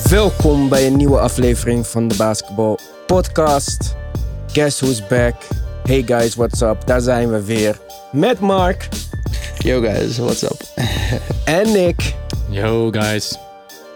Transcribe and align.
Welkom 0.00 0.68
bij 0.68 0.86
een 0.86 0.96
nieuwe 0.96 1.18
aflevering 1.18 1.86
van 1.86 2.08
de 2.08 2.16
Basketball 2.16 2.78
Podcast. 3.06 3.94
Guess 4.52 4.80
who's 4.80 5.06
back? 5.06 5.34
Hey 5.84 6.02
guys, 6.02 6.34
what's 6.34 6.60
up? 6.60 6.86
Daar 6.86 7.00
zijn 7.00 7.30
we 7.30 7.44
weer 7.44 7.80
met 8.12 8.40
Mark 8.40 8.88
Yo 9.58 9.80
guys, 9.80 10.18
what's 10.18 10.42
up? 10.42 10.62
en 11.44 11.72
Nick 11.72 12.14
Yo 12.48 12.90
guys. 12.90 13.38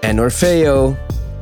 en 0.01 0.21
Orfeo. 0.21 0.97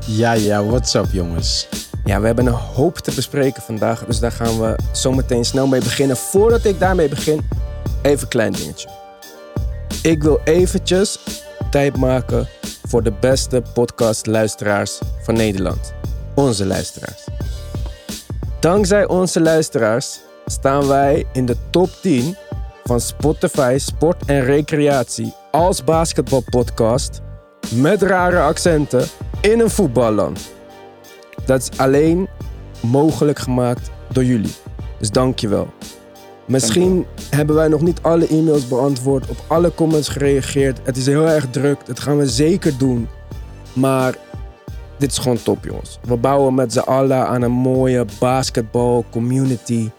Ja, 0.06 0.32
ja, 0.32 0.64
what's 0.64 0.94
up 0.94 1.06
jongens? 1.10 1.68
Ja, 2.04 2.20
we 2.20 2.26
hebben 2.26 2.46
een 2.46 2.52
hoop 2.52 2.98
te 2.98 3.12
bespreken 3.14 3.62
vandaag, 3.62 4.04
dus 4.04 4.18
daar 4.18 4.32
gaan 4.32 4.60
we 4.60 4.78
zo 4.92 5.12
meteen 5.12 5.44
snel 5.44 5.66
mee 5.66 5.80
beginnen. 5.80 6.16
Voordat 6.16 6.64
ik 6.64 6.78
daarmee 6.78 7.08
begin, 7.08 7.48
even 8.02 8.22
een 8.22 8.28
klein 8.28 8.52
dingetje. 8.52 8.88
Ik 10.02 10.22
wil 10.22 10.40
eventjes 10.44 11.18
tijd 11.70 11.96
maken 11.96 12.48
voor 12.88 13.02
de 13.02 13.12
beste 13.20 13.62
podcastluisteraars 13.74 15.00
van 15.22 15.34
Nederland. 15.34 15.94
Onze 16.34 16.66
luisteraars. 16.66 17.24
Dankzij 18.60 19.06
onze 19.06 19.40
luisteraars 19.40 20.20
staan 20.46 20.86
wij 20.86 21.24
in 21.32 21.46
de 21.46 21.56
top 21.70 21.88
10 22.02 22.36
van 22.84 23.00
Spotify 23.00 23.76
Sport 23.78 24.24
en 24.26 24.44
Recreatie 24.44 25.34
als 25.50 25.84
basketbalpodcast 25.84 27.20
met 27.74 28.02
rare 28.02 28.40
accenten 28.40 29.06
in 29.40 29.60
een 29.60 29.70
voetballand. 29.70 30.52
Dat 31.46 31.60
is 31.60 31.78
alleen 31.78 32.28
mogelijk 32.80 33.38
gemaakt 33.38 33.90
door 34.12 34.24
jullie. 34.24 34.54
Dus 34.98 35.10
dankjewel. 35.10 35.68
Misschien 36.46 37.06
hebben 37.30 37.56
wij 37.56 37.68
nog 37.68 37.80
niet 37.80 38.02
alle 38.02 38.26
e-mails 38.26 38.68
beantwoord, 38.68 39.28
op 39.28 39.44
alle 39.46 39.74
comments 39.74 40.08
gereageerd. 40.08 40.80
Het 40.82 40.96
is 40.96 41.06
heel 41.06 41.28
erg 41.28 41.50
druk, 41.50 41.86
dat 41.86 42.00
gaan 42.00 42.18
we 42.18 42.26
zeker 42.26 42.78
doen. 42.78 43.08
Maar 43.72 44.16
dit 44.98 45.10
is 45.10 45.18
gewoon 45.18 45.42
top, 45.42 45.64
jongens. 45.64 45.98
We 46.02 46.16
bouwen 46.16 46.54
met 46.54 46.72
z'n 46.72 46.78
allen 46.78 47.26
aan 47.26 47.42
een 47.42 47.52
mooie 47.52 48.04
basketbal 48.18 49.04
community. 49.10 49.90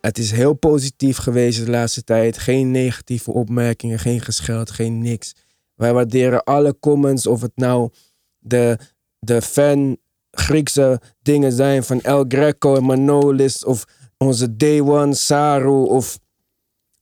Het 0.00 0.18
is 0.18 0.30
heel 0.30 0.54
positief 0.54 1.16
geweest 1.16 1.64
de 1.64 1.70
laatste 1.70 2.04
tijd. 2.04 2.38
Geen 2.38 2.70
negatieve 2.70 3.32
opmerkingen, 3.32 3.98
geen 3.98 4.20
gescheld, 4.20 4.70
geen 4.70 4.98
niks. 4.98 5.34
Wij 5.74 5.92
waarderen 5.92 6.44
alle 6.44 6.76
comments, 6.80 7.26
of 7.26 7.40
het 7.40 7.52
nou 7.54 7.90
de, 8.38 8.78
de 9.18 9.42
fan 9.42 9.96
Griekse 10.30 11.00
dingen 11.22 11.52
zijn 11.52 11.82
van 11.84 12.00
El 12.00 12.24
Greco 12.28 12.76
en 12.76 12.84
Manolis, 12.84 13.64
of 13.64 13.84
onze 14.18 14.56
Day 14.56 14.80
One 14.80 15.14
Saru, 15.14 15.84
of 15.84 16.18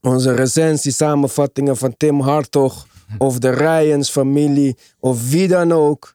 onze 0.00 0.34
recensie 0.34 0.92
samenvattingen 0.92 1.76
van 1.76 1.96
Tim 1.96 2.20
Hartog, 2.20 2.86
of 3.18 3.38
de 3.38 3.50
Ryans 3.50 4.10
familie, 4.10 4.76
of 4.98 5.30
wie 5.30 5.48
dan 5.48 5.72
ook. 5.72 6.14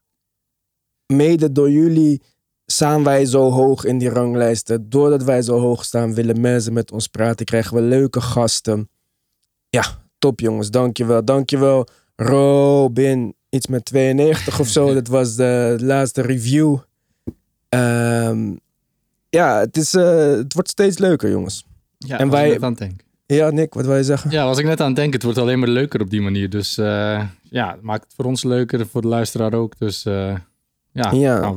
Mede 1.06 1.52
door 1.52 1.72
jullie 1.72 2.22
staan 2.66 3.04
wij 3.04 3.26
zo 3.26 3.50
hoog 3.50 3.86
in 3.86 3.98
die 3.98 4.10
ranglijsten. 4.10 4.90
Doordat 4.90 5.24
wij 5.24 5.42
zo 5.42 5.60
hoog 5.60 5.86
staan, 5.86 6.14
willen 6.14 6.42
mensen 6.42 6.74
met 6.74 6.92
ons 6.92 7.08
praten, 7.08 7.46
krijgen 7.46 7.76
we 7.76 7.82
leuke 7.82 8.22
gasten. 8.22 8.90
Ja, 9.70 9.86
top 10.20 10.40
jongens, 10.40 10.70
dankjewel. 10.70 11.26
Dankjewel 11.26 11.88
Robin, 12.16 13.36
iets 13.50 13.68
met 13.68 13.86
92 13.86 14.60
of 14.60 14.68
zo. 14.68 14.94
Dat 14.94 15.08
was 15.08 15.36
de 15.36 15.78
laatste 15.80 16.22
review. 16.22 16.78
Ehm, 17.70 18.56
ja, 19.32 19.60
het, 19.60 19.78
is, 19.78 19.94
eh, 19.94 20.26
het 20.26 20.54
wordt 20.54 20.70
steeds 20.70 20.98
leuker 20.98 21.30
jongens. 21.30 21.66
Ja, 21.98 22.20
En 22.20 22.30
wij- 22.30 22.62
aan. 22.62 22.78
Ja, 23.26 23.50
Nick, 23.50 23.74
wat 23.74 23.86
wil 23.86 23.96
je 23.96 24.04
zeggen? 24.04 24.32
Ja, 24.32 24.46
was 24.46 24.58
ik 24.58 24.66
net 24.66 24.80
aan 24.80 24.88
het 24.88 24.96
denken. 24.96 25.14
Het 25.14 25.24
wordt 25.24 25.38
alleen 25.38 25.60
maar 25.60 25.68
leuker 25.68 26.02
op 26.02 26.10
die 26.10 26.22
manier. 26.22 26.50
Dus 26.50 26.78
eh, 26.78 27.24
ja, 27.44 27.72
het 27.72 27.82
maakt 27.82 28.04
het 28.04 28.14
voor 28.16 28.26
ons 28.26 28.44
leuker, 28.44 28.88
voor 28.88 29.02
de 29.02 29.08
luisteraar 29.08 29.54
ook. 29.54 29.78
Dus 29.78 30.06
eh, 30.06 30.36
ja. 30.92 31.12
Ja. 31.12 31.54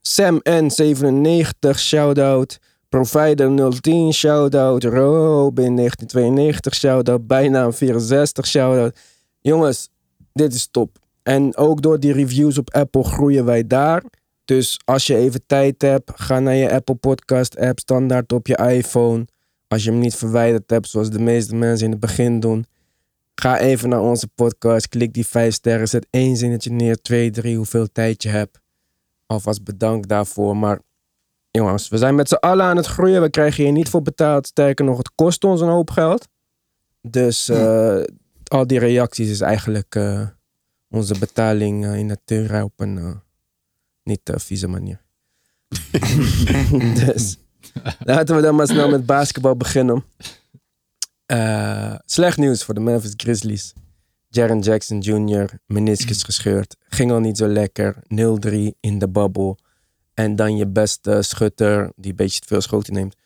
Sam 0.00 0.40
N97, 0.50 1.78
shout-out. 1.78 2.58
Provider 2.88 3.80
010, 3.80 4.12
shout-out. 4.12 4.84
Robin 4.84 5.76
1992, 5.76 6.74
shout-out. 6.74 7.26
Bijnaam 7.26 7.72
64, 7.72 8.46
shout-out. 8.46 8.98
Jongens, 9.40 9.88
dit 10.32 10.54
is 10.54 10.68
top. 10.70 10.98
En 11.22 11.56
ook 11.56 11.82
door 11.82 12.00
die 12.00 12.12
reviews 12.12 12.58
op 12.58 12.74
Apple 12.74 13.04
groeien 13.04 13.44
wij 13.44 13.66
daar. 13.66 14.02
Dus 14.44 14.80
als 14.84 15.06
je 15.06 15.16
even 15.16 15.46
tijd 15.46 15.82
hebt, 15.82 16.10
ga 16.14 16.40
naar 16.40 16.54
je 16.54 16.72
Apple 16.72 16.94
Podcast 16.94 17.58
app 17.58 17.78
standaard 17.78 18.32
op 18.32 18.46
je 18.46 18.56
iPhone. 18.56 19.26
Als 19.68 19.84
je 19.84 19.90
hem 19.90 19.98
niet 19.98 20.14
verwijderd 20.14 20.70
hebt, 20.70 20.88
zoals 20.88 21.10
de 21.10 21.18
meeste 21.18 21.54
mensen 21.54 21.84
in 21.84 21.90
het 21.90 22.00
begin 22.00 22.40
doen. 22.40 22.66
Ga 23.34 23.58
even 23.58 23.88
naar 23.88 24.00
onze 24.00 24.28
podcast, 24.34 24.88
klik 24.88 25.12
die 25.12 25.26
vijf 25.26 25.54
sterren, 25.54 25.88
zet 25.88 26.06
één 26.10 26.36
zinnetje 26.36 26.70
neer, 26.70 26.96
twee, 26.96 27.30
drie, 27.30 27.56
hoeveel 27.56 27.92
tijd 27.92 28.22
je 28.22 28.28
hebt. 28.28 28.60
Alvast 29.26 29.64
bedankt 29.64 30.08
daarvoor. 30.08 30.56
Maar 30.56 30.80
jongens, 31.50 31.88
we 31.88 31.98
zijn 31.98 32.14
met 32.14 32.28
z'n 32.28 32.34
allen 32.34 32.64
aan 32.64 32.76
het 32.76 32.86
groeien. 32.86 33.22
We 33.22 33.30
krijgen 33.30 33.64
hier 33.64 33.72
niet 33.72 33.88
voor 33.88 34.02
betaald. 34.02 34.46
Sterker 34.46 34.84
nog, 34.84 34.98
het 34.98 35.14
kost 35.14 35.44
ons 35.44 35.60
een 35.60 35.68
hoop 35.68 35.90
geld. 35.90 36.28
Dus 37.00 37.48
eh, 37.48 38.02
al 38.44 38.66
die 38.66 38.78
reacties 38.78 39.30
is 39.30 39.40
eigenlijk 39.40 39.94
eh, 39.94 40.26
onze 40.90 41.18
betaling 41.18 41.84
eh, 41.84 41.98
in 41.98 42.06
natura 42.06 42.64
op 42.64 42.72
een 42.76 43.22
niet 44.04 44.28
eh, 44.28 44.38
vieze 44.38 44.68
manier. 44.68 45.02
dus 47.04 47.38
laten 47.98 48.36
we 48.36 48.42
dan 48.42 48.54
maar 48.54 48.66
snel 48.66 48.88
met 48.88 49.06
basketbal 49.06 49.56
beginnen. 49.56 50.04
Eh, 51.26 51.94
slecht 52.04 52.38
nieuws 52.38 52.64
voor 52.64 52.74
de 52.74 52.80
Memphis 52.80 53.14
Grizzlies. 53.16 53.72
Jaren 54.28 54.60
Jackson 54.60 55.00
Jr. 55.00 55.58
meniscus 55.66 56.22
gescheurd. 56.22 56.76
Ging 56.88 57.10
al 57.10 57.20
niet 57.20 57.36
zo 57.36 57.46
lekker. 57.46 57.96
0-3 58.02 58.78
in 58.80 58.98
de 58.98 59.08
bubble. 59.08 59.56
En 60.14 60.36
dan 60.36 60.56
je 60.56 60.66
beste 60.66 61.22
schutter, 61.22 61.92
die 61.96 62.10
een 62.10 62.16
beetje 62.16 62.40
te 62.40 62.46
veel 62.46 62.60
schoten 62.60 62.92
neemt. 62.92 63.16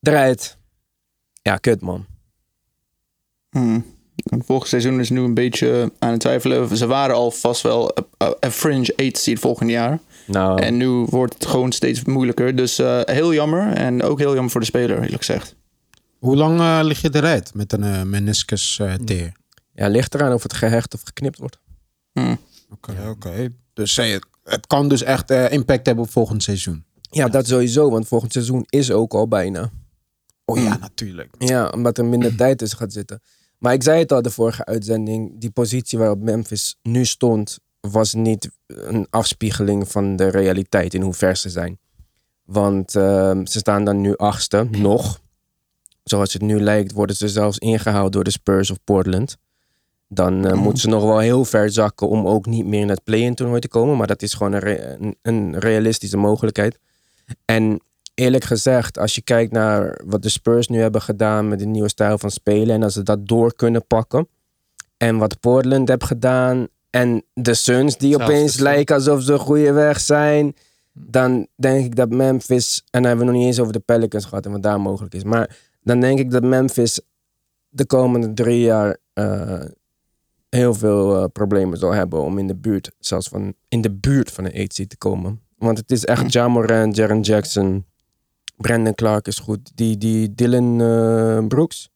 Eruit. 0.00 0.58
Ja, 1.42 1.56
kut 1.56 1.80
man. 1.80 2.06
Hmm. 3.50 3.97
Volgend 4.24 4.68
seizoen 4.70 5.00
is 5.00 5.10
nu 5.10 5.20
een 5.20 5.34
beetje 5.34 5.92
aan 5.98 6.10
het 6.10 6.20
twijfelen. 6.20 6.76
Ze 6.76 6.86
waren 6.86 7.16
al 7.16 7.30
vast 7.30 7.62
wel 7.62 7.96
een- 8.18 8.34
een 8.40 8.50
fringe 8.52 8.92
8 8.96 9.16
seed 9.18 9.38
volgend 9.38 9.70
jaar. 9.70 9.98
Nou, 10.26 10.62
En 10.62 10.76
nu 10.76 10.86
wordt 10.88 11.34
het 11.34 11.46
gewoon 11.46 11.72
steeds 11.72 12.04
moeilijker. 12.04 12.56
Dus 12.56 12.78
eh, 12.78 13.00
heel 13.04 13.34
jammer. 13.34 13.72
En 13.72 14.02
ook 14.02 14.18
heel 14.18 14.32
jammer 14.32 14.50
voor 14.50 14.60
de 14.60 14.66
speler, 14.66 14.96
eerlijk 15.02 15.24
gezegd. 15.24 15.54
Hoe 16.18 16.36
lang 16.36 16.60
eh, 16.60 16.78
lig 16.82 17.00
je 17.00 17.10
eruit 17.12 17.54
met 17.54 17.72
een 17.72 17.82
eh, 17.82 18.02
meniscus 18.02 18.78
eh 18.78 18.94
teer? 18.94 19.32
ja, 19.74 19.88
ligt 19.88 20.14
eraan 20.14 20.32
of 20.32 20.42
het 20.42 20.52
gehecht 20.52 20.94
of 20.94 21.00
geknipt 21.04 21.38
wordt. 21.38 21.58
Hmm. 22.12 22.38
Oké, 22.70 22.92
oké. 23.08 23.48
Dus 23.72 23.98
eh, 23.98 24.16
het 24.44 24.66
kan 24.66 24.88
dus 24.88 25.02
echt 25.02 25.30
eh, 25.30 25.52
impact 25.52 25.86
hebben 25.86 26.04
op 26.04 26.10
volgend 26.10 26.42
seizoen. 26.42 26.84
Ja, 27.10 27.28
dat 27.28 27.46
sowieso, 27.46 27.90
want 27.90 28.08
volgend 28.08 28.32
seizoen 28.32 28.64
is 28.68 28.90
ook 28.90 29.12
al 29.14 29.28
bijna. 29.28 29.70
Oh 30.44 30.58
ja, 30.58 30.76
natuurlijk. 30.80 31.30
Ja, 31.38 31.68
omdat 31.68 31.98
er 31.98 32.04
minder 32.04 32.34
tijd 32.36 32.58
tussen 32.58 32.78
gaat 32.78 32.92
zitten. 32.92 33.20
Maar 33.58 33.72
ik 33.72 33.82
zei 33.82 33.98
het 33.98 34.12
al 34.12 34.22
de 34.22 34.30
vorige 34.30 34.64
uitzending. 34.64 35.40
Die 35.40 35.50
positie 35.50 35.98
waarop 35.98 36.22
Memphis 36.22 36.78
nu 36.82 37.04
stond, 37.04 37.58
was 37.80 38.14
niet 38.14 38.50
een 38.66 39.06
afspiegeling 39.10 39.88
van 39.88 40.16
de 40.16 40.28
realiteit 40.28 40.94
in 40.94 41.02
hoe 41.02 41.14
ver 41.14 41.36
ze 41.36 41.48
zijn. 41.48 41.78
Want 42.44 42.94
ehm, 42.94 43.46
ze 43.46 43.58
staan 43.58 43.84
dan 43.84 44.00
nu 44.00 44.16
achtste, 44.16 44.66
nog. 44.70 45.20
Zoals 46.04 46.32
het 46.32 46.42
nu 46.42 46.60
lijkt, 46.60 46.92
worden 46.92 47.16
ze 47.16 47.28
zelfs 47.28 47.58
ingehaald 47.58 48.12
door 48.12 48.24
de 48.24 48.30
Spurs 48.30 48.70
of 48.70 48.78
Portland. 48.84 49.36
Dan 50.08 50.46
eh, 50.46 50.52
moeten 50.52 50.80
ze 50.80 50.88
nog 50.88 51.02
wel 51.02 51.18
heel 51.18 51.44
ver 51.44 51.70
zakken 51.70 52.08
om 52.08 52.26
ook 52.26 52.46
niet 52.46 52.66
meer 52.66 52.80
in 52.80 52.88
het 52.88 53.04
play-in 53.04 53.34
toernooi 53.34 53.60
te 53.60 53.68
komen. 53.68 53.96
Maar 53.96 54.06
dat 54.06 54.22
is 54.22 54.34
gewoon 54.34 54.52
een, 54.52 54.60
re- 54.60 54.96
een, 55.00 55.16
een 55.22 55.58
realistische 55.58 56.16
mogelijkheid. 56.16 56.78
En 57.44 57.80
eerlijk 58.18 58.44
gezegd, 58.44 58.98
als 58.98 59.14
je 59.14 59.22
kijkt 59.22 59.52
naar 59.52 60.00
wat 60.04 60.22
de 60.22 60.28
Spurs 60.28 60.68
nu 60.68 60.80
hebben 60.80 61.02
gedaan 61.02 61.48
met 61.48 61.58
de 61.58 61.66
nieuwe 61.66 61.88
stijl 61.88 62.18
van 62.18 62.30
spelen. 62.30 62.74
En 62.74 62.82
als 62.82 62.92
ze 62.92 63.02
dat 63.02 63.26
door 63.26 63.54
kunnen 63.54 63.86
pakken. 63.86 64.28
En 64.96 65.16
wat 65.16 65.40
Portland 65.40 65.88
heeft 65.88 66.04
gedaan. 66.04 66.66
En 66.90 67.24
de 67.34 67.54
Suns 67.54 67.96
die 67.96 68.12
Zelfs 68.12 68.24
opeens 68.24 68.58
lijken 68.58 68.94
alsof 68.94 69.22
ze 69.22 69.32
een 69.32 69.38
goede 69.38 69.72
weg 69.72 70.00
zijn. 70.00 70.54
Dan 70.92 71.46
denk 71.56 71.84
ik 71.84 71.96
dat 71.96 72.10
Memphis. 72.10 72.82
En 72.90 73.02
dan 73.02 73.04
hebben 73.04 73.26
we 73.26 73.32
nog 73.32 73.40
niet 73.40 73.50
eens 73.50 73.60
over 73.60 73.72
de 73.72 73.78
Pelicans 73.78 74.24
gehad 74.24 74.46
en 74.46 74.52
wat 74.52 74.62
daar 74.62 74.80
mogelijk 74.80 75.14
is. 75.14 75.24
Maar 75.24 75.56
dan 75.82 76.00
denk 76.00 76.18
ik 76.18 76.30
dat 76.30 76.42
Memphis 76.42 77.00
de 77.68 77.86
komende 77.86 78.32
drie 78.32 78.60
jaar 78.60 78.96
eh, 79.12 79.64
heel 80.48 80.74
veel 80.74 81.16
eh, 81.16 81.24
problemen 81.32 81.78
zal 81.78 81.92
hebben 81.92 82.22
om 82.22 82.38
in 82.38 82.46
de 82.46 82.56
buurt, 82.56 82.92
zelfs 82.98 83.28
van 83.28 83.54
in 83.68 83.80
de 83.80 83.92
buurt 83.92 84.30
van 84.30 84.44
een 84.44 84.62
8 84.62 84.74
seed 84.74 84.88
te 84.88 84.96
komen. 84.96 85.40
Want 85.56 85.78
het 85.78 85.90
is 85.90 86.04
echt 86.04 86.32
Ja 86.32 86.48
Morant, 86.48 86.96
Jaren 86.96 87.20
Jackson, 87.20 87.84
Brandon 88.58 88.94
Clark 88.94 89.26
is 89.26 89.38
goed. 89.38 89.70
Die, 89.74 89.98
die 89.98 90.34
Dylan 90.34 90.80
eh, 90.80 91.46
Brooks, 91.46 91.88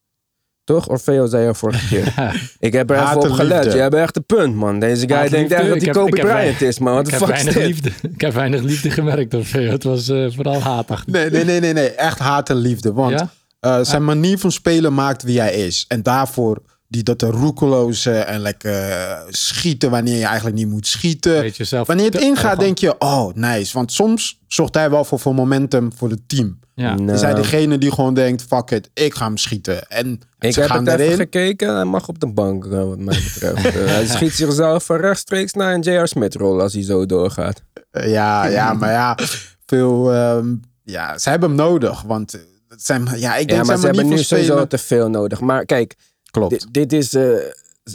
toch? 0.64 0.88
Orfeo 0.88 1.26
zei 1.26 1.46
je 1.46 1.54
vorige 1.54 1.88
keer. 1.88 2.14
Ik 2.58 2.72
heb 2.72 2.90
er 2.90 3.02
even 3.02 3.16
op 3.16 3.30
gelet. 3.30 3.72
Je 3.72 3.78
hebt 3.78 3.94
echt 3.94 4.16
een 4.16 4.24
punt, 4.26 4.54
man. 4.54 4.78
Deze 4.80 5.08
guy 5.08 5.28
denkt 5.28 5.52
echt 5.52 5.68
dat 5.68 5.82
hij 5.82 5.92
Kobe 5.92 6.20
Bryant 6.20 6.60
is, 6.60 6.78
man. 6.78 6.94
Wat 6.94 7.04
de 7.06 7.12
ik, 7.12 7.18
heb 7.18 7.28
fuck 7.28 7.38
is 7.38 7.54
dit? 7.54 7.64
liefde, 7.66 7.90
ik 8.12 8.20
heb 8.20 8.32
weinig 8.32 8.62
liefde 8.62 8.90
gemerkt 8.90 9.34
op 9.34 9.46
veel. 9.46 9.70
Het 9.70 9.84
was 9.84 10.08
eh, 10.08 10.26
vooral 10.30 10.60
hatig. 10.60 11.06
Nee, 11.06 11.30
nee, 11.30 11.44
nee, 11.44 11.60
nee, 11.60 11.72
nee. 11.72 11.90
Echt 11.90 12.18
haat 12.18 12.50
en 12.50 12.56
liefde. 12.56 12.92
Want 12.92 13.18
Ja? 13.18 13.30
eh, 13.60 13.78
zijn 13.84 14.04
manier 14.04 14.38
van 14.38 14.52
spelen 14.52 14.94
maakt 14.94 15.22
wie 15.22 15.40
hij 15.40 15.52
is. 15.54 15.84
En 15.88 16.02
daarvoor 16.02 16.62
Die 16.92 17.02
dat 17.02 17.18
de 17.18 17.26
roekeloze 17.26 18.12
en 18.12 18.40
lekker 18.40 18.90
eh, 18.90 19.20
schieten 19.28 19.90
wanneer 19.90 20.16
je 20.18 20.24
eigenlijk 20.24 20.56
niet 20.56 20.68
moet 20.68 20.86
schieten. 20.86 21.52
Wanneer 21.84 22.04
het 22.04 22.20
ingaat, 22.20 22.58
denk 22.58 22.78
je, 22.78 22.98
oh, 22.98 23.34
nice. 23.34 23.72
Want 23.72 23.92
soms 23.92 24.40
zorgt 24.46 24.74
hij 24.74 24.90
wel 24.90 25.04
voor, 25.04 25.18
voor 25.18 25.34
momentum 25.34 25.92
voor 25.96 26.10
het 26.10 26.28
team. 26.28 26.58
Ja. 26.74 26.94
Nou, 26.94 27.12
Is 27.12 27.20
hij 27.20 27.34
degene 27.34 27.78
die 27.78 27.92
gewoon 27.92 28.14
denkt, 28.14 28.42
fuck 28.42 28.70
it, 28.70 28.90
ik 28.94 29.14
ga 29.14 29.24
hem 29.24 29.36
schieten. 29.36 29.88
En 29.88 30.20
ik 30.38 30.52
ze 30.52 30.60
heb 30.60 30.70
gaan 30.70 30.86
het 30.86 30.94
even 30.94 31.04
erin. 31.04 31.16
gekeken. 31.16 31.74
Hij 31.74 31.84
mag 31.84 32.08
op 32.08 32.20
de 32.20 32.26
bank, 32.32 32.64
eh, 32.64 32.84
wat 32.84 32.98
mij 32.98 33.20
betreft. 33.24 33.64
Eh, 33.76 33.86
hij 33.86 34.06
schiet 34.06 34.32
zichzelf 34.32 34.88
rechtstreeks 34.88 35.52
naar 35.52 35.74
een 35.74 35.80
J.R. 35.80 36.06
Smith 36.06 36.34
rol 36.34 36.60
als 36.60 36.72
hij 36.72 36.82
zo 36.82 37.06
doorgaat. 37.06 37.62
Ja, 37.90 38.46
ja, 38.46 38.72
maar 38.80 38.90
ja, 38.90 39.18
veel, 39.66 40.12
ehm, 40.12 40.54
ja, 40.84 41.18
ze 41.18 41.30
hebben 41.30 41.48
hem 41.48 41.58
nodig. 41.58 42.02
Want 42.02 42.32
het 42.68 42.84
zijn, 42.84 43.08
ja, 43.16 43.36
ik 43.36 43.48
denk 43.48 43.50
Ja, 43.50 43.56
maar 43.56 43.66
zijn 43.66 43.78
ze 43.78 43.86
hebben 43.86 44.06
niet 44.06 44.14
nu 44.16 44.22
sowieso 44.22 44.66
te 44.66 44.78
veel 44.78 45.08
nodig. 45.08 45.40
Maar 45.40 45.64
kijk, 45.64 45.94
Klopt. 46.32 46.50
dit, 46.50 46.66
dit 46.72 46.92
is... 46.92 47.14
eh, 47.14 47.36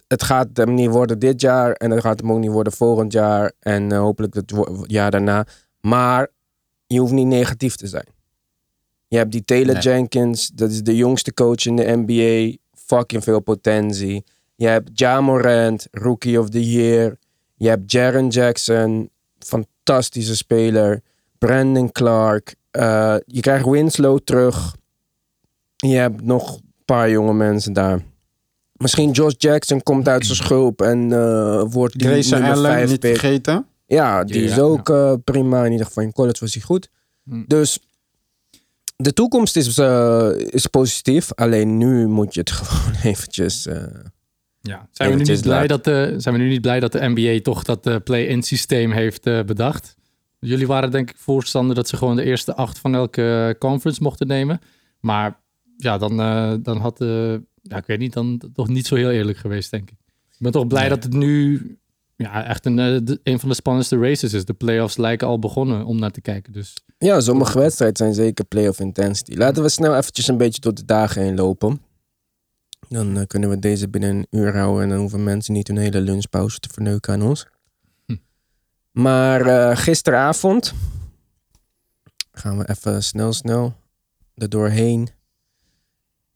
het 0.07 0.23
gaat 0.23 0.47
hem 0.53 0.73
niet 0.73 0.89
worden 0.89 1.19
dit 1.19 1.41
jaar. 1.41 1.71
En 1.71 1.91
het 1.91 2.01
gaat 2.01 2.19
hem 2.19 2.31
ook 2.31 2.39
niet 2.39 2.51
worden 2.51 2.73
volgend 2.73 3.11
jaar. 3.13 3.51
En 3.59 3.91
eh, 3.91 3.99
hopelijk 3.99 4.33
het 4.33 4.53
jaar 4.83 5.11
daarna. 5.11 5.45
Maar 5.81 6.27
je 6.87 6.99
hoeft 6.99 7.11
niet 7.13 7.27
negatief 7.27 7.75
te 7.75 7.87
zijn. 7.87 8.05
Je 9.07 9.17
hebt 9.17 9.31
die 9.31 9.45
Taylor 9.45 9.73
Nee. 9.73 9.81
Jenkins. 9.83 10.47
Dat 10.47 10.69
is 10.69 10.83
de 10.83 10.95
jongste 10.95 11.33
coach 11.33 11.65
in 11.65 11.75
de 11.75 12.03
NBA. 12.05 12.55
Fucking 12.73 13.23
veel 13.23 13.39
potentie. 13.39 14.23
Je 14.55 14.67
hebt 14.67 14.99
Ja 14.99 15.21
Morant, 15.21 15.87
Rookie 15.91 16.39
of 16.39 16.49
the 16.49 16.69
Year. 16.71 17.17
Je 17.55 17.67
hebt 17.69 17.91
Jaren 17.91 18.27
Jackson, 18.27 19.09
fantastische 19.39 20.35
speler. 20.35 21.01
Brandon 21.37 21.91
Clark. 21.91 22.55
Eh, 22.71 23.15
je 23.25 23.41
krijgt 23.41 23.65
Winslow 23.65 24.19
terug. 24.19 24.75
Je 25.75 25.95
hebt 25.95 26.21
nog 26.21 26.55
een 26.55 26.73
paar 26.85 27.09
jonge 27.09 27.33
mensen 27.33 27.73
daar. 27.73 28.01
Misschien 28.77 29.11
Josh 29.11 29.33
Jackson 29.37 29.83
komt 29.83 30.07
uit 30.07 30.25
zijn 30.25 30.37
schulp 30.37 30.81
en 30.81 31.11
eh, 31.13 31.63
wordt 31.69 31.99
die 31.99 32.07
Grayson 32.07 32.31
nummer 32.39 32.57
Allen, 32.57 32.71
vijf 32.71 32.89
niet 32.89 32.99
pick. 32.99 33.17
vergeten. 33.19 33.65
Ja, 33.85 34.23
die 34.23 34.39
Ja, 34.41 34.49
is 34.49 34.55
ja, 34.55 34.61
ook 34.61 34.89
eh, 34.89 35.13
prima. 35.23 35.65
In 35.65 35.71
ieder 35.71 35.85
geval 35.85 36.03
in 36.03 36.11
college 36.13 36.37
was 36.39 36.53
hij 36.53 36.63
goed. 36.63 36.89
Hm. 37.23 37.43
Dus 37.47 37.79
de 38.95 39.13
toekomst 39.13 39.55
is, 39.55 39.77
eh, 39.77 40.29
is 40.37 40.65
positief. 40.67 41.33
Alleen 41.33 41.77
nu 41.77 42.07
moet 42.07 42.33
je 42.33 42.39
het 42.39 42.51
gewoon 42.59 42.93
eventjes... 43.03 43.65
eh, 43.67 43.83
Ja. 44.61 44.87
Zijn, 44.91 45.09
we 45.09 45.15
nu 45.15 45.23
niet 45.23 45.41
blij 45.41 45.67
dat 45.67 45.83
de, 45.83 46.13
zijn 46.17 46.35
we 46.35 46.41
nu 46.41 46.49
niet 46.49 46.61
blij 46.61 46.79
dat 46.79 46.91
de 46.91 47.07
NBA 47.09 47.39
toch 47.41 47.63
dat 47.63 48.03
play-in 48.03 48.43
systeem 48.43 48.91
heeft 48.91 49.23
bedacht? 49.23 49.95
Jullie 50.39 50.67
waren 50.67 50.91
denk 50.91 51.09
ik 51.09 51.17
voorstander 51.17 51.75
dat 51.75 51.87
ze 51.87 51.97
gewoon 51.97 52.15
de 52.15 52.23
eerste 52.23 52.55
acht 52.55 52.79
van 52.79 52.95
elke 52.95 53.55
conference 53.59 54.03
mochten 54.03 54.27
nemen. 54.27 54.59
Maar 54.99 55.39
ja, 55.77 55.97
dan, 55.97 56.19
eh, 56.19 56.53
dan 56.61 56.77
had 56.77 56.97
de, 56.97 57.41
ja, 57.69 57.77
ik 57.77 57.85
weet 57.85 57.99
niet, 57.99 58.13
dan 58.13 58.41
toch 58.53 58.67
niet 58.67 58.87
zo 58.87 58.95
heel 58.95 59.11
eerlijk 59.11 59.37
geweest, 59.37 59.71
denk 59.71 59.89
ik. 59.89 59.97
Ik 60.31 60.37
ben 60.39 60.51
toch 60.51 60.67
blij 60.67 60.89
dat 60.89 61.03
het 61.03 61.13
nu 61.13 61.61
ja, 62.15 62.45
echt 62.45 62.65
een, 62.65 62.79
eh, 62.79 63.15
een 63.23 63.39
van 63.39 63.49
de 63.49 63.55
spannendste 63.55 63.97
races 63.97 64.33
is. 64.33 64.45
De 64.45 64.53
playoffs 64.53 64.97
lijken 64.97 65.27
al 65.27 65.39
begonnen 65.39 65.85
om 65.85 65.99
naar 65.99 66.11
te 66.11 66.21
kijken. 66.21 66.53
Dus 66.53 66.73
Ja, 66.97 67.19
sommige 67.19 67.59
wedstrijden 67.59 67.97
zijn 67.97 68.13
zeker 68.13 68.45
playoff 68.45 68.79
intensity. 68.79 69.33
Laten 69.35 69.63
we 69.63 69.69
snel 69.69 69.95
eventjes 69.95 70.27
een 70.27 70.37
beetje 70.37 70.61
door 70.61 70.73
de 70.73 70.85
dagen 70.85 71.21
heen 71.21 71.35
lopen. 71.35 71.81
Dan 72.89 73.17
eh, 73.17 73.25
kunnen 73.27 73.49
we 73.49 73.59
deze 73.59 73.89
binnen 73.89 74.09
een 74.09 74.27
uur 74.29 74.57
houden 74.57 74.83
en 74.83 74.89
dan 74.89 74.99
hoeven 74.99 75.23
mensen 75.23 75.53
niet 75.53 75.67
hun 75.67 75.77
hele 75.77 76.01
lunchpauze 76.01 76.59
te 76.59 76.69
verneuken 76.71 77.13
aan 77.13 77.21
ons. 77.21 77.47
Hm. 78.05 78.15
Maar 78.91 79.45
eh, 79.45 79.77
gisteravond 79.77 80.73
gaan 82.31 82.57
we 82.57 82.69
even 82.69 83.03
snel, 83.03 83.33
snel 83.33 83.75
er 84.35 84.49
doorheen. 84.49 85.09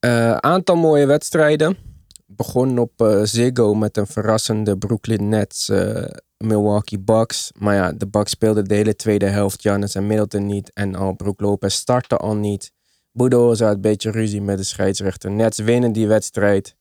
Eh, 0.01 0.35
aantal 0.35 0.75
mooie 0.75 1.05
wedstrijden. 1.05 1.77
Begon 2.25 2.77
op 2.77 3.01
eh, 3.01 3.21
Ziggo 3.23 3.73
met 3.73 3.97
een 3.97 4.07
verrassende 4.07 4.77
Brooklyn 4.77 5.29
Nets 5.29 5.69
eh, 5.69 6.03
Milwaukee 6.37 6.99
Bucks. 6.99 7.51
Maar 7.59 7.75
ja, 7.75 7.91
de 7.91 8.07
Bucks 8.07 8.31
speelden 8.31 8.65
de 8.65 8.75
hele 8.75 8.95
tweede 8.95 9.25
helft. 9.25 9.61
Giannis 9.61 9.95
en 9.95 10.07
Middleton 10.07 10.45
niet. 10.45 10.73
En 10.73 10.95
al 10.95 11.13
Brook 11.13 11.41
Lopez 11.41 11.75
startte 11.75 12.17
al 12.17 12.35
niet. 12.35 12.71
Budenholzer 13.11 13.65
had 13.65 13.75
een 13.75 13.81
beetje 13.81 14.11
ruzie 14.11 14.41
met 14.41 14.57
de 14.57 14.63
scheidsrechter. 14.63 15.31
Nets 15.31 15.59
winnen 15.59 15.91
die 15.91 16.07
wedstrijd. 16.07 16.75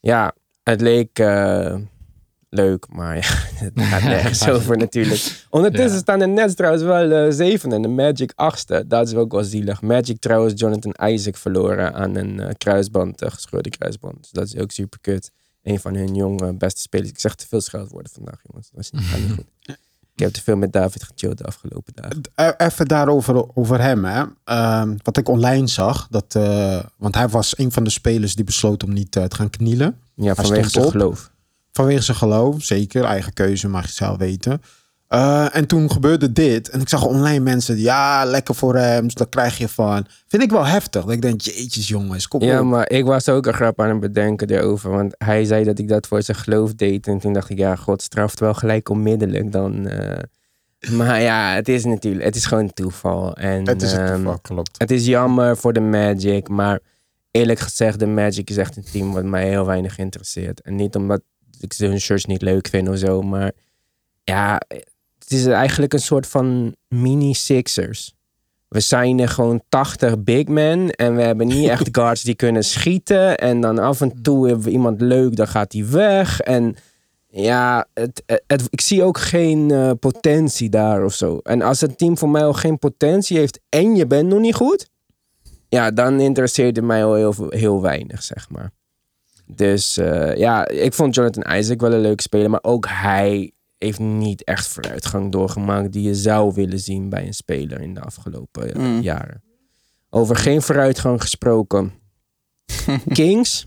Ja, 0.00 0.34
het 0.62 0.80
leek 0.80 1.18
leuk, 2.50 2.86
maar 2.88 3.16
ja, 3.16 3.22
het 3.64 3.72
gaat 3.76 4.02
nergens 4.14 4.48
over 4.48 4.76
natuurlijk. 4.76 5.46
Ondertussen 5.50 5.92
Ja. 5.92 5.98
staan 5.98 6.18
de 6.18 6.26
Nets 6.26 6.54
trouwens 6.54 6.82
wel 6.84 7.10
eh, 7.10 7.32
zeven 7.32 7.72
en 7.72 7.82
de 7.82 7.88
Magic 7.88 8.32
achtste. 8.34 8.84
Dat 8.86 9.08
is 9.08 9.14
ook 9.14 9.32
wel 9.32 9.44
zielig. 9.44 9.82
Magic 9.82 10.20
trouwens 10.20 10.52
Jonathan 10.60 10.94
Isaac 11.08 11.36
verloren 11.36 11.94
aan 11.94 12.14
een 12.16 12.40
eh, 12.40 12.48
kruisband, 12.58 13.22
uh, 13.22 13.30
gescheurde 13.30 13.70
kruisband. 13.70 14.16
Dus 14.20 14.30
dat 14.30 14.46
is 14.46 14.56
ook 14.56 14.70
super 14.70 14.98
kut. 15.00 15.30
Een 15.62 15.80
van 15.80 15.94
hun 15.94 16.14
jonge 16.14 16.52
beste 16.54 16.80
spelers. 16.80 17.08
Ik 17.10 17.18
zeg 17.18 17.34
te 17.34 17.46
veel 17.48 17.60
scheldwoorden 17.60 18.12
vandaag, 18.14 18.40
jongens. 18.42 18.70
Dat 18.72 18.80
is 18.80 18.90
niet, 18.90 19.02
niet 19.28 19.30
goed. 19.36 19.46
Ik 20.14 20.26
heb 20.26 20.34
te 20.34 20.42
veel 20.42 20.56
met 20.56 20.72
David 20.72 21.02
gechilled 21.02 21.38
de 21.38 21.44
afgelopen 21.44 21.92
dagen. 21.94 22.20
E- 22.34 22.64
Even 22.66 22.86
daarover 22.88 23.56
over 23.56 23.80
hem. 23.80 24.04
Hè. 24.04 24.24
Ehm, 24.44 24.96
wat 25.02 25.16
ik 25.16 25.28
online 25.28 25.66
zag. 25.66 26.06
Dat, 26.10 26.34
eh, 26.34 26.80
want 26.96 27.14
hij 27.14 27.28
was 27.28 27.58
een 27.58 27.72
van 27.72 27.84
de 27.84 27.90
spelers 27.90 28.34
die 28.34 28.44
besloot 28.44 28.82
om 28.82 28.92
niet 28.92 29.16
eh, 29.16 29.24
te 29.24 29.36
gaan 29.36 29.50
knielen. 29.50 29.96
Ja, 30.14 30.24
Hij 30.24 30.34
vanwege 30.34 30.68
zijn 30.68 30.84
op. 30.84 30.90
geloof. 30.90 31.30
Vanwege 31.72 32.02
zijn 32.02 32.16
geloof, 32.16 32.62
zeker. 32.62 33.04
Eigen 33.04 33.32
keuze, 33.32 33.68
mag 33.68 33.86
je 33.86 33.92
zelf 33.92 34.16
weten. 34.16 34.62
Eh, 35.08 35.56
en 35.56 35.66
toen 35.66 35.90
gebeurde 35.90 36.32
dit. 36.32 36.68
En 36.68 36.80
ik 36.80 36.88
zag 36.88 37.04
online 37.04 37.40
mensen 37.40 37.78
ja, 37.78 38.24
lekker 38.24 38.54
voor 38.54 38.76
hem. 38.76 39.04
Dus 39.04 39.14
daar 39.14 39.28
krijg 39.28 39.58
je 39.58 39.68
van. 39.68 40.06
Vind 40.26 40.42
ik 40.42 40.50
wel 40.50 40.66
heftig. 40.66 41.02
Dat 41.04 41.12
ik 41.12 41.22
denk, 41.22 41.40
jeetjes 41.40 41.88
jongens, 41.88 42.28
kom 42.28 42.42
Ja, 42.42 42.60
op. 42.60 42.66
maar 42.66 42.90
ik 42.90 43.04
was 43.04 43.28
ook 43.28 43.46
een 43.46 43.54
grap 43.54 43.80
aan 43.80 43.88
het 43.88 44.00
bedenken 44.00 44.46
daarover. 44.48 44.90
Want 44.90 45.14
hij 45.18 45.44
zei 45.44 45.64
dat 45.64 45.78
ik 45.78 45.88
dat 45.88 46.06
voor 46.06 46.22
zijn 46.22 46.36
geloof 46.36 46.74
deed. 46.74 47.06
En 47.06 47.18
toen 47.18 47.32
dacht 47.32 47.50
ik, 47.50 47.58
ja, 47.58 47.76
God 47.76 48.02
straft 48.02 48.40
wel 48.40 48.54
gelijk 48.54 48.88
onmiddellijk 48.88 49.52
dan. 49.52 49.86
eh. 49.88 50.18
Maar 50.90 51.20
ja, 51.22 51.54
het 51.54 51.68
is 51.68 51.84
natuurlijk, 51.84 52.24
het 52.24 52.36
is 52.36 52.46
gewoon 52.46 52.72
toeval. 52.72 53.36
En, 53.36 53.66
Het 53.68 53.82
is 53.82 53.92
het 53.92 54.00
ehm, 54.00 54.14
toeval, 54.14 54.38
klopt. 54.42 54.74
Het 54.78 54.90
is 54.90 55.06
jammer 55.06 55.56
voor 55.56 55.72
de 55.72 55.80
Magic, 55.80 56.48
maar 56.48 56.78
eerlijk 57.30 57.58
gezegd, 57.58 57.98
de 57.98 58.06
Magic 58.06 58.50
is 58.50 58.56
echt 58.56 58.76
een 58.76 58.84
team 58.92 59.12
wat 59.12 59.24
mij 59.24 59.48
heel 59.48 59.66
weinig 59.66 59.98
interesseert. 59.98 60.60
En 60.60 60.74
niet 60.76 60.94
omdat 60.96 61.20
ik 61.62 61.72
hun 61.76 62.00
shirts 62.00 62.24
niet 62.24 62.42
leuk 62.42 62.68
vind 62.68 62.88
of 62.88 62.96
zo, 62.96 63.22
maar 63.22 63.52
ja, 64.24 64.60
het 65.18 65.30
is 65.38 65.46
eigenlijk 65.46 65.92
een 65.92 66.00
soort 66.00 66.26
van 66.26 66.76
mini 66.88 67.34
Sixers. 67.34 68.14
We 68.68 68.80
zijn 68.80 69.18
er 69.18 69.28
gewoon 69.28 69.62
80 69.68 70.22
big 70.22 70.46
men 70.46 70.90
en 70.90 71.16
we 71.16 71.22
hebben 71.22 71.46
niet 71.46 71.68
echt 71.68 71.88
guards 71.98 72.22
die 72.22 72.34
kunnen 72.34 72.64
schieten. 72.64 73.38
En 73.38 73.60
dan 73.60 73.78
af 73.78 74.00
en 74.00 74.22
toe 74.22 74.46
hebben 74.46 74.64
we 74.64 74.70
iemand 74.70 75.00
leuk, 75.00 75.36
dan 75.36 75.48
gaat 75.48 75.72
hij 75.72 75.88
weg. 75.88 76.40
En 76.40 76.76
ja, 77.28 77.86
het, 77.94 78.22
het, 78.46 78.66
ik 78.70 78.80
zie 78.80 79.02
ook 79.02 79.18
geen 79.18 79.70
eh, 79.70 79.90
potentie 80.00 80.68
daar 80.68 81.04
of 81.04 81.14
zo. 81.14 81.38
En 81.38 81.62
als 81.62 81.80
het 81.80 81.98
team 81.98 82.18
voor 82.18 82.28
mij 82.28 82.44
al 82.44 82.52
geen 82.52 82.78
potentie 82.78 83.38
heeft 83.38 83.60
en 83.68 83.96
je 83.96 84.06
bent 84.06 84.28
nog 84.28 84.40
niet 84.40 84.54
goed, 84.54 84.88
ja, 85.68 85.90
dan 85.90 86.20
interesseert 86.20 86.76
het 86.76 86.84
mij 86.84 87.04
al 87.04 87.14
heel, 87.14 87.34
heel 87.48 87.82
weinig, 87.82 88.22
zeg 88.22 88.50
maar. 88.50 88.70
Dus 89.54 89.96
eh, 89.96 90.36
ja, 90.36 90.68
ik 90.68 90.92
vond 90.94 91.14
Jonathan 91.14 91.56
Isaac 91.56 91.80
wel 91.80 91.92
een 91.92 92.00
leuke 92.00 92.22
speler, 92.22 92.50
maar 92.50 92.62
ook 92.62 92.86
hij 92.88 93.52
heeft 93.78 93.98
niet 93.98 94.44
echt 94.44 94.68
vooruitgang 94.68 95.32
doorgemaakt 95.32 95.92
die 95.92 96.02
je 96.02 96.14
zou 96.14 96.52
willen 96.54 96.78
zien 96.78 97.08
bij 97.08 97.26
een 97.26 97.34
speler 97.34 97.80
in 97.80 97.94
de 97.94 98.00
afgelopen 98.00 98.74
eh, 98.74 98.80
Mm. 98.80 99.00
jaren. 99.00 99.42
Over 100.10 100.36
geen 100.36 100.62
vooruitgang 100.62 101.20
gesproken. 101.20 101.92
Kings. 103.12 103.66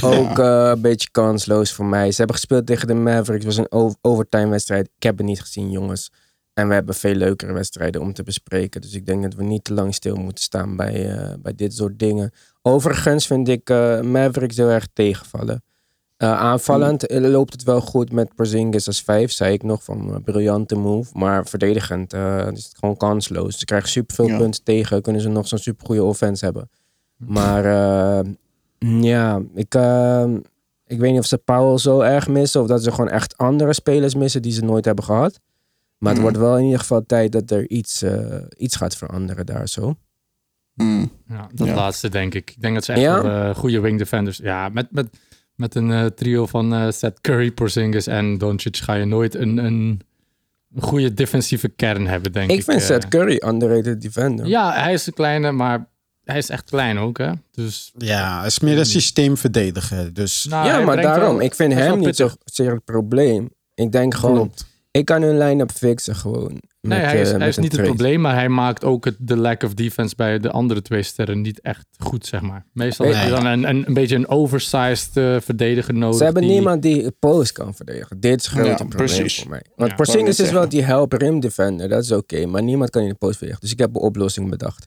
Ook 0.00 0.38
eh, 0.38 0.68
een 0.74 0.80
beetje 0.80 1.10
kansloos 1.10 1.72
voor 1.72 1.84
mij. 1.84 2.10
Ze 2.10 2.16
hebben 2.16 2.36
gespeeld 2.36 2.66
tegen 2.66 2.86
de 2.86 2.94
Mavericks. 2.94 3.44
Het 3.44 3.56
was 3.56 3.66
een 3.70 3.96
overtime 4.00 4.48
wedstrijd. 4.48 4.90
Ik 4.96 5.02
heb 5.02 5.16
het 5.16 5.26
niet 5.26 5.40
gezien, 5.40 5.70
jongens. 5.70 6.12
En 6.58 6.68
we 6.68 6.74
hebben 6.74 6.94
veel 6.94 7.14
leukere 7.14 7.52
wedstrijden 7.52 8.00
om 8.00 8.12
te 8.12 8.22
bespreken. 8.22 8.80
Dus 8.80 8.94
ik 8.94 9.06
denk 9.06 9.22
dat 9.22 9.34
we 9.34 9.42
niet 9.42 9.64
te 9.64 9.74
lang 9.74 9.94
stil 9.94 10.16
moeten 10.16 10.44
staan 10.44 10.76
bij, 10.76 11.10
eh, 11.10 11.34
bij 11.42 11.54
dit 11.54 11.74
soort 11.74 11.98
dingen. 11.98 12.30
Overigens 12.62 13.26
vind 13.26 13.48
ik 13.48 13.70
eh, 13.70 14.00
Mavericks 14.00 14.56
heel 14.56 14.68
erg 14.68 14.86
tegenvallen. 14.92 15.62
Eh, 16.16 16.32
aanvallend 16.32 17.06
eh, 17.06 17.20
loopt 17.20 17.52
het 17.52 17.62
wel 17.62 17.80
goed 17.80 18.12
met 18.12 18.34
Porzingis 18.34 18.86
als 18.86 19.02
vijf, 19.02 19.32
zei 19.32 19.52
ik 19.52 19.62
nog, 19.62 19.84
van 19.84 20.14
een 20.14 20.22
briljante 20.22 20.74
move. 20.76 21.18
Maar 21.18 21.46
verdedigend 21.46 22.12
is 22.52 22.64
het 22.64 22.74
gewoon 22.78 22.96
kansloos. 22.96 23.58
Ze 23.58 23.64
krijgen 23.64 23.88
superveel 23.88 24.26
Ja. 24.26 24.36
punten 24.36 24.64
tegen, 24.64 25.02
kunnen 25.02 25.22
ze 25.22 25.28
nog 25.28 25.48
zo'n 25.48 25.58
supergoeie 25.58 26.02
offense 26.02 26.44
hebben. 26.44 26.70
Maar 27.16 27.64
eh, 27.64 28.32
ja, 29.02 29.42
ik, 29.54 29.74
eh, 29.74 30.24
ik 30.86 30.98
weet 30.98 31.10
niet 31.10 31.20
of 31.20 31.26
ze 31.26 31.38
Powell 31.38 31.78
zo 31.78 32.00
erg 32.00 32.28
missen 32.28 32.60
of 32.60 32.66
dat 32.66 32.82
ze 32.82 32.90
gewoon 32.90 33.10
echt 33.10 33.36
andere 33.36 33.72
spelers 33.72 34.14
missen 34.14 34.42
die 34.42 34.52
ze 34.52 34.64
nooit 34.64 34.84
hebben 34.84 35.04
gehad. 35.04 35.40
Maar 35.98 36.12
het 36.14 36.22
Mhm. 36.22 36.30
wordt 36.32 36.36
wel 36.48 36.58
in 36.58 36.64
ieder 36.64 36.78
geval 36.80 37.06
tijd 37.06 37.32
dat 37.32 37.50
er 37.50 37.68
iets, 37.68 38.02
eh, 38.02 38.36
iets 38.56 38.76
gaat 38.76 38.96
veranderen 38.96 39.46
daar 39.46 39.68
zo. 39.68 39.96
Mm. 40.74 41.10
Ja, 41.28 41.48
dat 41.54 41.66
Ja. 41.66 41.74
laatste 41.74 42.08
denk 42.08 42.34
ik. 42.34 42.50
Ik 42.50 42.60
denk 42.62 42.74
dat 42.74 42.84
ze 42.84 42.92
echt 42.92 43.00
Ja? 43.00 43.22
wel, 43.22 43.50
eh, 43.50 43.54
goede 43.56 43.80
wing 43.80 43.98
defenders... 43.98 44.36
Ja, 44.36 44.68
met, 44.68 44.86
met, 44.90 45.06
met 45.54 45.74
een 45.74 45.92
eh, 45.92 46.04
trio 46.06 46.46
van 46.46 46.74
eh 46.74 46.90
Seth 46.90 47.20
Curry, 47.20 47.50
Porzingis 47.50 48.06
en 48.06 48.38
Doncic 48.38 48.76
ga 48.76 48.94
je 48.94 49.04
nooit 49.04 49.34
een, 49.34 49.56
een, 49.56 50.00
goede 50.78 51.14
defensieve 51.14 51.68
kern 51.68 52.06
hebben, 52.06 52.32
denk 52.32 52.50
ik. 52.50 52.56
Ik 52.58 52.64
vind. 52.64 52.82
Seth 52.82 53.08
Curry 53.08 53.42
underrated 53.46 54.00
defender. 54.00 54.46
Ja, 54.46 54.72
hij 54.82 54.92
is 54.92 55.06
een 55.06 55.12
kleine, 55.12 55.52
maar 55.52 55.88
hij 56.24 56.38
is 56.38 56.48
echt 56.48 56.64
klein 56.70 56.98
ook, 56.98 57.18
hè? 57.18 57.30
Dus 57.50 57.92
Ja, 57.96 58.38
hij 58.38 58.46
is 58.46 58.58
meer 58.58 58.78
een 58.78 58.86
systeemverdediger. 58.86 60.14
Dus 60.14 60.44
nou, 60.44 60.66
ja, 60.66 60.80
maar 60.80 61.02
daarom. 61.02 61.36
wel- 61.36 61.44
ik 61.44 61.54
vind 61.54 61.72
hem 61.72 61.98
niet 61.98 62.16
zo 62.16 62.24
pittig. 62.26 62.42
zeer 62.44 62.70
het 62.72 62.84
probleem. 62.84 63.50
Ik 63.74 63.92
denk 63.92 64.14
gewoon, 64.14 64.34
klopt. 64.34 64.66
Ik 64.98 65.04
kan 65.04 65.22
hun 65.22 65.38
line-up 65.38 65.70
fixen 65.70 66.14
gewoon. 66.14 66.60
Nee, 66.80 66.98
hij 67.00 67.20
is, 67.20 67.30
eh, 67.32 67.38
hij 67.38 67.48
is 67.48 67.56
niet 67.58 67.72
het 67.72 67.82
probleem, 67.82 68.20
maar 68.20 68.34
hij 68.34 68.48
maakt 68.48 68.84
ook 68.84 69.04
het, 69.04 69.16
de 69.18 69.36
lack 69.36 69.62
of 69.62 69.74
defense 69.74 70.14
bij 70.16 70.38
de 70.38 70.50
andere 70.50 70.82
twee 70.82 71.02
sterren 71.02 71.40
niet 71.40 71.60
echt 71.60 71.86
goed, 71.98 72.26
zeg 72.26 72.40
maar. 72.40 72.66
Meestal 72.72 73.06
Nee. 73.06 73.14
heb 73.14 73.24
je 73.24 73.30
dan 73.34 73.46
een, 73.46 73.68
een, 73.68 73.86
een 73.86 73.94
beetje 73.94 74.16
een 74.16 74.28
oversized 74.28 75.16
eh, 75.16 75.36
verdediger 75.40 75.94
nodig. 75.94 76.16
Ze 76.18 76.24
hebben 76.24 76.42
die- 76.42 76.50
niemand 76.50 76.82
die 76.82 77.10
post 77.10 77.52
kan 77.52 77.74
verdedigen. 77.74 78.20
Dit 78.20 78.38
is 78.40 78.44
het 78.46 78.54
grote 78.54 78.68
Ja, 78.68 78.74
probleem 78.74 78.96
precies. 79.06 79.38
voor 79.40 79.50
mij. 79.50 79.62
Want 79.76 79.90
Ja. 79.90 79.96
Porzingis 79.96 80.40
is 80.40 80.50
wel 80.50 80.68
die 80.68 80.82
help 80.82 81.12
rim 81.12 81.40
defender. 81.40 81.88
Dat 81.88 82.02
is 82.02 82.12
oké. 82.12 82.46
maar 82.46 82.62
niemand 82.62 82.90
kan 82.90 83.02
in 83.02 83.08
de 83.08 83.14
post 83.14 83.32
verdedigen. 83.36 83.60
Dus 83.62 83.72
ik 83.72 83.78
heb 83.78 83.94
een 83.94 84.00
oplossing 84.02 84.50
bedacht. 84.50 84.86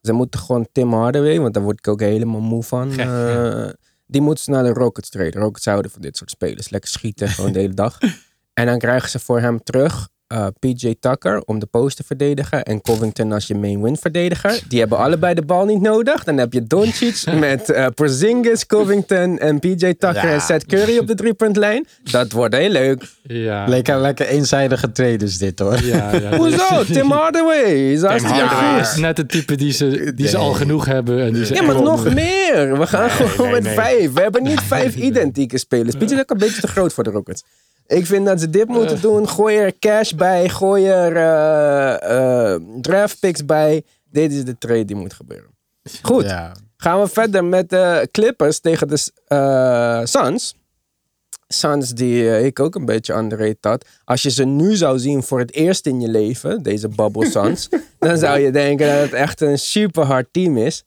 Ze 0.00 0.12
moeten 0.12 0.40
gewoon 0.40 0.68
Tim 0.72 0.92
Hardaway, 0.92 1.40
want 1.40 1.54
daar 1.54 1.62
word 1.62 1.78
ik 1.78 1.88
ook 1.88 2.00
helemaal 2.00 2.40
moe 2.40 2.62
van. 2.62 2.92
Eh, 2.98 3.68
die 4.06 4.20
moeten 4.20 4.44
ze 4.44 4.50
naar 4.50 4.62
de 4.64 4.72
Rockets 4.72 5.08
treden. 5.10 5.40
Rockets 5.40 5.64
houden 5.64 5.90
van 5.90 6.00
dit 6.00 6.16
soort 6.16 6.30
spelers. 6.30 6.68
Lekker 6.70 6.90
schieten, 6.90 7.28
gewoon 7.28 7.52
de 7.52 7.58
hele 7.58 7.74
dag. 7.74 7.98
En 8.60 8.66
dan 8.66 8.78
krijgen 8.78 9.10
ze 9.10 9.18
voor 9.18 9.40
hem 9.40 9.62
terug 9.62 10.08
eh, 10.26 10.46
PJ 10.58 10.94
Tucker 11.00 11.42
om 11.44 11.58
de 11.58 11.66
post 11.66 11.96
te 11.96 12.02
verdedigen. 12.06 12.62
En 12.62 12.80
Covington 12.80 13.32
als 13.36 13.46
je 13.46 13.54
main 13.54 13.82
win 13.82 13.96
verdediger. 13.96 14.60
Die 14.68 14.78
hebben 14.78 14.98
allebei 14.98 15.34
de 15.34 15.42
bal 15.42 15.64
niet 15.64 15.80
nodig. 15.80 16.24
Dan 16.24 16.36
heb 16.36 16.52
je 16.52 16.62
Doncic 16.66 17.24
met 17.38 17.70
eh 17.70 17.86
Porzingis, 17.94 18.66
Covington 18.66 19.38
en 19.38 19.58
PJ 19.58 19.76
Tucker 19.76 20.14
Ja. 20.14 20.32
en 20.32 20.40
Seth 20.40 20.66
Curry 20.66 20.98
op 20.98 21.06
de 21.06 21.14
driepuntlijn. 21.14 21.86
Dat 22.10 22.32
wordt 22.32 22.54
heel 22.54 22.70
leuk. 22.70 23.04
Ja, 23.22 23.66
lekker, 23.66 24.00
lekker 24.00 24.26
eenzijdige 24.26 24.92
traders 24.92 25.38
dit 25.38 25.58
hoor. 25.58 25.84
ja, 25.84 26.14
ja. 26.14 26.36
Hoezo? 26.36 26.84
Tim 26.84 27.10
Hardaway. 27.10 27.92
Is 27.92 28.02
hartstikke 28.02 28.40
Hardaway 28.40 28.80
is 28.80 28.96
net 28.96 29.16
het 29.16 29.28
type 29.28 29.54
die 29.54 29.72
ze, 29.72 30.12
die 30.14 30.28
ze 30.28 30.36
al 30.36 30.52
genoeg 30.52 30.84
hebben. 30.84 31.22
En 31.24 31.32
die 31.32 31.46
ze 31.46 31.54
Ja, 31.54 31.62
maar 31.62 31.82
nog 31.82 32.14
meer. 32.14 32.78
We 32.78 32.86
gaan 32.86 33.10
gewoon 33.10 33.50
nee, 33.50 33.52
met 33.52 33.62
nee. 33.62 33.74
vijf. 33.74 34.12
We 34.12 34.20
hebben 34.20 34.42
niet 34.42 34.60
vijf 34.60 34.96
identieke 34.96 35.58
spelers. 35.58 35.94
Is 35.94 36.18
ook 36.18 36.30
een 36.30 36.38
beetje 36.38 36.60
te 36.60 36.66
groot 36.68 36.92
voor 36.92 37.04
de 37.04 37.10
Rockets. 37.10 37.42
Ik 37.90 38.06
vind 38.06 38.26
dat 38.26 38.40
ze 38.40 38.50
dit 38.50 38.68
moeten 38.68 39.00
doen. 39.00 39.28
Gooi 39.28 39.56
er 39.56 39.78
cash 39.78 40.12
bij. 40.12 40.48
Gooi 40.48 40.86
er 40.86 41.16
eh, 41.16 42.52
eh, 42.52 42.60
draft 42.80 43.20
picks 43.20 43.44
bij. 43.44 43.82
Dit 44.10 44.32
is 44.32 44.44
de 44.44 44.58
trade 44.58 44.84
die 44.84 44.96
moet 44.96 45.12
gebeuren. 45.12 45.50
Goed. 46.02 46.24
Ja. 46.24 46.52
Gaan 46.76 47.00
we 47.00 47.08
verder 47.08 47.44
met 47.44 47.70
de 47.70 48.08
Clippers 48.10 48.60
tegen 48.60 48.88
de 48.88 49.10
eh, 49.26 50.00
Suns. 50.04 50.54
Suns 51.48 51.90
die 51.90 52.30
eh, 52.30 52.44
ik 52.44 52.60
ook 52.60 52.74
een 52.74 52.84
beetje 52.84 53.14
underrated 53.14 53.64
had. 53.64 53.86
Als 54.04 54.22
je 54.22 54.30
ze 54.30 54.44
nu 54.44 54.76
zou 54.76 54.98
zien 54.98 55.22
voor 55.22 55.38
het 55.38 55.52
eerst 55.52 55.86
in 55.86 56.00
je 56.00 56.08
leven, 56.08 56.62
deze 56.62 56.88
Bubble 56.88 57.30
Suns, 57.40 57.68
dan 57.98 58.18
zou 58.18 58.38
je 58.38 58.50
denken 58.50 58.86
dat 58.86 59.00
het 59.00 59.12
echt 59.12 59.40
een 59.40 59.58
super 59.58 60.04
hard 60.04 60.26
team 60.30 60.56
is. 60.56 60.84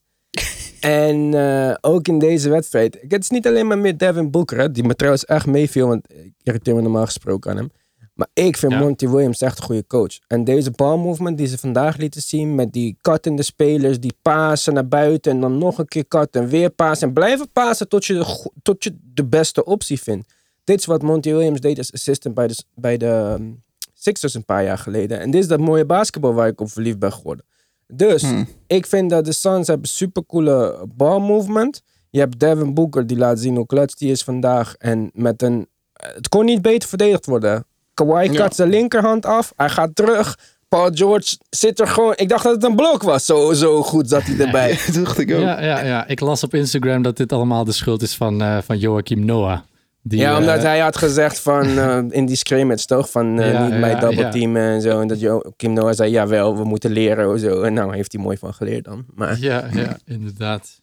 En 0.84 1.34
eh, 1.34 1.76
ook 1.82 2.08
in 2.08 2.20
deze 2.20 2.50
wedstrijd. 2.50 2.98
Het 3.10 3.22
is 3.22 3.30
niet 3.30 3.48
alleen 3.48 3.68
maar 3.68 3.78
met 3.78 4.00
Devin 4.00 4.32
Booker, 4.32 4.58
hè, 4.58 4.72
die 4.72 4.84
me 4.84 4.96
trouwens 4.96 5.26
echt 5.26 5.46
meeviel, 5.46 5.88
want 5.88 6.14
ik 6.14 6.34
irriteer 6.44 6.76
me 6.76 6.82
normaal 6.82 7.06
gesproken 7.06 7.52
aan 7.52 7.58
hem. 7.58 7.72
Maar 8.14 8.28
ik 8.34 8.58
vind 8.58 8.72
Ja. 8.72 8.80
Monty 8.80 9.08
Williams 9.08 9.42
echt 9.42 9.58
een 9.58 9.64
goede 9.64 9.88
coach. 9.88 10.20
En 10.28 10.44
deze 10.44 10.72
balmovement 10.72 11.38
die 11.38 11.48
ze 11.48 11.58
vandaag 11.58 11.98
lieten 11.98 12.22
zien 12.22 12.56
met 12.56 12.74
die 12.74 12.98
cuttende 13.02 13.44
spelers, 13.44 14.00
die 14.00 14.14
pasen 14.22 14.74
naar 14.74 14.88
buiten 14.88 15.32
en 15.32 15.40
dan 15.40 15.58
nog 15.58 15.78
een 15.78 15.88
keer 15.88 16.08
cutten 16.08 16.42
en 16.42 16.48
weer 16.48 16.70
pasen. 16.70 17.08
En 17.08 17.14
blijven 17.14 17.52
pasen 17.52 17.88
tot 17.88 18.06
je 18.06 18.14
de, 18.14 18.52
tot 18.62 18.84
je 18.84 18.98
de 19.14 19.26
beste 19.26 19.66
optie 19.66 20.02
vindt. 20.02 20.34
Dit 20.64 20.80
is 20.80 20.86
wat 20.86 21.02
Monty 21.02 21.32
Williams 21.32 21.60
deed 21.60 21.78
als 21.78 21.94
assistant 21.94 22.36
bij 22.36 22.48
de, 22.48 22.64
bij 22.76 22.98
de 22.98 23.36
um, 23.40 23.64
Sixers 23.94 24.34
een 24.34 24.46
paar 24.46 24.64
jaar 24.64 24.78
geleden. 24.78 25.20
En 25.20 25.32
dit 25.32 25.42
is 25.42 25.48
dat 25.48 25.60
mooie 25.60 25.86
basketbal 25.86 26.34
waar 26.34 26.48
ik 26.48 26.62
op 26.62 26.72
verliefd 26.72 27.00
ben 27.00 27.14
geworden. 27.14 27.46
Dus 27.88 28.22
Hmm. 28.22 28.48
ik 28.68 28.86
vind 28.86 29.10
dat 29.10 29.26
de 29.26 29.34
Suns 29.34 29.68
hebben 29.68 29.88
supercoole 29.90 30.86
balmovement. 30.96 31.82
Je 32.10 32.20
hebt 32.20 32.40
Devin 32.40 32.74
Booker 32.74 33.08
die 33.08 33.18
laat 33.18 33.40
zien 33.40 33.56
hoe 33.56 33.66
klets 33.66 33.96
die 33.96 34.12
is 34.12 34.24
vandaag. 34.24 34.76
En 34.78 35.10
met 35.14 35.42
een... 35.42 35.68
Het 35.94 36.30
kon 36.30 36.46
niet 36.46 36.62
beter 36.62 36.90
verdedigd 36.90 37.26
worden. 37.26 37.66
Kawhi 37.94 38.32
Ja. 38.32 38.38
kat 38.40 38.56
zijn 38.56 38.70
linkerhand 38.70 39.26
af. 39.26 39.54
Hij 39.56 39.70
gaat 39.70 39.96
terug. 39.96 40.38
Paul 40.70 40.90
George 40.94 41.38
zit 41.50 41.80
er 41.80 41.88
gewoon... 41.88 42.14
Ik 42.16 42.30
dacht 42.30 42.44
dat 42.44 42.54
het 42.54 42.64
een 42.64 42.76
blok 42.76 43.04
was. 43.04 43.26
Zo, 43.26 43.54
zo 43.54 43.84
goed 43.84 44.10
zat 44.10 44.24
hij 44.24 44.46
erbij. 44.46 44.78
Dat 44.86 45.04
dacht 45.04 45.20
ik 45.20 45.34
ook. 45.34 45.42
Ja, 45.42 45.62
ja, 45.62 45.80
ja, 45.84 46.08
ik 46.08 46.20
las 46.20 46.44
op 46.44 46.54
Instagram 46.54 47.02
dat 47.02 47.18
dit 47.18 47.32
allemaal 47.32 47.64
de 47.64 47.72
schuld 47.72 48.02
is 48.02 48.16
van, 48.16 48.42
eh, 48.42 48.58
van 48.62 48.78
Joachim 48.78 49.26
Noah. 49.26 49.60
Die, 50.06 50.20
ja, 50.20 50.38
omdat 50.38 50.58
eh, 50.58 50.64
hij 50.64 50.80
had 50.80 50.98
gezegd 50.98 51.40
van... 51.40 51.78
eh, 51.78 52.00
in 52.10 52.26
die 52.26 52.36
scrimmage 52.36 52.86
toch? 52.86 53.10
Van 53.10 53.40
eh, 53.40 53.52
Ja, 53.52 53.68
niet 53.68 53.80
mij 53.80 53.90
ja, 53.90 54.00
double 54.00 54.20
ja. 54.22 54.30
teamen 54.32 54.62
en 54.62 54.82
zo. 54.82 55.02
En 55.02 55.08
dat 55.08 55.20
Jo- 55.20 55.42
Kim 55.56 55.74
Noah 55.74 55.94
zei... 55.96 56.12
Jawel, 56.12 56.58
we 56.58 56.64
moeten 56.64 56.92
leren. 56.92 57.32
of 57.34 57.40
Zo. 57.40 57.62
En 57.62 57.74
nou 57.74 57.96
heeft 57.96 58.12
hij 58.12 58.22
mooi 58.22 58.38
van 58.38 58.54
geleerd 58.54 58.84
dan. 58.86 59.06
Maar 59.16 59.40
Ja, 59.40 59.68
ja, 59.74 59.98
inderdaad. 60.06 60.82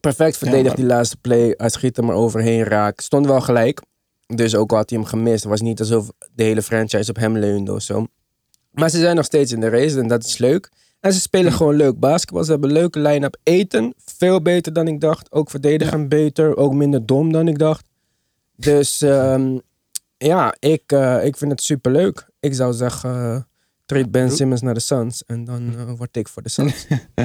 perfect 0.00 0.36
verdedigd 0.36 0.76
die 0.76 0.84
laatste 0.84 1.16
play. 1.16 1.54
Hij 1.56 1.68
schiet 1.68 1.96
er 1.96 2.04
maar 2.04 2.14
overheen 2.16 2.62
raak. 2.64 3.00
Stond 3.00 3.26
wel 3.26 3.40
gelijk. 3.40 3.80
Dus 4.26 4.54
ook 4.54 4.70
al 4.70 4.76
had 4.76 4.90
hij 4.90 4.98
hem 4.98 5.08
gemist. 5.08 5.40
Het 5.42 5.50
was 5.50 5.60
niet 5.60 5.80
alsof 5.80 6.10
de 6.34 6.42
hele 6.42 6.62
franchise 6.62 7.10
op 7.10 7.16
hem 7.16 7.38
leunde 7.38 7.72
of 7.72 7.82
zo. 7.82 8.06
Maar 8.70 8.88
ze 8.90 8.98
zijn 8.98 9.16
nog 9.16 9.24
steeds 9.24 9.52
in 9.52 9.60
de 9.60 9.68
race 9.68 9.98
en 10.00 10.08
dat 10.08 10.24
is 10.24 10.38
leuk. 10.38 10.70
En 11.00 11.12
ze 11.12 11.20
spelen 11.20 11.52
gewoon 11.52 11.76
leuk 11.76 11.98
basketbal. 11.98 12.44
Ze 12.44 12.50
hebben 12.50 12.68
een 12.70 12.76
leuke 12.76 12.98
line-up. 13.00 13.36
Eten, 13.42 13.94
veel 14.04 14.42
beter 14.42 14.72
dan 14.72 14.88
ik 14.88 15.00
dacht. 15.00 15.32
Ook 15.32 15.50
verdedigen 15.50 16.08
beter. 16.08 16.56
Ook 16.56 16.72
minder 16.74 17.06
dom 17.06 17.32
dan 17.32 17.48
ik 17.48 17.58
dacht. 17.58 17.88
Dus 18.56 19.02
ehm, 19.02 19.58
ja, 20.16 20.54
ik, 20.58 20.82
eh, 20.86 21.24
ik 21.24 21.36
vind 21.36 21.50
het 21.50 21.62
super 21.62 21.92
leuk. 21.92 22.28
Ik 22.40 22.54
zou 22.54 22.72
zeggen, 22.72 23.10
eh 23.14 23.40
trade 23.86 24.08
Ben 24.08 24.30
Simmons 24.30 24.60
naar 24.60 24.74
de 24.74 24.80
Suns. 24.80 25.24
En 25.24 25.44
dan 25.44 25.74
eh, 25.78 25.92
word 25.96 26.16
ik 26.16 26.28
voor 26.28 26.42
de 26.42 26.48
Suns. 26.48 26.86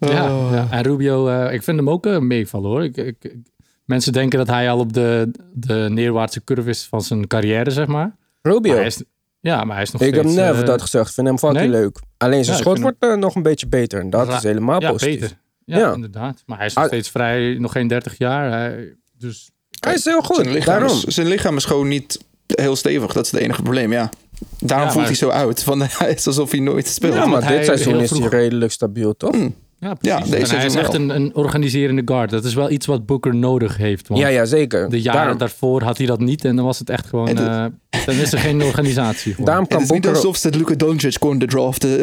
ja, 0.00 0.36
Oh. 0.36 0.48
ja, 0.52 0.66
en 0.70 0.82
Rubio, 0.82 1.28
eh, 1.28 1.52
ik 1.54 1.62
vind 1.62 1.76
hem 1.76 1.90
ook 1.90 2.20
meevallen 2.20 2.70
hoor. 2.70 2.84
Ik, 2.84 2.96
ik, 2.96 3.16
ik- 3.24 3.36
mensen 3.84 4.12
denken 4.12 4.38
dat 4.38 4.46
hij 4.48 4.70
al 4.70 4.78
op 4.78 4.92
de, 4.92 5.30
de 5.54 5.86
neerwaartse 5.90 6.44
curve 6.44 6.68
is 6.68 6.84
van 6.86 7.02
zijn 7.02 7.26
carrière, 7.26 7.70
zeg 7.70 7.86
maar. 7.86 8.16
Rubio. 8.42 8.70
Maar 8.70 8.76
hij 8.80 8.86
is, 8.86 9.02
ja, 9.48 9.64
maar 9.64 9.74
hij 9.74 9.84
is 9.84 9.90
nog 9.90 10.02
Ik 10.02 10.14
heb 10.14 10.22
steeds... 10.24 10.36
never 10.38 10.60
eh, 10.60 10.66
dat 10.66 10.82
gezegd. 10.82 11.08
Ik 11.08 11.14
vind 11.14 11.26
hem 11.26 11.38
fucking 11.38 11.60
nee? 11.60 11.68
leuk. 11.80 11.98
Alleen 12.16 12.44
zijn 12.44 12.56
Ja, 12.56 12.62
ik 12.62 12.68
schot 12.68 12.80
wordt 12.82 12.96
eh, 12.98 13.14
nog 13.14 13.34
een 13.34 13.42
beetje 13.42 13.66
beter. 13.66 14.00
En 14.00 14.10
dat 14.10 14.28
Ra- 14.28 14.36
is 14.36 14.42
helemaal 14.42 14.80
ja, 14.80 14.90
positief. 14.90 15.20
beter. 15.20 15.36
Ja, 15.64 15.78
Ja. 15.78 15.92
inderdaad. 15.92 16.42
Maar 16.46 16.56
hij 16.58 16.66
is 16.66 16.74
nog 16.74 16.84
Ah. 16.84 16.90
steeds 16.90 17.10
vrij, 17.10 17.56
nog 17.58 17.72
geen 17.72 17.88
30 17.88 18.18
jaar. 18.18 18.50
Hij, 18.50 18.94
dus 19.18 19.50
Hij 19.80 19.94
is 19.94 20.04
heel 20.04 20.22
goed. 20.22 20.36
Zijn 20.36 20.50
lichaam, 20.52 20.78
Daarom. 20.80 20.96
is, 20.96 21.04
zijn 21.04 21.26
lichaam 21.26 21.56
is 21.56 21.64
gewoon 21.64 21.88
niet 21.88 22.18
heel 22.46 22.76
stevig. 22.76 23.12
Dat 23.12 23.24
is 23.24 23.30
het 23.30 23.40
enige 23.40 23.62
probleem, 23.62 23.92
ja. 23.92 24.10
Daarom 24.58 24.86
Ja, 24.86 24.92
voelt 24.92 24.94
maar- 24.94 25.04
hij 25.06 25.14
zo 25.14 25.28
oud. 25.28 25.62
Van, 25.62 25.82
hij 25.98 26.10
is 26.12 26.26
alsof 26.26 26.50
hij 26.50 26.60
nooit 26.60 26.86
speelt. 26.86 27.14
Ja, 27.14 27.26
maar 27.26 27.46
dit 27.46 27.64
seizoen 27.64 28.00
is 28.00 28.10
hij 28.10 28.28
redelijk 28.28 28.72
stabiel, 28.72 29.16
toch? 29.16 29.32
Mm. 29.32 29.54
Ja, 29.80 29.94
precies. 29.94 30.30
deze 30.30 30.52
en 30.52 30.56
hij 30.56 30.66
is 30.66 30.74
echt 30.74 30.94
een, 30.94 31.08
een 31.10 31.34
organiserende 31.34 32.02
guard. 32.04 32.30
Dat 32.30 32.44
is 32.44 32.54
wel 32.54 32.70
iets 32.70 32.86
wat 32.86 33.06
Booker 33.06 33.34
nodig 33.34 33.76
heeft. 33.76 34.08
Want 34.08 34.20
Ja, 34.20 34.28
ja, 34.28 34.44
zeker. 34.44 34.90
de 34.90 35.00
jaren 35.00 35.20
daarom, 35.20 35.38
daarvoor 35.38 35.82
had 35.82 35.98
hij 35.98 36.06
dat 36.06 36.20
niet. 36.20 36.44
En 36.44 36.56
dan 36.56 36.64
was 36.64 36.78
het 36.78 36.90
echt 36.90 37.06
gewoon... 37.06 37.28
Eh, 37.38 37.64
dan 38.06 38.14
is 38.14 38.32
er 38.32 38.38
geen 38.38 38.62
organisatie. 38.62 39.32
Gewoon. 39.32 39.46
daarom 39.46 39.64
Het 39.64 39.72
kan 39.72 39.82
is 39.82 39.90
niet 39.90 40.00
Booker... 40.02 40.18
alsof 40.18 40.36
ze 40.36 40.50
Luka 40.50 40.74
Doncic 40.74 41.18
konden 41.18 41.48
draften. 41.48 41.98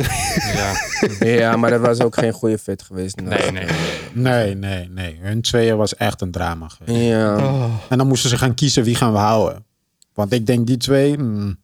Ja. 0.54 0.74
Ja, 1.20 1.56
maar 1.58 1.70
dat 1.70 1.82
was 1.82 2.02
ook 2.02 2.18
geen 2.18 2.32
goede 2.34 2.58
fit 2.58 2.82
geweest. 2.82 3.16
Nee, 3.22 3.52
nee. 3.52 3.66
Nee, 4.14 4.56
nee, 4.56 4.90
nee. 4.90 5.18
Hun 5.22 5.42
tweeën 5.42 5.78
was 5.78 5.96
echt 5.96 6.22
een 6.22 6.32
drama 6.32 6.68
geweest. 6.68 7.06
Ja. 7.06 7.38
Oh. 7.38 7.74
En 7.90 7.98
dan 7.98 8.08
moesten 8.08 8.30
ze 8.30 8.38
gaan 8.38 8.54
kiezen 8.54 8.84
wie 8.84 8.96
gaan 8.96 9.12
we 9.12 9.18
houden. 9.18 9.66
Want 10.14 10.34
ik 10.34 10.46
denk 10.46 10.68
die 10.68 10.78
twee... 10.78 11.18
mm, 11.18 11.58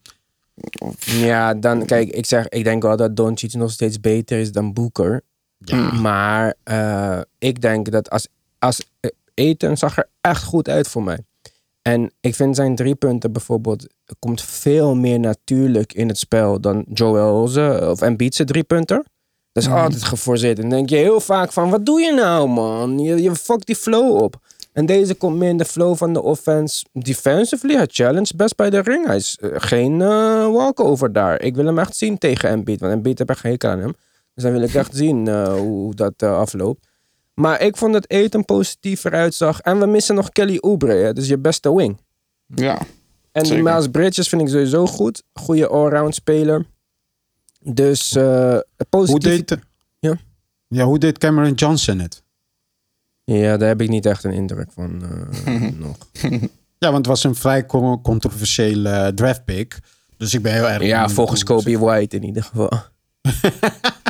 ja, 1.04 1.54
dan 1.54 1.86
kijk, 1.86 2.10
ik 2.10 2.26
zeg, 2.26 2.48
ik 2.48 2.64
denk 2.64 2.82
wel 2.82 2.96
dat 2.96 3.16
Doncic 3.16 3.54
nog 3.54 3.70
steeds 3.70 4.00
beter 4.00 4.38
is 4.38 4.52
dan 4.52 4.72
Booker. 4.72 5.22
Ja. 5.64 5.92
Maar 5.92 6.54
eh, 6.62 7.20
ik 7.38 7.60
denk 7.60 7.90
dat 7.90 8.10
als, 8.10 8.28
als 8.58 8.84
eh, 9.00 9.10
Eten 9.34 9.78
zag 9.78 9.96
er 9.96 10.08
echt 10.20 10.42
goed 10.42 10.68
uit 10.68 10.88
voor 10.88 11.02
mij. 11.02 11.18
En 11.82 12.12
ik 12.20 12.34
vind 12.34 12.56
zijn 12.56 12.76
drie 12.76 12.94
punten 12.94 13.32
bijvoorbeeld 13.32 13.86
komt 14.18 14.42
veel 14.42 14.94
meer 14.94 15.20
natuurlijk 15.20 15.92
in 15.92 16.08
het 16.08 16.18
spel 16.18 16.60
dan 16.60 16.84
Joel 16.92 17.48
ze 17.48 17.86
of 17.90 18.00
Embiid 18.00 18.34
zijn 18.34 18.48
drie 18.48 18.64
punten. 18.64 19.04
Dat 19.52 19.62
is 19.62 19.68
altijd 19.68 20.04
geforceerd. 20.04 20.56
En 20.56 20.62
dan 20.62 20.70
denk 20.70 20.88
je 20.88 20.96
heel 20.96 21.20
vaak 21.20 21.52
van, 21.52 21.70
wat 21.70 21.86
doe 21.86 22.00
je 22.00 22.12
nou 22.12 22.48
man? 22.48 22.98
Je, 22.98 23.22
je 23.22 23.34
fuck 23.34 23.66
die 23.66 23.76
flow 23.76 24.22
op. 24.22 24.40
En 24.72 24.86
deze 24.86 25.14
komt 25.14 25.36
meer 25.36 25.48
in 25.48 25.56
de 25.56 25.64
flow 25.64 25.96
van 25.96 26.12
de 26.12 26.22
offense. 26.22 26.84
Defensively, 26.92 27.74
hij 27.74 27.86
challenge 27.90 28.32
best 28.36 28.56
bij 28.56 28.70
de 28.70 28.80
ring. 28.80 29.06
Hij 29.06 29.16
is 29.16 29.38
eh, 29.40 29.50
geen 29.54 30.00
eh, 30.00 30.08
walkover 30.52 31.12
daar. 31.12 31.40
Ik 31.40 31.54
wil 31.54 31.66
hem 31.66 31.78
echt 31.78 31.96
zien 31.96 32.18
tegen 32.18 32.48
Embiid. 32.48 32.80
Want 32.80 32.92
Embiid 32.92 33.18
heb 33.18 33.28
echt 33.28 33.40
geen 33.40 33.50
hekel 33.50 33.70
aan 33.70 33.80
hem. 33.80 33.94
Dus 34.34 34.42
dan 34.44 34.52
wil 34.52 34.62
ik 34.62 34.74
echt 34.74 34.94
zien 34.96 35.28
eh, 35.28 35.44
hoe, 35.52 35.58
hoe 35.60 35.94
dat 35.94 36.12
eh, 36.16 36.36
afloopt. 36.38 36.86
Maar 37.34 37.60
ik 37.60 37.76
vond 37.76 37.92
dat 37.92 38.10
Eten 38.10 38.44
positiever 38.44 39.12
uitzag. 39.12 39.60
En 39.60 39.78
we 39.78 39.86
missen 39.86 40.14
nog 40.14 40.28
Kelly 40.28 40.56
Oubre. 40.60 40.92
Hè? 40.94 41.12
Dus 41.12 41.28
je 41.28 41.38
beste 41.38 41.74
wing. 41.74 42.00
Ja. 42.46 42.80
En 43.32 43.46
Zeker. 43.46 43.62
Miles 43.62 43.88
Bridges 43.88 44.28
vind 44.28 44.42
ik 44.42 44.48
sowieso 44.48 44.86
goed. 44.86 45.22
Goede 45.32 45.68
allround 45.68 46.14
speler. 46.14 46.66
Dus 47.60 48.14
eh 48.16 48.22
Hoe 48.52 48.64
positief. 48.88 49.44
deed... 49.44 49.58
Ja? 49.98 50.16
Ja, 50.68 50.84
hoe 50.84 50.98
deed 50.98 51.18
Cameron 51.18 51.52
Johnson 51.54 51.98
het? 51.98 52.22
Ja, 53.24 53.56
daar 53.56 53.68
heb 53.68 53.80
ik 53.80 53.88
niet 53.88 54.06
echt 54.06 54.24
een 54.24 54.32
indruk 54.32 54.72
van 54.72 55.02
eh, 55.44 55.62
nog. 55.86 55.96
Ja, 56.78 56.90
want 56.90 56.96
het 56.96 57.06
was 57.06 57.24
een 57.24 57.34
vrij 57.34 57.66
co- 57.66 58.00
controversiële 58.00 58.88
eh, 58.90 59.06
draft 59.08 59.44
pick. 59.44 59.78
Dus 60.16 60.34
ik 60.34 60.42
ben 60.42 60.52
heel 60.52 60.68
erg... 60.68 60.82
Ja, 60.82 61.08
volgens 61.08 61.42
hoe 61.42 61.56
Kobe 61.56 61.78
White 61.78 62.16
in 62.16 62.24
ieder 62.24 62.42
geval. 62.42 62.70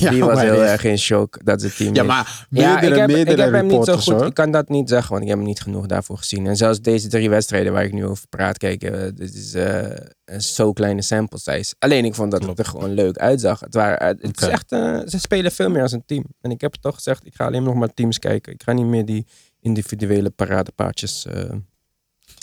Ja, 0.00 0.10
die 0.10 0.24
was 0.24 0.40
heel 0.40 0.64
erg 0.64 0.84
in 0.84 0.98
shock 0.98 1.44
dat 1.44 1.60
ze 1.60 1.74
team 1.74 1.94
Ja, 1.94 2.02
maar 2.02 2.46
Ja, 2.50 2.80
ik 2.80 2.94
heb, 2.94 3.06
meerdere 3.08 3.36
ik 3.36 3.42
heb 3.42 3.52
hem 3.52 3.66
niet 3.66 3.84
zo 3.84 3.96
goed. 3.96 4.14
hoor. 4.14 4.26
Ik 4.26 4.34
kan 4.34 4.50
dat 4.50 4.68
niet 4.68 4.88
zeggen, 4.88 5.10
want 5.10 5.22
ik 5.22 5.28
heb 5.28 5.38
hem 5.38 5.46
niet 5.46 5.60
genoeg 5.60 5.86
daarvoor 5.86 6.18
gezien. 6.18 6.46
En 6.46 6.56
zelfs 6.56 6.80
deze 6.80 7.08
drie 7.08 7.30
wedstrijden 7.30 7.72
waar 7.72 7.84
ik 7.84 7.92
nu 7.92 8.06
over 8.06 8.28
praat, 8.28 8.58
kijk, 8.58 8.82
eh, 8.82 9.00
dit 9.14 9.34
is 9.34 9.54
eh, 9.54 9.82
een 10.24 10.42
zo 10.42 10.72
kleine 10.72 11.02
sample 11.02 11.38
size. 11.38 11.74
Alleen 11.78 12.04
ik 12.04 12.14
vond 12.14 12.30
dat 12.30 12.46
het 12.46 12.58
er 12.58 12.64
gewoon 12.64 12.92
leuk 12.92 13.16
uitzag. 13.16 13.60
Het, 13.60 13.74
waren, 13.74 14.06
het 14.20 14.40
is 14.40 14.48
echt, 14.48 14.72
eh, 14.72 15.00
ze 15.06 15.18
spelen 15.20 15.52
veel 15.52 15.70
meer 15.70 15.82
als 15.82 15.92
een 15.92 16.04
team. 16.06 16.24
En 16.40 16.50
ik 16.50 16.60
heb 16.60 16.72
het 16.72 16.82
toch 16.82 16.94
gezegd, 16.94 17.26
ik 17.26 17.34
ga 17.34 17.46
alleen 17.46 17.62
nog 17.62 17.74
maar 17.74 17.94
teams 17.94 18.18
kijken. 18.18 18.52
Ik 18.52 18.62
ga 18.62 18.72
niet 18.72 18.86
meer 18.86 19.04
die 19.04 19.26
individuele 19.60 20.30
paradepaardjes 20.30 21.26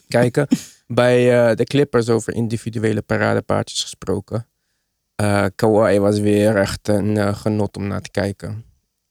kijken. 0.07 0.47
Bij 0.87 1.55
de 1.55 1.63
Clippers 1.63 2.09
over 2.09 2.33
individuele 2.33 3.01
paradepaardjes 3.01 3.81
gesproken. 3.81 4.50
Eh 5.21 5.45
Kawhi 5.55 5.99
was 5.99 6.19
weer 6.19 6.55
echt 6.55 6.87
een 6.87 7.17
eh, 7.17 7.35
genot 7.35 7.77
om 7.77 7.87
naar 7.87 8.01
te 8.01 8.11
kijken. 8.11 8.63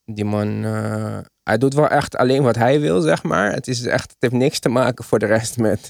Die 0.05 0.25
man, 0.25 0.65
eh, 0.65 1.19
hij 1.43 1.59
doet 1.59 1.75
wel 1.75 1.89
echt 1.89 2.17
alleen 2.17 2.43
wat 2.43 2.57
hij 2.57 2.81
wil, 2.81 3.01
zeg 3.01 3.23
maar. 3.23 3.53
Het, 3.53 3.69
is 3.69 3.85
echt, 3.85 4.11
het 4.11 4.17
heeft 4.19 4.33
niks 4.33 4.59
te 4.59 4.69
maken 4.69 5.05
voor 5.05 5.19
de 5.19 5.27
rest 5.27 5.59
met, 5.59 5.89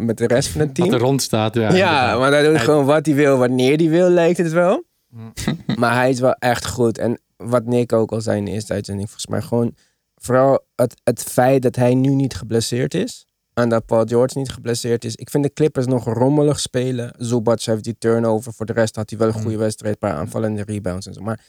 met 0.00 0.16
de 0.18 0.26
rest 0.26 0.48
van 0.48 0.60
het 0.60 0.78
Wat 0.78 0.86
team. 0.86 0.92
er 0.92 1.00
rond 1.06 1.22
staat, 1.22 1.54
ja. 1.54 1.72
Ja, 1.74 2.18
maar 2.18 2.30
hij 2.32 2.42
doet 2.42 2.54
Hij- 2.56 2.64
gewoon 2.64 2.84
wat 2.84 3.06
hij 3.06 3.14
wil, 3.14 3.36
wanneer 3.38 3.76
hij 3.76 3.88
wil, 3.88 4.08
lijkt 4.08 4.38
het 4.38 4.52
wel. 4.52 4.84
Mm. 5.08 5.32
maar 5.76 5.94
hij 5.94 6.10
is 6.10 6.20
wel 6.20 6.32
echt 6.38 6.66
goed. 6.66 6.98
En 6.98 7.20
wat 7.36 7.64
Nick 7.64 7.92
ook 7.92 8.12
al 8.12 8.20
zei 8.20 8.38
in 8.38 8.44
de 8.44 8.50
eerste 8.50 8.72
uitzending, 8.72 9.06
volgens 9.08 9.30
mij 9.30 9.42
gewoon... 9.42 9.74
Vooral 10.14 10.64
het, 10.74 11.00
het 11.04 11.22
feit 11.22 11.62
dat 11.62 11.76
hij 11.76 11.94
nu 11.94 12.08
niet 12.14 12.34
geblesseerd 12.34 12.94
is. 12.94 13.26
En 13.54 13.68
dat 13.68 13.86
Paul 13.86 14.04
George 14.06 14.38
niet 14.38 14.52
geblesseerd 14.52 15.04
is. 15.04 15.16
Ik 15.16 15.30
vind 15.30 15.44
de 15.44 15.52
Clippers 15.52 15.86
nog 15.86 16.04
rommelig 16.04 16.60
spelen. 16.60 17.14
Zubac 17.18 17.60
heeft 17.62 17.84
die 17.84 17.98
turnover. 17.98 18.52
Voor 18.52 18.66
de 18.66 18.72
rest 18.72 18.96
had 18.96 19.10
hij 19.10 19.18
wel 19.18 19.28
een 19.28 19.42
goede 19.42 19.56
wedstrijd. 19.56 19.92
Een 19.92 20.08
paar 20.08 20.18
aanvallende 20.18 20.62
rebounds 20.62 21.06
en 21.06 21.14
zo. 21.14 21.20
Maar 21.20 21.44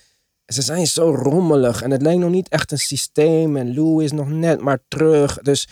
ze 0.46 0.62
zijn 0.62 0.88
zo 0.88 1.16
rommelig. 1.16 1.82
En 1.82 1.92
het 1.92 2.02
lijkt 2.02 2.20
nog 2.20 2.30
niet 2.30 2.50
echt 2.50 2.72
een 2.72 2.78
systeem. 2.78 3.58
En 3.58 3.76
Lou 3.76 4.04
is 4.04 4.12
nog 4.12 4.30
net 4.30 4.62
maar 4.62 4.80
terug. 4.88 5.38
Dus 5.38 5.68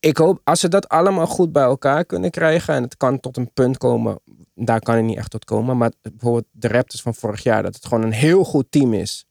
ik 0.00 0.16
hoop, 0.16 0.40
als 0.44 0.60
ze 0.60 0.68
dat 0.68 0.88
allemaal 0.88 1.26
goed 1.26 1.52
bij 1.52 1.62
elkaar 1.62 2.04
kunnen 2.04 2.30
krijgen. 2.30 2.74
En 2.74 2.82
het 2.82 2.96
kan 2.96 3.20
tot 3.20 3.36
een 3.36 3.52
punt 3.52 3.78
komen. 3.78 4.20
Daar 4.54 4.80
kan 4.80 4.96
het 4.96 5.04
niet 5.04 5.16
echt 5.16 5.30
tot 5.30 5.44
komen. 5.44 5.76
Maar 5.76 5.92
bijvoorbeeld 6.02 6.46
de 6.50 6.68
Raptors 6.68 7.02
van 7.02 7.14
vorig 7.14 7.42
jaar. 7.42 7.62
Dat 7.62 7.74
het 7.74 7.86
gewoon 7.86 8.04
een 8.04 8.12
heel 8.12 8.44
goed 8.44 8.66
team 8.70 8.94
is. 8.94 9.24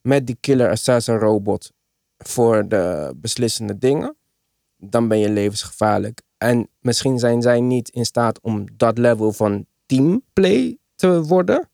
Met 0.00 0.26
die 0.26 0.36
killer 0.40 0.70
assassin 0.70 1.16
robot. 1.16 1.72
Voor 2.16 2.68
de 2.68 3.14
beslissende 3.16 3.78
dingen. 3.78 4.16
Dan 4.84 5.08
ben 5.08 5.18
je 5.18 5.30
levensgevaarlijk. 5.30 6.22
En 6.38 6.68
misschien 6.80 7.18
zijn 7.18 7.42
zij 7.42 7.60
niet 7.60 7.88
in 7.88 8.04
staat 8.04 8.40
om 8.40 8.66
dat 8.76 8.98
level 8.98 9.32
van 9.32 9.66
teamplay 9.86 10.78
te 10.96 11.22
worden. 11.22 11.68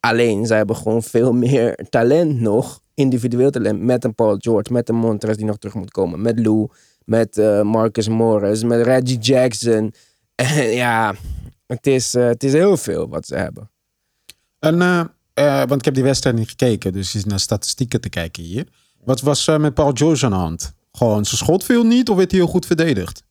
Alleen, 0.00 0.46
zij 0.46 0.56
hebben 0.56 0.76
gewoon 0.76 1.02
veel 1.02 1.32
meer 1.32 1.86
talent 1.90 2.40
nog. 2.40 2.80
Individueel 2.94 3.50
talent. 3.50 3.80
Met 3.80 4.04
een 4.04 4.14
Paul 4.14 4.36
George, 4.38 4.72
met 4.72 4.88
een 4.88 4.94
Montrez 4.94 5.36
die 5.36 5.46
nog 5.46 5.58
terug 5.58 5.74
moet 5.74 5.90
komen. 5.90 6.22
Met 6.22 6.38
Lou, 6.38 6.68
met 7.04 7.38
eh, 7.38 7.62
Marcus 7.62 8.08
Morris, 8.08 8.62
met 8.62 8.86
Reggie 8.86 9.18
Jackson. 9.18 9.92
En 10.34 10.70
ja, 10.70 11.14
het 11.66 11.86
is, 11.86 12.14
eh, 12.14 12.26
het 12.26 12.44
is 12.44 12.52
heel 12.52 12.76
veel 12.76 13.08
wat 13.08 13.26
ze 13.26 13.34
hebben. 13.34 13.70
En, 14.58 14.80
eh, 15.34 15.58
want 15.58 15.74
ik 15.74 15.84
heb 15.84 15.94
die 15.94 16.02
wedstrijd 16.02 16.36
niet 16.36 16.48
gekeken, 16.48 16.92
dus 16.92 17.14
is 17.14 17.24
naar 17.24 17.40
statistieken 17.40 18.00
te 18.00 18.08
kijken 18.08 18.42
hier. 18.42 18.66
Wat 19.04 19.20
was 19.20 19.46
met 19.46 19.74
Paul 19.74 19.90
George 19.94 20.24
aan 20.24 20.30
de 20.30 20.36
hand? 20.36 20.74
Gewoon, 20.98 21.24
zijn 21.24 21.36
schot 21.36 21.64
viel 21.64 21.84
niet 21.84 22.08
of 22.08 22.16
werd 22.16 22.30
hij 22.30 22.40
heel 22.40 22.48
goed 22.48 22.66
verdedigd? 22.66 23.22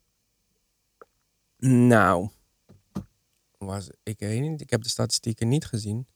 Nou, 1.58 2.30
was, 3.58 3.90
ik 4.04 4.20
weet 4.20 4.42
niet. 4.42 4.62
Ik 4.62 4.70
heb 4.70 4.84
de 4.84 4.90
statistieken 4.90 5.48
niet 5.48 5.66
gezien. 5.66 6.08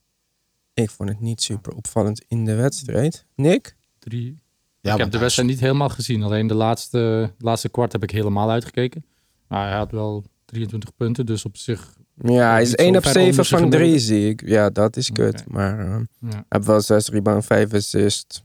Ik 0.74 0.90
vond 0.90 1.10
het 1.10 1.20
niet 1.20 1.42
super 1.42 1.74
opvallend 1.74 2.24
in 2.28 2.46
de 2.46 2.56
wedstrijd. 2.56 3.26
Nick? 3.36 3.76
Drie. 4.00 4.40
Ja, 4.80 4.94
ik 4.94 5.00
heb 5.00 5.12
de 5.12 5.18
wedstrijd 5.18 5.50
niet 5.50 5.60
helemaal 5.60 5.90
gezien. 5.90 6.24
Alleen 6.24 6.48
de 6.48 6.54
laatste, 6.54 7.34
laatste 7.38 7.70
kwart 7.70 7.92
heb 7.92 8.04
ik 8.04 8.12
helemaal 8.12 8.50
uitgekeken. 8.50 9.06
Maar 9.48 9.68
hij 9.68 9.78
had 9.78 9.92
wel 9.92 10.24
23 10.46 10.96
punten, 10.96 11.26
dus 11.26 11.46
op 11.46 11.58
zich... 11.58 11.94
Ja, 12.16 12.52
hij 12.52 12.62
is 12.62 12.70
Niet 12.70 12.78
1 12.78 12.92
zo 12.92 12.98
op 12.98 13.04
ver 13.04 13.12
7 13.12 13.30
onder 13.30 13.46
zijn 13.46 13.62
van 13.62 13.70
3 13.70 13.82
gemiddelde. 13.84 14.14
zie 14.14 14.30
ik. 14.30 14.48
Ja, 14.48 14.70
dat 14.70 14.98
is 14.98 15.12
kut. 15.12 15.44
Maar 15.48 15.80
eh, 15.80 16.00
hij 16.30 16.44
heeft 16.50 16.66
wel 16.66 16.82
6 16.82 17.08
rebound, 17.08 17.46
5 17.46 17.74
assist. 17.74 18.44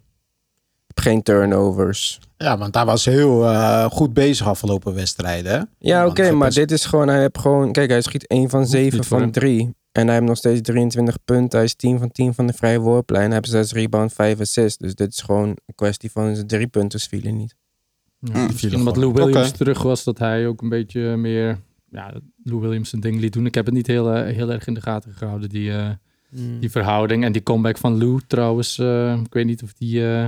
Geen 1.00 1.22
turnovers. 1.22 2.18
Ja, 2.36 2.58
want 2.58 2.74
hij 2.74 2.84
was 2.84 3.04
heel 3.04 3.44
eh, 3.48 3.84
goed 3.84 4.12
bezig 4.14 4.46
afgelopen 4.46 4.94
wedstrijden. 4.94 5.52
hè? 5.58 5.62
Ja, 5.78 6.06
oké, 6.06 6.30
maar 6.32 6.52
dit 6.52 6.70
is 6.70 6.84
gewoon... 6.84 7.08
Hij 7.08 7.20
heeft 7.20 7.38
gewoon... 7.38 7.72
Kijk, 7.72 7.90
hij 7.90 8.00
schiet 8.02 8.26
1 8.26 8.48
van 8.50 8.58
Hoeft 8.60 8.70
7 8.72 8.84
niet 8.98 9.06
voor 9.06 9.18
van 9.18 9.20
hem. 9.20 9.30
3. 9.30 9.74
En 9.92 10.04
hij 10.06 10.14
heeft 10.14 10.26
nog 10.26 10.36
steeds 10.36 10.60
23 10.60 11.16
punten. 11.24 11.58
Hij 11.58 11.64
is 11.66 11.74
10 11.74 11.98
van 11.98 12.10
10 12.12 12.34
van 12.34 12.46
de 12.46 12.52
vrije 12.52 12.78
worplijn. 12.78 13.24
Hij 13.24 13.34
heeft 13.34 13.48
6 13.48 13.72
rebound, 13.72 14.12
5 14.12 14.40
assists. 14.40 14.78
Dus 14.78 14.94
dit 14.94 15.12
is 15.12 15.20
gewoon 15.20 15.48
een 15.48 15.74
kwestie 15.74 16.10
van 16.10 16.34
zijn 16.34 16.46
drie 16.46 16.66
punten 16.66 17.00
vielen 17.00 17.36
niet. 17.36 17.54
Ja, 18.18 18.38
Mm. 18.38 18.46
misschien 18.46 18.74
omdat. 18.74 18.96
Lou 18.96 19.12
Williams 19.12 19.50
terug 19.50 19.82
was, 19.82 20.04
dat 20.04 20.18
hij 20.18 20.46
ook 20.46 20.62
een 20.62 20.68
beetje 20.68 21.16
meer... 21.16 21.58
Ja, 21.90 22.12
Lou 22.42 22.60
Williams 22.60 22.88
zijn 22.88 23.00
ding 23.00 23.20
liet 23.20 23.32
doen. 23.32 23.46
Ik 23.46 23.54
heb 23.54 23.64
het 23.64 23.74
niet 23.74 23.86
heel, 23.86 24.12
eh, 24.12 24.34
heel 24.34 24.50
erg 24.52 24.66
in 24.66 24.74
de 24.74 24.80
gaten 24.80 25.12
gehouden, 25.14 25.48
die, 25.48 25.72
eh, 25.72 25.88
die 26.60 26.70
verhouding. 26.70 27.24
En 27.24 27.32
die 27.32 27.42
comeback 27.42 27.78
van 27.78 27.98
Lou 27.98 28.20
trouwens, 28.26 28.78
eh, 28.78 29.20
ik 29.24 29.32
weet 29.32 29.46
niet 29.46 29.62
of 29.62 29.72
die... 29.72 30.08
eh, 30.14 30.24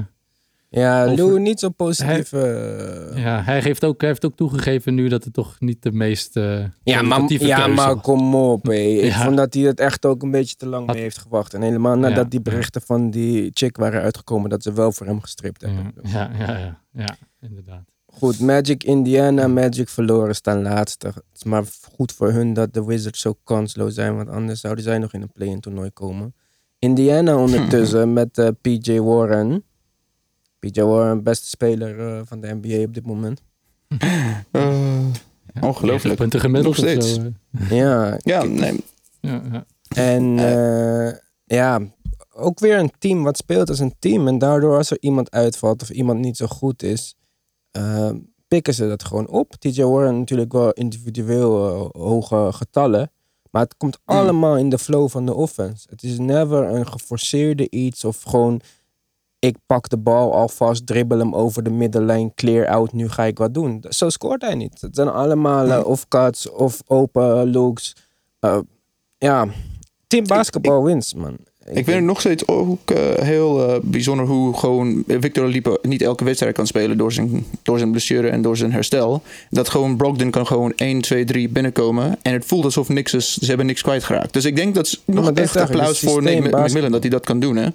Ja, 0.71 1.05
Over- 1.05 1.17
Lou 1.17 1.41
niet 1.41 1.59
zo 1.61 1.69
positief. 1.69 2.33
eh, 2.33 3.17
ja, 3.23 3.43
hij, 3.43 3.63
geeft 3.63 3.85
ook, 3.85 4.01
hij 4.01 4.09
heeft 4.11 4.25
ook 4.25 4.37
toegegeven 4.37 4.95
nu 4.95 5.09
dat 5.09 5.25
het 5.25 5.33
toch 5.33 5.57
niet 5.59 5.83
de 5.83 5.93
meest 5.93 6.37
eh 6.37 6.45
Ja, 6.83 7.03
maar, 7.03 7.05
kwalitatieve 7.05 7.47
ja, 7.47 7.57
keuze 7.57 7.71
maar 7.75 7.95
was. 7.95 8.03
kom 8.03 8.35
op. 8.35 8.69
Ik 8.71 9.05
Ja. 9.05 9.25
vond 9.25 9.37
dat 9.37 9.55
hij 9.55 9.63
het 9.63 9.81
echt 9.81 10.07
ook 10.07 10.23
een 10.23 10.31
beetje 10.31 10.57
te 10.57 10.67
lang 10.67 10.85
Had- 10.87 10.95
mee 10.95 11.05
heeft 11.05 11.19
gewacht. 11.19 11.55
En 11.55 11.63
helemaal 11.63 11.97
nadat 11.97 12.17
Ja. 12.17 12.25
die 12.25 12.41
berichten 12.41 12.83
van 12.83 13.11
die 13.11 13.51
chick 13.55 13.77
waren 13.77 14.03
uitgekomen... 14.03 14.51
dat 14.51 14.63
ze 14.63 14.73
wel 14.73 14.93
voor 14.93 15.07
hem 15.07 15.21
gestript 15.21 15.61
hebben. 15.61 15.95
Ja, 16.03 16.31
ja, 16.39 16.47
ja, 16.47 16.59
ja, 16.59 16.79
ja, 16.93 17.17
inderdaad. 17.41 17.85
Goed, 18.07 18.41
Magic 18.41 18.85
Indiana, 18.85 19.47
Magic 19.49 19.89
verloren 19.89 20.35
staan 20.35 20.63
laatste. 20.63 21.07
Het 21.07 21.23
is 21.35 21.45
maar 21.45 21.65
goed 21.93 22.13
voor 22.13 22.33
hun 22.33 22.53
dat 22.53 22.75
de 22.75 22.85
Wizards 22.85 23.21
zo 23.21 23.35
kansloos 23.45 23.95
zijn... 23.95 24.17
want 24.17 24.29
anders 24.29 24.61
zouden 24.61 24.85
zij 24.85 24.99
nog 24.99 25.13
in 25.13 25.23
een 25.23 25.33
play-in 25.33 25.61
toernooi 25.61 25.91
komen. 25.91 26.35
Indiana 26.79 27.37
ondertussen 27.37 28.13
met 28.19 28.39
eh, 28.39 28.49
PJ 28.61 28.99
Warren. 28.99 29.63
PJ 30.59 30.81
Warren, 30.81 31.23
beste 31.23 31.49
speler 31.49 32.17
eh, 32.17 32.21
van 32.25 32.41
de 32.41 32.59
NBA 32.61 32.83
op 32.83 32.95
dit 32.95 33.07
moment. 33.07 33.43
Eh, 34.51 35.07
Ja, 35.55 35.67
Ongelooflijk. 35.67 35.93
90 35.93 36.15
punten 36.17 36.41
gemiddeld 36.41 36.77
Nog 36.77 36.87
steeds. 36.87 37.15
zo, 37.15 37.21
eh. 37.59 37.71
Ja, 37.71 38.19
ja, 38.19 38.43
nee. 38.45 38.85
Ja, 39.21 39.43
ja. 39.53 39.65
En 39.89 40.39
eh, 40.39 41.19
ja, 41.45 41.81
ook 42.35 42.59
weer 42.61 42.79
een 42.79 42.93
team 42.99 43.23
wat 43.23 43.37
speelt 43.37 43.69
als 43.69 43.79
een 43.79 43.95
team. 43.99 44.29
En 44.29 44.39
daardoor 44.39 44.77
als 44.77 44.91
er 44.91 44.97
iemand 45.01 45.31
uitvalt 45.31 45.83
of 45.83 45.91
iemand 45.91 46.19
niet 46.19 46.37
zo 46.37 46.47
goed 46.47 46.83
is, 46.83 47.17
pikken 48.49 48.75
ze 48.75 48.89
dat 48.89 49.05
gewoon 49.05 49.29
op. 49.29 49.55
TJ 49.59 49.83
Warren 49.83 50.19
natuurlijk 50.19 50.53
wel 50.53 50.73
individueel 50.73 51.89
hoge 51.93 52.49
getallen. 52.53 53.11
Maar 53.51 53.63
het 53.63 53.77
komt 53.77 53.99
allemaal 54.05 54.57
in 54.57 54.69
de 54.69 54.79
flow 54.79 55.09
van 55.09 55.27
de 55.27 55.35
offense. 55.35 55.87
Het 55.91 56.03
is 56.03 56.19
never 56.19 56.65
een 56.65 56.87
geforceerde 56.87 57.71
iets 57.71 58.05
of 58.05 58.23
gewoon... 58.23 58.61
Ik 59.41 59.57
pak 59.67 59.89
de 59.89 59.97
bal 59.97 60.35
alvast, 60.35 60.87
dribbel 60.87 61.19
hem 61.19 61.35
over 61.35 61.63
de 61.63 61.71
middenlijn, 61.71 62.35
clear 62.35 62.67
out, 62.67 62.93
nu 62.93 63.09
ga 63.09 63.25
ik 63.25 63.39
wat 63.39 63.55
doen. 63.55 63.85
Zo 63.89 64.09
scoort 64.09 64.43
hij 64.43 64.55
niet. 64.55 64.81
Het 64.81 64.95
zijn 64.95 65.09
allemaal 65.09 65.83
of 65.83 66.09
cuts 66.09 66.51
of 66.51 66.83
open 66.87 67.51
looks. 67.51 67.97
Eh, 68.41 68.59
ja, 69.19 69.47
team 70.07 70.27
basketbal 70.27 70.85
wins, 70.85 71.15
man. 71.15 71.37
Ik 71.71 71.85
vind 71.85 71.97
het 71.97 72.05
nog 72.05 72.21
steeds 72.21 72.47
ook 72.47 72.91
eh, 72.91 73.25
heel 73.25 73.69
eh, 73.69 73.81
bijzonder 73.83 74.27
hoe 74.27 74.57
gewoon 74.57 75.05
Victor 75.07 75.45
Oladipo 75.45 75.77
niet 75.83 76.03
elke 76.03 76.25
wedstrijd 76.25 76.55
kan 76.55 76.67
spelen 76.67 76.99
door 76.99 77.13
zijn, 77.13 77.47
door 77.63 77.79
zijn 77.79 77.91
blessure 77.91 78.29
en 78.29 78.43
door 78.43 78.57
zijn 78.57 78.73
herstel. 78.73 79.23
Dat 79.51 79.69
gewoon 79.69 79.97
Brogdon 79.97 80.31
kan 80.31 80.47
gewoon 80.47 80.73
1, 80.77 81.01
2, 81.01 81.25
3 81.25 81.49
binnenkomen 81.49 82.19
en 82.23 82.33
het 82.33 82.45
voelt 82.45 82.65
alsof 82.65 82.89
niks 82.89 83.15
is, 83.15 83.37
ze 83.37 83.47
hebben 83.47 83.67
niks 83.67 83.83
kwijtgeraakt. 83.83 84.33
Dus 84.33 84.45
ik 84.45 84.57
denk 84.57 84.75
dat 84.75 84.87
is 84.87 85.03
nog 85.05 85.31
echt 85.31 85.57
applaus 85.57 86.01
voor 86.01 86.23
Nate. 86.23 86.57
McMillan 86.57 86.93
dat 86.93 87.03
hij 87.03 87.11
dat 87.11 87.25
kan 87.25 87.41
doen 87.41 87.57
hè. 87.57 87.69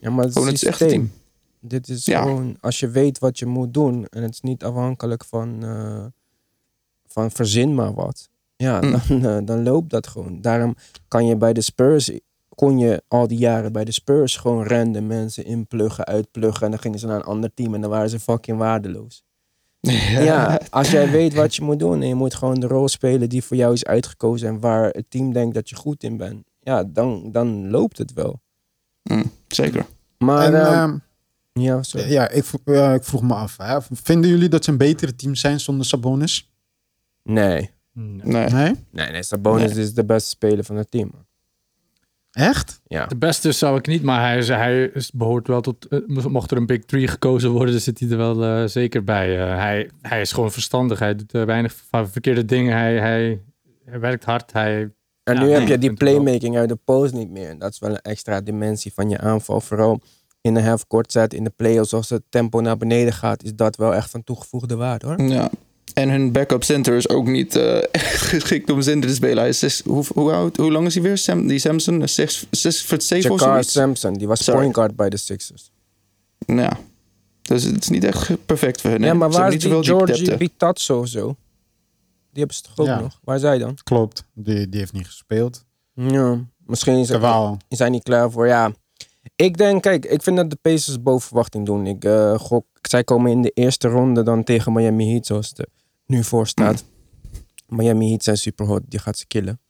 Ja, 0.00 0.10
maar 0.10 0.24
het 0.24 0.32
Gewoon, 0.32 0.48
het 0.48 0.56
is 0.56 0.64
echt 0.64 0.80
een 0.80 0.88
systeem. 0.88 1.12
Dit 1.60 1.88
is 1.88 2.04
Ja. 2.04 2.22
gewoon, 2.22 2.56
als 2.60 2.80
je 2.80 2.88
weet 2.88 3.18
wat 3.18 3.38
je 3.38 3.46
moet 3.46 3.74
doen 3.74 4.06
en 4.06 4.22
het 4.22 4.32
is 4.32 4.40
niet 4.40 4.64
afhankelijk 4.64 5.24
van, 5.24 5.64
eh, 5.64 6.04
van 7.06 7.30
verzin 7.30 7.74
maar 7.74 7.94
wat. 7.94 8.28
Ja, 8.56 8.80
Mm. 8.80 8.90
dan, 8.90 9.24
eh, 9.24 9.38
dan 9.44 9.62
loopt 9.62 9.90
dat 9.90 10.06
gewoon. 10.06 10.40
Daarom 10.40 10.74
kan 11.08 11.26
je 11.26 11.36
bij 11.36 11.52
de 11.52 11.60
Spurs, 11.60 12.10
kon 12.54 12.78
je 12.78 13.02
al 13.08 13.26
die 13.26 13.38
jaren 13.38 13.72
bij 13.72 13.84
de 13.84 13.92
Spurs 13.92 14.36
gewoon 14.36 14.64
random 14.66 15.06
mensen 15.06 15.44
inpluggen, 15.44 16.04
uitpluggen 16.04 16.64
en 16.64 16.70
dan 16.70 16.80
gingen 16.80 16.98
ze 16.98 17.06
naar 17.06 17.16
een 17.16 17.22
ander 17.22 17.54
team 17.54 17.74
en 17.74 17.80
dan 17.80 17.90
waren 17.90 18.10
ze 18.10 18.20
fucking 18.20 18.58
waardeloos. 18.58 19.22
Ja, 20.28 20.60
als 20.70 20.90
jij 20.90 21.10
weet 21.10 21.34
wat 21.34 21.54
je 21.54 21.62
moet 21.62 21.78
doen 21.78 22.02
en 22.02 22.08
je 22.08 22.14
moet 22.14 22.34
gewoon 22.34 22.60
de 22.60 22.66
rol 22.66 22.88
spelen 22.88 23.28
die 23.28 23.44
voor 23.44 23.56
jou 23.56 23.72
is 23.72 23.84
uitgekozen 23.84 24.48
en 24.48 24.60
waar 24.60 24.88
het 24.88 25.04
team 25.10 25.32
denkt 25.32 25.54
dat 25.54 25.68
je 25.68 25.76
goed 25.76 26.02
in 26.02 26.16
bent, 26.16 26.44
ja, 26.60 26.84
dan, 26.84 27.32
dan 27.32 27.70
loopt 27.70 27.98
het 27.98 28.12
wel. 28.12 28.40
Mm, 29.02 29.30
zeker. 29.54 29.86
Maar 30.18 30.46
En, 30.46 30.54
eh, 30.54 30.72
ehm, 30.82 30.96
ja, 31.52 31.82
sorry. 31.82 32.10
ja, 32.12 32.28
ik, 32.28 32.44
ik 32.94 33.04
vroeg 33.04 33.22
me 33.22 33.34
af. 33.34 33.56
Hè. 33.56 33.78
Vinden 33.90 34.30
jullie 34.30 34.48
dat 34.48 34.64
ze 34.64 34.70
een 34.70 34.76
betere 34.76 35.16
team 35.16 35.34
zijn 35.34 35.60
zonder 35.60 35.86
Sabonis? 35.86 36.52
Nee. 37.22 37.70
Nee. 37.92 38.20
Nee. 38.24 38.74
Nee? 38.90 39.10
Nee, 39.10 39.22
Sabonis 39.22 39.74
Nee. 39.74 39.82
is 39.84 39.94
de 39.94 40.04
beste 40.04 40.28
speler 40.28 40.64
van 40.64 40.76
het 40.76 40.90
team. 40.90 41.12
Echt? 42.30 42.80
Ja. 42.86 43.06
De 43.06 43.16
beste 43.16 43.52
zou 43.52 43.78
ik 43.78 43.86
niet, 43.86 44.02
maar 44.02 44.20
hij, 44.20 44.38
is- 44.38 44.48
hij 44.48 44.82
is- 44.84 45.10
behoort 45.12 45.46
wel 45.46 45.60
tot. 45.60 45.86
eh, 45.88 45.98
mocht 46.06 46.50
er 46.50 46.56
een 46.56 46.66
Big 46.66 46.84
Three 46.84 47.08
gekozen 47.08 47.50
worden, 47.50 47.70
dan 47.72 47.80
zit 47.82 48.00
hij 48.00 48.10
er 48.10 48.16
wel 48.16 48.44
eh, 48.44 48.66
zeker 48.66 49.04
bij. 49.04 49.40
Eh, 49.40 49.56
hij, 49.56 49.90
hij 50.00 50.20
is 50.20 50.32
gewoon 50.32 50.52
verstandig. 50.52 50.98
Hij 50.98 51.14
doet 51.16 51.32
weinig 51.32 51.74
verkeerde 51.90 52.44
dingen. 52.44 52.76
Hij, 52.76 52.98
hij, 52.98 53.40
hij 53.84 54.00
werkt 54.00 54.24
hard. 54.24 54.52
Hij, 54.52 54.90
En 55.30 55.36
Ja, 55.36 55.42
nu 55.42 55.48
nee, 55.50 55.58
heb 55.58 55.68
je 55.68 55.78
die 55.78 55.94
playmaking 55.94 56.56
uit 56.56 56.68
de 56.68 56.78
post 56.84 57.12
niet 57.12 57.30
meer. 57.30 57.58
Dat 57.58 57.72
is 57.72 57.78
wel 57.78 57.90
een 57.90 58.00
extra 58.02 58.40
dimensie 58.40 58.92
van 58.94 59.10
je 59.10 59.18
aanval. 59.18 59.60
Vooral 59.60 60.00
in 60.40 60.54
de 60.54 60.62
half-court 60.62 61.12
set, 61.12 61.34
in 61.34 61.44
de 61.44 61.52
playoffs, 61.56 61.92
als 61.92 62.08
het 62.08 62.22
tempo 62.28 62.60
naar 62.60 62.76
beneden 62.76 63.12
gaat, 63.12 63.42
is 63.42 63.54
dat 63.54 63.76
wel 63.76 63.94
echt 63.94 64.10
van 64.10 64.24
toegevoegde 64.24 64.76
waarde 64.76 65.06
hoor. 65.06 65.22
Ja. 65.22 65.50
En 65.94 66.10
hun 66.10 66.32
backup 66.32 66.64
center 66.64 66.96
is 66.96 67.08
ook 67.08 67.26
niet 67.26 67.56
eh, 67.56 67.76
echt 67.90 68.22
geschikt 68.22 68.70
om 68.70 68.82
center 68.82 69.08
te 69.08 69.14
spelen. 69.14 69.38
Hij 69.38 69.48
is 69.48 69.58
zes, 69.58 69.82
hoe, 69.84 70.04
hoe, 70.14 70.32
oud, 70.32 70.56
hoe 70.56 70.72
lang 70.72 70.86
is 70.86 70.94
hij 70.94 71.02
weer? 71.02 71.18
Sam, 71.18 71.46
die 71.46 71.58
Samson? 71.58 72.08
Zes, 72.08 72.46
zes 72.50 72.82
voet 72.84 73.04
zeven 73.04 73.30
of 73.30 73.40
Jakar 73.40 73.54
zoiets? 73.54 73.72
Sampson, 73.72 74.14
die 74.14 74.26
was 74.28 74.44
Sorry. 74.44 74.60
point 74.60 74.74
guard 74.74 74.96
bij 74.96 75.10
de 75.10 75.16
Sixers. 75.16 75.70
Ja. 76.46 76.78
Dus 77.42 77.64
het 77.64 77.82
is 77.82 77.88
niet 77.88 78.04
echt 78.04 78.46
perfect 78.46 78.80
voor 78.80 78.90
hun. 78.90 79.02
ja, 79.02 79.14
maar 79.14 79.30
waar 79.30 79.52
is 79.52 79.62
die 79.62 79.82
Georgie. 79.82 80.36
Pitazzo 80.36 81.04
zo? 81.04 81.36
Die 82.32 82.38
hebben 82.38 82.56
ze 82.56 82.62
toch 82.62 82.78
ook 82.78 82.86
Ja. 82.86 83.00
nog? 83.00 83.20
Waar 83.24 83.36
is 83.36 83.42
hij 83.42 83.58
dan? 83.58 83.76
Klopt. 83.82 84.24
Die, 84.34 84.68
die 84.68 84.80
heeft 84.80 84.92
niet 84.92 85.06
gespeeld. 85.06 85.64
Ja, 85.94 86.38
misschien 86.66 86.96
is, 86.98 87.06
Terwijl, 87.06 87.56
is 87.68 87.78
hij 87.78 87.88
niet 87.88 88.02
klaar 88.02 88.30
voor. 88.30 88.46
Ja, 88.46 88.72
ik 89.36 89.56
denk, 89.56 89.82
kijk, 89.82 90.04
ik 90.04 90.22
vind 90.22 90.36
dat 90.36 90.50
de 90.50 90.56
Pacers 90.62 91.02
boven 91.02 91.26
verwachting 91.26 91.66
doen. 91.66 91.86
Ik 91.86 92.04
eh, 92.04 92.38
gok, 92.38 92.66
zij 92.82 93.04
komen 93.04 93.30
in 93.30 93.42
de 93.42 93.50
eerste 93.50 93.88
ronde 93.88 94.22
dan 94.22 94.44
tegen 94.44 94.72
Miami 94.72 95.10
Heat, 95.10 95.26
zoals 95.26 95.48
het 95.48 95.58
er 95.58 95.68
nu 96.06 96.24
voor 96.24 96.46
staat. 96.46 96.84
Miami 97.68 98.08
Heat 98.08 98.22
zijn 98.24 98.36
super 98.36 98.66
hot, 98.66 98.80
die 98.88 98.98
gaat 99.00 99.18
ze 99.18 99.26
killen. 99.26 99.60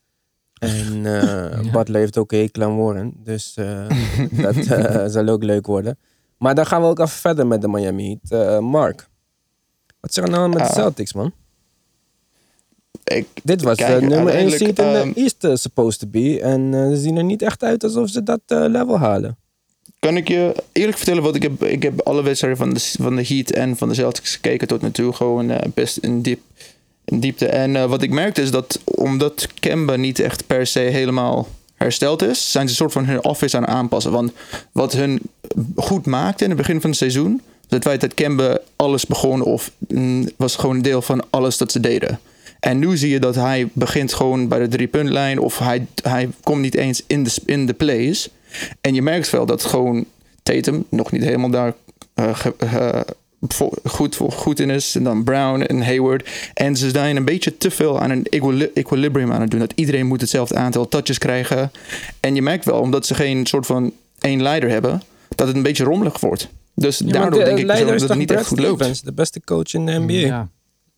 En 0.60 1.06
eh 1.06 1.62
Ja. 1.64 1.70
Butler 1.70 2.00
heeft 2.00 2.18
ook 2.18 2.32
een 2.32 2.38
hekel 2.38 2.62
aan 2.62 2.76
Warren, 2.76 3.12
dus 3.16 3.54
eh, 3.56 3.88
dat 4.42 4.56
eh, 4.56 5.04
zal 5.06 5.28
ook 5.28 5.42
leuk 5.42 5.66
worden. 5.66 5.98
Maar 6.38 6.54
dan 6.54 6.66
gaan 6.66 6.80
we 6.82 6.86
ook 6.88 6.98
even 6.98 7.10
verder 7.18 7.46
met 7.46 7.60
de 7.60 7.68
Miami 7.68 8.18
Heat. 8.28 8.48
Eh, 8.48 8.58
Mark, 8.58 9.08
wat 10.00 10.10
is 10.10 10.16
er 10.16 10.30
nou 10.30 10.48
met 10.48 10.58
de 10.58 10.64
Ah. 10.64 10.72
Celtics, 10.74 11.12
man? 11.12 11.32
Ik, 13.16 13.26
Dit 13.42 13.62
was 13.62 13.76
de 13.76 13.84
nummer 13.84 14.10
1 14.10 14.16
uiteindelijk, 14.18 14.62
seed 14.62 14.78
in 14.78 14.84
ehm, 14.84 15.12
de 15.12 15.20
East 15.20 15.44
eh, 15.44 15.54
supposed 15.54 16.00
to 16.00 16.06
be. 16.06 16.40
En 16.40 16.74
eh, 16.74 16.88
ze 16.88 16.96
zien 16.96 17.16
er 17.16 17.24
niet 17.24 17.42
echt 17.42 17.62
uit 17.62 17.84
alsof 17.84 18.08
ze 18.08 18.22
dat 18.22 18.40
eh, 18.46 18.64
level 18.68 18.98
halen. 18.98 19.36
kan 19.98 20.16
ik 20.16 20.28
je 20.28 20.54
eerlijk 20.72 20.96
vertellen 20.96 21.22
wat 21.22 21.34
ik 21.34 21.42
heb? 21.42 21.64
Ik 21.64 21.82
heb 21.82 22.00
alle 22.00 22.22
wedstrijden 22.22 22.58
van 22.58 22.74
de, 22.74 22.80
van 22.80 23.16
de 23.16 23.26
Heat 23.26 23.50
en 23.50 23.76
van 23.76 23.88
de 23.88 23.94
Celtics 23.94 24.34
gekeken 24.34 24.68
tot 24.68 24.82
nu 24.82 24.90
toe. 24.90 25.12
Gewoon 25.12 25.50
eh, 25.50 25.68
best 25.74 25.96
in, 25.96 26.22
diep, 26.22 26.40
in 27.04 27.20
diepte. 27.20 27.46
En 27.46 27.76
eh, 27.76 27.84
wat 27.84 28.02
ik 28.02 28.10
merkte 28.10 28.42
is 28.42 28.50
dat 28.50 28.80
omdat 28.84 29.48
Kemba 29.60 29.96
niet 29.96 30.18
echt 30.18 30.46
per 30.46 30.66
se 30.66 30.80
helemaal 30.80 31.48
hersteld 31.74 32.22
is, 32.22 32.50
zijn 32.52 32.64
ze 32.64 32.70
een 32.70 32.76
soort 32.76 32.92
van 32.92 33.04
hun 33.04 33.24
office 33.24 33.56
aan 33.56 33.66
aanpassen. 33.66 34.12
Want 34.12 34.32
wat 34.72 34.92
hun 34.92 35.20
goed 35.76 36.06
maakte 36.06 36.44
in 36.44 36.50
het 36.50 36.58
begin 36.58 36.80
van 36.80 36.90
het 36.90 36.98
seizoen, 36.98 37.40
het 37.68 37.82
feit 37.82 38.00
dat 38.00 38.14
Kemba 38.14 38.58
alles 38.76 39.06
begon 39.06 39.42
of 39.42 39.70
mm, 39.88 40.28
was 40.36 40.56
gewoon 40.56 40.76
een 40.76 40.82
deel 40.82 41.02
van 41.02 41.22
alles 41.30 41.56
dat 41.56 41.72
ze 41.72 41.80
deden. 41.80 42.20
En 42.60 42.78
nu 42.78 42.96
zie 42.96 43.10
je 43.10 43.18
dat 43.20 43.34
hij 43.34 43.68
begint 43.72 44.12
gewoon 44.12 44.48
bij 44.48 44.58
de 44.58 44.68
drie-puntlijn 44.68 45.38
of 45.38 45.58
hij, 45.58 45.86
hij 46.02 46.28
komt 46.42 46.60
niet 46.60 46.74
eens 46.74 47.02
in 47.06 47.24
de, 47.24 47.34
in 47.46 47.66
de 47.66 47.72
plays. 47.72 48.28
En 48.80 48.94
je 48.94 49.02
merkt 49.02 49.30
wel 49.30 49.46
dat 49.46 49.64
gewoon 49.64 50.04
Tatum 50.42 50.84
nog 50.88 51.12
niet 51.12 51.22
helemaal 51.24 51.50
daar 51.50 51.74
eh, 52.14 52.34
ge- 52.34 52.54
eh, 52.58 53.00
vo- 53.40 53.72
goed, 53.84 54.16
voor- 54.16 54.32
goed 54.32 54.60
in 54.60 54.70
is. 54.70 54.94
En 54.94 55.02
dan 55.04 55.24
Brown 55.24 55.60
en 55.60 55.82
Hayward. 55.82 56.28
En 56.54 56.76
ze 56.76 56.90
zijn 56.90 57.16
een 57.16 57.24
beetje 57.24 57.56
te 57.58 57.70
veel 57.70 58.00
aan 58.00 58.10
een 58.10 58.24
equili- 58.26 58.70
equilibrium 58.74 59.32
aan 59.32 59.40
het 59.40 59.50
doen. 59.50 59.60
Dat 59.60 59.72
iedereen 59.74 60.06
moet 60.06 60.20
hetzelfde 60.20 60.54
aantal 60.56 60.88
touches 60.88 61.18
krijgen. 61.18 61.70
En 62.20 62.34
je 62.34 62.42
merkt 62.42 62.64
wel, 62.64 62.80
omdat 62.80 63.06
ze 63.06 63.14
geen 63.14 63.46
soort 63.46 63.66
van 63.66 63.92
één 64.20 64.42
leider 64.42 64.70
hebben, 64.70 65.02
dat 65.34 65.46
het 65.46 65.56
een 65.56 65.62
beetje 65.62 65.84
rommelig 65.84 66.20
wordt. 66.20 66.48
Dus 66.74 66.98
Ja, 66.98 67.04
daardoor 67.12 67.38
de 67.38 67.44
denk 67.44 67.58
ik 67.58 67.66
dat 67.66 68.00
het 68.08 68.18
niet 68.18 68.30
echt 68.30 68.46
goed 68.46 68.58
loopt. 68.60 69.04
De 69.04 69.12
beste 69.12 69.40
coach 69.44 69.72
in 69.74 69.86
de 69.86 69.92
NBA. 69.98 70.12
ja. 70.12 70.48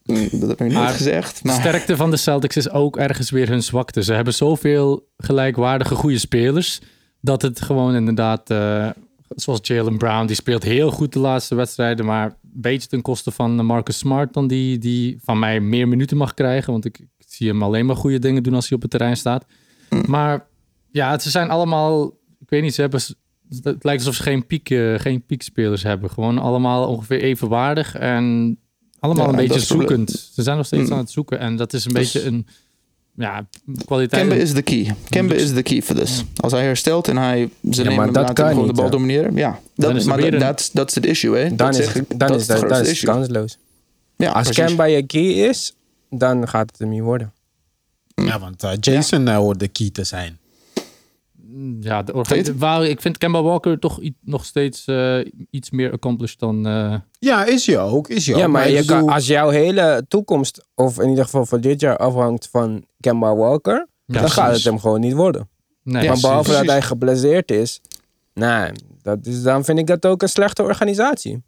Mm, 0.05 0.29
Dat 0.31 0.49
heb 0.49 0.61
ik 0.61 0.67
niet 0.67 0.73
Maar 0.73 0.89
gezegd. 0.89 1.43
De 1.43 1.49
Maar 1.49 1.61
sterkte 1.61 1.97
van 1.97 2.11
de 2.11 2.17
Celtics 2.17 2.57
is 2.57 2.71
ook 2.71 2.97
ergens 2.97 3.31
weer 3.31 3.49
hun 3.49 3.63
zwakte. 3.63 4.03
Ze 4.03 4.13
hebben 4.13 4.35
zoveel 4.35 5.09
gelijkwaardige 5.17 5.95
goede 5.95 6.19
spelers. 6.19 6.81
Dat 7.21 7.43
het 7.43 7.61
gewoon 7.61 7.95
inderdaad, 7.95 8.51
eh, 8.51 8.89
zoals 9.29 9.61
Jalen 9.63 9.99
Brown, 9.99 10.27
die 10.27 10.37
speelt 10.37 10.63
heel 10.63 10.91
goed 10.91 11.13
de 11.13 11.19
laatste 11.19 11.55
wedstrijden. 11.55 12.05
Maar 12.05 12.25
een 12.27 12.33
beetje 12.43 12.89
ten 12.89 13.03
koste 13.03 13.31
van 13.31 13.65
Marcus 13.67 13.99
Smart, 13.99 14.35
dan 14.35 14.47
die, 14.47 14.79
die 14.79 15.19
van 15.25 15.39
mij 15.39 15.61
meer 15.61 15.89
minuten 15.89 16.17
mag 16.17 16.35
krijgen. 16.35 16.73
Want 16.73 16.85
ik, 16.85 16.99
ik 16.99 17.27
zie 17.29 17.49
hem 17.49 17.63
alleen 17.63 17.87
maar 17.87 17.97
goede 17.97 18.19
dingen 18.19 18.43
doen 18.43 18.55
als 18.55 18.69
hij 18.69 18.77
op 18.77 18.83
het 18.83 18.91
terrein 18.91 19.17
staat. 19.17 19.45
Maar 20.07 20.47
ja, 20.91 21.19
ze 21.19 21.31
zijn 21.31 21.51
allemaal, 21.51 22.07
ik 22.41 22.49
weet 22.49 22.63
niet, 22.63 22.75
ze 22.75 22.81
hebben, 22.81 23.01
het 23.63 23.85
lijkt 23.85 24.01
alsof 24.01 24.15
ze 24.15 24.23
geen, 24.23 24.47
piek, 24.47 24.71
eh, 24.71 24.95
geen 24.99 25.27
piekspelers 25.27 25.83
hebben. 25.83 26.11
Gewoon 26.11 26.39
allemaal 26.39 26.87
ongeveer 26.87 27.21
evenwaardig 27.23 27.95
en 27.97 28.57
allemaal 29.03 29.25
Ja, 29.25 29.31
een 29.31 29.37
beetje 29.37 29.55
is 29.55 29.69
het 29.69 29.79
zoekend. 29.79 30.31
Ze 30.35 30.43
zijn 30.43 30.57
nog 30.57 30.67
steeds 30.67 30.87
Mm. 30.89 30.93
aan 30.93 30.99
het 30.99 31.11
zoeken 31.11 31.39
en 31.39 31.57
dat 31.57 31.73
is 31.73 31.85
een 31.85 31.93
Dus- 31.95 32.13
beetje 32.13 32.29
een 32.29 32.47
ja, 33.17 33.47
kwaliteit. 33.85 34.23
Kemba 34.23 34.35
is 34.43 34.53
de 34.55 34.63
key. 34.63 34.95
Kemba 35.09 35.35
is 35.35 35.53
de 35.55 35.63
key 35.63 35.83
for 35.83 35.97
this. 35.97 36.25
Als 36.37 36.53
hij 36.53 36.63
herstelt 36.65 37.09
en 37.09 37.17
hij 37.17 37.51
ze 37.71 37.83
Ja, 37.83 37.89
nemen 37.89 38.13
dat 38.13 38.33
kan 38.33 38.49
gewoon 38.49 38.67
de 38.67 38.73
bal 38.73 38.91
domineren. 38.91 39.35
Ja, 39.37 39.51
Dan 39.51 39.91
dat, 39.93 39.97
is 40.01 40.05
maar 40.07 40.21
dat 40.21 40.33
een- 40.33 40.39
that's, 40.39 40.71
that's 40.71 40.95
the 40.95 41.01
issue, 41.09 41.37
hè? 41.37 41.49
Dan 41.49 41.57
dat 41.57 41.79
is, 41.79 41.87
het, 41.87 41.95
ik. 41.97 42.05
dan 42.09 42.19
dat 42.19 42.31
is, 42.37 42.41
is 42.43 42.47
dat, 42.47 42.61
het 42.61 42.69
dat 42.71 42.87
is 42.87 43.01
kansloos. 43.01 43.59
Ja, 44.17 44.31
Als 44.33 44.43
precies. 44.47 44.65
Kemba 44.65 44.85
je 44.85 45.03
key 45.03 45.23
is, 45.49 45.75
dan 46.11 46.49
gaat 46.49 46.71
het 46.71 46.79
hem 46.79 46.89
niet 46.89 47.03
worden. 47.03 47.33
ja, 48.15 48.39
want 48.39 48.63
eh, 48.63 48.71
Jason 48.81 49.29
eh, 49.29 49.37
hoort 49.37 49.61
de 49.61 49.69
key 49.69 49.91
te 49.91 50.05
zijn. 50.05 50.39
Ja, 51.81 52.03
de 52.03 52.15
orga- 52.15 52.55
waar, 52.57 52.85
ik 52.87 53.01
vind 53.01 53.19
Kemba 53.19 53.43
Walker 53.43 53.79
toch 53.79 54.01
i- 54.03 54.15
nog 54.21 54.45
steeds 54.45 54.85
eh, 54.87 55.19
iets 55.51 55.71
meer 55.71 55.93
accomplished 55.93 56.39
dan... 56.39 56.67
eh, 56.67 56.95
Ja, 57.19 57.45
is 57.45 57.67
hij 57.67 57.79
ook. 57.81 58.09
Is 58.09 58.27
hij 58.27 58.37
Ja, 58.37 58.45
ook. 58.45 58.51
maar 58.53 58.69
ik 58.69 58.77
je 58.77 58.85
kan, 58.85 59.09
als 59.09 59.27
jouw 59.27 59.49
hele 59.49 60.05
toekomst, 60.09 60.67
of 60.75 60.99
in 61.01 61.09
ieder 61.09 61.25
geval 61.25 61.47
voor 61.47 61.61
dit 61.61 61.81
jaar, 61.81 61.97
afhangt 61.97 62.49
van 62.51 62.85
Kemba 63.01 63.35
Walker, 63.37 63.75
ja, 63.75 63.85
dan 64.07 64.17
precies. 64.17 64.33
gaat 64.39 64.53
het 64.55 64.65
hem 64.65 64.79
gewoon 64.79 65.01
niet 65.01 65.13
worden. 65.15 65.49
nee, 65.83 66.03
Ja, 66.03 66.11
maar 66.11 66.21
behalve 66.21 66.43
precies. 66.49 66.63
dat 66.67 66.71
hij 66.73 66.83
geblesseerd 66.83 67.51
is, 67.51 67.81
nou, 68.35 68.73
dat 69.03 69.27
is, 69.27 69.43
dan 69.43 69.65
vind 69.65 69.79
ik 69.79 69.87
dat 69.87 70.07
ook 70.07 70.23
een 70.23 70.29
slechte 70.29 70.63
organisatie. 70.63 71.43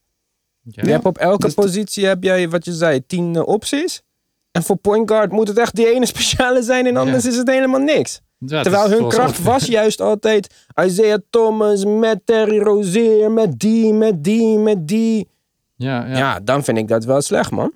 ja. 0.63 0.83
Je 0.85 0.91
hebt 0.91 1.05
op 1.05 1.19
elke 1.19 1.45
Dus- 1.45 1.55
positie, 1.55 2.07
heb 2.07 2.23
jij, 2.23 2.49
wat 2.49 2.65
je 2.65 2.73
zei, 2.73 3.07
tien 3.07 3.37
eh, 3.37 3.47
opties. 3.47 4.03
En 4.51 4.63
voor 4.63 4.77
point 4.77 5.11
guard 5.11 5.33
moet 5.33 5.49
het 5.49 5.59
echt 5.59 5.75
die 5.75 5.95
ene 5.95 6.07
speciale 6.07 6.63
zijn 6.63 6.87
en 6.87 6.97
anders 6.97 7.27
is 7.27 7.37
het 7.37 7.49
helemaal 7.51 7.81
niks. 7.81 8.21
Ja, 8.47 8.63
Terwijl 8.63 8.91
hun 8.91 9.09
kracht 9.09 9.43
was 9.43 9.67
juist 9.67 10.01
altijd 10.01 10.55
Isaiah 10.85 11.19
Thomas 11.31 11.85
met 11.85 12.21
Terry 12.25 12.59
Rozier, 12.59 13.31
met 13.31 13.59
die, 13.59 13.93
met 13.93 14.25
die, 14.25 14.59
met 14.59 14.89
die. 14.89 15.29
Ja, 15.77 16.07
ja. 16.07 16.17
Ja, 16.17 16.41
dan 16.41 16.65
vind 16.65 16.79
ik 16.79 16.89
dat 16.89 17.05
wel 17.05 17.21
slecht, 17.23 17.51
man. 17.51 17.73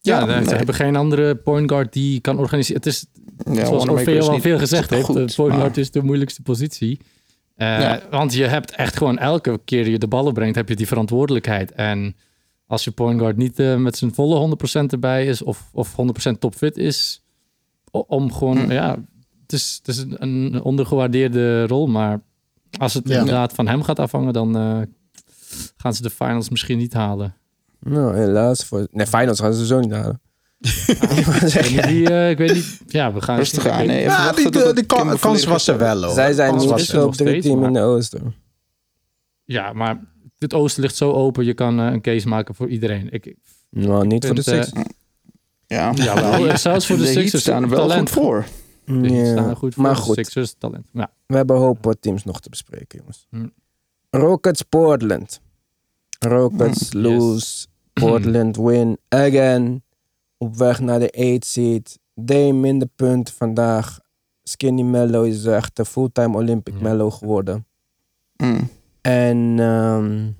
Ja, 0.00 0.44
ze 0.44 0.54
hebben 0.54 0.74
geen 0.74 0.96
andere 0.96 1.34
point 1.36 1.70
guard 1.70 1.92
die 1.92 2.20
kan 2.20 2.38
organiseren. 2.38 2.76
Het 2.82 2.86
is, 2.86 3.06
Ja, 3.52 3.64
zoals 3.66 3.88
Orfeo 3.88 4.28
al 4.28 4.40
veel 4.40 4.58
gezegd 4.58 4.90
heeft, 4.90 5.14
de 5.14 5.32
point 5.36 5.54
guard 5.54 5.76
is 5.76 5.90
de 5.90 6.02
moeilijkste 6.02 6.42
positie. 6.42 7.00
Eh, 7.56 7.80
Ja. 7.80 8.00
Want 8.10 8.34
je 8.34 8.44
hebt 8.44 8.70
echt 8.70 8.96
gewoon 8.96 9.18
elke 9.18 9.60
keer 9.64 9.88
je 9.88 9.98
de 9.98 10.06
ballen 10.08 10.32
brengt, 10.32 10.54
heb 10.56 10.68
je 10.68 10.76
die 10.76 10.86
verantwoordelijkheid. 10.86 11.72
En 11.72 12.16
als 12.66 12.84
je 12.84 12.90
point 12.90 13.18
guard 13.20 13.36
niet 13.36 13.58
eh, 13.58 13.76
met 13.76 13.96
zijn 13.96 14.14
volle 14.14 14.38
100% 14.38 14.92
erbij 14.92 15.26
is 15.26 15.42
of, 15.42 15.68
of 15.72 15.94
100% 16.28 16.38
topfit 16.38 16.76
is, 16.76 17.22
om 17.90 18.32
gewoon, 18.32 18.58
Hm. 18.58 18.72
ja, 18.72 18.96
het 19.50 19.60
is, 19.60 19.80
het 19.84 19.88
is 19.88 19.98
een, 19.98 20.16
een 20.22 20.62
ondergewaardeerde 20.62 21.66
rol, 21.66 21.86
maar 21.86 22.20
als 22.78 22.94
het 22.94 23.08
Ja. 23.08 23.18
inderdaad 23.18 23.52
van 23.52 23.68
hem 23.68 23.82
gaat 23.82 23.98
afhangen, 23.98 24.32
dan 24.32 24.56
eh, 24.56 24.80
gaan 25.76 25.94
ze 25.94 26.02
de 26.02 26.10
finals 26.10 26.48
misschien 26.48 26.78
niet 26.78 26.92
halen. 26.92 27.34
Nou, 27.80 28.16
helaas. 28.16 28.64
Voor... 28.64 28.86
Nee, 28.90 29.06
finals 29.06 29.40
gaan 29.40 29.54
ze 29.54 29.66
zo 29.66 29.80
niet 29.80 29.92
halen. 29.92 30.20
Ik 30.60 30.96
weet 31.40 31.70
niet, 31.70 31.86
wie, 31.86 32.08
eh, 32.10 32.30
ik 32.30 32.38
weet 32.38 32.54
niet, 32.54 32.80
ja, 32.86 33.12
we 33.12 33.20
gaan 33.20 33.36
Rustig 33.36 33.66
aan. 33.66 33.86
Nee, 33.86 34.02
Ja, 34.02 34.32
die, 34.32 34.50
de, 34.50 34.84
kan- 34.86 35.18
kans 35.18 35.44
was 35.44 35.66
er 35.66 35.78
wel. 35.78 36.02
hoor. 36.02 36.14
Zij 36.14 36.32
zijn 36.32 36.56
niet 36.56 36.68
de 36.68 36.74
3 36.74 37.12
steeds, 37.12 37.46
team 37.46 37.64
in 37.64 37.72
de 37.72 37.80
Oosten. 37.80 38.34
Ja, 39.44 39.72
maar 39.72 40.00
het 40.38 40.54
oosten 40.54 40.82
ligt 40.82 40.96
zo 40.96 41.12
open. 41.12 41.44
Je 41.44 41.54
kan 41.54 41.80
eh, 41.80 41.86
een 41.92 42.00
case 42.00 42.28
maken 42.28 42.54
voor 42.54 42.68
iedereen. 42.68 43.08
Ik, 43.10 43.34
Nou, 43.70 44.06
niet 44.06 44.26
voor 44.26 44.34
de 44.34 44.42
vind, 44.42 44.64
Sixers. 44.64 44.86
Ja, 45.66 45.92
ja, 45.96 46.56
zelfs 46.56 46.86
voor 46.86 46.96
de 46.96 47.02
Heat 47.02 47.14
Sixers 47.14 47.42
staan 47.42 47.62
er 47.62 47.68
wel 47.68 47.78
talent. 47.88 48.10
goed 48.12 48.22
voor. 48.22 48.44
De 49.02 49.08
Heat 49.08 49.26
Ja, 49.26 49.32
staan 49.32 49.48
er 49.48 49.56
goed 49.56 49.74
voor. 49.74 49.82
Maar 49.82 49.94
de 49.94 50.00
goed, 50.00 50.14
Sixers 50.14 50.54
talent. 50.58 50.88
Ja. 50.92 51.10
we 51.26 51.36
hebben 51.36 51.56
een 51.56 51.62
hoop 51.62 51.84
wat 51.84 51.96
teams 52.00 52.24
nog 52.24 52.40
te 52.40 52.48
bespreken, 52.50 52.98
jongens. 52.98 53.26
Hm. 53.30 53.46
Rockets 54.10 54.62
Portland. 54.62 55.40
Rockets 56.18 56.90
Hm, 56.90 56.98
lose. 56.98 57.66
Portland 57.92 58.56
win 58.56 58.98
again. 59.08 59.82
Op 60.38 60.56
weg 60.56 60.80
naar 60.80 60.98
de 60.98 61.34
8 61.36 61.44
seed. 61.44 61.98
Dame 62.14 62.52
minder 62.52 62.88
punt 62.96 63.30
vandaag. 63.30 63.98
Skinny 64.42 64.82
Mello 64.82 65.22
is 65.22 65.44
echt 65.44 65.78
een 65.78 65.84
fulltime 65.86 66.36
Olympic 66.36 66.74
Ja. 66.74 66.80
Mello 66.82 67.10
geworden. 67.10 67.66
Mm. 68.36 68.68
En 69.00 69.54
ehm, 69.58 70.26
Ik 70.26 70.34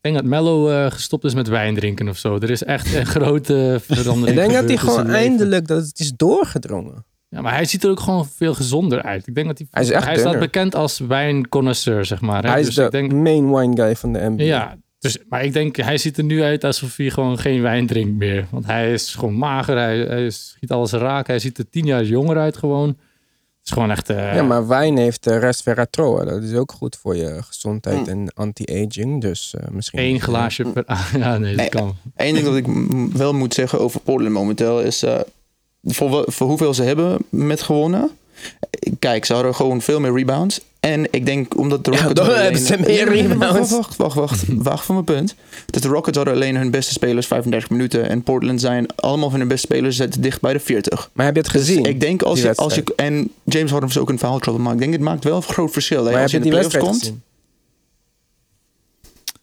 denk 0.00 0.14
dat 0.14 0.24
Mello 0.24 0.68
eh, 0.68 0.90
gestopt 0.90 1.24
is 1.24 1.34
met 1.34 1.48
wijn 1.48 1.74
drinken 1.74 2.08
of 2.08 2.18
zo. 2.18 2.34
Er 2.34 2.50
is 2.50 2.62
echt 2.64 2.94
een 2.94 3.06
grote 3.16 3.78
verandering. 3.80 4.28
ik 4.28 4.34
denk 4.34 4.52
dat 4.52 4.64
hij 4.68 4.76
gewoon 4.76 5.10
eindelijk 5.10 5.66
dat 5.66 5.86
het 5.86 6.00
is 6.00 6.12
doorgedrongen. 6.16 7.04
Ja, 7.34 7.40
maar 7.40 7.52
hij 7.54 7.64
ziet 7.64 7.84
er 7.84 7.90
ook 7.90 8.00
gewoon 8.00 8.26
veel 8.36 8.54
gezonder 8.54 9.02
uit. 9.02 9.26
Ik 9.26 9.34
denk 9.34 9.46
dat 9.46 9.58
hij, 9.58 9.66
Hij 9.70 9.82
is 9.82 9.90
echt 9.90 10.04
hij 10.04 10.18
staat 10.18 10.38
bekend 10.38 10.74
als 10.74 10.98
wijnconnoisseur, 10.98 12.04
zeg 12.04 12.20
maar. 12.20 12.42
Hè? 12.42 12.50
Hij 12.50 12.60
is 12.60 12.66
dus 12.66 12.74
de 12.74 12.82
ik 12.84 12.90
denk, 12.90 13.12
main 13.12 13.54
wine 13.54 13.76
guy 13.76 13.96
van 13.96 14.12
de 14.12 14.18
NBA. 14.30 14.42
ja, 14.42 14.76
dus, 14.98 15.18
maar 15.28 15.44
ik 15.44 15.52
denk, 15.52 15.76
hij 15.76 15.98
ziet 15.98 16.18
er 16.18 16.24
nu 16.24 16.42
uit 16.42 16.64
alsof 16.64 16.96
hij 16.96 17.10
gewoon 17.10 17.38
geen 17.38 17.62
wijn 17.62 17.86
drinkt 17.86 18.14
meer. 18.18 18.46
Want 18.50 18.66
hij 18.66 18.92
is 18.92 19.14
gewoon 19.14 19.34
mager, 19.34 19.76
hij, 19.76 19.98
hij 19.98 20.30
schiet 20.30 20.70
alles 20.70 20.92
raak. 20.92 21.26
Hij 21.26 21.38
ziet 21.38 21.58
er 21.58 21.68
tien 21.70 21.84
jaar 21.86 22.04
jonger 22.04 22.36
uit 22.38 22.56
gewoon. 22.56 22.88
Het 22.88 23.70
is 23.70 23.70
gewoon 23.72 23.90
echt... 23.90 24.10
eh, 24.10 24.34
Ja, 24.34 24.42
maar 24.42 24.66
wijn 24.68 24.96
heeft 24.96 25.26
uh, 25.26 25.38
resveratrol. 25.38 26.18
hè. 26.18 26.24
Dat 26.24 26.42
is 26.42 26.54
ook 26.54 26.72
goed 26.72 26.96
voor 26.96 27.16
je 27.16 27.42
gezondheid 27.42 27.98
Mm. 27.98 28.06
en 28.06 28.32
anti-aging. 28.34 29.20
Dus 29.20 29.54
eh, 29.58 29.68
misschien... 29.70 29.98
één 29.98 30.20
glaasje 30.20 30.64
per... 30.64 30.84
ja, 31.18 31.38
nee, 31.38 31.48
dat 31.48 31.56
Nee. 31.56 31.68
kan. 31.68 31.96
Eén 32.16 32.34
ding 32.34 32.46
dat 32.46 32.56
ik 32.56 32.66
wel 33.18 33.32
moet 33.34 33.54
zeggen 33.54 33.80
over 33.80 34.00
Portland 34.00 34.34
momenteel 34.34 34.80
is... 34.80 35.04
voor, 35.82 36.32
hoeveel 36.38 36.74
ze 36.74 36.82
hebben 36.82 37.18
met 37.28 37.62
gewonnen. 37.62 38.10
Kijk, 38.98 39.24
ze 39.24 39.34
hadden 39.34 39.54
gewoon 39.54 39.80
veel 39.80 40.00
meer 40.00 40.12
rebounds. 40.12 40.60
En 40.80 41.06
ik 41.10 41.26
denk 41.26 41.58
omdat 41.58 41.84
de 41.84 41.90
Ja, 41.90 41.96
Rockets... 41.96 42.14
dan 42.14 42.26
hadden 42.26 42.42
hebben 42.42 42.60
ze 42.60 42.78
meer 42.78 43.08
rebounds. 43.08 43.70
Wacht, 43.70 43.96
wacht, 43.96 44.14
wacht. 44.14 44.44
Wacht, 44.70 44.84
voor 44.84 44.94
mijn 44.94 45.06
punt. 45.06 45.34
Dat 45.66 45.82
de 45.82 45.88
Rockets 45.88 46.16
hadden 46.16 46.34
alleen 46.34 46.56
hun 46.56 46.70
beste 46.70 46.92
spelers 46.92 47.26
35 47.26 47.70
minuten. 47.70 48.08
En 48.08 48.22
Portland 48.22 48.60
zijn 48.60 48.96
allemaal 48.96 49.30
van 49.30 49.38
hun 49.38 49.48
beste 49.48 49.66
spelers 49.66 49.96
zitten 49.96 50.20
dicht 50.20 50.40
bij 50.40 50.52
de 50.52 50.60
40. 50.60 51.10
Maar 51.12 51.26
heb 51.26 51.34
je 51.34 51.40
het 51.42 51.52
Dus 51.52 51.60
gezien? 51.60 51.84
ik 51.84 52.00
denk 52.00 52.22
als 52.22 52.40
je, 52.40 52.54
als 52.54 52.74
je... 52.74 52.84
En 52.96 53.30
James 53.44 53.70
Harden 53.70 53.88
was 53.88 53.98
ook 53.98 54.08
een 54.08 54.18
foul 54.18 54.38
trouble. 54.38 54.62
Maar 54.62 54.72
ik 54.72 54.78
denk 54.78 54.92
het 54.92 55.00
maakt 55.00 55.24
wel 55.24 55.36
een 55.36 55.42
groot 55.42 55.72
verschil. 55.72 56.04
Maar 56.04 56.22
als 56.22 56.30
je 56.30 56.36
in 56.36 56.42
die 56.42 56.52
de 56.52 56.58
playoffs 56.58 56.74
wedstrijd 56.74 56.84
komt... 56.84 56.98
gezien? 56.98 57.22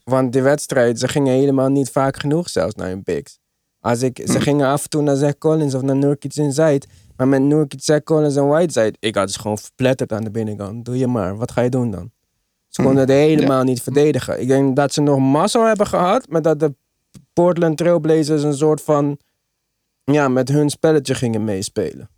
Want 0.03 0.33
die 0.33 0.41
wedstrijd, 0.41 0.99
ze 0.99 1.07
gingen 1.07 1.33
helemaal 1.33 1.69
niet 1.69 1.89
vaak 1.89 2.19
genoeg 2.19 2.49
zelfs 2.49 2.75
naar 2.75 2.87
hun 2.87 3.01
bigs. 3.03 3.39
Als 3.79 4.01
ik, 4.01 4.21
ze 4.25 4.41
gingen 4.41 4.67
af 4.67 4.83
en 4.83 4.89
toe 4.89 5.01
naar 5.01 5.15
Zach 5.15 5.37
Collins 5.37 5.73
of 5.75 5.81
naar 5.81 5.95
Nurkic 5.95 6.35
Inside. 6.35 6.81
Maar 7.15 7.27
met 7.27 7.41
Nurkic, 7.41 7.83
Zach 7.83 8.03
Collins 8.03 8.35
en 8.35 8.47
Whiteside, 8.47 8.93
ik 8.99 9.15
had 9.15 9.31
ze 9.31 9.39
gewoon 9.39 9.57
verpletterd 9.57 10.11
aan 10.13 10.23
de 10.23 10.31
binnenkant. 10.31 10.85
Doe 10.85 10.97
je 10.97 11.07
maar, 11.07 11.37
wat 11.37 11.51
ga 11.51 11.61
je 11.61 11.69
doen 11.69 11.91
dan? 11.91 12.11
Ze 12.67 12.81
konden 12.81 12.99
het 13.01 13.09
helemaal 13.09 13.63
niet 13.63 13.81
verdedigen. 13.81 14.41
Ik 14.41 14.47
denk 14.47 14.75
dat 14.75 14.93
ze 14.93 15.01
nog 15.01 15.19
massa 15.19 15.67
hebben 15.67 15.87
gehad, 15.87 16.27
maar 16.29 16.41
dat 16.41 16.59
de 16.59 16.73
Portland 17.33 17.77
Trailblazers 17.77 18.43
een 18.43 18.53
soort 18.53 18.81
van, 18.81 19.17
ja, 20.03 20.27
met 20.27 20.49
hun 20.49 20.69
spelletje 20.69 21.15
gingen 21.15 21.43
meespelen. 21.43 22.09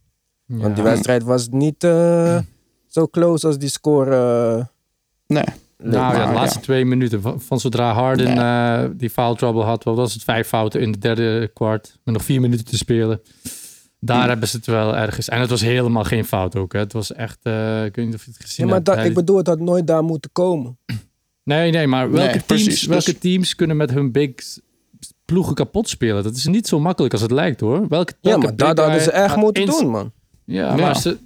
Want 0.46 0.76
die 0.76 0.84
wedstrijd 0.84 1.24
was 1.24 1.48
niet 1.50 1.84
zo 2.88 3.08
close 3.12 3.48
als 3.48 3.58
die 3.58 3.70
score. 3.70 4.16
eh, 4.58 4.66
Nee. 5.28 5.44
Nou 5.84 6.16
ja, 6.16 6.28
de 6.28 6.34
laatste 6.34 6.60
ja. 6.60 6.64
twee 6.66 6.86
minuten 6.86 7.22
van, 7.22 7.42
van 7.42 7.60
zodra 7.60 7.94
Harden 7.94 8.38
eh, 8.38 8.90
die 8.94 9.10
foul 9.10 9.36
trouble 9.36 9.64
had, 9.64 9.84
wat 9.84 9.96
was 9.96 10.14
het? 10.14 10.24
Vijf 10.24 10.48
fouten 10.48 10.82
in 10.82 10.92
de 10.92 10.98
derde 10.98 11.52
kwart. 11.54 12.00
Met 12.04 12.14
nog 12.14 12.24
vier 12.24 12.42
minuten 12.42 12.66
te 12.66 12.78
spelen. 12.78 13.22
Daar 14.00 14.28
hebben 14.28 14.48
ze 14.48 14.56
het 14.58 14.66
wel 14.66 14.96
ergens. 14.98 15.30
En 15.30 15.40
het 15.40 15.50
was 15.50 15.62
helemaal 15.62 16.04
geen 16.04 16.26
fout 16.26 16.56
ook. 16.56 16.74
Hè. 16.74 16.80
Het 16.80 16.94
was 16.94 17.14
echt, 17.14 17.38
eh, 17.42 17.86
ik 17.86 17.96
weet 17.96 18.06
niet 18.06 18.16
of 18.16 18.26
je 18.26 18.32
het 18.32 18.42
gezien 18.42 18.66
Ja, 18.66 18.72
maar 18.74 18.82
hebt. 18.84 18.98
dat, 18.98 19.06
ik 19.06 19.14
bedoel, 19.14 19.38
het 19.38 19.48
had 19.48 19.60
nooit 19.60 19.88
daar 19.88 20.04
moeten 20.04 20.30
komen. 20.34 20.78
Nee, 21.44 21.72
nee, 21.72 21.88
maar 21.88 22.12
welke, 22.12 22.32
Nee, 22.32 22.46
teams, 22.46 22.64
precies. 22.64 22.86
welke 22.86 23.12
Dus- 23.12 23.20
teams 23.20 23.56
kunnen 23.56 23.78
met 23.78 23.92
hun 23.92 24.12
bigs 24.12 24.60
ploegen 25.26 25.54
kapot 25.56 25.90
spelen? 25.90 26.24
Dat 26.24 26.36
is 26.36 26.46
niet 26.46 26.68
zo 26.68 26.80
makkelijk 26.80 27.14
als 27.14 27.22
het 27.22 27.32
lijkt 27.32 27.60
hoor. 27.60 27.88
Welke, 27.88 28.14
Ja, 28.22 28.30
welke 28.30 28.46
maar 28.46 28.56
big 28.56 28.68
dat 28.68 28.78
hadden 28.86 29.02
ze 29.02 29.12
echt 29.12 29.36
moeten 29.36 29.64
ins- 29.64 29.80
doen, 29.80 29.90
man. 29.90 30.12
Ja, 30.46 30.66
Ja. 30.68 30.76
maar 30.76 30.96
ze... 30.98 31.18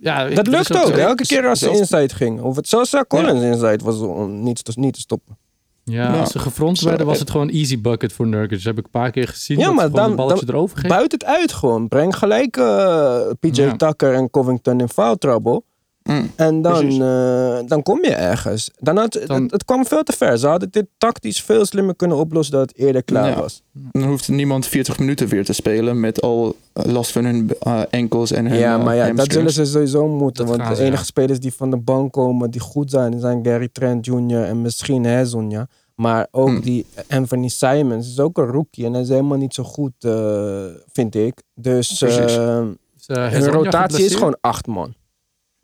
Ja, 0.00 0.28
Dat 0.28 0.46
lukt 0.46 0.76
ook. 0.76 0.86
zo- 0.86 0.92
Elke 0.92 1.26
keer 1.26 1.46
als 1.48 1.58
ze 1.58 1.70
inside 1.70 2.14
ging. 2.14 2.40
Of 2.40 2.56
het 2.56 2.68
zelfs 2.68 2.90
Zach 2.90 3.06
Collins 3.06 3.42
inside 3.42 3.84
was 3.84 3.98
om 4.00 4.42
niet 4.42 4.64
te, 4.64 4.72
niet 4.74 4.94
te 4.94 5.00
stoppen. 5.00 5.38
Ja, 5.84 6.12
Ja. 6.12 6.20
als 6.20 6.30
ze 6.32 6.38
gefront 6.38 6.78
Zo, 6.78 6.88
werden, 6.88 7.06
was 7.06 7.14
eh, 7.14 7.20
het 7.20 7.30
gewoon 7.30 7.48
easy 7.48 7.80
bucket 7.80 8.12
voor 8.12 8.26
Nurkic. 8.26 8.50
Dat 8.56 8.62
heb 8.62 8.78
ik 8.78 8.84
een 8.84 8.90
paar 8.90 9.10
keer 9.10 9.28
gezien. 9.28 9.58
Ja, 9.58 9.64
dat 9.66 9.74
maar 9.74 9.90
dan- 9.90 10.16
balletje 10.16 10.46
erover. 10.48 10.88
Buit 10.88 11.12
het 11.12 11.24
uit 11.24 11.52
gewoon. 11.52 11.88
Breng 11.88 12.16
gelijk 12.16 12.56
eh, 12.56 13.20
PJ 13.40 13.60
Ja. 13.62 13.76
Tucker 13.76 14.14
en 14.14 14.30
Covington 14.30 14.80
in 14.80 14.88
foul 14.88 15.16
trouble. 15.16 15.62
Mm. 16.10 16.30
En 16.36 16.62
dan, 16.62 16.90
eh, 17.02 17.58
dan 17.66 17.82
kom 17.82 17.98
je 18.04 18.14
ergens. 18.14 18.70
Dan 18.78 18.96
had, 18.96 19.20
Dan- 19.26 19.42
het, 19.42 19.50
het 19.52 19.64
kwam 19.64 19.86
veel 19.86 20.02
te 20.02 20.12
ver. 20.12 20.38
Ze 20.38 20.46
hadden 20.46 20.68
dit 20.70 20.86
tactisch 20.98 21.40
veel 21.42 21.64
slimmer 21.66 21.96
kunnen 21.96 22.16
oplossen 22.16 22.54
dat 22.58 22.68
het 22.68 22.78
eerder 22.78 23.02
klaar 23.02 23.28
Ja. 23.30 23.36
was. 23.40 23.62
Dan 23.72 24.02
hoeft 24.02 24.28
niemand 24.28 24.66
40 24.66 24.98
minuten 24.98 25.28
weer 25.28 25.44
te 25.44 25.52
spelen 25.52 26.00
met 26.00 26.22
al 26.22 26.56
eh, 26.72 26.84
last 26.84 27.12
van 27.12 27.24
hun 27.24 27.50
eh, 27.60 27.80
enkels 27.90 28.30
en 28.32 28.46
hun 28.46 28.58
Ja, 28.58 28.78
maar 28.78 28.94
ja, 28.96 29.12
dat 29.12 29.32
zullen 29.32 29.52
ze 29.52 29.64
sowieso 29.64 30.08
moeten. 30.08 30.46
Dat 30.46 30.56
want 30.56 30.60
gaan 30.60 30.70
de 30.70 30.76
ze, 30.76 30.82
enige 30.82 30.96
ja. 30.98 31.04
spelers 31.04 31.40
die 31.40 31.54
van 31.54 31.70
de 31.70 31.76
bank 31.76 32.12
komen, 32.12 32.50
die 32.50 32.60
goed 32.60 32.90
zijn, 32.90 33.20
zijn 33.20 33.44
Gary 33.46 33.68
Trent 33.72 34.06
Jr. 34.06 34.42
en 34.44 34.62
misschien 34.62 35.04
Hezonja. 35.04 35.66
Maar 35.94 36.26
ook 36.30 36.48
Hmm. 36.48 36.60
die 36.60 36.86
Anthony 37.08 37.48
Simons 37.48 38.08
is 38.08 38.20
ook 38.20 38.38
een 38.38 38.46
rookie 38.46 38.84
en 38.84 38.92
hij 38.92 39.02
is 39.02 39.08
helemaal 39.08 39.38
niet 39.38 39.54
zo 39.54 39.62
goed, 39.62 39.92
eh, 39.98 40.64
vind 40.92 41.14
ik. 41.14 41.42
Dus 41.54 42.00
hun 42.00 42.78
Hezonja 43.06 43.50
rotatie 43.50 44.04
is 44.04 44.14
gewoon 44.14 44.36
acht 44.40 44.66
man. 44.66 44.94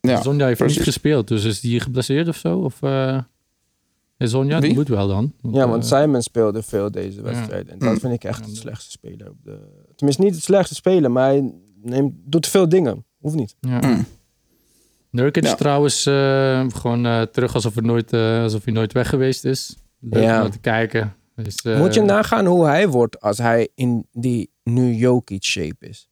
Ja, 0.00 0.22
Zonja 0.22 0.46
heeft 0.46 0.60
niet 0.66 0.80
gespeeld, 0.82 1.28
dus 1.28 1.44
is 1.44 1.60
die 1.60 1.80
geblesseerd 1.80 2.28
of 2.28 2.36
zo? 2.36 2.58
Of 2.58 2.82
uh, 2.82 3.18
Zonja, 4.18 4.58
die 4.60 4.68
Wie? 4.68 4.78
moet 4.78 4.88
wel 4.88 5.08
dan. 5.08 5.32
Ja, 5.52 5.68
want 5.68 5.90
eh, 5.92 6.00
Simon 6.00 6.22
speelde 6.22 6.62
veel 6.62 6.90
deze 6.90 7.22
wedstrijd. 7.22 7.68
En 7.68 7.78
dat 7.78 7.88
Hmm. 7.88 8.00
vind 8.00 8.12
ik 8.12 8.24
echt 8.24 8.44
dat- 8.46 8.56
slechtste 8.56 8.90
speler. 8.90 9.28
Op 9.30 9.36
de... 9.44 9.58
Tenminste, 9.96 10.22
niet 10.24 10.34
het 10.34 10.42
slechtste 10.44 10.74
speler, 10.74 11.10
maar 11.10 11.28
hij 11.28 11.52
neemt, 11.82 12.14
doet 12.24 12.46
veel 12.46 12.68
dingen. 12.68 13.04
Hoeft 13.18 13.34
niet. 13.36 13.56
ja. 13.60 13.78
Mm. 13.80 14.06
Nurkic 15.10 15.44
Ja. 15.44 15.54
trouwens 15.54 16.06
eh, 16.06 16.66
gewoon 16.68 17.06
eh, 17.06 17.22
terug 17.22 17.54
alsof, 17.54 17.76
er 17.76 17.82
nooit, 17.82 18.12
eh, 18.12 18.42
alsof 18.42 18.64
hij 18.64 18.72
nooit 18.74 18.92
weg 18.92 19.08
geweest 19.08 19.44
is. 19.44 19.76
Leuk 20.00 20.22
Ja. 20.22 20.34
om 20.36 20.40
naar 20.42 20.50
te 20.50 20.58
kijken. 20.58 21.14
Dus, 21.34 21.56
eh, 21.56 21.78
Moet 21.78 21.94
je 21.94 22.00
nagaan 22.02 22.46
hoe 22.46 22.64
hij 22.66 22.88
wordt 22.88 23.20
als 23.20 23.38
hij 23.38 23.68
in 23.74 24.06
die 24.12 24.50
nu 24.64 24.94
Jokic 24.94 25.44
shape 25.44 25.86
is. 25.88 26.08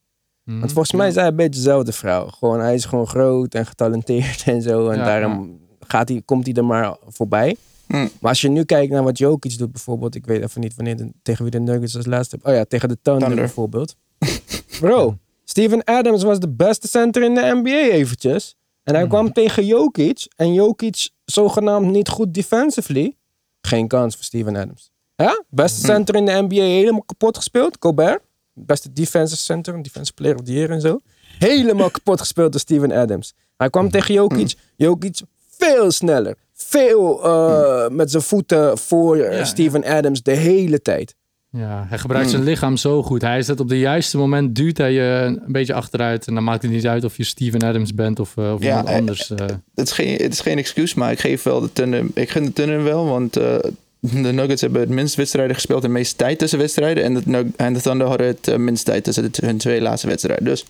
Mhm. 0.48 0.58
Want 0.58 0.72
volgens 0.72 0.92
mij 0.94 1.08
is 1.08 1.14
hij 1.14 1.26
een 1.26 1.36
beetje 1.36 1.60
dezelfde 1.60 1.92
vrouw. 1.92 2.26
Gewoon, 2.28 2.60
hij 2.60 2.74
is 2.74 2.84
gewoon 2.84 3.06
groot 3.06 3.54
en 3.54 3.66
getalenteerd 3.66 4.42
en 4.46 4.62
zo. 4.62 4.88
En 4.88 4.98
Ja, 4.98 5.04
daarom 5.04 5.58
Gaat 5.80 6.08
hij, 6.08 6.22
komt 6.24 6.46
hij 6.46 6.54
er 6.54 6.64
maar 6.64 6.96
voorbij. 7.06 7.56
Mm. 7.86 8.08
Maar 8.20 8.30
als 8.30 8.40
je 8.40 8.48
nu 8.48 8.64
kijkt 8.64 8.92
naar 8.92 9.02
wat 9.02 9.18
Jokic 9.18 9.58
doet 9.58 9.72
bijvoorbeeld. 9.72 10.14
Ik 10.14 10.26
weet 10.26 10.42
even 10.42 10.60
niet 10.60 10.74
wanneer 10.74 10.96
de- 10.96 11.12
tegen 11.22 11.42
wie 11.42 11.50
de 11.52 11.60
Nuggets 11.60 11.96
als 11.96 12.06
laatste... 12.06 12.38
Oh 12.42 12.52
ja, 12.54 12.64
tegen 12.64 12.88
de 12.88 12.98
Thunder, 13.02 13.22
Thunder. 13.26 13.44
bijvoorbeeld. 13.44 13.96
Bro, 14.80 15.16
Steven 15.44 15.84
Adams 15.84 16.22
was 16.22 16.38
de 16.40 16.48
beste 16.48 16.88
center 16.88 17.22
in 17.22 17.34
de 17.34 17.60
NBA 17.62 17.70
eventjes. 17.94 18.56
En 18.82 18.94
hij 18.94 19.02
Mhm. 19.02 19.12
kwam 19.12 19.32
tegen 19.32 19.66
Jokic. 19.66 20.26
En 20.36 20.52
Jokic 20.52 21.08
zogenaamd 21.24 21.90
niet 21.90 22.08
goed 22.08 22.34
defensively. 22.34 23.16
Geen 23.60 23.88
kans 23.88 24.14
voor 24.14 24.24
Steven 24.24 24.56
Adams. 24.56 24.90
Ja? 25.16 25.42
Beste 25.50 25.80
Mhm. 25.80 25.90
center 25.94 26.14
in 26.14 26.24
de 26.26 26.32
NBA 26.48 26.62
helemaal 26.62 27.02
kapot 27.06 27.36
gespeeld. 27.36 27.76
Gobert. 27.80 28.22
Beste 28.66 28.92
defensive 28.92 29.40
center. 29.40 29.74
een 29.74 29.82
Defensive 29.82 30.14
player 30.14 30.36
of 30.36 30.42
the 30.42 30.52
year 30.52 30.70
en 30.70 30.80
zo. 30.80 31.00
Helemaal 31.38 31.90
kapot 31.90 32.20
gespeeld 32.20 32.52
door 32.52 32.60
Steven 32.60 32.92
Adams. 32.92 33.34
Hij 33.56 33.70
kwam 33.70 33.90
tegen 33.90 34.14
Jokic. 34.14 34.54
Jokic 34.76 35.20
veel 35.58 35.90
sneller. 35.90 36.34
Veel 36.52 37.24
eh, 37.24 37.88
met 37.88 38.10
zijn 38.10 38.22
voeten 38.22 38.78
voor 38.78 39.16
eh, 39.16 39.38
Ja, 39.38 39.44
Steven 39.44 39.84
Adams 39.84 40.22
de 40.22 40.32
hele 40.32 40.82
tijd. 40.82 41.14
Ja, 41.50 41.84
hij 41.88 41.98
gebruikt 41.98 42.30
zijn 42.30 42.42
lichaam 42.42 42.76
zo 42.76 43.02
goed. 43.02 43.22
Hij 43.22 43.38
is 43.38 43.46
dat 43.46 43.60
op 43.60 43.68
de 43.68 43.78
juiste 43.78 44.16
moment 44.16 44.54
duwt 44.54 44.78
hij 44.78 44.92
je 44.92 45.22
een 45.44 45.52
beetje 45.52 45.74
achteruit. 45.74 46.26
En 46.26 46.34
dan 46.34 46.44
maakt 46.44 46.62
het 46.62 46.70
niet 46.70 46.86
uit 46.86 47.04
of 47.04 47.16
je 47.16 47.24
Steven 47.24 47.62
Adams 47.62 47.94
bent 47.94 48.20
of, 48.20 48.36
eh, 48.36 48.52
of 48.52 48.62
Ja, 48.62 48.68
iemand 48.68 48.88
anders. 48.88 49.30
eh. 49.30 49.46
Het 49.74 49.86
is, 49.86 49.92
geen, 49.92 50.16
het 50.16 50.32
is 50.32 50.40
geen 50.40 50.58
excuus, 50.58 50.94
maar 50.94 51.10
ik 51.12 51.20
geef 51.20 51.42
wel 51.42 51.60
de 51.60 51.72
Thunder. 51.72 52.04
Ik 52.14 52.30
gun 52.30 52.44
de 52.44 52.52
Thunder 52.52 52.82
wel, 52.84 53.06
want 53.06 53.36
eh, 53.36 53.56
de 54.22 54.32
Nuggets 54.32 54.60
hebben 54.60 54.80
het 54.80 54.88
minst 54.90 55.14
wedstrijden 55.14 55.54
gespeeld 55.54 55.84
en 55.84 55.92
meest 55.92 56.18
tijd 56.18 56.38
tussen 56.38 56.58
wedstrijden. 56.58 57.04
En 57.04 57.14
de, 57.14 57.46
en 57.56 57.72
de 57.72 57.80
Thunder 57.80 58.06
hadden 58.06 58.26
het 58.26 58.48
eh, 58.48 58.56
minst 58.56 58.84
tijd 58.84 59.04
tussen 59.04 59.32
de, 59.32 59.46
hun 59.46 59.58
twee 59.58 59.80
laatste 59.80 60.06
wedstrijden. 60.06 60.44
Dus 60.44 60.64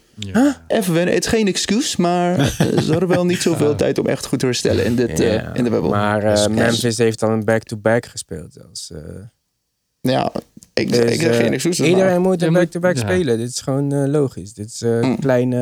even 0.68 0.94
wennen. 0.94 1.14
Het 1.14 1.24
is 1.24 1.30
geen 1.30 1.46
excuus, 1.46 1.96
maar 1.96 2.38
eh, 2.38 2.78
ze 2.78 2.90
hadden 2.90 3.08
wel 3.08 3.24
niet 3.26 3.42
zoveel 3.42 3.74
tijd 3.74 3.98
om 3.98 4.06
echt 4.06 4.26
goed 4.26 4.38
te 4.38 4.46
herstellen 4.46 4.84
in, 4.84 4.96
dit, 4.96 5.20
eh, 5.20 5.32
Ja, 5.34 5.54
in 5.54 5.64
de 5.64 5.70
bubbel. 5.70 5.90
Maar 5.90 6.20
Dus, 6.20 6.48
Memphis 6.48 6.98
heeft 6.98 7.20
dan 7.20 7.30
een 7.30 7.44
back-to-back 7.44 8.06
gespeeld. 8.06 8.52
zelfs. 8.52 8.90
eh. 8.90 9.00
ja, 10.00 10.32
ik, 10.74 10.88
Dus, 10.92 11.12
ik 11.12 11.20
heb 11.20 11.34
geen 11.34 11.52
excuus. 11.52 11.80
Iedereen 11.80 12.20
moet 12.22 12.42
een 12.42 12.52
back-to-back 12.52 12.94
ja. 12.96 13.00
spelen. 13.00 13.38
Dit 13.38 13.48
is 13.48 13.60
gewoon 13.60 14.10
logisch. 14.10 14.54
Dit 14.54 14.66
is 14.66 14.80
een 14.80 15.06
Mm. 15.08 15.18
kleine, 15.18 15.56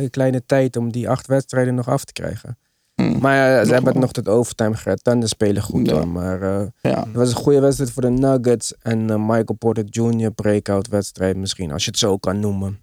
een 0.00 0.10
kleine 0.10 0.42
tijd 0.46 0.76
om 0.76 0.92
die 0.92 1.08
acht 1.08 1.26
wedstrijden 1.26 1.74
nog 1.74 1.88
af 1.88 2.04
te 2.04 2.12
krijgen. 2.12 2.58
Mm. 2.94 3.18
Maar 3.20 3.36
ja, 3.36 3.52
ze 3.52 3.60
Nog 3.60 3.70
hebben 3.70 3.92
het 3.92 4.00
nog 4.02 4.12
tot 4.12 4.28
overtime 4.28 4.76
gered. 4.76 5.04
Thunder 5.04 5.28
spelen 5.28 5.62
goed 5.62 5.86
Ja. 5.86 6.04
Maar 6.04 6.42
eh, 6.42 6.66
Ja, 6.82 7.04
het 7.04 7.14
was 7.14 7.28
een 7.30 7.36
goede 7.36 7.60
wedstrijd 7.60 7.90
voor 7.90 8.02
de 8.02 8.10
Nuggets. 8.10 8.74
En 8.78 9.10
eh, 9.10 9.16
Michael 9.16 9.56
Porter 9.58 9.84
Jr. 9.84 10.30
breakout 10.30 10.88
wedstrijd 10.88 11.36
misschien. 11.36 11.72
Als 11.72 11.84
je 11.84 11.90
het 11.90 11.98
zo 11.98 12.16
kan 12.16 12.40
noemen. 12.40 12.80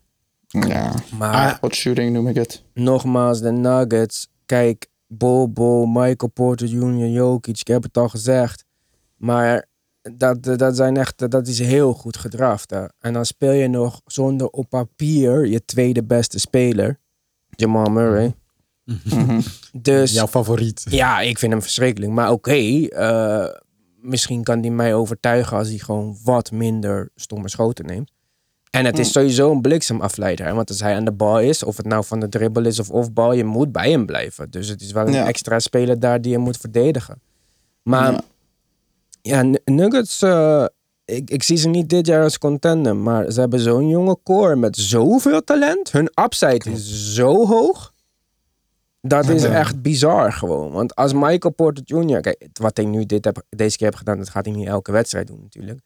ja. 0.47 0.93
Maar 1.17 1.57
hot 1.61 1.75
shooting 1.75 2.13
noem 2.13 2.27
ik 2.27 2.35
het. 2.35 2.63
nogmaals, 2.73 3.41
de 3.41 3.51
Nuggets. 3.51 4.27
Kijk, 4.45 4.87
Bobo, 5.07 5.85
Michael 5.85 6.31
Porter 6.33 6.67
Jr., 6.67 7.07
Jokic. 7.07 7.59
Ik 7.59 7.67
heb 7.67 7.83
het 7.83 7.97
al 7.97 8.09
gezegd. 8.09 8.65
Maar 9.17 9.65
dat, 10.01 10.43
dat, 10.43 10.75
zijn 10.75 10.97
echt, 10.97 11.31
dat 11.31 11.47
is 11.47 11.59
heel 11.59 11.93
goed 11.93 12.17
gedraft. 12.17 12.69
Hè. 12.69 12.85
En 12.99 13.13
dan 13.13 13.25
speel 13.25 13.51
je 13.51 13.67
nog 13.67 14.01
zonder 14.05 14.47
op 14.47 14.69
papier 14.69 15.45
je 15.45 15.65
tweede 15.65 16.03
beste 16.03 16.39
speler. 16.39 16.99
Jamal 17.49 17.89
Murray. 17.89 18.35
Mhm. 19.03 19.39
Dus 19.73 20.13
Jouw 20.13 20.27
favoriet. 20.27 20.85
ja, 20.89 21.19
ik 21.19 21.39
vind 21.39 21.51
hem 21.51 21.61
verschrikkelijk. 21.61 22.11
Maar 22.11 22.31
oké, 22.31 22.85
eh, 22.87 23.45
misschien 24.01 24.43
kan 24.43 24.59
hij 24.59 24.69
mij 24.69 24.93
overtuigen 24.93 25.57
als 25.57 25.67
hij 25.67 25.77
gewoon 25.77 26.17
wat 26.23 26.51
minder 26.51 27.09
stomme 27.15 27.49
schoten 27.49 27.85
neemt. 27.85 28.11
En 28.71 28.85
het 28.85 28.99
is 28.99 29.11
sowieso 29.11 29.51
een 29.51 29.61
bliksemafleider. 29.61 30.45
hè, 30.45 30.53
Want 30.53 30.69
als 30.69 30.79
hij 30.79 30.95
aan 30.95 31.05
de 31.05 31.11
bal 31.11 31.39
is, 31.39 31.63
of 31.63 31.77
het 31.77 31.85
nou 31.85 32.03
van 32.05 32.19
de 32.19 32.29
dribbel 32.29 32.65
is 32.65 32.79
of 32.79 32.89
off-bal, 32.89 33.33
je 33.33 33.43
moet 33.43 33.71
bij 33.71 33.91
hem 33.91 34.05
blijven. 34.05 34.49
Dus 34.51 34.67
het 34.67 34.81
is 34.81 34.91
wel 34.91 35.07
een 35.07 35.13
Ja. 35.13 35.27
extra 35.27 35.59
speler 35.59 35.99
daar 35.99 36.21
die 36.21 36.31
je 36.31 36.37
moet 36.37 36.57
verdedigen. 36.57 37.21
Maar 37.83 38.21
Ja. 39.21 39.43
Nuggets, 39.65 40.21
eh, 40.21 40.65
ik, 41.05 41.29
ik 41.29 41.43
zie 41.43 41.57
ze 41.57 41.67
niet 41.69 41.89
dit 41.89 42.07
jaar 42.07 42.23
als 42.23 42.37
contender. 42.37 42.95
Maar 42.95 43.31
ze 43.31 43.39
hebben 43.39 43.59
zo'n 43.59 43.87
jonge 43.89 44.17
core 44.23 44.55
met 44.55 44.75
zoveel 44.77 45.43
talent. 45.43 45.91
Hun 45.91 46.11
upside 46.23 46.71
is 46.71 47.13
zo 47.13 47.47
hoog. 47.47 47.93
Dat 49.01 49.29
is 49.29 49.43
echt 49.43 49.81
bizar 49.81 50.33
gewoon. 50.33 50.71
Want 50.71 50.95
als 50.95 51.13
Michael 51.13 51.53
Porter 51.53 51.83
Jr. 51.85 52.21
Kijk, 52.21 52.47
wat 52.53 52.77
hij 52.77 52.85
nu 52.85 53.05
dit 53.05 53.25
heb, 53.25 53.43
deze 53.49 53.77
keer 53.77 53.87
heb 53.87 53.95
gedaan, 53.95 54.17
dat 54.17 54.29
gaat 54.29 54.45
hij 54.45 54.53
niet 54.53 54.67
elke 54.67 54.91
wedstrijd 54.91 55.27
doen 55.27 55.39
natuurlijk. 55.41 55.79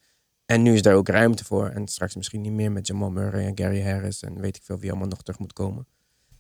En 0.46 0.62
nu 0.62 0.74
is 0.74 0.82
daar 0.82 0.96
ook 0.96 1.08
ruimte 1.08 1.46
voor. 1.46 1.68
En 1.68 1.88
straks 1.88 2.16
misschien 2.16 2.42
niet 2.42 2.52
meer 2.52 2.72
met 2.72 2.88
Jamal 2.88 3.10
Murray 3.10 3.46
en 3.46 3.58
Gary 3.58 3.84
Harris. 3.84 4.22
En 4.24 4.40
weet 4.40 4.56
ik 4.56 4.64
veel 4.64 4.78
wie 4.80 4.90
allemaal 4.90 5.08
nog 5.08 5.22
terug 5.22 5.40
moet 5.40 5.54
komen. 5.54 5.88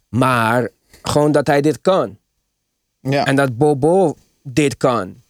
Maar 0.09 0.69
gewoon 1.01 1.31
dat 1.31 1.47
hij 1.47 1.61
dit 1.61 1.81
kan. 1.81 2.17
Ja. 2.99 3.25
En 3.25 3.35
dat 3.35 3.57
Bobo 3.57 4.15
dit 4.43 4.77
kan. 4.77 5.21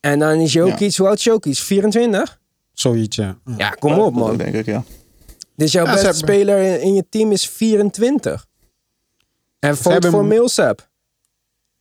En 0.00 0.18
dan 0.18 0.38
is 0.38 0.52
Jokic, 0.52 0.96
hoe 0.96 1.06
oud 1.06 1.16
is 1.16 1.24
Jokic? 1.24 1.56
24? 1.56 2.40
Zoiets, 2.72 3.16
ja. 3.16 3.38
Ja. 3.56 3.70
Kom 3.70 3.98
op 3.98 4.14
man. 4.14 4.36
denk 4.36 4.54
ik, 4.54 4.66
ja. 4.66 4.84
Dus 5.56 5.72
jouw 5.72 5.84
Ja, 5.84 5.92
beste 5.92 6.12
speler 6.12 6.58
in, 6.58 6.80
in 6.80 6.94
je 6.94 7.04
team 7.08 7.32
is 7.32 7.48
24. 7.48 8.46
En 9.64 9.76
vote 9.76 9.90
hebben- 9.92 10.10
voor 10.10 10.24
Millsap. 10.24 10.88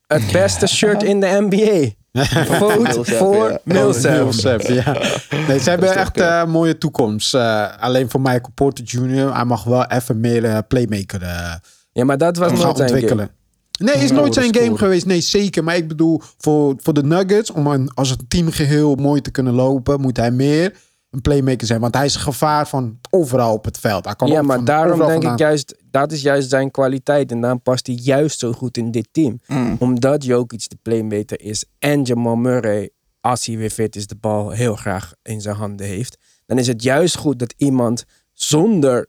Het 0.07 0.31
beste 0.31 0.67
shirt 0.67 1.03
in 1.03 1.19
de 1.19 1.47
NBA. 1.49 1.89
Vote 2.59 3.03
voor. 3.05 3.59
Millsap. 3.63 4.61
Ja. 4.61 4.97
Nee, 5.47 5.59
ze 5.59 5.69
hebben 5.69 5.95
echt 5.95 6.19
een 6.19 6.49
mooie 6.49 6.77
toekomst. 6.77 7.33
Eh, 7.33 7.77
alleen 7.79 8.09
voor 8.09 8.21
Michael 8.21 8.51
Porter 8.53 8.83
Jr. 8.85 9.33
Hij 9.35 9.45
mag 9.45 9.63
wel 9.63 9.85
even 9.85 10.19
meer 10.19 10.45
eh, 10.45 10.57
playmaker 10.67 11.21
eh, 11.21 11.53
Ja, 11.91 12.03
maar 12.05 12.17
dat 12.17 12.37
was 12.37 12.51
nooit 12.51 12.79
ontwikkelen. 12.79 13.29
game. 13.77 13.91
Nee, 13.93 14.03
is 14.03 14.11
nooit 14.11 14.33
zijn 14.33 14.55
game 14.55 14.77
geweest. 14.77 15.05
Nee, 15.05 15.21
zeker. 15.21 15.63
Maar 15.63 15.75
ik 15.75 15.87
bedoel, 15.87 16.21
voor, 16.37 16.75
voor 16.77 16.93
de 16.93 17.03
Nuggets, 17.03 17.51
om 17.51 17.67
een, 17.67 17.91
als 17.93 18.09
een 18.09 18.25
teamgeheel 18.27 18.95
mooi 18.95 19.21
te 19.21 19.31
kunnen 19.31 19.53
lopen, 19.53 20.01
moet 20.01 20.17
hij 20.17 20.31
meer 20.31 20.75
een 21.13 21.21
playmaker 21.21 21.67
zijn. 21.67 21.81
Want 21.81 21.95
hij 21.95 22.05
is 22.05 22.15
gevaar 22.15 22.67
van 22.67 22.99
overal 23.09 23.53
op 23.53 23.65
het 23.65 23.77
veld. 23.77 24.05
Hij 24.05 24.15
kan 24.15 24.27
Ja, 24.27 24.41
maar 24.41 24.55
van 24.55 24.65
daarom 24.65 24.99
denk 24.99 25.23
ik 25.23 25.37
juist, 25.37 25.75
dat 25.91 26.11
is 26.11 26.21
juist 26.21 26.49
zijn 26.49 26.71
kwaliteit. 26.71 27.31
En 27.31 27.41
daarom 27.41 27.61
past 27.61 27.87
hij 27.87 27.95
juist 27.95 28.39
zo 28.39 28.51
goed 28.51 28.77
in 28.77 28.91
dit 28.91 29.07
team. 29.11 29.39
Mm. 29.47 29.75
Omdat 29.79 30.23
Jokic 30.23 30.69
de 30.69 30.77
playmaker 30.81 31.41
is 31.41 31.65
en 31.79 32.01
Jamal 32.01 32.35
Murray, 32.35 32.89
als 33.21 33.45
hij 33.45 33.57
weer 33.57 33.69
fit 33.69 33.95
is, 33.95 34.07
de 34.07 34.15
bal 34.15 34.49
heel 34.49 34.75
graag 34.75 35.13
in 35.23 35.41
zijn 35.41 35.55
handen 35.55 35.85
heeft. 35.85 36.17
Dan 36.45 36.57
is 36.57 36.67
het 36.67 36.83
juist 36.83 37.17
goed 37.17 37.39
dat 37.39 37.53
iemand 37.57 38.05
zonder 38.31 39.07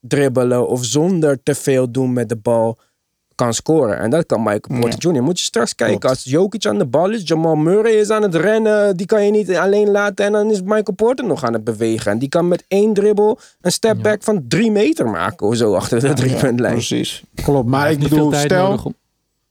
dribbelen 0.00 0.68
of 0.68 0.84
zonder 0.84 1.42
te 1.42 1.54
veel 1.54 1.90
doen 1.90 2.12
met 2.12 2.28
de 2.28 2.36
bal 2.36 2.78
kan 3.42 3.54
scoren. 3.54 3.98
En 3.98 4.10
dat 4.10 4.26
kan 4.26 4.42
Michael 4.42 4.80
Porter 4.80 5.10
Jr. 5.12 5.22
Moet 5.22 5.38
je 5.38 5.44
straks 5.44 5.74
kijken. 5.74 5.98
Klopt. 5.98 6.14
Als 6.16 6.24
Jokic 6.24 6.66
aan 6.66 6.78
de 6.78 6.86
bal 6.86 7.10
is, 7.10 7.22
Jamal 7.24 7.54
Murray 7.54 7.92
is 7.92 8.10
aan 8.10 8.22
het 8.22 8.34
rennen. 8.34 8.96
Die 8.96 9.06
kan 9.06 9.24
je 9.24 9.30
niet 9.30 9.56
alleen 9.56 9.90
laten. 9.90 10.24
En 10.24 10.32
dan 10.32 10.50
is 10.50 10.60
Michael 10.62 10.94
Porter 10.96 11.24
nog 11.26 11.44
aan 11.44 11.52
het 11.52 11.64
bewegen. 11.64 12.12
En 12.12 12.18
die 12.18 12.28
kan 12.28 12.48
met 12.48 12.64
één 12.68 12.94
dribbel 12.94 13.38
een 13.60 13.72
step 13.72 14.02
back 14.02 14.22
van 14.22 14.44
drie 14.48 14.70
meter 14.70 15.08
maken 15.08 15.46
of 15.46 15.56
zo 15.56 15.74
achter 15.74 16.00
de 16.00 16.12
driepuntlijn. 16.12 16.72
Precies. 16.74 17.22
Klopt, 17.34 17.68
maar 17.68 17.90
ik 17.90 17.98
niet 17.98 18.08
bedoel, 18.08 18.32
stel, 18.34 18.92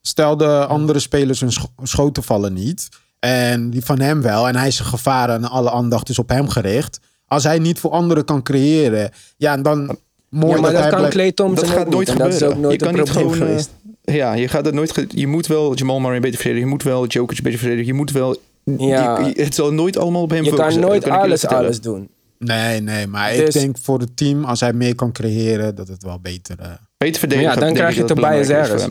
stel 0.00 0.36
de 0.36 0.66
andere 0.66 0.98
spelers 0.98 1.40
hun 1.40 1.52
scho- 1.52 1.72
schoten 1.82 2.22
vallen 2.22 2.52
niet. 2.52 2.88
En 3.18 3.70
die 3.70 3.84
van 3.84 4.00
hem 4.00 4.22
wel. 4.22 4.48
En 4.48 4.56
hij 4.56 4.66
is 4.68 4.78
een 4.78 4.84
gevaar 4.84 5.30
en 5.30 5.44
alle 5.44 5.70
aandacht 5.70 6.08
is 6.08 6.18
op 6.18 6.28
hem 6.28 6.48
gericht. 6.48 7.00
Als 7.26 7.44
hij 7.44 7.58
niet 7.58 7.78
voor 7.78 7.90
anderen 7.90 8.24
kan 8.24 8.42
creëren. 8.42 9.10
Ja, 9.36 9.56
dan 9.56 9.96
mooi 10.28 10.54
ja, 10.54 10.60
maar 10.60 10.72
dat, 10.72 10.80
kan 10.80 10.90
blijft- 10.96 11.14
Clay 11.14 11.32
Thompson 11.32 11.66
Dat 11.68 11.76
gaat 11.76 11.88
nooit 11.90 12.08
niet. 12.08 12.18
En 12.18 12.24
dat 12.24 12.28
is 12.28 12.32
gebeuren. 12.34 12.56
ook 12.56 12.62
nooit 12.62 12.80
je 12.80 12.86
een 12.86 12.92
kan 12.94 13.02
niet 13.02 13.10
probleem 13.12 13.32
gewoon, 13.32 13.46
eh, 13.48 13.52
geweest. 13.52 13.70
Ja, 14.02 14.32
je 14.32 14.48
gaat 14.48 14.64
het 14.64 14.74
nooit. 14.74 15.04
Je 15.08 15.26
moet 15.26 15.46
wel 15.46 15.74
Jamal 15.74 16.00
Murray 16.00 16.20
beter 16.20 16.36
verdedigen. 16.38 16.64
Je 16.68 16.74
moet 16.74 16.82
wel 16.82 17.06
Jokic 17.06 17.42
beter 17.42 17.58
verdedigen. 17.58 17.86
Je 17.92 17.94
moet 17.94 18.10
wel. 18.10 18.36
Ja. 18.64 19.18
je- 19.18 19.32
je- 19.34 19.42
het 19.42 19.54
zal 19.54 19.72
nooit 19.72 19.96
allemaal 19.98 20.22
op 20.22 20.30
hem 20.30 20.44
Je 20.44 20.50
focussen. 20.50 20.80
kan 20.80 20.90
nooit 20.90 21.02
dat 21.04 21.12
je 21.12 21.18
alles, 21.18 21.46
alles 21.46 21.80
doen. 21.80 22.08
Nee, 22.38 22.80
nee, 22.80 23.06
maar 23.06 23.30
Dus- 23.30 23.54
ik 23.54 23.60
denk 23.60 23.76
voor 23.82 23.98
het 23.98 24.16
team, 24.16 24.44
als 24.44 24.60
hij 24.60 24.72
meer 24.72 24.94
kan 24.94 25.12
creëren, 25.12 25.74
dat 25.74 25.88
het 25.88 26.02
wel 26.02 26.18
beter... 26.20 26.56
eh, 26.60 26.68
Beter 26.96 27.18
verdedigen. 27.20 27.54
Ja, 27.54 27.60
dan 27.60 27.74
krijg 27.74 27.94
je 27.94 28.00
dat 28.04 28.08
Tobias 28.08 28.48
Harris. 28.50 28.86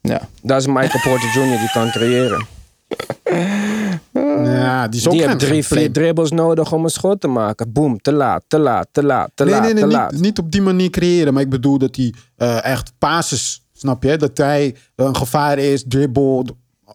Ja. 0.00 0.28
Dat 0.42 0.60
is 0.60 0.66
Michael 0.66 1.00
Porter 1.02 1.28
Jr. 1.34 1.58
die 1.58 1.70
kan 1.72 1.90
creëren. 1.90 2.46
ja, 4.44 4.88
die 4.88 5.00
is 5.00 5.06
ook 5.06 5.12
Die 5.12 5.26
heeft 5.26 5.38
drie, 5.38 5.64
vier 5.66 5.92
dribbles 5.92 6.30
nodig 6.30 6.72
om 6.72 6.84
een 6.84 6.90
schot 6.90 7.20
te 7.20 7.28
maken. 7.28 7.72
Boom, 7.72 8.00
te 8.00 8.12
laat, 8.12 8.44
te 8.48 8.58
laat, 8.58 8.88
te 8.92 9.02
laat, 9.02 9.30
te 9.34 9.44
Nee, 9.44 9.52
laat, 9.52 9.62
nee, 9.62 9.72
nee, 9.72 9.80
te 9.82 9.88
niet, 9.88 9.96
laat. 9.96 10.12
niet 10.12 10.38
op 10.38 10.50
die 10.52 10.62
manier 10.62 10.90
creëren. 10.90 11.32
Maar 11.32 11.42
ik 11.42 11.48
bedoel 11.50 11.78
dat 11.78 11.96
hij 11.96 12.14
eh, 12.36 12.64
echt 12.64 12.92
passes, 12.98 13.62
snap 13.78 14.02
je? 14.02 14.16
Dat 14.16 14.36
hij 14.38 14.74
een 14.94 15.16
gevaar 15.16 15.58
is, 15.58 15.84
dribbel, 15.88 16.44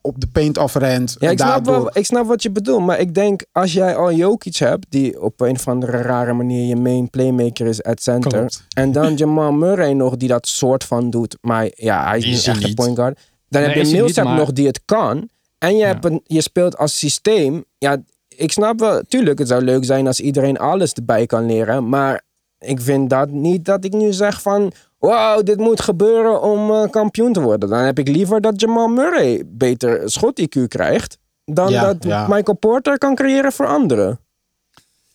op 0.02 0.20
de 0.20 0.28
paint 0.28 0.58
afrent. 0.58 1.16
Ja, 1.20 1.28
en 1.28 1.34
ik 1.34 1.40
snap, 1.40 1.50
daardoor- 1.50 1.84
wel, 1.84 1.98
ik 1.98 2.06
snap 2.06 2.26
wat 2.28 2.44
je 2.44 2.52
bedoelt. 2.52 2.86
Maar 2.86 3.00
ik 3.00 3.14
denk, 3.14 3.46
als 3.52 3.74
jij 3.74 3.96
al 3.96 4.12
Jokic 4.14 4.56
hebt... 4.56 4.86
die 4.90 5.22
op 5.22 5.42
een 5.42 5.56
of 5.56 5.68
andere 5.68 5.98
rare 5.98 6.34
manier 6.34 6.68
je 6.68 6.76
main 6.76 7.10
playmaker 7.10 7.68
is 7.68 7.84
at 7.84 8.02
center... 8.02 8.32
Klopt. 8.32 8.64
en 8.74 8.92
dan 8.92 9.16
Jamal 9.20 9.52
Murray 9.52 9.92
nog 9.94 10.18
die 10.18 10.28
dat 10.28 10.48
soort 10.48 10.84
van 10.84 11.10
doet... 11.10 11.38
maar 11.42 11.70
ja, 11.76 12.08
hij 12.08 12.18
is 12.18 12.26
niet 12.26 12.48
echt 12.48 12.64
een 12.64 12.74
point 12.74 12.96
guard. 12.96 13.20
Dan 13.50 13.62
Nee, 13.62 13.72
heb 13.72 13.86
je 13.86 13.92
Millsap 13.92 14.24
maar- 14.26 14.38
nog 14.38 14.52
die 14.54 14.68
het 14.68 14.82
kan... 14.86 15.30
en 15.58 15.76
je, 15.78 15.86
hebt 15.86 16.06
een, 16.06 16.22
je 16.24 16.42
speelt 16.42 16.78
als 16.78 16.98
systeem... 16.98 17.64
Ja, 17.78 17.98
ik 18.28 18.52
snap 18.52 18.80
wel, 18.80 19.02
tuurlijk, 19.08 19.40
het 19.40 19.48
zou 19.48 19.64
leuk 19.64 19.86
zijn 19.86 20.08
als 20.08 20.20
iedereen 20.20 20.58
alles 20.58 20.94
erbij 20.94 21.26
kan 21.26 21.46
leren... 21.46 21.90
maar 21.90 22.22
ik 22.60 22.82
vind 22.82 23.10
dat 23.10 23.30
niet 23.32 23.66
dat 23.66 23.86
ik 23.86 23.94
nu 23.94 24.14
zeg 24.14 24.42
van... 24.42 24.72
Wow, 25.10 25.46
dit 25.46 25.58
moet 25.58 25.82
gebeuren 25.82 26.42
om 26.42 26.72
eh, 26.72 26.90
kampioen 26.90 27.34
te 27.34 27.42
worden. 27.42 27.70
Dan 27.70 27.80
heb 27.80 28.00
ik 28.00 28.08
liever 28.08 28.42
dat 28.42 28.62
Jamal 28.62 28.88
Murray 28.88 29.44
beter 29.48 30.02
schot-IQ 30.12 30.68
krijgt... 30.68 31.18
dan 31.46 31.70
Ja, 31.70 31.82
dat 31.86 32.04
ja. 32.04 32.28
Michael 32.28 32.58
Porter 32.58 32.98
kan 32.98 33.16
creëren 33.16 33.52
voor 33.52 33.68
anderen. 33.68 34.20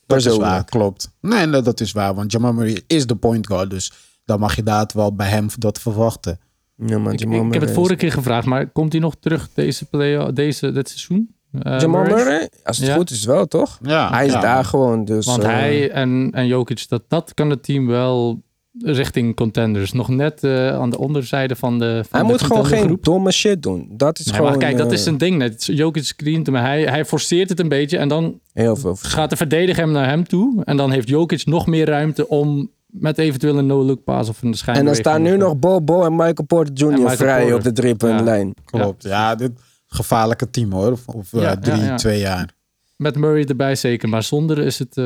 Dat 0.07 0.19
is 0.25 0.37
waar, 0.37 0.65
klopt. 0.65 1.11
Nee, 1.21 1.47
nee, 1.47 1.63
dat 1.63 1.81
is 1.81 1.93
waar. 1.93 2.15
Want 2.15 2.33
Jamal 2.33 2.53
Murray 2.53 2.83
is 2.87 3.07
de 3.07 3.17
point 3.17 3.47
guard. 3.47 3.71
Dus 3.71 3.93
dan 4.25 4.39
mag 4.41 4.57
je 4.57 4.63
daad 4.63 4.93
wel 4.93 5.15
bij 5.15 5.29
hem 5.29 5.47
dat 5.59 5.79
verwachten. 5.79 6.41
Ja, 6.77 6.99
maar 6.99 7.13
Ik, 7.13 7.19
Jamal 7.19 7.47
ik 7.47 7.53
heb 7.53 7.63
het 7.63 7.71
vorige 7.71 7.95
is- 7.95 7.99
keer 8.01 8.13
gevraagd, 8.13 8.47
maar 8.47 8.67
komt 8.71 8.93
hij 8.93 9.01
nog 9.01 9.15
terug 9.21 9.49
deze 9.55 9.85
play, 9.85 10.33
deze, 10.33 10.73
dit 10.73 10.89
seizoen? 10.89 11.35
Eh, 11.63 11.79
Jamal 11.81 12.01
Murray? 12.03 12.17
Murray? 12.25 12.49
Als 12.65 12.77
het 12.79 12.87
Ja. 12.87 12.95
goed 12.95 13.11
is 13.11 13.25
wel, 13.25 13.47
toch? 13.47 13.79
Ja, 13.83 14.11
Hij 14.11 14.27
is 14.27 14.33
ja. 14.33 14.41
daar 14.41 14.65
gewoon, 14.65 15.05
dus... 15.05 15.27
Want 15.27 15.43
eh, 15.43 15.49
hij 15.49 15.91
en, 15.91 16.31
en 16.33 16.47
Jokic, 16.47 16.89
dat, 16.89 17.03
dat 17.09 17.35
kan 17.35 17.51
het 17.51 17.63
team 17.63 17.87
wel 17.87 18.43
richting 18.83 19.37
contenders. 19.37 19.93
Nog 19.93 20.09
net 20.09 20.45
eh, 20.45 20.69
aan 20.75 20.91
de 20.91 20.99
onderzijde 20.99 21.57
van 21.57 21.79
de 21.79 22.05
van 22.09 22.19
Hij 22.19 22.21
de 22.21 22.27
moet 22.27 22.43
gewoon 22.43 22.67
geen 22.67 22.99
domme 23.01 23.33
shit 23.33 23.63
doen. 23.63 23.89
Dat 23.91 24.19
is 24.19 24.25
Nee, 24.25 24.35
gewoon... 24.35 24.51
maar 24.51 24.59
kijk, 24.61 24.77
dat 24.77 24.87
eh, 24.87 24.93
is 24.93 25.03
zijn 25.03 25.19
ding 25.19 25.37
net. 25.37 25.65
Jokic 25.65 26.05
screent 26.05 26.47
hem, 26.47 26.55
hij, 26.55 26.83
hij 26.83 27.05
forceert 27.05 27.49
het 27.49 27.61
een 27.61 27.69
beetje 27.69 27.99
en 27.99 28.09
dan 28.09 28.41
Heel 28.53 28.77
veel. 28.77 28.97
gaat 29.01 29.31
de 29.31 29.37
verdediger 29.37 29.83
hem 29.83 29.93
naar 29.93 30.09
hem 30.09 30.25
toe. 30.29 30.65
En 30.65 30.77
dan 30.77 30.91
heeft 30.91 31.09
Jokic 31.09 31.47
nog 31.47 31.67
meer 31.67 31.87
ruimte 31.87 32.29
om 32.29 32.71
met 32.87 33.19
eventueel 33.19 33.59
een 33.59 33.67
no-look 33.67 34.05
pass 34.05 34.29
of 34.29 34.43
een 34.43 34.55
schijn. 34.55 34.77
En 34.77 34.85
dan 34.85 34.95
staan 34.95 35.23
nu 35.23 35.37
nog 35.37 35.59
Bobo 35.59 36.05
en 36.05 36.13
Michael 36.17 36.47
Porter 36.47 36.75
Jr. 36.75 36.87
Michael 36.91 37.09
vrij 37.17 37.39
Porter. 37.41 37.57
op 37.57 37.63
de 37.63 37.73
driepuntlijn. 37.73 38.55
Klopt. 38.65 39.03
Ja, 39.03 39.35
dit 39.35 39.51
gevaarlijke 39.87 40.51
team 40.51 40.73
hoor. 40.73 40.93
Of, 40.93 41.07
of 41.07 41.33
eh, 41.33 41.41
Ja, 41.41 41.49
ja, 41.49 41.57
drie, 41.57 41.83
ja. 41.83 41.95
twee 41.97 42.19
jaar. 42.19 42.55
Met 42.97 43.17
Murray 43.17 43.45
erbij 43.45 43.75
zeker, 43.75 44.09
maar 44.09 44.23
zonder 44.23 44.59
is 44.59 44.79
het... 44.79 44.97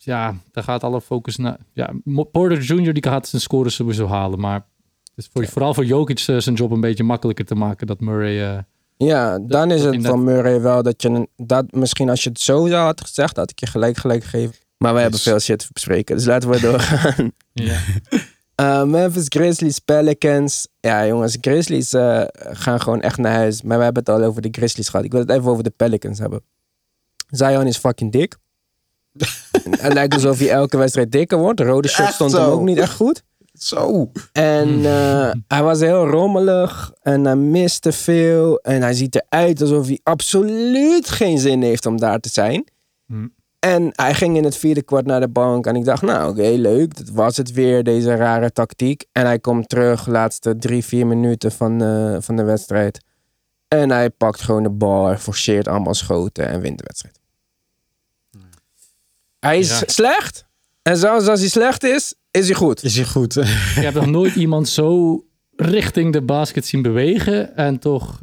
eh, 0.00 0.14
ja, 0.14 0.34
daar 0.52 0.64
gaat 0.64 0.84
alle 0.84 1.00
focus 1.00 1.36
naar... 1.36 1.56
Ja, 1.72 1.90
Porter 2.32 2.60
Jr. 2.60 2.92
die 2.92 3.02
gaat 3.02 3.28
zijn 3.28 3.42
scores 3.42 3.74
sowieso 3.74 4.06
halen, 4.06 4.40
maar... 4.40 4.54
Het 4.54 5.24
is 5.24 5.28
voor, 5.32 5.46
vooral 5.46 5.74
voor 5.74 5.84
Jokic 5.84 6.18
eh, 6.26 6.36
zijn 6.38 6.54
job 6.54 6.70
een 6.70 6.80
beetje 6.80 7.04
makkelijker 7.04 7.44
te 7.44 7.54
maken 7.54 7.86
dat 7.86 8.00
Murray... 8.00 8.52
eh, 8.56 8.58
Ja, 8.96 9.38
dan 9.38 9.70
is 9.70 9.82
dat 9.82 9.94
het 9.94 10.06
van 10.06 10.16
dat- 10.24 10.34
Murray 10.34 10.60
wel 10.60 10.82
dat 10.82 11.02
je... 11.02 11.28
Dat, 11.36 11.72
misschien 11.72 12.10
als 12.10 12.22
je 12.22 12.28
het 12.28 12.40
zo 12.40 12.66
zou 12.66 12.84
had 12.84 13.00
gezegd, 13.00 13.36
had 13.36 13.50
ik 13.50 13.60
je 13.60 13.66
gelijk 13.66 13.96
gelijk 13.96 14.24
gegeven. 14.24 14.54
Maar 14.78 14.94
we 14.94 15.00
hebben 15.00 15.20
veel 15.20 15.38
shit 15.40 15.58
te 15.58 15.68
bespreken, 15.72 16.16
dus 16.16 16.24
laten 16.24 16.50
we 16.50 16.60
doorgaan. 16.70 17.32
ja. 17.52 17.78
Uh, 18.60 18.82
Memphis 18.92 19.24
Grizzlies, 19.28 19.78
Pelicans. 19.78 20.68
Ja, 20.80 21.06
jongens, 21.06 21.38
Grizzlies 21.40 21.92
eh, 21.92 22.22
gaan 22.34 22.80
gewoon 22.80 23.00
echt 23.00 23.18
naar 23.18 23.32
huis. 23.34 23.62
Maar 23.62 23.78
we 23.78 23.84
hebben 23.84 24.02
het 24.04 24.12
al 24.14 24.22
over 24.24 24.42
de 24.42 24.48
Grizzlies 24.52 24.88
gehad. 24.88 25.04
Ik 25.04 25.12
wil 25.12 25.20
het 25.20 25.30
even 25.30 25.50
over 25.50 25.62
de 25.64 25.70
Pelicans 25.70 26.18
hebben. 26.18 26.42
Zion 27.30 27.66
is 27.66 27.76
fucking 27.76 28.12
dik. 28.12 28.36
Het 29.70 29.92
lijkt 29.92 30.14
alsof 30.14 30.38
hij 30.38 30.50
elke 30.50 30.76
wedstrijd 30.76 31.12
dikker 31.12 31.38
wordt. 31.38 31.58
De 31.58 31.64
rode 31.64 31.88
shirt 31.88 32.06
Echt 32.06 32.14
stond 32.14 32.30
zo. 32.30 32.40
hem 32.40 32.50
ook 32.50 32.62
niet 32.62 32.78
echt 32.78 32.94
goed. 32.94 33.22
Zo. 33.52 34.10
En 34.32 34.84
eh, 34.84 35.30
hij 35.46 35.62
was 35.62 35.80
heel 35.80 36.06
rommelig 36.06 36.92
en 37.02 37.24
hij 37.24 37.36
miste 37.36 37.92
veel. 37.92 38.58
En 38.58 38.82
hij 38.82 38.92
ziet 38.92 39.14
eruit 39.14 39.60
alsof 39.60 39.86
hij 39.86 40.00
absoluut 40.02 41.08
geen 41.08 41.38
zin 41.38 41.62
heeft 41.62 41.86
om 41.86 41.96
daar 42.00 42.20
te 42.20 42.28
zijn. 42.28 42.64
Hm. 43.06 43.26
En 43.58 43.90
hij 43.92 44.14
ging 44.14 44.36
in 44.36 44.44
het 44.44 44.56
vierde 44.56 44.82
kwart 44.82 45.06
naar 45.06 45.20
de 45.20 45.28
bank. 45.28 45.66
En 45.66 45.76
ik 45.76 45.84
dacht, 45.84 46.02
nou 46.02 46.30
oké, 46.30 46.48
leuk. 46.48 46.96
Dat 46.96 47.08
was 47.08 47.36
het 47.36 47.52
weer, 47.52 47.82
deze 47.82 48.14
rare 48.14 48.52
tactiek. 48.52 49.04
En 49.12 49.24
hij 49.24 49.38
komt 49.38 49.68
terug, 49.68 50.06
laatste 50.06 50.56
drie, 50.56 50.84
vier 50.84 51.06
minuten 51.06 51.52
van, 51.52 51.82
eh, 51.82 52.16
van 52.20 52.36
de 52.36 52.42
wedstrijd. 52.42 53.00
En 53.68 53.90
hij 53.90 54.10
pakt 54.10 54.40
gewoon 54.40 54.62
de 54.62 54.70
bal, 54.70 55.06
hij 55.06 55.18
forceert 55.18 55.68
allemaal 55.68 55.94
schoten 55.94 56.48
en 56.48 56.60
wint 56.60 56.78
de 56.78 56.84
wedstrijd. 56.86 57.19
Hij 59.40 59.58
is 59.58 59.78
Ja. 59.78 59.82
slecht, 59.86 60.44
En 60.82 60.96
zelfs 60.96 61.26
als 61.28 61.40
hij 61.40 61.48
slecht 61.48 61.84
is, 61.84 62.14
is 62.30 62.46
hij 62.46 62.56
goed. 62.56 62.82
Is 62.84 62.96
hij 62.96 63.04
goed? 63.04 63.34
Je 63.34 63.40
hebt 63.80 63.94
nog 63.94 64.06
nooit 64.06 64.34
iemand 64.44 64.68
zo 64.68 65.20
richting 65.56 66.12
de 66.12 66.22
basket 66.22 66.66
zien 66.66 66.82
bewegen 66.82 67.56
en 67.56 67.78
toch 67.78 68.20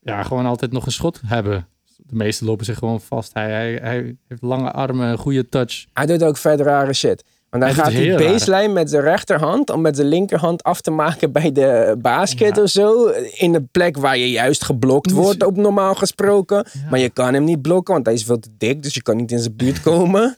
ja, 0.00 0.22
gewoon 0.22 0.46
altijd 0.46 0.72
nog 0.72 0.86
een 0.86 0.92
schot 0.92 1.20
hebben. 1.26 1.66
De 1.96 2.14
meesten 2.16 2.46
lopen 2.46 2.64
zich 2.64 2.78
gewoon 2.78 3.00
vast. 3.00 3.30
Hij, 3.32 3.50
hij, 3.50 3.78
hij 3.82 4.16
heeft 4.28 4.42
lange 4.42 4.70
armen, 4.70 5.08
een 5.08 5.18
goede 5.18 5.48
touch. 5.48 5.84
Hij 5.92 6.06
doet 6.06 6.22
ook 6.22 6.36
verder 6.36 6.66
rare 6.66 6.92
shit. 6.92 7.24
Want 7.50 7.62
hij, 7.62 7.74
gaat 7.74 7.90
die 7.90 8.10
rare. 8.12 8.24
baseline 8.32 8.72
met 8.72 8.90
zijn 8.90 9.02
rechterhand 9.02 9.70
om 9.70 9.80
met 9.80 9.96
zijn 9.96 10.08
linkerhand 10.08 10.62
af 10.62 10.80
te 10.80 10.90
maken 10.90 11.32
bij 11.32 11.52
de 11.52 11.96
basket 11.98 12.56
Ja. 12.56 12.62
of 12.62 12.68
zo. 12.70 13.06
In 13.34 13.52
de 13.52 13.62
plek 13.72 13.96
waar 13.96 14.18
je 14.18 14.30
juist 14.30 14.64
geblokt 14.64 15.10
wordt, 15.10 15.44
op 15.44 15.56
normaal 15.56 15.94
gesproken. 15.94 16.66
Maar 16.90 16.98
je 17.00 17.10
kan 17.10 17.34
hem 17.34 17.44
niet 17.44 17.62
blokken, 17.62 17.94
want 17.94 18.06
hij 18.06 18.14
is 18.14 18.24
veel 18.24 18.38
te 18.38 18.48
dik. 18.58 18.82
Dus 18.82 18.94
je 18.94 19.02
kan 19.02 19.16
niet 19.16 19.32
in 19.32 19.38
zijn 19.38 19.56
buurt 19.56 19.80
komen. 19.80 20.36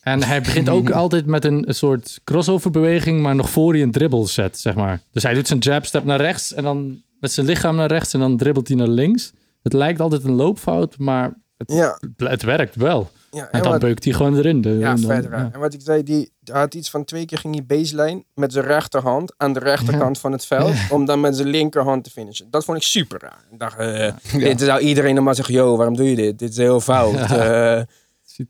En 0.00 0.22
hij 0.22 0.40
begint 0.40 0.68
ook 0.68 0.90
altijd 1.02 1.26
met 1.26 1.44
een, 1.44 1.68
een 1.68 1.74
soort 1.74 2.20
crossover 2.24 2.70
beweging, 2.70 3.20
maar 3.22 3.34
nog 3.34 3.50
voor 3.50 3.72
hij 3.72 3.82
een 3.82 3.90
dribbel 3.90 4.26
zet, 4.26 4.58
zeg 4.58 4.74
maar. 4.74 5.00
Dus 5.12 5.22
hij 5.22 5.34
doet 5.34 5.46
zijn 5.46 5.58
jab 5.58 5.86
step 5.86 6.04
naar 6.04 6.20
rechts 6.20 6.54
en 6.54 6.62
dan 6.64 7.02
met 7.20 7.32
zijn 7.32 7.46
lichaam 7.46 7.76
naar 7.76 7.88
rechts 7.88 8.14
en 8.14 8.20
dan 8.20 8.36
dribbelt 8.36 8.68
hij 8.68 8.76
naar 8.76 8.88
links. 8.88 9.32
Het 9.62 9.72
lijkt 9.72 10.00
altijd 10.00 10.24
een 10.24 10.32
loopfout, 10.34 10.98
maar 10.98 11.34
het, 11.56 11.72
Ja, 11.72 11.98
het 12.16 12.42
werkt 12.42 12.74
wel. 12.74 13.10
ja, 13.30 13.40
En 13.42 13.50
en 13.50 13.62
dan 13.62 13.70
wat- 13.72 13.80
beukt 13.80 14.04
hij 14.04 14.12
gewoon 14.12 14.36
erin. 14.36 14.60
De- 14.60 14.68
ja 14.78 14.96
verder. 14.98 15.30
ja. 15.30 15.50
En 15.52 15.60
wat 15.60 15.74
ik 15.74 15.80
zei, 15.82 16.02
die 16.02 16.30
hij 16.44 16.60
had 16.60 16.74
iets 16.74 16.90
van 16.90 17.04
twee 17.04 17.24
keer 17.24 17.38
ging 17.38 17.54
hij 17.54 17.64
baseline 17.78 18.24
met 18.34 18.52
zijn 18.52 18.64
rechterhand 18.64 19.34
aan 19.36 19.52
de 19.52 19.60
rechterkant 19.60 20.18
van 20.18 20.32
het 20.32 20.46
veld. 20.46 20.74
Om 20.90 21.04
dan 21.04 21.20
met 21.20 21.36
zijn 21.36 21.48
linkerhand 21.48 22.04
te 22.04 22.10
finishen. 22.10 22.46
Dat 22.50 22.64
vond 22.64 22.76
ik 22.76 22.82
super 22.82 23.20
raar. 23.20 23.44
Ik 23.52 23.58
dacht, 23.58 23.78
eh, 23.78 24.12
dit 24.38 24.60
zou 24.60 24.80
iedereen 24.80 25.14
normaal 25.14 25.34
zeggen, 25.34 25.54
yo, 25.54 25.76
waarom 25.76 25.96
doe 25.96 26.10
je 26.10 26.16
dit? 26.16 26.38
Dit 26.38 26.50
is 26.50 26.56
heel 26.56 26.80
fout. 26.80 27.14
Eh, 27.30 27.80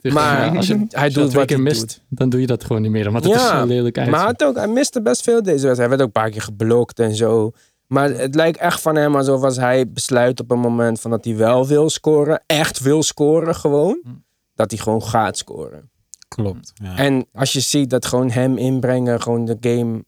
Maar 0.02 0.56
als 0.56 0.66
je- 0.66 0.74
hij 0.74 0.86
als 1.04 1.12
je 1.14 1.20
dat 1.20 1.24
doet 1.24 1.32
wat 1.32 1.48
hij 1.48 1.58
mist, 1.58 1.80
doet. 1.80 2.02
dan 2.08 2.28
doe 2.28 2.40
je 2.40 2.46
dat 2.46 2.64
gewoon 2.64 2.82
niet 2.82 2.90
meer. 2.90 3.06
Omdat 3.06 3.24
het 3.24 3.32
er 3.32 3.38
zo 3.40 3.64
lelijk 3.66 3.96
maar 3.96 4.04
uitziet. 4.04 4.20
hij, 4.20 4.26
had 4.26 4.44
ook, 4.44 4.56
hij 4.56 4.68
miste 4.68 5.02
best 5.02 5.22
veel 5.22 5.42
deze 5.42 5.50
wedstrijd. 5.66 5.78
Hij 5.78 5.88
werd 5.88 6.00
ook 6.00 6.06
een 6.06 6.12
paar 6.22 6.30
keer 6.30 6.42
geblokt 6.42 6.98
en 6.98 7.14
zo. 7.14 7.52
Maar 7.86 8.10
het 8.10 8.34
lijkt 8.34 8.58
echt 8.58 8.80
van 8.80 8.94
hem 8.96 9.16
alsof 9.16 9.42
als 9.42 9.56
hij 9.56 9.88
besluit 9.90 10.40
op 10.40 10.50
een 10.50 10.58
moment 10.58 11.00
van 11.00 11.10
dat 11.10 11.24
hij 11.24 11.36
wel 11.36 11.66
wil 11.66 11.90
scoren, 11.90 12.42
echt 12.46 12.80
wil 12.80 13.02
scoren 13.02 13.54
gewoon, 13.54 14.00
Hm. 14.02 14.08
dat 14.54 14.70
hij 14.70 14.80
gewoon 14.80 15.02
gaat 15.02 15.36
scoren. 15.38 15.90
Klopt. 16.28 16.72
Ja. 16.74 16.96
En 16.96 17.26
als 17.32 17.52
je 17.52 17.60
ziet 17.60 17.90
dat 17.90 18.06
gewoon 18.06 18.30
hem 18.30 18.56
inbrengen 18.56 19.22
gewoon 19.22 19.44
de 19.44 19.56
game 19.60 20.04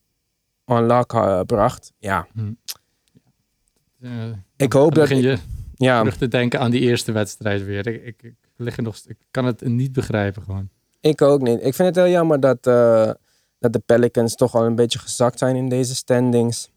on 0.64 0.86
lock 0.86 1.12
eh, 1.12 1.40
bracht, 1.40 1.92
ja. 1.98 2.26
Eh, 4.00 4.10
Ik 4.56 4.72
hoop 4.72 4.94
dat... 4.94 5.08
begin 5.08 5.22
je 5.22 5.38
ja, 5.74 5.98
terug 5.98 6.16
te 6.16 6.28
denken 6.28 6.60
aan 6.60 6.70
die 6.70 6.80
eerste 6.80 7.12
wedstrijd 7.12 7.64
weer. 7.64 7.86
Ik, 7.86 8.04
ik, 8.04 8.22
ik, 8.22 8.34
lig 8.62 8.76
nog, 8.76 8.96
ik 9.06 9.16
kan 9.30 9.44
het 9.44 9.60
niet 9.60 9.92
begrijpen 9.92 10.42
gewoon. 10.42 10.68
Ik 11.00 11.22
ook 11.22 11.40
niet. 11.40 11.64
Ik 11.64 11.74
vind 11.74 11.88
het 11.88 11.96
heel 11.96 12.12
jammer 12.14 12.40
dat, 12.40 12.66
eh, 12.66 13.10
dat 13.58 13.72
de 13.72 13.78
Pelicans 13.78 14.34
toch 14.34 14.54
al 14.54 14.64
een 14.64 14.74
beetje 14.74 14.98
gezakt 14.98 15.38
zijn 15.38 15.56
in 15.56 15.68
deze 15.68 15.94
standings. 15.94 16.70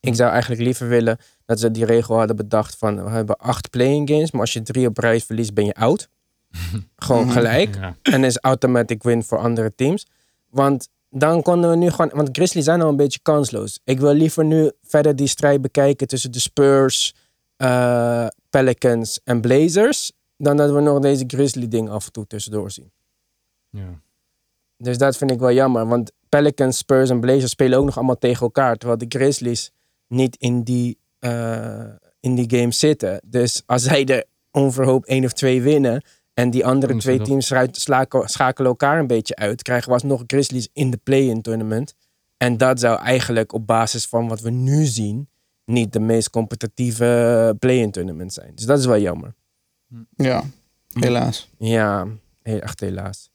Ik 0.00 0.14
zou 0.14 0.30
eigenlijk 0.30 0.62
liever 0.62 0.88
willen 0.88 1.18
dat 1.44 1.60
ze 1.60 1.70
die 1.70 1.84
regel 1.84 2.16
hadden 2.16 2.36
bedacht 2.36 2.76
van 2.76 3.04
we 3.04 3.10
hebben 3.10 3.36
acht 3.36 3.70
playing 3.70 4.08
games, 4.08 4.30
maar 4.30 4.40
als 4.40 4.52
je 4.52 4.62
drie 4.62 4.86
op 4.86 4.98
reis 4.98 5.24
verliest 5.24 5.54
ben 5.54 5.64
je 5.64 5.74
out. 5.74 6.08
Gewoon 6.96 7.30
gelijk. 7.30 7.74
Ja. 7.74 7.96
En 8.02 8.24
is 8.24 8.38
automatic 8.38 9.02
win 9.02 9.22
voor 9.22 9.38
andere 9.38 9.74
teams. 9.74 10.06
Want 10.50 10.88
dan 11.10 11.42
konden 11.42 11.70
we 11.70 11.76
nu 11.76 11.90
gewoon... 11.90 12.10
Want 12.14 12.28
Grizzlies 12.32 12.64
zijn 12.64 12.82
al 12.82 12.88
een 12.88 12.96
beetje 12.96 13.20
kansloos. 13.22 13.80
Ik 13.84 14.00
wil 14.00 14.12
liever 14.12 14.44
nu 14.44 14.70
verder 14.82 15.16
die 15.16 15.26
strijd 15.26 15.62
bekijken 15.62 16.06
tussen 16.06 16.32
de 16.32 16.40
Spurs, 16.40 17.14
eh, 17.56 18.26
Pelicans 18.50 19.20
en 19.24 19.40
Blazers. 19.40 20.12
Dan 20.36 20.56
dat 20.56 20.70
we 20.70 20.80
nog 20.80 20.98
deze 20.98 21.24
Grizzly 21.26 21.68
ding 21.68 21.88
af 21.88 22.06
en 22.06 22.12
toe 22.12 22.26
tussendoor 22.26 22.70
zien. 22.70 22.92
Ja. 23.70 24.00
Dus 24.76 24.98
dat 24.98 25.16
vind 25.16 25.30
ik 25.30 25.38
wel 25.38 25.52
jammer. 25.52 25.86
Want 25.86 26.12
Pelicans, 26.28 26.78
Spurs 26.78 27.10
en 27.10 27.20
Blazers 27.20 27.50
spelen 27.50 27.78
ook 27.78 27.84
nog 27.84 27.96
allemaal 27.96 28.18
tegen 28.18 28.42
elkaar. 28.42 28.76
Terwijl 28.76 28.98
de 28.98 29.18
Grizzlies 29.18 29.72
niet 30.06 30.36
in 30.36 30.62
die, 30.62 30.98
eh, 31.18 31.84
in 32.20 32.34
die 32.34 32.58
game 32.58 32.72
zitten. 32.72 33.20
Dus 33.24 33.62
als 33.66 33.82
zij 33.82 34.04
er 34.04 34.24
onverhoopt 34.50 35.06
één 35.06 35.24
of 35.24 35.32
twee 35.32 35.62
winnen. 35.62 36.02
En 36.34 36.50
die 36.50 36.66
andere 36.66 36.96
twee 36.96 37.20
teams 37.20 37.52
schakelen 38.24 38.70
elkaar 38.70 38.98
een 38.98 39.06
beetje 39.06 39.36
uit. 39.36 39.62
Krijgen 39.62 39.88
we 39.88 39.94
alsnog 39.94 40.22
Grizzlies 40.26 40.68
in 40.72 40.90
de 40.90 40.96
play-in 40.96 41.42
tournament. 41.42 41.94
En 42.36 42.56
dat 42.56 42.80
zou 42.80 42.98
eigenlijk 42.98 43.52
op 43.52 43.66
basis 43.66 44.06
van 44.06 44.28
wat 44.28 44.40
we 44.40 44.50
nu 44.50 44.84
zien. 44.84 45.28
Niet 45.64 45.92
de 45.92 46.00
meest 46.00 46.30
competitieve 46.30 47.56
play-in 47.58 47.90
tournament 47.90 48.32
zijn. 48.32 48.52
Dus 48.54 48.64
dat 48.64 48.78
is 48.78 48.86
wel 48.86 48.98
jammer. 48.98 49.34
Ja, 50.16 50.44
helaas. 50.92 51.50
Ja, 51.58 52.06
echt 52.42 52.80
helaas. 52.80 53.30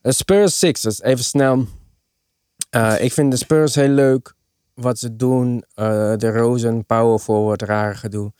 Eh, 0.00 0.12
Spurs 0.12 0.58
Sixers, 0.58 1.02
even 1.02 1.24
snel. 1.24 1.66
Eh, 2.70 3.04
ik 3.04 3.12
vind 3.12 3.30
de 3.30 3.36
Spurs 3.36 3.74
heel 3.74 3.88
leuk. 3.88 4.34
Wat 4.74 4.98
ze 4.98 5.16
doen. 5.16 5.64
Eh, 5.74 6.16
de 6.16 6.30
Rosen, 6.30 6.86
power 6.86 7.18
forward, 7.18 7.62
rare 7.62 7.94
gedoe. 7.94 8.32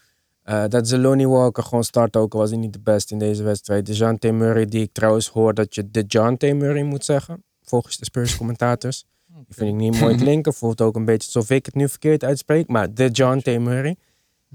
Dat 0.69 0.89
ze 0.89 0.99
Lonnie 0.99 1.29
Walker 1.29 1.63
gewoon 1.63 1.85
start 1.85 2.17
ook 2.17 2.33
was 2.33 2.51
hij 2.51 2.59
niet 2.59 2.73
de 2.73 2.81
beste 2.81 3.13
in 3.13 3.19
deze 3.19 3.43
wedstrijd. 3.43 3.87
DeJounte 3.87 4.33
Murray, 4.33 4.65
die 4.65 4.83
ik 4.83 4.93
trouwens 4.93 5.29
hoor 5.29 5.55
dat 5.55 5.75
je 5.75 5.91
DeJounte 5.91 6.53
Murray 6.53 6.83
moet 6.83 7.05
zeggen. 7.05 7.45
Volgens 7.63 7.97
de 7.97 8.05
Spurs 8.05 8.37
commentators. 8.37 9.05
Die 9.27 9.45
vind 9.49 9.69
ik 9.71 9.77
niet 9.77 10.01
mooi 10.01 10.17
klinken. 10.25 10.55
Voelt 10.55 10.81
ook 10.81 10.97
een 10.97 11.05
beetje 11.05 11.27
alsof 11.35 11.51
ik 11.51 11.67
het 11.67 11.75
nu 11.75 11.89
verkeerd 11.89 12.25
uitspreek. 12.25 12.69
Maar 12.69 12.95
DeJounte 12.95 13.59
Murray. 13.59 13.97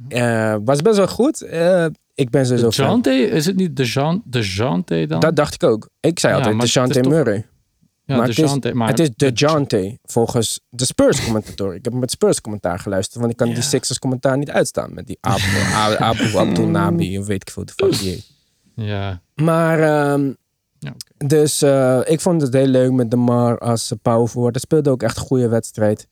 Eh, 0.07 0.55
was 0.63 0.81
best 0.81 0.97
wel 0.97 1.07
goed. 1.07 1.41
Eh, 1.41 1.85
ik 2.15 2.29
ben 2.29 2.45
sowieso 2.45 2.67
De 2.67 2.73
fan. 2.73 2.85
Jante, 2.85 3.11
is 3.11 3.45
het 3.45 3.55
niet 3.55 3.75
de 3.75 3.83
Jean, 3.83 4.21
de 4.25 4.41
Jante 4.41 5.05
dan? 5.07 5.19
Dat 5.19 5.35
dacht 5.35 5.53
ik 5.53 5.63
ook. 5.63 5.89
Ik 5.99 6.19
zei 6.19 6.33
Ja, 6.33 6.51
altijd 6.51 6.93
de 6.93 6.99
toch- 7.01 7.11
Murray. 7.11 7.35
ja, 7.35 8.15
maar 8.15 8.15
de 8.15 8.21
het 8.31 8.39
is- 8.43 8.49
Jante, 8.49 8.73
maar 8.73 8.87
het 8.89 8.99
is 8.99 9.09
de 9.15 9.31
Jante 9.33 9.97
volgens 10.03 10.59
de 10.69 10.85
Spurs 10.85 11.23
commentator. 11.25 11.75
Ik 11.75 11.83
heb 11.85 11.93
met 11.93 12.11
Spurs 12.11 12.41
commentaar 12.41 12.79
geluisterd, 12.79 13.19
want 13.19 13.31
ik 13.31 13.37
kan 13.37 13.49
die. 13.49 13.61
Sixers 13.61 13.99
commentaar 13.99 14.37
niet 14.37 14.49
uitstaan 14.51 14.93
met 14.93 15.07
die 15.07 15.17
Abu, 15.73 15.95
Abu 15.97 16.37
Abdul 16.37 16.67
Nabi 16.67 17.19
of 17.19 17.25
weet 17.25 17.41
ik 17.41 17.49
veel 17.51 17.65
de 17.65 17.73
fuck 17.75 17.99
die 17.99 18.09
heet. 18.09 18.27
Ja, 18.75 19.21
Maar 19.35 19.79
ehm, 19.79 20.31
ja 20.79 20.93
dus 21.17 21.61
eh, 21.61 21.99
ik 22.05 22.21
vond 22.21 22.41
het 22.41 22.53
heel 22.53 22.67
leuk 22.67 22.91
met 22.91 23.11
Demar 23.11 23.57
als 23.57 23.91
uh, 23.91 23.97
power 24.01 24.27
forward. 24.27 24.53
Hij 24.55 24.63
speelde 24.63 24.89
ook 24.89 25.03
echt 25.03 25.17
een 25.17 25.23
goede 25.23 25.47
wedstrijd. 25.47 26.07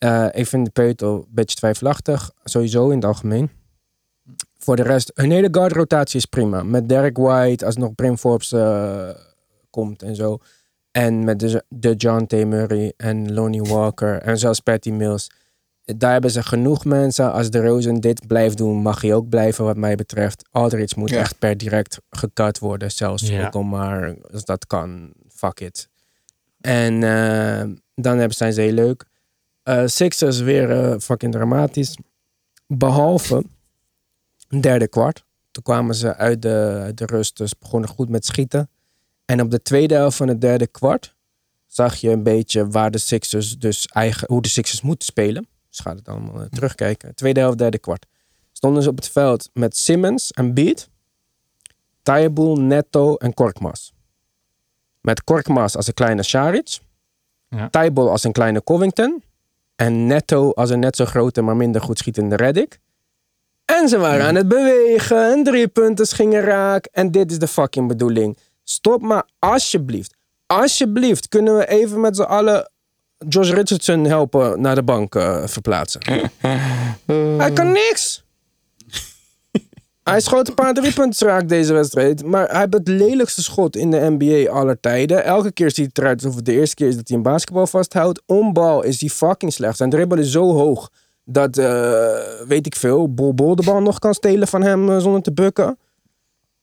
Eh, 0.00 0.26
ik 0.32 0.46
vind 0.46 0.64
de 0.64 0.70
Peutel 0.72 1.14
een 1.14 1.26
beetje 1.30 1.56
twijfelachtig, 1.56 2.30
sowieso 2.44 2.88
in 2.88 2.96
het 2.96 3.04
algemeen. 3.04 3.50
Voor 4.58 4.76
de 4.76 4.82
rest, 4.82 5.10
hun 5.14 5.30
hele 5.30 5.48
guard 5.50 5.72
rotatie 5.72 6.18
is 6.18 6.24
prima. 6.24 6.62
Met 6.62 6.88
Derek 6.88 7.16
White, 7.16 7.66
als 7.66 7.76
nog 7.76 7.94
Brim 7.94 8.16
Forbes 8.16 8.52
eh, 8.52 9.08
komt 9.70 10.02
en 10.02 10.14
zo. 10.16 10.38
En 10.90 11.24
met 11.24 11.38
de, 11.40 11.64
de 11.68 11.94
John 11.94 12.24
T. 12.26 12.32
Murray 12.32 12.92
en 12.96 13.32
Lonnie 13.32 13.62
Walker 13.62 14.22
en 14.22 14.38
zelfs 14.38 14.60
Patty 14.60 14.90
Mills. 14.90 15.30
Daar 15.84 16.12
hebben 16.12 16.30
ze 16.30 16.42
genoeg 16.42 16.84
mensen. 16.84 17.32
Als 17.32 17.50
de 17.50 17.60
Rosen 17.66 18.00
dit 18.00 18.26
blijft 18.26 18.56
doen, 18.56 18.76
mag 18.76 19.00
hij 19.00 19.14
ook 19.14 19.28
blijven 19.28 19.64
wat 19.64 19.76
mij 19.76 19.94
betreft. 19.94 20.48
Aldridge 20.50 20.98
moet 20.98 21.10
Ja. 21.10 21.18
echt 21.18 21.38
per 21.38 21.56
direct 21.56 21.98
gecut 22.10 22.58
worden. 22.58 22.90
Zelfs 22.90 23.28
Ja. 23.28 23.46
ook 23.46 23.54
al 23.54 23.62
maar 23.62 24.14
als 24.32 24.44
dat 24.44 24.66
kan. 24.66 25.12
Fuck 25.28 25.60
it. 25.60 25.88
En 26.60 27.02
eh, 27.02 27.62
dan 27.94 28.18
hebben, 28.18 28.36
zijn 28.36 28.52
ze 28.52 28.60
heel 28.60 28.72
leuk. 28.72 29.04
Eh, 29.70 29.86
Sixers 29.86 30.40
weer 30.40 30.70
eh, 30.70 30.98
fucking 30.98 31.32
dramatisch. 31.32 31.96
Behalve 32.66 33.44
derde 34.60 34.88
kwart. 34.88 35.24
Toen 35.50 35.62
kwamen 35.62 35.94
ze 35.94 36.16
uit 36.16 36.42
de, 36.42 36.80
uit 36.82 36.98
de 36.98 37.06
rust. 37.06 37.36
Dus 37.36 37.58
begonnen 37.58 37.88
goed 37.88 38.08
met 38.08 38.26
schieten. 38.26 38.70
En 39.24 39.40
op 39.40 39.50
de 39.50 39.62
tweede 39.62 39.94
helft 39.94 40.16
van 40.16 40.28
het 40.28 40.40
derde 40.40 40.66
kwart 40.66 41.14
zag 41.66 41.96
je 41.96 42.10
een 42.10 42.22
beetje 42.22 42.68
waar 42.68 42.90
de 42.90 42.98
Sixers 42.98 43.58
dus 43.58 43.86
eigen, 43.86 44.26
hoe 44.32 44.42
de 44.42 44.48
Sixers 44.48 44.80
moeten 44.80 45.06
spelen. 45.06 45.46
Dus 45.68 45.78
gaat 45.78 45.98
het 45.98 46.08
allemaal 46.08 46.40
eh, 46.40 46.46
terugkijken. 46.48 47.14
Tweede 47.14 47.40
helft, 47.40 47.58
derde 47.58 47.78
kwart. 47.78 48.06
Stonden 48.52 48.82
ze 48.82 48.88
op 48.88 48.96
het 48.96 49.08
veld 49.08 49.50
met 49.52 49.76
Simmons 49.76 50.30
en 50.30 50.54
Beat, 50.54 50.88
Taiboel, 52.02 52.56
Netto 52.56 53.16
en 53.16 53.34
Korkmaz. 53.34 53.90
Met 55.00 55.24
Korkmaz 55.24 55.74
als 55.74 55.86
een 55.86 55.94
kleine 55.94 56.22
Saric, 56.22 56.78
Ja. 57.48 57.68
Als 57.94 58.24
een 58.24 58.32
kleine 58.32 58.64
Covington 58.64 59.22
en 59.80 60.06
Netto 60.06 60.50
als 60.52 60.70
een 60.70 60.78
net 60.78 60.96
zo 60.96 61.04
grote 61.04 61.42
maar 61.42 61.56
minder 61.56 61.80
goed 61.80 61.98
schietende 61.98 62.36
Reddick. 62.36 62.78
En 63.64 63.88
ze 63.88 63.98
waren 63.98 64.26
aan 64.26 64.34
het 64.34 64.48
bewegen 64.48 65.32
en 65.32 65.44
drie 65.44 65.68
punten 65.68 66.06
gingen 66.06 66.40
raak. 66.40 66.88
En 66.92 67.10
dit 67.10 67.30
is 67.30 67.38
de 67.38 67.46
fucking 67.48 67.88
bedoeling. 67.88 68.38
Stop 68.64 69.02
maar 69.02 69.22
alsjeblieft. 69.38 70.14
Alsjeblieft 70.46 71.28
kunnen 71.28 71.56
we 71.56 71.66
even 71.66 72.00
met 72.00 72.16
z'n 72.16 72.22
allen 72.22 72.70
Josh 73.28 73.50
Richardson 73.50 74.04
helpen 74.04 74.60
naar 74.60 74.74
de 74.74 74.82
bank 74.82 75.14
eh, 75.14 75.46
verplaatsen. 75.46 76.00
Hij 77.42 77.52
kan 77.52 77.72
niks. 77.72 78.24
Hij 80.10 80.20
schoot 80.20 80.48
een 80.48 80.54
paar 80.54 80.74
driepunten 80.74 81.26
raak 81.26 81.48
deze 81.48 81.72
wedstrijd. 81.72 82.24
Maar 82.24 82.48
hij 82.48 82.58
heeft 82.58 82.72
het 82.72 82.88
lelijkste 82.88 83.42
schot 83.42 83.76
in 83.76 83.90
de 83.90 84.16
NBA 84.18 84.50
aller 84.50 84.80
tijden. 84.80 85.24
Elke 85.24 85.52
keer 85.52 85.70
ziet 85.70 85.86
het 85.86 85.98
eruit 85.98 86.22
alsof 86.22 86.36
het 86.36 86.44
de 86.44 86.52
eerste 86.52 86.74
keer 86.74 86.88
is 86.88 86.96
dat 86.96 87.08
hij 87.08 87.16
een 87.16 87.22
basketbal 87.22 87.66
vasthoudt. 87.66 88.22
Ombal 88.26 88.82
is 88.82 89.00
hij 89.00 89.08
fucking 89.08 89.52
slecht. 89.52 89.76
Zijn 89.76 89.90
dribbel 89.90 90.18
is 90.18 90.30
zo 90.30 90.52
hoog 90.52 90.90
dat, 91.24 91.58
eh, 91.58 91.66
weet 92.46 92.66
ik 92.66 92.76
veel, 92.76 93.14
Bol 93.14 93.34
Bol 93.34 93.56
de 93.56 93.62
bal 93.62 93.80
nog 93.80 93.98
kan 93.98 94.14
stelen 94.14 94.48
van 94.48 94.62
hem 94.62 94.90
eh, 94.90 94.98
zonder 94.98 95.22
te 95.22 95.32
bukken. 95.32 95.78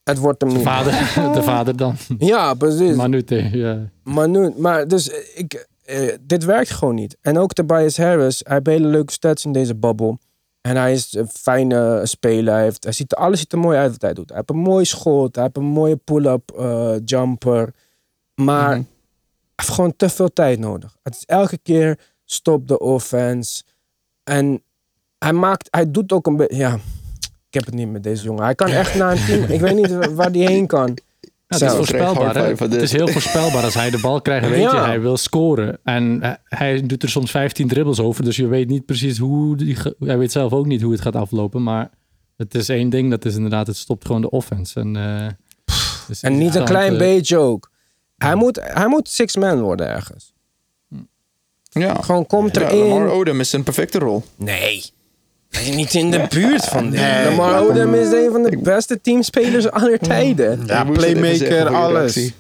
Het 0.04 0.18
wordt 0.18 0.42
hem 0.42 0.54
niet. 0.54 0.64
Vader, 0.64 0.92
de 1.34 1.44
vader 1.44 1.76
dan. 1.78 1.96
Ja, 2.18 2.54
precies. 2.54 2.96
Manute, 2.96 3.50
ja. 3.52 3.90
Maar 4.58 4.88
dus 4.88 5.10
ik, 5.36 5.68
eh, 5.86 6.14
dit 6.22 6.46
werkt 6.46 6.70
gewoon 6.70 6.96
niet. 6.96 7.18
En 7.22 7.38
ook 7.38 7.54
Tobias 7.54 7.98
Harris, 7.98 8.42
hij 8.44 8.54
heeft 8.54 8.68
hele 8.68 8.88
leuke 8.88 9.12
stats 9.12 9.46
in 9.46 9.52
deze 9.52 9.76
bubble. 9.76 10.18
En 10.68 10.76
hij 10.76 10.94
is 10.94 11.14
een 11.14 11.28
fijne 11.28 12.02
speler. 12.04 12.54
Hij, 12.54 12.64
heeft, 12.64 12.84
hij 12.84 12.94
ziet, 12.94 13.12
er- 13.12 13.18
alles 13.18 13.40
ziet 13.40 13.52
er 13.52 13.60
mooi 13.60 13.78
uit 13.78 13.92
wat 13.92 14.02
hij 14.02 14.14
doet. 14.14 14.28
Hij 14.28 14.38
heeft 14.38 14.50
een 14.50 14.58
mooi 14.58 14.86
schot, 14.86 15.36
hij 15.36 15.44
heeft 15.44 15.58
een 15.58 15.64
mooie 15.64 15.96
pull-up 15.96 16.52
eh, 16.52 16.96
jumper. 17.06 17.74
Maar 18.36 18.70
hij 18.70 18.86
heeft 19.56 19.70
gewoon 19.72 19.96
te 19.96 20.10
veel 20.10 20.34
tijd 20.34 20.60
nodig. 20.60 20.98
Het 21.04 21.16
is 21.16 21.24
elke 21.26 21.58
keer 21.58 22.00
stop 22.26 22.68
de 22.68 22.80
offense. 22.80 23.64
En 24.24 24.62
hij 25.18 25.34
maakt, 25.34 25.68
hij 25.72 25.92
doet 25.92 26.12
ook 26.12 26.28
een 26.28 26.36
beetje, 26.36 26.56
ja, 26.58 26.74
ik 27.48 27.54
heb 27.54 27.66
het 27.66 27.74
niet 27.74 27.92
met 27.92 28.04
deze 28.04 28.24
jongen. 28.24 28.44
Hij 28.44 28.56
kan 28.56 28.68
echt 28.68 28.96
naar 28.96 29.12
een 29.12 29.26
team, 29.26 29.44
ik 29.44 29.60
weet 29.60 29.76
niet 29.76 29.92
waar 30.16 30.30
hij 30.32 30.40
heen 30.40 30.68
kan. 30.68 30.98
Ja, 31.48 31.56
het 31.58 31.62
is 31.70 31.76
voorspelbaar. 31.76 32.36
Hè? 32.36 32.54
Het 32.54 32.74
is 32.82 32.92
heel 32.92 33.08
voorspelbaar. 33.08 33.64
Als 33.64 33.74
hij 33.74 33.90
de 33.90 34.00
bal 34.00 34.22
krijgt, 34.22 34.50
weet 34.50 34.62
je, 34.72 34.78
hij 34.78 35.02
wil 35.02 35.18
scoren. 35.18 35.80
En 35.84 36.22
eh, 36.22 36.32
hij 36.44 36.86
doet 36.86 37.04
er 37.04 37.10
soms 37.10 37.32
15 37.32 37.68
dribbles 37.68 38.00
over. 38.00 38.24
Dus 38.24 38.36
je 38.36 38.48
weet 38.48 38.68
niet 38.70 38.86
precies 38.86 39.18
hoe... 39.18 39.56
Die, 39.58 39.76
ge- 39.76 39.96
hij 40.00 40.18
weet 40.18 40.32
zelf 40.32 40.54
ook 40.54 40.66
niet 40.66 40.82
hoe 40.82 40.92
het 40.92 41.02
gaat 41.02 41.16
aflopen. 41.16 41.64
Maar 41.64 41.90
het 42.38 42.56
is 42.56 42.70
één 42.70 42.90
ding. 42.90 43.10
Dat 43.10 43.26
is 43.26 43.36
inderdaad, 43.36 43.68
het 43.68 43.78
stopt 43.78 44.06
gewoon 44.06 44.22
de 44.22 44.30
offense. 44.30 44.80
En, 44.80 44.96
eh, 44.96 45.28
dus 46.08 46.22
En 46.22 46.38
niet 46.38 46.56
een 46.56 46.66
klein 46.66 46.92
eh, 46.94 46.98
beetje 46.98 47.38
ook. 47.38 47.72
Hij 48.18 48.36
moet, 48.36 48.60
hij 48.64 48.88
moet 48.88 49.10
six 49.10 49.36
man 49.36 49.62
worden 49.62 49.88
ergens. 49.88 50.34
Ja. 51.70 51.94
Gewoon 52.02 52.26
komt 52.26 52.56
Ja, 52.56 52.62
erin. 52.62 52.88
Lamar 52.88 53.08
Odom 53.10 53.40
is 53.40 53.54
een 53.54 53.64
perfecte 53.64 54.00
rol. 54.00 54.24
Nee. 54.36 54.84
Niet 55.76 55.94
in 55.94 56.12
de 56.12 56.26
buurt 56.30 56.66
van 56.66 56.90
dit. 56.90 57.00
Nee. 57.00 57.24
Lamar 57.26 57.62
Odom 57.62 57.94
is 57.94 58.12
een 58.12 58.32
van 58.32 58.44
de 58.44 58.58
beste 58.58 59.02
teamspelers 59.02 59.72
aller 59.72 60.00
tijden. 60.00 60.64
Ja, 60.66 60.84
playmaker, 60.84 61.68
alles. 61.68 62.14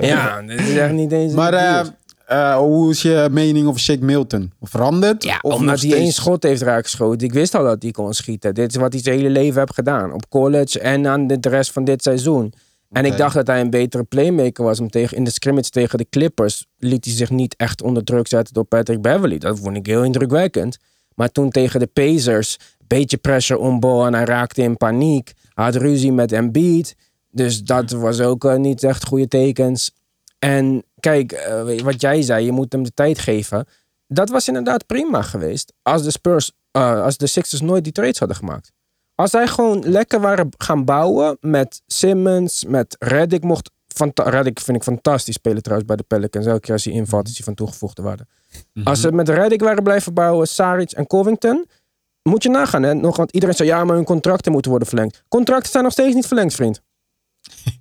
Ja, 0.00 0.42
dit 0.42 0.60
is 0.60 0.76
echt 0.76 0.92
niet 0.92 1.12
eens 1.12 1.30
in 1.30 1.36
Maar 1.36 1.50
de 1.50 1.56
eh, 1.56 1.80
buurt. 1.82 1.92
eh, 2.26 2.56
hoe 2.56 2.90
is 2.90 3.02
je 3.02 3.28
mening 3.30 3.66
over 3.68 3.80
Shake 3.80 4.04
Milton? 4.04 4.52
Veranderd? 4.62 5.24
Ja, 5.24 5.38
Of 5.42 5.54
omdat 5.54 5.80
hij 5.80 5.92
één 5.92 6.12
schot 6.12 6.42
heeft 6.42 6.62
raakgeschoten. 6.62 7.26
Ik 7.26 7.32
wist 7.32 7.54
al 7.54 7.64
dat 7.64 7.82
hij 7.82 7.90
kon 7.90 8.14
schieten. 8.14 8.54
Dit 8.54 8.70
is 8.70 8.76
wat 8.76 8.92
hij 8.92 9.02
zijn 9.02 9.16
hele 9.16 9.30
leven 9.30 9.58
heeft 9.60 9.74
gedaan. 9.74 10.12
Op 10.12 10.28
college 10.28 10.80
en 10.80 11.06
aan 11.06 11.26
de 11.26 11.38
rest 11.40 11.72
van 11.72 11.84
dit 11.84 12.02
seizoen. 12.02 12.52
En 12.92 13.04
ik 13.04 13.16
dacht 13.16 13.34
dat 13.34 13.46
hij 13.46 13.60
een 13.60 13.70
betere 13.70 14.02
playmaker 14.04 14.64
was. 14.64 14.80
Om 14.80 14.90
tegen, 14.90 15.16
in 15.16 15.24
de 15.24 15.30
scrimmage 15.30 15.70
tegen 15.70 15.98
de 15.98 16.06
Clippers 16.10 16.66
liet 16.78 17.04
hij 17.04 17.14
zich 17.14 17.30
niet 17.30 17.54
echt 17.56 17.82
onder 17.82 18.04
druk 18.04 18.28
zetten 18.28 18.54
door 18.54 18.64
Patrick 18.64 19.00
Beverly. 19.02 19.38
Dat 19.38 19.58
vond 19.58 19.76
ik 19.76 19.86
heel 19.86 20.04
indrukwekkend. 20.04 20.78
Maar 21.16 21.28
toen 21.28 21.50
tegen 21.50 21.80
de 21.80 21.86
Pacers, 21.86 22.58
beetje 22.86 23.16
pressure 23.16 23.60
on 23.60 23.80
ball 23.80 24.06
en 24.06 24.14
hij 24.14 24.24
raakte 24.24 24.62
in 24.62 24.76
paniek. 24.76 25.32
Hij 25.54 25.64
had 25.64 25.74
ruzie 25.74 26.12
met 26.12 26.32
Embiid. 26.32 26.96
Dus 27.30 27.62
dat 27.62 27.90
was 27.90 28.20
ook 28.20 28.44
eh, 28.44 28.56
niet 28.56 28.82
echt 28.82 29.06
goede 29.06 29.28
tekens. 29.28 29.92
En 30.38 30.84
kijk, 31.00 31.32
eh, 31.32 31.80
wat 31.80 32.00
jij 32.00 32.22
zei, 32.22 32.44
je 32.44 32.52
moet 32.52 32.72
hem 32.72 32.82
de 32.82 32.94
tijd 32.94 33.18
geven. 33.18 33.66
Dat 34.08 34.28
was 34.28 34.48
inderdaad 34.48 34.86
prima 34.86 35.22
geweest 35.22 35.72
als 35.82 36.02
de 36.02 36.10
Spurs, 36.10 36.52
eh, 36.70 37.02
als 37.02 37.16
de 37.16 37.26
Sixers 37.26 37.60
nooit 37.60 37.84
die 37.84 37.92
trades 37.92 38.18
hadden 38.18 38.36
gemaakt. 38.36 38.72
Als 39.14 39.30
zij 39.30 39.46
gewoon 39.46 39.88
lekker 39.88 40.20
waren 40.20 40.48
gaan 40.58 40.84
bouwen 40.84 41.36
met 41.40 41.82
Simmons, 41.86 42.64
met 42.64 42.96
Reddick 42.98 43.42
mocht. 43.42 43.70
Reddick 44.14 44.60
vind 44.60 44.76
ik 44.76 44.82
fantastisch 44.82 45.34
spelen 45.34 45.62
trouwens 45.62 45.88
bij 45.88 45.96
de 45.96 46.02
Pelicans. 46.02 46.46
Elke 46.46 46.60
keer 46.60 46.72
als 46.72 46.84
hij 46.84 46.92
invalt 46.92 47.28
is 47.28 47.36
hij 47.36 47.44
van 47.44 47.54
toegevoegde 47.54 48.02
waarde. 48.02 48.26
Als 48.84 49.00
ze 49.00 49.12
met 49.12 49.28
Reddick 49.28 49.60
waren 49.60 49.82
blijven 49.82 50.14
bouwen, 50.14 50.48
Saric 50.48 50.90
en 50.92 51.06
Covington. 51.06 51.66
Moet 52.22 52.42
je 52.42 52.48
nagaan, 52.48 52.82
hè? 52.82 52.94
Nog, 52.94 53.16
want 53.16 53.32
iedereen 53.32 53.54
zei 53.54 53.68
ja, 53.68 53.84
maar 53.84 53.96
hun 53.96 54.04
contracten 54.04 54.52
moeten 54.52 54.70
worden 54.70 54.88
verlengd. 54.88 55.22
Contracten 55.28 55.70
zijn 55.70 55.82
nog 55.82 55.92
steeds 55.92 56.14
niet 56.14 56.26
verlengd, 56.26 56.54
vriend. 56.54 56.80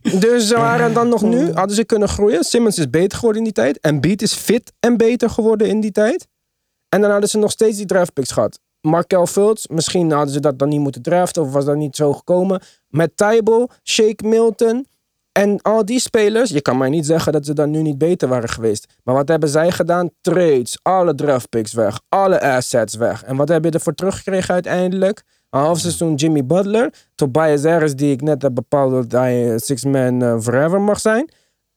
dus 0.19 0.47
ze 0.47 0.55
waren 0.55 0.93
dan 0.93 1.09
nog 1.09 1.21
nu, 1.21 1.51
hadden 1.53 1.75
ze 1.75 1.83
kunnen 1.85 2.09
groeien. 2.09 2.43
Simmons 2.43 2.77
is 2.77 2.89
beter 2.89 3.17
geworden 3.17 3.37
in 3.37 3.43
die 3.43 3.63
tijd. 3.63 3.79
En 3.79 4.01
Beat 4.01 4.21
is 4.21 4.33
fit 4.33 4.73
en 4.79 4.97
beter 4.97 5.29
geworden 5.29 5.67
in 5.67 5.79
die 5.79 5.91
tijd. 5.91 6.27
En 6.89 7.01
dan 7.01 7.11
hadden 7.11 7.29
ze 7.29 7.37
nog 7.37 7.51
steeds 7.51 7.77
die 7.77 7.85
draftpicks 7.85 8.31
gehad. 8.31 8.59
Markel 8.81 9.27
Fultz, 9.27 9.67
misschien 9.67 10.11
hadden 10.11 10.33
ze 10.33 10.39
dat 10.39 10.59
dan 10.59 10.69
niet 10.69 10.79
moeten 10.79 11.01
draften 11.01 11.41
of 11.41 11.51
was 11.51 11.65
dat 11.65 11.75
niet 11.75 11.95
zo 11.95 12.13
gekomen. 12.13 12.61
Met 12.87 13.17
Tybal, 13.17 13.69
Shake 13.83 14.27
Milton 14.27 14.87
en 15.37 15.61
al 15.61 15.85
die 15.85 15.99
spelers. 15.99 16.49
Je 16.49 16.61
kan 16.61 16.77
mij 16.77 16.89
niet 16.89 17.05
zeggen 17.05 17.31
dat 17.31 17.45
ze 17.45 17.53
dan 17.53 17.71
nu 17.71 17.81
niet 17.81 17.97
beter 17.97 18.27
waren 18.27 18.49
geweest. 18.49 18.93
Maar 19.03 19.15
wat 19.15 19.27
hebben 19.27 19.49
zij 19.49 19.71
gedaan? 19.71 20.09
Trades, 20.21 20.79
alle 20.81 21.15
draftpicks 21.15 21.73
weg, 21.73 21.99
alle 22.09 22.41
assets 22.41 22.95
weg. 22.95 23.23
En 23.23 23.35
wat 23.35 23.49
heb 23.49 23.63
je 23.63 23.71
ervoor 23.71 23.93
teruggekregen 23.93 24.53
uiteindelijk? 24.53 25.23
Een 25.49 25.59
half 25.59 25.79
seizoen 25.79 26.15
Jimmy 26.15 26.45
Butler, 26.45 26.93
Tobias 27.15 27.63
Harris 27.63 27.95
die 27.95 28.11
ik 28.11 28.21
net 28.21 28.41
heb 28.41 28.55
bepaald 28.55 28.91
dat 28.91 29.21
hij 29.21 29.59
six 29.59 29.83
man 29.83 30.21
eh, 30.21 30.39
forever 30.39 30.81
mag 30.81 30.99
zijn. 30.99 31.29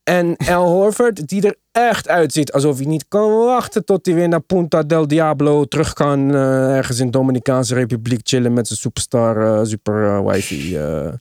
En 0.03 0.37
Al 0.37 0.67
Horford, 0.67 1.29
die 1.29 1.47
er 1.47 1.57
echt 1.89 2.09
uitziet 2.09 2.53
alsof 2.53 2.77
hij 2.77 2.87
niet 2.87 3.05
kan 3.09 3.31
wachten 3.45 3.85
tot 3.85 4.07
hij 4.07 4.15
weer 4.15 4.29
naar 4.29 4.41
Punta 4.41 4.83
del 4.83 5.07
Diablo 5.09 5.65
terug 5.65 5.93
kan. 5.93 6.35
eh, 6.35 6.77
ergens 6.77 6.99
in 6.99 7.11
Dominicaanse 7.11 7.75
Republiek 7.75 8.21
chillen 8.23 8.53
met 8.53 8.67
zijn 8.67 8.79
superstar, 8.79 9.59
eh, 9.59 9.65
super 9.65 10.05
eh, 10.17 10.27
wifi. 10.33 10.77
eh. 10.77 11.13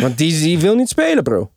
Want 0.00 0.18
die, 0.18 0.40
die 0.42 0.58
wil 0.58 0.74
niet 0.74 0.88
spelen, 0.88 1.22
bro. 1.22 1.50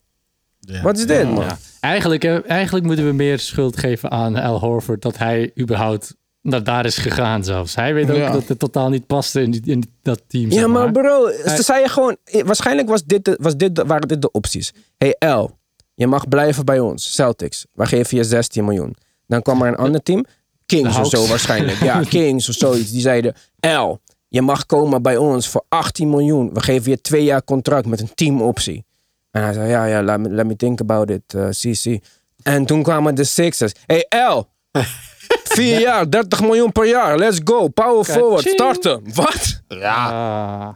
Ja. 0.59 0.81
Wat 0.81 0.97
is 0.97 1.05
dit, 1.05 1.23
man? 1.31 1.43
Ja. 1.43 1.57
Eigenlijk, 1.79 2.23
eigenlijk 2.47 2.85
moeten 2.85 3.05
we 3.05 3.11
meer 3.13 3.39
schuld 3.39 3.77
geven 3.77 4.11
aan 4.11 4.35
Al 4.35 4.59
Horford 4.59 5.01
dat 5.01 5.17
hij 5.17 5.51
überhaupt 5.59 6.15
naar 6.41 6.63
daar 6.63 6.85
is 6.85 6.97
gegaan 6.97 7.43
zelfs. 7.43 7.75
Hij 7.75 7.93
weet 7.93 8.09
ook 8.11 8.17
Ja. 8.17 8.31
dat 8.31 8.47
het 8.47 8.59
totaal 8.59 8.89
niet 8.89 9.07
paste 9.07 9.41
in, 9.41 9.51
die, 9.51 9.61
in 9.65 9.83
dat 10.01 10.21
team. 10.27 10.49
Ja, 10.49 10.51
zeg 10.59 10.67
maar 10.67 10.83
maar. 10.83 10.91
bro, 10.91 11.29
ze 11.55 11.61
zei 11.63 11.81
je 11.81 11.89
gewoon... 11.89 12.17
Waarschijnlijk 12.45 12.89
was 12.89 13.03
dit 13.05 13.25
de, 13.25 13.37
was 13.41 13.57
dit 13.57 13.75
de, 13.75 13.83
waren 13.85 14.07
dit 14.07 14.21
de 14.21 14.31
opties. 14.31 14.73
Hey 14.97 15.15
L, 15.19 15.49
je 15.95 16.07
mag 16.07 16.27
blijven 16.27 16.65
bij 16.65 16.79
ons, 16.79 17.13
Celtics. 17.13 17.65
Wij 17.73 17.87
geven 17.87 18.17
je 18.17 18.23
16 18.23 18.65
miljoen. 18.65 18.95
Dan 19.27 19.41
kwam 19.41 19.61
er 19.61 19.67
een 19.67 19.75
ander 19.75 20.03
team, 20.03 20.25
Kings 20.65 20.97
of 20.97 21.07
zo 21.07 21.27
waarschijnlijk. 21.27 21.79
Ja, 21.79 22.03
Kings 22.09 22.49
of 22.49 22.55
zoiets. 22.55 22.91
Die 22.91 23.01
zeiden, 23.01 23.35
L, 23.59 23.97
je 24.27 24.41
mag 24.41 24.65
komen 24.65 25.01
bij 25.01 25.17
ons 25.17 25.47
voor 25.47 25.65
18 25.69 26.09
miljoen. 26.09 26.53
We 26.53 26.61
geven 26.61 26.91
je 26.91 27.01
twee 27.01 27.23
jaar 27.23 27.43
contract 27.43 27.85
met 27.85 28.01
een 28.01 28.13
teamoptie. 28.13 28.85
En 29.31 29.43
hij 29.43 29.53
zei, 29.53 29.69
ja, 29.69 29.85
ja, 29.85 30.01
let 30.01 30.19
me, 30.19 30.29
let 30.29 30.45
me 30.45 30.55
think 30.55 30.81
about 30.81 31.09
it, 31.09 31.33
uh, 31.35 31.49
CC. 31.49 31.99
En 32.43 32.65
toen 32.65 32.83
kwamen 32.83 33.15
de 33.15 33.23
Sixers. 33.23 33.73
Hey 33.85 34.05
L, 34.09 34.43
vier 35.57 35.79
jaar, 35.79 36.09
30 36.09 36.41
miljoen 36.41 36.71
per 36.71 36.87
jaar. 36.87 37.17
Let's 37.17 37.39
go, 37.43 37.67
power 37.67 38.03
forward, 38.03 38.47
starten. 38.47 39.01
Wat? 39.13 39.61
Ah, 39.81 40.69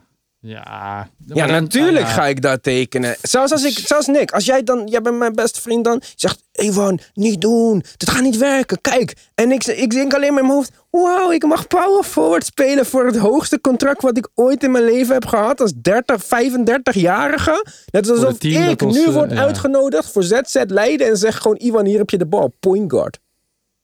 ja. 0.47 1.09
Ja, 1.25 1.45
natuurlijk 1.45 2.07
ga 2.07 2.27
ik 2.27 2.41
dat 2.41 2.63
tekenen. 2.63 3.15
Zelfs 3.21 3.51
als 3.51 3.63
ik, 3.63 3.79
zelfs 3.79 4.07
Nick, 4.07 4.31
als 4.31 4.45
jij 4.45 4.63
dan, 4.63 4.87
jij 4.87 5.01
bent 5.01 5.17
mijn 5.17 5.35
beste 5.35 5.61
vriend 5.61 5.83
dan, 5.83 6.01
zegt, 6.15 6.43
Evan, 6.51 6.99
niet 7.13 7.41
doen, 7.41 7.83
dit 7.97 8.09
gaat 8.09 8.23
niet 8.23 8.37
werken, 8.37 8.81
kijk. 8.81 9.13
En 9.35 9.51
ik, 9.51 9.65
ik 9.65 9.91
denk 9.91 10.13
alleen 10.13 10.33
maar 10.33 10.41
in 10.41 10.47
mijn 10.47 10.57
hoofd, 10.57 10.71
wauw, 10.89 11.31
ik 11.31 11.45
mag 11.45 11.67
power 11.67 12.03
forward 12.03 12.45
spelen 12.45 12.85
voor 12.85 13.05
het 13.05 13.17
hoogste 13.17 13.61
contract 13.61 14.01
wat 14.01 14.17
ik 14.17 14.29
ooit 14.33 14.63
in 14.63 14.71
mijn 14.71 14.85
leven 14.85 15.13
heb 15.13 15.25
gehad 15.25 15.61
als 15.61 15.73
30, 15.81 16.23
35-jarige. 16.23 17.65
Net 17.91 18.09
alsof 18.09 18.43
ik 18.43 18.81
ons, 18.81 18.95
nu 18.95 19.05
eh, 19.05 19.13
word 19.13 19.31
ja. 19.31 19.37
uitgenodigd 19.37 20.11
voor 20.11 20.23
ZZ 20.23 20.63
Leiden 20.67 21.07
en 21.07 21.17
zeg 21.17 21.37
gewoon, 21.37 21.57
Ivan, 21.61 21.85
hier 21.85 21.97
heb 21.97 22.09
je 22.09 22.17
de 22.17 22.27
bal, 22.27 22.53
point 22.59 22.91
guard. 22.91 23.19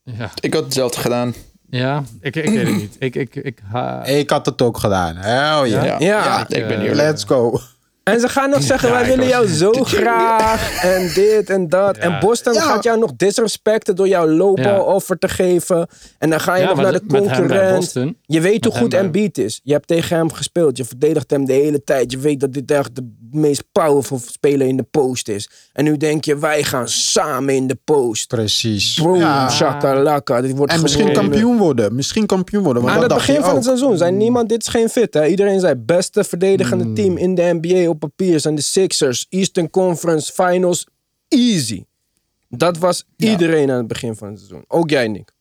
Ja, 0.03 0.31
Ik 0.39 0.53
had 0.53 0.63
hetzelfde 0.63 0.99
gedaan. 0.99 1.33
Ja 1.73 2.03
ik, 2.21 2.35
ik 2.35 2.49
weet 2.49 2.67
het 2.67 2.75
niet. 2.75 2.95
Ik, 2.99 3.15
ik, 3.15 3.35
ik, 3.35 3.59
ha- 3.71 4.05
Ik 4.05 4.29
had 4.29 4.45
het 4.45 4.61
ook 4.61 4.77
gedaan. 4.77 5.15
Hell 5.15 5.69
yeah. 5.69 5.85
Ja, 5.85 5.95
Ja. 5.99 6.39
ik 6.47 6.67
ben 6.67 6.79
eerlijk. 6.79 6.93
Let's 6.95 7.23
go. 7.23 7.59
En 8.03 8.19
ze 8.19 8.27
gaan 8.29 8.49
nog 8.49 8.61
zeggen, 8.63 8.91
wij 8.91 9.05
willen 9.05 9.27
jou 9.27 9.47
zo 9.47 9.71
graag. 9.71 10.81
En 10.83 11.11
dit 11.13 11.49
en 11.49 11.69
dat. 11.69 11.97
En 11.97 12.19
Boston 12.19 12.53
Ja. 12.53 12.61
gaat 12.61 12.83
jou 12.83 12.99
nog 12.99 13.11
disrespecten 13.15 13.95
door 13.95 14.07
jouw 14.07 14.27
lowball 14.27 14.63
Ja. 14.63 14.81
offer 14.81 15.17
te 15.17 15.27
geven. 15.29 15.87
En 16.17 16.29
dan 16.29 16.39
ga 16.39 16.55
je 16.55 16.61
Ja, 16.63 16.69
nog 16.69 16.81
naar 16.81 16.91
de 16.91 17.05
concurrent. 17.07 17.75
Boston. 17.75 18.17
Je 18.25 18.41
weet 18.41 18.65
hoe 18.65 18.73
goed 18.73 18.93
Embiid 18.93 19.37
is. 19.37 19.59
Je 19.63 19.73
hebt 19.73 19.87
tegen 19.87 20.17
hem 20.17 20.31
gespeeld. 20.31 20.77
Je 20.77 20.85
verdedigt 20.85 21.31
hem 21.31 21.45
de 21.45 21.53
hele 21.53 21.83
tijd. 21.83 22.11
Je 22.11 22.17
weet 22.17 22.39
dat 22.39 22.53
dit 22.53 22.71
echt 22.71 22.95
de 22.95 23.11
meest 23.31 23.63
powerful 23.71 24.19
speler 24.25 24.67
in 24.67 24.77
de 24.77 24.83
post 24.91 25.29
is. 25.29 25.49
En 25.73 25.83
nu 25.83 25.97
denk 25.97 26.25
je, 26.25 26.37
wij 26.37 26.63
gaan 26.63 26.87
samen 26.87 27.55
in 27.55 27.67
de 27.67 27.77
post. 27.83 28.27
Precies. 28.27 28.99
Boom, 29.01 29.15
Ja. 29.19 29.49
shakalaka. 29.49 30.41
Dit 30.41 30.57
wordt 30.57 30.73
En 30.73 30.81
misschien 30.81 31.05
gewonnen. 31.05 31.29
kampioen 31.31 31.57
worden. 31.57 31.95
Misschien 31.95 32.25
kampioen 32.25 32.63
worden. 32.63 32.81
Want 32.83 32.95
Aan 32.95 33.01
het 33.03 33.13
begin 33.13 33.41
van 33.43 33.55
het 33.55 33.63
seizoen 33.63 33.97
zei 33.97 34.11
niemand, 34.11 34.49
dit 34.49 34.61
is 34.61 34.67
geen 34.67 34.89
fit. 34.89 35.13
Hè? 35.13 35.25
Iedereen 35.25 35.59
zei, 35.59 35.75
beste 35.75 36.23
verdedigende 36.23 36.83
Hmm. 36.83 36.93
team 36.95 37.17
in 37.17 37.35
de 37.35 37.57
NBA 37.61 37.89
op 37.93 37.99
papier 37.99 38.39
zijn 38.39 38.55
de 38.55 38.61
Sixers. 38.61 39.25
Eastern 39.29 39.69
Conference 39.69 40.33
Finals, 40.33 40.87
easy. 41.27 41.83
Dat 42.49 42.77
was 42.77 43.05
iedereen 43.17 43.71
aan 43.71 43.77
het 43.77 43.87
begin 43.87 44.15
van 44.15 44.27
het 44.27 44.37
seizoen. 44.37 44.65
Ook 44.67 44.89
jij, 44.89 45.07
Nick. 45.07 45.31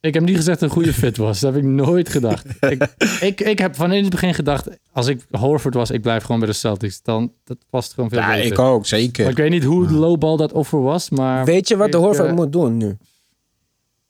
Ik 0.00 0.14
heb 0.14 0.22
niet 0.22 0.36
gezegd 0.36 0.60
dat 0.60 0.68
het 0.68 0.78
een 0.78 0.84
goede 0.84 0.98
fit 0.98 1.16
was. 1.16 1.40
Dat 1.40 1.54
heb 1.54 1.62
ik 1.62 1.68
nooit 1.68 2.08
gedacht. 2.08 2.46
ik, 2.72 2.94
ik, 3.20 3.40
ik 3.40 3.58
heb 3.58 3.74
van 3.76 3.92
in 3.92 4.02
het 4.02 4.10
begin 4.10 4.34
gedacht, 4.34 4.68
als 4.92 5.06
ik 5.06 5.26
Horford 5.30 5.74
was, 5.74 5.90
ik 5.90 6.02
blijf 6.02 6.22
gewoon 6.24 6.38
bij 6.38 6.48
de 6.48 6.54
Celtics. 6.54 7.02
Dan 7.02 7.32
dat 7.44 7.56
past 7.70 7.94
gewoon 7.94 8.10
veel 8.10 8.18
Ja, 8.18 8.32
beter. 8.32 8.52
ik 8.52 8.58
ook. 8.58 8.78
Maar 8.78 8.86
Zeker. 8.86 9.28
ik 9.28 9.36
weet 9.36 9.50
niet 9.50 9.64
hoe 9.64 9.90
lowball 9.90 10.36
dat 10.36 10.52
offer 10.52 10.82
was, 10.82 11.10
maar... 11.10 11.44
Weet 11.44 11.68
je 11.68 11.76
wat 11.76 11.92
de 11.92 11.96
Horford 11.98 12.28
eh, 12.28 12.34
moet 12.34 12.52
doen 12.52 12.76
nu? 12.76 12.96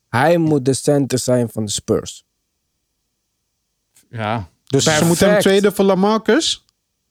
Hij 0.08 0.38
moet 0.38 0.64
de 0.64 0.74
center 0.74 1.18
zijn 1.18 1.48
van 1.48 1.64
de 1.64 1.70
Spurs. 1.70 2.24
Ja, 4.10 4.48
Dus 4.66 4.84
ze 4.84 5.04
moeten 5.04 5.30
hem 5.30 5.40
tweede 5.40 5.72
voor 5.72 5.84
Lamarcus. 5.84 6.63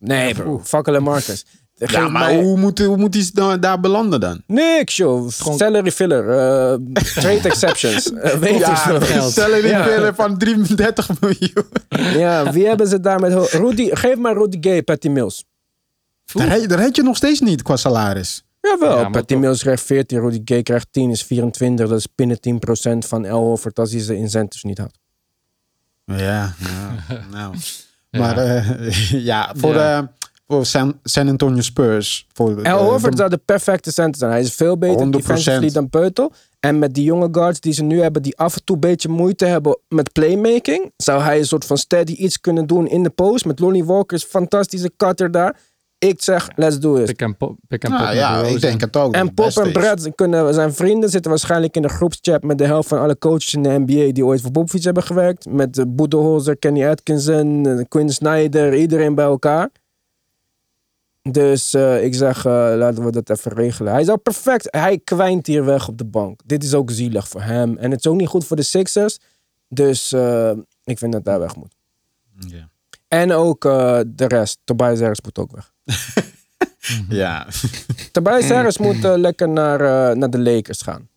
Nee 0.03 0.33
bro, 0.33 0.61
fuck 0.63 0.87
Marcus. 0.99 1.45
geef 1.77 1.91
Ja, 1.91 2.07
maar 2.07 2.25
mij 2.33 2.43
hoe 2.43 2.57
moet, 2.57 2.79
hoe 2.79 2.97
moet 2.97 3.13
hij 3.13 3.29
nou 3.33 3.59
daar 3.59 3.79
belanden 3.79 4.19
dan? 4.19 4.41
niks, 4.47 4.95
joh. 4.95 5.29
Salary 5.29 5.91
filler, 5.91 6.29
eh, 6.29 6.75
trade 7.15 7.39
exceptions. 7.43 8.11
Weet 8.39 8.57
Ja, 8.57 8.75
geld. 9.01 9.33
salary 9.33 9.67
Ja. 9.67 9.83
filler 9.85 10.15
van 10.15 10.37
33 10.37 11.09
miljoen. 11.21 11.65
Ja, 12.19 12.51
wie 12.51 12.67
hebben 12.67 12.87
ze 12.87 12.99
daar 12.99 13.19
met... 13.19 13.51
Rudy, 13.51 13.89
geef 13.95 14.15
maar 14.17 14.33
Rudy 14.33 14.57
Gay, 14.61 14.83
Patty 14.83 15.07
Mills. 15.07 15.45
Daar 16.33 16.67
daar 16.67 16.79
red 16.79 16.95
je 16.95 17.03
nog 17.03 17.15
steeds 17.15 17.39
niet 17.39 17.61
qua 17.61 17.75
salaris. 17.75 18.43
Jawel, 18.61 18.97
Ja, 18.97 19.09
Patty 19.09 19.33
toch- 19.33 19.41
Mills 19.41 19.61
krijgt 19.61 19.83
14, 19.83 20.19
Rudy 20.19 20.41
Gay 20.45 20.63
krijgt 20.63 20.87
10, 20.91 21.09
is 21.09 21.23
24. 21.23 21.87
Dat 21.89 21.97
is 21.99 22.07
binnen 22.15 22.39
10% 22.39 23.05
van 23.07 23.25
El 23.25 23.39
Horford 23.39 23.79
als 23.79 23.91
hij 23.91 24.01
zijn 24.01 24.17
incentives 24.17 24.63
niet 24.63 24.77
had. 24.77 24.91
Ja, 26.05 26.15
ja 26.17 26.53
nou. 27.31 27.55
Maar 28.18 28.38
eh, 28.38 28.91
ja, 29.32 29.53
voor, 29.57 29.74
Ja. 29.74 29.97
eh, 29.97 30.07
voor 30.47 30.66
San, 30.66 30.99
San 31.03 31.30
Antonio 31.30 31.61
Spurs. 31.61 32.28
Voor, 32.34 32.61
El 32.61 32.84
Horford 32.84 33.11
de- 33.11 33.18
zou 33.18 33.30
de 33.30 33.38
perfecte 33.45 33.91
center 33.91 34.16
zijn. 34.20 34.32
Hij 34.32 34.41
is 34.41 34.53
veel 34.53 34.78
beter 34.78 35.05
100%. 35.05 35.09
defensively 35.09 35.70
dan 35.72 35.89
Peutel. 35.89 36.32
En 36.59 36.80
met 36.80 36.93
die 36.93 37.03
jonge 37.03 37.28
guards 37.32 37.59
die 37.59 37.74
ze 37.74 37.84
nu 37.84 38.01
hebben, 38.01 38.22
die 38.22 38.38
af 38.38 38.55
en 38.55 38.64
toe 38.64 38.76
een 38.76 38.82
beetje 38.82 39.09
moeite 39.09 39.45
hebben 39.45 39.78
met 39.88 40.11
playmaking, 40.11 40.91
zou 40.97 41.22
hij 41.22 41.38
een 41.39 41.45
soort 41.45 41.66
van 41.66 41.78
steady 41.78 42.11
iets 42.11 42.39
kunnen 42.39 42.68
doen 42.68 42.88
in 42.88 43.03
de 43.03 43.09
post. 43.09 43.45
Met 43.45 43.59
Lonnie 43.59 43.84
Walker 43.86 44.18
is 44.18 44.24
een 44.24 44.30
fantastische 44.30 44.91
cutter 44.97 45.32
daar. 45.32 45.55
Ik 46.03 46.21
zeg, 46.21 46.49
let's 46.55 46.79
do 46.79 46.95
it. 46.95 47.05
Pick 47.05 47.21
en 47.21 47.37
pop. 47.37 47.57
Pick 47.67 47.79
pop 47.79 47.89
Nou 47.89 48.05
met 48.05 48.15
ja, 48.15 48.43
ik 48.43 48.61
denk 48.61 48.81
het 48.81 48.97
ook. 48.97 49.13
En 49.13 49.33
Pop 49.33 49.49
en. 49.49 49.71
Brad 49.71 50.15
kunnen, 50.15 50.53
zijn 50.53 50.73
vrienden, 50.73 51.09
zitten 51.09 51.31
waarschijnlijk 51.31 51.75
in 51.75 51.81
de 51.81 51.89
groepschat 51.89 52.43
met 52.43 52.57
de 52.57 52.65
helft 52.65 52.87
van 52.87 52.99
alle 52.99 53.17
coaches 53.17 53.53
in 53.53 53.63
de 53.63 53.69
NBA 53.69 54.11
die 54.11 54.25
ooit 54.25 54.41
voor 54.41 54.51
Popovich 54.51 54.83
hebben 54.83 55.03
gewerkt. 55.03 55.45
Met 55.45 55.77
uh, 55.77 55.85
Budenholzer, 55.87 56.57
Kenny 56.57 56.85
Atkinson, 56.85 57.67
eh, 57.67 57.85
Quinn 57.87 58.09
Snyder, 58.09 58.75
iedereen 58.75 59.15
bij 59.15 59.25
elkaar. 59.25 59.69
Dus 61.31 61.73
eh, 61.73 62.03
ik 62.03 62.15
zeg, 62.15 62.45
eh, 62.45 62.73
laten 62.75 63.05
we 63.05 63.11
dat 63.11 63.29
even 63.29 63.53
regelen. 63.53 63.93
Hij 63.93 64.03
zou 64.03 64.17
perfect, 64.17 64.67
hij 64.69 64.99
kwijnt 64.99 65.47
hier 65.47 65.65
weg 65.65 65.87
op 65.87 65.97
de 65.97 66.05
bank. 66.05 66.41
Dit 66.45 66.63
is 66.63 66.73
ook 66.73 66.91
zielig 66.91 67.27
voor 67.27 67.41
hem. 67.41 67.77
En 67.77 67.91
het 67.91 67.99
is 67.99 68.07
ook 68.07 68.17
niet 68.17 68.27
goed 68.27 68.45
voor 68.45 68.55
de 68.55 68.63
Sixers. 68.63 69.19
Dus 69.67 70.11
eh, 70.11 70.51
ik 70.83 70.97
vind 70.97 71.13
dat 71.13 71.25
hij 71.25 71.39
weg 71.39 71.55
moet. 71.55 71.75
Ja. 72.39 72.69
En 73.14 73.32
ook 73.32 73.66
eh, 73.66 73.99
de 74.07 74.28
rest. 74.28 74.59
Tobias 74.64 74.99
Harris 74.99 75.22
moet 75.22 75.38
ook 75.38 75.51
weg. 75.51 75.72
Ja. 77.09 77.47
Tobias 78.11 78.49
Harris 78.53 78.78
moet 78.78 79.03
eh, 79.03 79.14
lekker 79.16 79.49
naar, 79.49 79.82
eh, 79.82 80.16
naar 80.16 80.30
de 80.30 80.39
Lakers 80.39 80.82
gaan. 80.82 81.07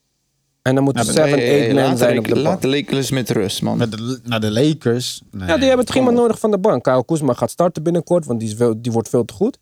En 0.62 0.74
dan 0.74 0.92
eight 0.92 1.06
men 1.06 1.74
laat, 1.74 1.98
zijn 1.98 2.12
de, 2.12 2.18
op 2.18 2.26
de 2.26 2.34
laat 2.34 2.44
bank. 2.44 2.60
de 2.60 2.68
Lakers 2.68 3.10
met 3.10 3.30
rust, 3.30 3.62
man. 3.62 3.78
Met 3.78 3.90
de, 3.90 4.20
naar 4.24 4.40
de 4.40 4.50
Lakers. 4.50 5.22
Nee. 5.30 5.48
Ja, 5.48 5.56
die 5.56 5.68
hebben 5.68 5.86
toch 5.86 5.96
iemand 5.96 6.16
nodig 6.16 6.38
van 6.38 6.50
de 6.50 6.58
bank. 6.58 6.82
Kyle 6.82 7.04
Kuzma 7.04 7.32
gaat 7.32 7.50
starten 7.50 7.82
binnenkort, 7.82 8.26
want 8.26 8.40
die, 8.40 8.48
is 8.48 8.54
veel, 8.54 8.82
die 8.82 8.92
wordt 8.92 9.08
veel 9.08 9.24
te 9.24 9.34
goed. 9.34 9.58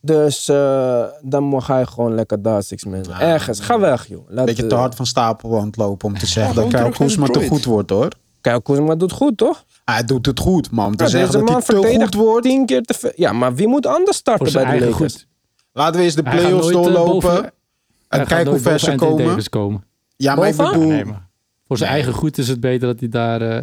Dus 0.00 0.48
eh, 0.48 1.04
dan 1.22 1.44
mag 1.44 1.66
hij 1.66 1.86
gewoon 1.86 2.14
lekker 2.14 2.42
daar 2.42 2.62
six 2.62 2.84
man. 2.84 3.12
Ergens, 3.20 3.60
ga 3.60 3.80
weg 3.80 4.08
joh. 4.08 4.28
Laat, 4.28 4.46
Beetje 4.46 4.66
te 4.66 4.74
hard 4.74 4.94
van 4.94 5.06
stapel 5.06 5.58
aan 5.58 5.66
het 5.66 5.76
lopen 5.76 6.08
om 6.08 6.18
te 6.18 6.26
zeggen 6.36 6.54
dat 6.54 6.68
Kyle 6.68 6.90
Kuzma 6.90 7.26
te 7.26 7.48
goed 7.48 7.64
wordt 7.64 7.90
hoor. 7.90 8.08
Kyle 8.40 8.62
Kuzma 8.62 8.94
doet 8.94 9.12
goed 9.12 9.36
toch? 9.36 9.64
Hij 9.92 10.04
doet 10.04 10.26
het 10.26 10.38
goed, 10.40 10.70
maar 10.70 10.86
om 10.86 10.96
te 10.96 11.04
Ja, 11.04 11.10
zeggen 11.10 11.28
deze 11.28 11.38
dat 11.44 11.48
hij 11.48 11.56
man 11.76 11.82
te 11.82 11.88
goed 11.98 12.14
wordt. 12.14 12.46
tien 12.46 12.66
keer 12.66 12.82
te. 12.82 13.12
Ja, 13.16 13.32
maar 13.32 13.54
wie 13.54 13.66
moet 13.68 13.86
anders 13.86 14.16
starten 14.16 14.44
Voor 14.44 14.52
zijn 14.52 14.64
bij 14.68 14.74
de 14.78 14.80
eigen 14.82 15.00
Lakers? 15.02 15.20
goed. 15.22 15.28
Laten 15.72 15.96
we 15.98 16.04
eens 16.04 16.14
de 16.14 16.22
Hij 16.24 16.38
play-offs 16.40 16.66
eh, 16.68 16.72
doorlopen. 16.72 17.30
en 17.44 17.52
Hij 18.08 18.18
gaat 18.18 18.28
kijken 18.28 18.36
hoe 18.52 18.60
nooit 18.60 18.62
ver 18.62 18.78
ze 18.78 18.94
komen. 18.94 19.24
Davis 19.26 19.48
komen. 19.48 19.84
Ja, 20.16 20.34
maar 20.34 20.48
ik 20.48 20.56
Boven? 20.56 20.72
bedoel... 20.72 20.88
Nee, 20.88 21.04
maar 21.04 21.28
voor 21.66 21.76
zijn 21.76 21.90
Nee. 21.90 21.98
eigen 22.02 22.18
goed 22.18 22.38
is 22.38 22.48
het 22.48 22.60
beter 22.60 22.86
dat 22.88 23.00
hij 23.00 23.08
daar... 23.08 23.42
eh, 23.42 23.62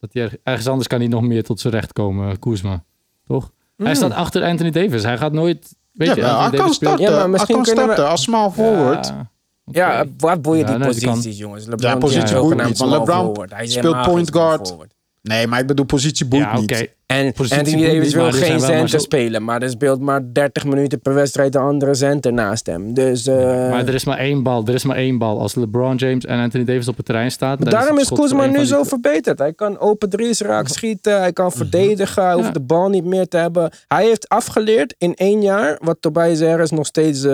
dat 0.00 0.10
hij 0.12 0.22
er- 0.22 0.38
ergens 0.42 0.66
anders 0.68 0.88
kan 0.88 0.98
hij 0.98 1.08
nog 1.08 1.22
meer 1.22 1.42
tot 1.44 1.60
zijn 1.60 1.72
recht 1.72 1.92
komen, 1.92 2.38
Koesma. 2.38 2.84
Toch? 3.26 3.52
Hij 3.76 3.94
staat 3.94 4.12
achter 4.12 4.42
Anthony 4.44 4.70
Davis. 4.70 5.02
Hij 5.02 5.18
gaat 5.18 5.32
nooit... 5.32 5.74
Weet 5.92 6.08
ja, 6.08 6.14
je, 6.14 6.22
hij 6.48 6.50
kan 6.58 6.72
starten. 6.72 7.10
Ja, 7.10 7.26
maar 7.26 7.38
hij 7.38 7.46
kan 7.54 7.62
we- 7.62 7.68
starten 7.70 8.08
als 8.08 8.22
small 8.22 8.50
forward. 8.50 9.06
Ja, 9.06 9.28
Ja, 9.72 10.04
wat 10.18 10.42
boeien 10.42 10.66
Ja, 10.66 10.78
die 10.78 10.94
die 10.94 11.04
kan- 11.08 11.20
jongens. 11.20 11.66
LeBron 11.66 11.90
Ja, 11.90 11.96
positie 11.96 12.38
boeit 12.40 12.64
niet, 12.64 12.76
small 12.76 12.90
LeBron. 12.98 13.46
Hij 13.48 13.66
speelt 13.66 14.02
point 14.02 14.32
guard. 14.32 14.68
forward. 14.68 14.94
Nee, 15.22 15.46
maar 15.46 15.60
ik 15.60 15.66
bedoel, 15.66 15.84
positie 15.86 16.26
boeit 16.26 16.42
Ja, 16.42 16.50
oké. 16.58 16.58
niet. 16.78 16.90
En 17.06 17.32
boeit 17.32 17.76
Davis 17.76 18.14
wil 18.14 18.32
geen 18.32 18.60
center 18.60 18.88
zo- 18.88 18.98
spelen. 18.98 19.44
Maar 19.44 19.62
er 19.62 19.70
speelt 19.70 20.00
maar 20.00 20.20
30 20.32 20.64
minuten 20.64 21.00
per 21.00 21.14
wedstrijd 21.14 21.54
een 21.54 21.60
andere 21.60 21.94
center 21.94 22.32
naast 22.32 22.66
hem. 22.66 22.94
Dus, 22.94 23.26
eh, 23.26 23.34
Maar 23.70 23.86
er 23.88 23.94
is 23.94 24.04
maar 24.04 24.18
één 24.18 24.42
bal. 24.42 24.66
Er 24.66 24.74
is 24.74 24.84
maar 24.84 24.96
één 24.96 25.18
bal. 25.18 25.40
Als 25.40 25.54
LeBron 25.54 25.96
James 25.96 26.24
en 26.24 26.38
Anthony 26.40 26.64
Davis 26.64 26.88
op 26.88 26.96
het 26.96 27.06
terrein 27.06 27.30
staan... 27.30 27.56
daarom 27.58 27.98
is 27.98 28.08
één 28.08 28.50
nu 28.50 28.56
die 28.56 28.66
zo 28.66 28.82
verbeterd. 28.82 29.38
Hij 29.38 29.52
kan 29.52 29.78
open 29.78 30.08
drie's 30.10 30.40
raak 30.40 30.68
schieten. 30.68 31.18
Hij 31.18 31.32
kan 31.32 31.52
verdedigen. 31.52 32.24
Hij 32.24 32.32
hoeft 32.34 32.46
Ja. 32.46 32.52
de 32.52 32.60
bal 32.60 32.88
niet 32.88 33.04
meer 33.04 33.28
te 33.28 33.36
hebben. 33.36 33.72
Hij 33.88 34.04
heeft 34.06 34.28
afgeleerd 34.28 34.94
in 34.98 35.14
één 35.14 35.42
jaar 35.42 35.78
wat 35.82 35.96
Tobias 36.00 36.40
Harris 36.40 36.70
nog 36.70 36.86
steeds 36.86 37.24
eh, 37.24 37.32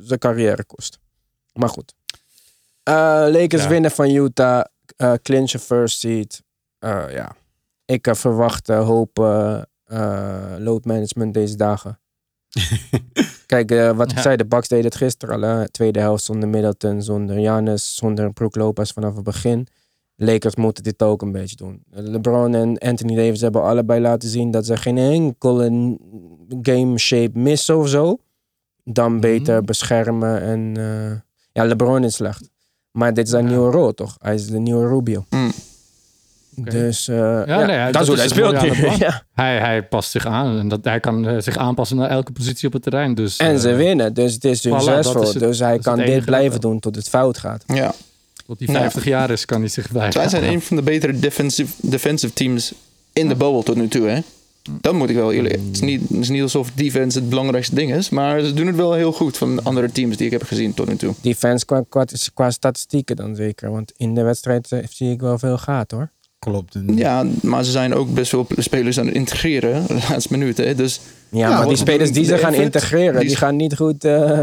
zijn 0.00 0.18
carrière 0.18 0.64
kost. 0.64 0.98
Maar 1.52 1.68
goed. 1.68 1.94
Eh, 2.82 2.94
Lakers 3.30 3.62
Ja. 3.62 3.68
winnen 3.68 3.90
van 3.90 4.10
Utah. 4.10 4.64
eh 4.96 5.12
clinchen 5.22 5.60
first 5.60 5.98
seed. 5.98 6.42
Eh, 6.84 7.14
ja. 7.14 7.36
Ik 7.84 8.06
eh, 8.06 8.14
verwacht 8.14 8.68
eh, 8.68 8.86
hoop 8.86 9.16
load 10.58 10.84
management 10.84 11.34
deze 11.34 11.56
dagen. 11.56 11.98
Kijk, 13.46 13.70
eh, 13.70 13.90
wat 13.96 14.10
ik 14.12 14.18
zei, 14.18 14.36
de 14.36 14.46
Bucks 14.46 14.68
deden 14.68 14.84
het 14.84 14.94
gisteren 14.96 15.34
al. 15.34 15.40
hè. 15.58 15.68
Tweede 15.68 16.00
helft 16.00 16.24
zonder 16.24 16.48
Middleton, 16.48 17.02
zonder 17.02 17.36
Giannis, 17.36 17.96
zonder 17.96 18.32
Brook 18.32 18.54
Lopez 18.56 18.92
vanaf 18.92 19.14
het 19.14 19.24
begin. 19.24 19.66
Lakers 20.16 20.56
moeten 20.56 20.82
dit 20.84 21.02
ook 21.02 21.22
een 21.22 21.32
beetje 21.32 21.56
doen. 21.56 21.82
LeBron 21.90 22.54
en 22.54 22.78
Anthony 22.78 23.14
Davis 23.16 23.40
hebben 23.40 23.62
allebei 23.62 24.00
laten 24.00 24.28
zien 24.28 24.50
dat 24.50 24.66
ze 24.66 24.76
geen 24.76 24.98
enkele 24.98 25.98
game 26.62 26.98
shape 26.98 27.38
missen 27.38 27.78
of 27.78 27.88
zo. 27.88 28.16
Dan 28.84 29.20
beter 29.20 29.62
beschermen 29.64 30.40
en... 30.42 30.76
eh, 30.76 31.20
ja, 31.52 31.64
LeBron 31.64 32.04
is 32.04 32.14
slecht. 32.14 32.50
Maar 32.90 33.14
dit 33.14 33.24
is 33.24 33.30
zijn 33.30 33.44
Ja. 33.44 33.50
nieuwe 33.50 33.70
rol, 33.70 33.92
toch? 33.92 34.16
Hij 34.18 34.34
is 34.34 34.46
de 34.46 34.58
nieuwe 34.58 34.88
Rubio. 34.88 35.24
Mm. 35.30 35.52
Dus 36.56 37.08
eh, 37.08 37.16
ja, 37.46 37.64
nee, 37.64 37.76
ja, 37.76 37.90
dat 37.90 38.02
is 38.02 38.08
hoe 38.08 38.16
dat 38.16 38.30
hij 38.30 38.74
speelt 38.74 38.96
ja. 39.08 39.22
Hij, 39.34 39.58
hij 39.58 39.82
past 39.82 40.10
zich 40.10 40.26
aan. 40.26 40.58
En 40.58 40.68
dat, 40.68 40.84
hij 40.84 41.00
kan 41.00 41.28
eh, 41.28 41.40
zich 41.40 41.56
aanpassen 41.56 41.96
naar 41.96 42.10
elke 42.10 42.32
positie 42.32 42.66
op 42.66 42.72
het 42.72 42.82
terrein. 42.82 43.14
Dus, 43.14 43.36
En 43.36 43.58
ze 43.58 43.70
eh, 43.70 43.76
winnen, 43.76 44.14
dus 44.14 44.32
het 44.32 44.44
is 44.44 44.60
succesvol. 44.60 45.32
dus 45.38 45.58
hij 45.58 45.78
kan 45.78 45.98
dit 45.98 46.24
blijven 46.24 46.50
wel. 46.50 46.70
doen 46.70 46.80
tot 46.80 46.96
het 46.96 47.08
fout 47.08 47.38
gaat. 47.38 47.64
Ja. 47.66 47.94
Tot 48.46 48.58
hij 48.58 48.74
50 48.74 49.04
jaar 49.04 49.30
is, 49.30 49.44
kan 49.44 49.60
hij 49.60 49.68
zich 49.68 49.88
blijven. 49.88 50.12
Zij 50.12 50.28
zijn 50.28 50.52
een 50.52 50.60
van 50.62 50.76
de 50.76 50.82
betere 50.82 51.18
defensive, 51.18 51.72
defensive 51.80 52.32
teams 52.32 52.72
in 53.12 53.28
de 53.28 53.34
bubble 53.34 53.62
tot 53.62 53.76
nu 53.76 53.88
toe, 53.88 54.06
hè? 54.06 54.20
Dat 54.80 54.94
moet 54.94 55.10
ik 55.10 55.16
wel 55.16 55.32
eerlijk. 55.32 55.54
Het 55.54 55.62
is 55.72 55.80
niet, 55.80 56.00
het 56.00 56.18
is 56.18 56.28
niet 56.28 56.42
alsof 56.42 56.70
defense 56.74 57.18
het 57.18 57.28
belangrijkste 57.28 57.74
ding 57.74 57.94
is, 57.94 58.08
maar 58.08 58.40
ze 58.40 58.52
doen 58.52 58.66
het 58.66 58.76
wel 58.76 58.92
heel 58.92 59.12
goed 59.12 59.36
van 59.36 59.64
andere 59.64 59.92
teams 59.92 60.16
die 60.16 60.26
ik 60.26 60.32
heb 60.32 60.42
gezien 60.42 60.74
tot 60.74 60.88
nu 60.88 60.96
toe. 60.96 61.14
Defense 61.20 61.64
qua, 61.64 61.84
qua, 61.88 62.04
qua 62.34 62.50
statistieken 62.50 63.16
dan 63.16 63.34
zeker. 63.36 63.70
Want 63.70 63.92
in 63.96 64.14
de 64.14 64.22
wedstrijd 64.22 64.68
zie 64.90 65.10
ik 65.10 65.20
wel 65.20 65.38
veel 65.38 65.58
gaat 65.58 65.90
hoor. 65.90 66.10
Klopt. 66.44 66.76
Ja, 66.94 67.24
maar 67.42 67.64
ze 67.64 67.70
zijn 67.70 67.94
ook 67.94 68.14
best 68.14 68.32
wel 68.32 68.46
spelers 68.56 68.98
aan 68.98 69.06
het 69.06 69.14
integreren 69.14 69.86
de 69.88 69.94
laatste 70.08 70.32
minuten. 70.32 70.66
Hè? 70.66 70.74
Dus 70.74 71.00
Ja, 71.28 71.48
maar 71.58 71.66
die 71.68 71.76
spelers 71.76 72.12
die 72.12 72.24
ze 72.24 72.38
gaan 72.38 72.48
effort, 72.52 72.64
integreren, 72.74 73.18
die- 73.20 73.28
die 73.28 73.36
gaan 73.36 73.56
niet 73.56 73.76
goed 73.76 74.04
eh, 74.04 74.40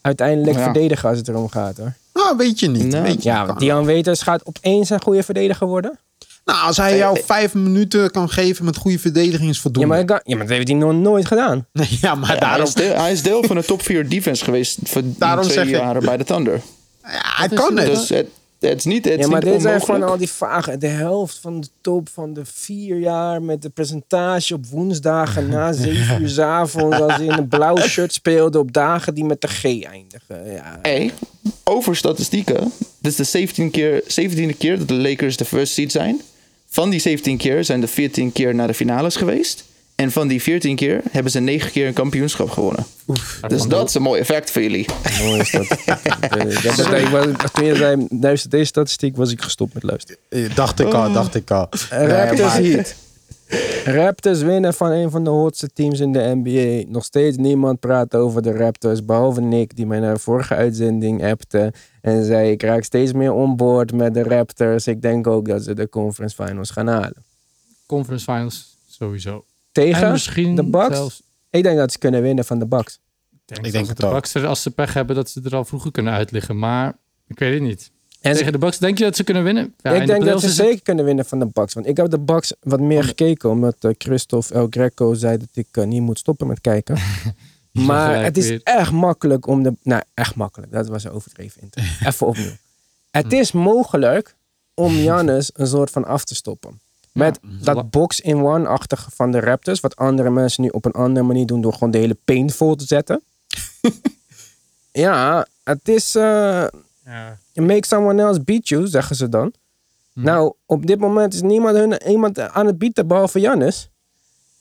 uiteindelijk 0.00 0.56
Ja. 0.56 0.62
verdedigen 0.62 1.08
als 1.08 1.18
het 1.18 1.28
erom 1.28 1.48
gaat 1.48 1.76
hoor. 1.76 1.92
Nou, 2.12 2.36
weet 2.36 2.60
je 2.60 2.68
niet. 2.68 2.86
Nou, 2.86 3.02
weet 3.02 3.22
je 3.22 3.28
Ja, 3.28 3.38
niet. 3.38 3.46
want 3.46 3.60
Dion 3.60 3.86
Waiters 3.86 4.22
gaat 4.22 4.46
opeens 4.46 4.90
een 4.90 5.02
goede 5.02 5.22
verdediger 5.22 5.66
worden. 5.66 5.98
Nou, 6.44 6.66
als 6.66 6.76
hij 6.76 6.96
jou 6.96 7.20
vijf 7.24 7.54
minuten 7.54 8.10
kan 8.10 8.28
geven 8.30 8.64
met 8.64 8.76
goede 8.76 8.98
verdediging 8.98 9.48
is 9.50 9.56
Ja, 9.56 9.62
voldoende. 9.62 9.88
maar, 9.88 9.98
ik 10.00 10.06
kan- 10.06 10.20
ja, 10.24 10.36
maar 10.36 10.46
dat 10.46 10.56
heeft 10.56 10.68
hij 10.68 10.76
nog 10.76 10.92
nooit 10.92 11.26
gedaan. 11.26 11.66
Ja, 12.00 12.14
maar 12.14 12.26
ja, 12.28 12.32
hij, 12.32 12.40
daarom... 12.40 12.66
is 12.66 12.74
deel, 12.74 12.94
hij 12.96 13.12
is 13.12 13.22
deel 13.22 13.42
van 13.44 13.56
de 13.56 13.64
top 13.64 13.82
4 13.82 14.08
defense 14.08 14.44
geweest 14.44 14.78
voor 14.82 15.02
Daarom 15.04 15.42
twee 15.44 15.54
zeg 15.56 15.64
ik- 15.66 15.70
jaren 15.70 16.02
bij 16.04 16.16
de 16.16 16.24
Thunder. 16.24 16.60
Ja, 17.02 17.10
hij 17.36 17.48
kan 17.48 17.76
het. 17.78 17.86
Dus 17.86 18.08
het, 18.08 18.26
het 18.58 18.78
is 18.78 18.84
niet, 18.84 19.04
het 19.04 19.18
is 19.18 19.24
Ja, 19.24 19.30
maar 19.30 19.40
dit 19.40 19.62
zijn 19.62 19.80
van 19.80 20.02
al 20.02 20.16
die 20.16 20.28
vage. 20.28 20.78
De 20.78 20.86
helft 20.86 21.38
van 21.38 21.60
de 21.60 21.68
top 21.80 22.08
van 22.08 22.32
de 22.32 22.44
vier 22.44 22.98
jaar 22.98 23.42
met 23.42 23.62
de 23.62 23.68
presentatie 23.68 24.54
op 24.54 24.66
woensdagen 24.66 25.48
na 25.48 25.72
zeven 25.86 26.22
uur 26.22 26.28
's 26.28 26.38
avonds. 26.38 27.00
Als 27.00 27.16
hij 27.16 27.24
in 27.24 27.32
een 27.32 27.48
blauw 27.48 27.76
shirt 27.76 28.12
speelde 28.12 28.58
op 28.58 28.72
dagen 28.72 29.14
die 29.14 29.24
met 29.24 29.40
de 29.40 29.48
G 29.48 29.64
eindigen. 29.64 30.52
Ja. 30.52 30.78
Hey, 30.82 31.12
over 31.64 31.96
statistieken. 31.96 32.72
Dit 33.00 33.10
is 33.10 33.16
de 33.16 33.24
17 33.24 33.70
keer, 33.70 34.02
17e 34.02 34.56
keer 34.58 34.78
dat 34.78 34.88
de 34.88 34.94
Lakers 34.94 35.36
de 35.36 35.44
first 35.44 35.72
seed 35.72 35.92
zijn. 35.92 36.20
Van 36.68 36.90
die 36.90 37.00
17 37.00 37.36
keer 37.36 37.64
zijn 37.64 37.82
er 37.82 37.88
14 37.88 38.32
keer 38.32 38.54
naar 38.54 38.66
de 38.66 38.74
finales 38.74 39.16
geweest. 39.16 39.64
En 40.00 40.12
van 40.12 40.28
die 40.28 40.42
14 40.42 40.76
keer 40.76 41.00
hebben 41.10 41.32
ze 41.32 41.40
9 41.40 41.70
keer 41.70 41.86
een 41.86 41.92
kampioenschap 41.92 42.50
gewonnen. 42.50 42.84
Dus 43.48 43.62
dat 43.66 43.88
is 43.88 43.94
een 43.94 44.02
mooi 44.02 44.20
effect 44.20 44.50
voor 44.50 44.62
jullie. 44.62 44.86
Mooi 45.22 45.40
is 45.40 45.50
dat. 45.50 45.66
Eh, 46.20 47.34
toen 47.52 47.64
je 47.64 47.74
zei, 47.76 48.06
luister 48.20 48.50
deze 48.50 48.64
statistiek, 48.64 49.16
was 49.16 49.30
ik 49.32 49.40
gestopt 49.42 49.74
met 49.74 49.82
luisteren. 49.82 50.20
Eh, 50.28 50.54
Dacht 50.54 50.80
ik 50.80 50.92
al, 50.94 51.12
dacht 51.12 51.34
ik 51.34 51.50
al. 51.50 51.68
Raptors 51.90 52.40
maar- 52.40 52.62
Heat. 52.62 52.94
Raptors 53.84 54.42
winnen 54.42 54.74
van 54.74 54.90
een 54.90 55.10
van 55.10 55.24
de 55.24 55.30
hotste 55.30 55.68
teams 55.68 56.00
in 56.00 56.12
de 56.12 56.32
NBA. 56.42 56.90
Nog 56.92 57.04
steeds 57.04 57.36
niemand 57.36 57.80
praat 57.80 58.14
over 58.14 58.42
de 58.42 58.52
Raptors, 58.52 59.04
behalve 59.04 59.40
Nick, 59.40 59.76
die 59.76 59.86
mij 59.86 59.98
naar 60.00 60.14
de 60.14 60.20
vorige 60.20 60.54
uitzending 60.54 61.24
appte. 61.24 61.72
En 62.02 62.24
zei, 62.24 62.50
ik 62.50 62.62
raak 62.62 62.82
steeds 62.84 63.12
meer 63.12 63.32
onboord 63.32 63.92
met 63.92 64.14
de 64.14 64.22
Raptors. 64.22 64.86
Ik 64.86 65.02
denk 65.02 65.26
ook 65.26 65.48
dat 65.48 65.62
ze 65.64 65.74
de 65.74 65.88
conference 65.88 66.44
finals 66.44 66.70
gaan 66.70 66.86
halen. 66.86 67.24
Conference 67.86 68.24
Finals, 68.24 68.76
sowieso. 68.88 69.44
En 69.78 69.92
Tegen 69.92 70.10
misschien 70.10 70.56
de 70.56 70.64
Bucks? 70.64 70.96
zelfs... 70.96 71.22
Ik 71.50 71.62
denk 71.62 71.76
dat 71.78 71.92
ze 71.92 71.98
kunnen 71.98 72.22
winnen 72.22 72.44
van 72.44 72.58
de 72.58 72.66
Bucks. 72.66 72.98
denk, 73.44 73.66
Ik 73.66 73.72
denk 73.72 73.86
dat 73.86 73.96
de. 73.96 74.08
Bucks 74.08 74.34
er, 74.34 74.46
als 74.46 74.62
ze 74.62 74.70
pech 74.70 74.94
hebben, 74.94 75.16
dat 75.16 75.30
ze 75.30 75.40
er 75.44 75.56
al 75.56 75.64
vroeger 75.64 75.90
kunnen 75.90 76.12
uitliggen. 76.12 76.58
Maar 76.58 76.96
ik 77.26 77.38
weet 77.38 77.52
het 77.52 77.62
niet. 77.62 77.90
En 78.20 78.34
Tegen 78.36 78.52
de 78.52 78.58
Bucks, 78.58 78.78
denk 78.78 78.98
je 78.98 79.04
dat 79.04 79.16
ze 79.16 79.24
kunnen 79.24 79.44
winnen? 79.44 79.74
Ja, 79.80 79.90
ik 79.92 80.00
de 80.00 80.06
denk 80.06 80.24
dat 80.24 80.40
ze 80.40 80.46
het- 80.46 80.54
zeker 80.54 80.82
kunnen 80.82 81.04
winnen 81.04 81.24
van 81.24 81.38
de 81.38 81.46
Bucks. 81.46 81.74
Want 81.74 81.86
ik 81.86 81.96
heb 81.96 82.10
de 82.10 82.18
Bucks 82.18 82.52
wat 82.60 82.80
meer 82.80 83.04
gekeken. 83.04 83.50
Omdat 83.50 83.76
eh, 83.80 83.90
Christophe 83.98 84.54
El 84.54 84.66
Greco 84.70 85.14
zei 85.14 85.36
dat 85.38 85.48
ik 85.52 85.66
eh, 85.70 85.84
niet 85.84 86.02
moet 86.02 86.18
stoppen 86.18 86.46
met 86.46 86.60
kijken. 86.60 86.96
Maar 87.72 88.22
het 88.24 88.36
is 88.36 88.48
weer. 88.48 88.60
echt 88.64 88.92
makkelijk 88.92 89.46
om 89.46 89.62
de... 89.62 89.72
Nou, 89.82 90.02
echt 90.14 90.34
makkelijk. 90.34 90.72
Dat 90.72 90.88
was 90.88 91.04
een 91.04 91.10
overdreven 91.10 91.62
intro. 91.62 91.82
Even 92.08 92.26
opnieuw. 92.26 92.50
Het 93.10 93.32
is 93.32 93.52
mogelijk 93.52 94.34
om 94.74 94.90
Giannis 94.92 95.50
een 95.54 95.66
soort 95.66 95.90
van 95.90 96.04
af 96.04 96.24
te 96.24 96.34
stoppen. 96.34 96.80
Met 97.18 97.38
dat 97.62 97.90
box-in-one-achtige 97.90 99.10
van 99.10 99.30
de 99.30 99.40
Raptors. 99.40 99.80
Wat 99.80 99.96
andere 99.96 100.30
mensen 100.30 100.62
nu 100.62 100.68
op 100.68 100.84
een 100.84 100.92
andere 100.92 101.26
manier 101.26 101.46
doen. 101.46 101.60
Door 101.60 101.72
gewoon 101.72 101.90
de 101.90 101.98
hele 101.98 102.16
paint 102.24 102.54
vol 102.54 102.74
te 102.74 102.84
zetten. 102.86 103.22
ja, 104.92 105.46
het 105.64 105.88
is... 105.88 106.14
eh, 106.14 106.64
Ja. 107.04 107.38
Make 107.54 107.86
someone 107.86 108.22
else 108.22 108.40
beat 108.40 108.68
you, 108.68 108.86
zeggen 108.86 109.16
ze 109.16 109.28
dan. 109.28 109.52
Nou, 110.14 110.52
op 110.66 110.86
dit 110.86 110.98
moment 110.98 111.34
is 111.34 111.42
niemand 111.42 111.76
hun, 111.76 112.08
iemand 112.08 112.38
aan 112.38 112.66
het 112.66 112.78
bieden 112.78 113.06
behalve 113.06 113.40
Jannis. 113.40 113.88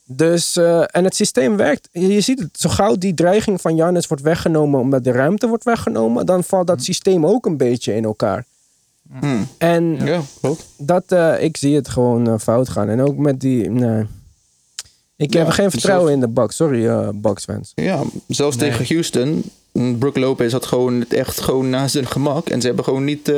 Dus, 0.03 0.55
eh, 0.55 0.83
en 0.91 1.03
het 1.03 1.15
systeem 1.15 1.57
werkt. 1.57 1.89
Je 1.91 2.07
je 2.07 2.21
ziet 2.21 2.39
het, 2.39 2.59
zo 2.59 2.69
gauw 2.69 2.95
die 2.95 3.13
dreiging 3.13 3.61
van 3.61 3.75
Jannis 3.75 4.07
wordt 4.07 4.23
weggenomen 4.23 4.79
omdat 4.79 5.03
de 5.03 5.11
ruimte 5.11 5.47
wordt 5.47 5.63
weggenomen, 5.63 6.25
dan 6.25 6.43
valt 6.43 6.67
dat 6.67 6.83
systeem 6.83 7.25
ook 7.25 7.45
een 7.45 7.57
beetje 7.57 7.93
in 7.95 8.03
elkaar. 8.03 8.45
Hmm. 9.19 9.47
En 9.57 10.05
Ja, 10.05 10.21
klopt. 10.41 10.65
dat, 10.77 11.03
eh, 11.07 11.43
ik 11.43 11.57
zie 11.57 11.75
het 11.75 11.89
gewoon 11.89 12.27
eh, 12.27 12.33
fout 12.39 12.69
gaan. 12.69 12.89
En 12.89 13.01
ook 13.01 13.17
met 13.17 13.39
die, 13.39 13.69
nee. 13.69 14.05
Ik 15.15 15.33
Ja, 15.33 15.39
heb 15.43 15.49
geen 15.49 15.71
vertrouwen 15.71 16.07
zelfs- 16.07 16.23
in 16.25 16.33
de 16.33 16.41
Bucks. 16.41 16.55
Sorry, 16.55 16.87
eh 16.87 17.09
Bucks 17.13 17.43
fans. 17.43 17.71
Ja, 17.75 18.03
zelfs 18.27 18.55
Nee. 18.57 18.69
tegen 18.69 18.85
Houston. 18.95 19.43
mm, 19.73 19.97
Brook 19.97 20.17
Lopez 20.17 20.51
had 20.51 20.65
gewoon 20.65 20.99
het 20.99 21.13
echt 21.13 21.41
gewoon 21.41 21.69
naast 21.69 21.91
zijn 21.91 22.07
gemak. 22.07 22.49
En 22.49 22.61
ze 22.61 22.67
hebben 22.67 22.85
gewoon 22.85 23.03
niet 23.03 23.31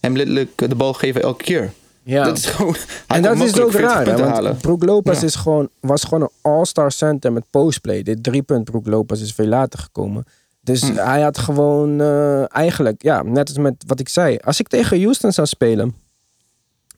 hem 0.00 0.16
letterlijk 0.16 0.68
de 0.68 0.74
bal 0.74 0.92
gegeven 0.92 1.22
elke 1.22 1.44
keer. 1.44 1.72
Ja. 2.02 2.24
Dat 2.24 2.36
is 2.38 2.46
gewoon, 2.46 2.74
en 3.06 3.22
dat 3.22 3.32
is 3.32 3.38
makkelijk 3.38 3.64
ook 3.66 3.70
40 3.72 3.90
raar, 4.18 4.34
hè, 4.36 4.42
want. 4.42 4.58
Brook 4.60 4.84
Lopez 4.84 5.20
Ja. 5.20 5.26
is 5.26 5.34
gewoon, 5.34 5.68
was 5.80 6.04
gewoon 6.04 6.20
een 6.22 6.30
all-star 6.52 6.92
center 6.92 7.32
met 7.32 7.44
postplay. 7.50 8.02
Dit 8.02 8.22
driepunt 8.22 8.64
Brook 8.64 8.86
Lopez 8.86 9.20
is 9.20 9.32
veel 9.32 9.46
later 9.46 9.78
gekomen. 9.78 10.24
Dus 10.64 10.80
Hm. 10.82 10.94
hij 10.94 11.20
had 11.22 11.38
gewoon 11.38 12.00
eh, 12.00 12.54
eigenlijk, 12.56 13.02
ja, 13.02 13.22
net 13.22 13.48
als 13.48 13.58
met 13.58 13.84
wat 13.86 14.00
ik 14.00 14.08
zei. 14.08 14.36
Als 14.44 14.60
ik 14.60 14.68
tegen 14.68 15.02
Houston 15.02 15.32
zou 15.32 15.46
spelen 15.46 15.94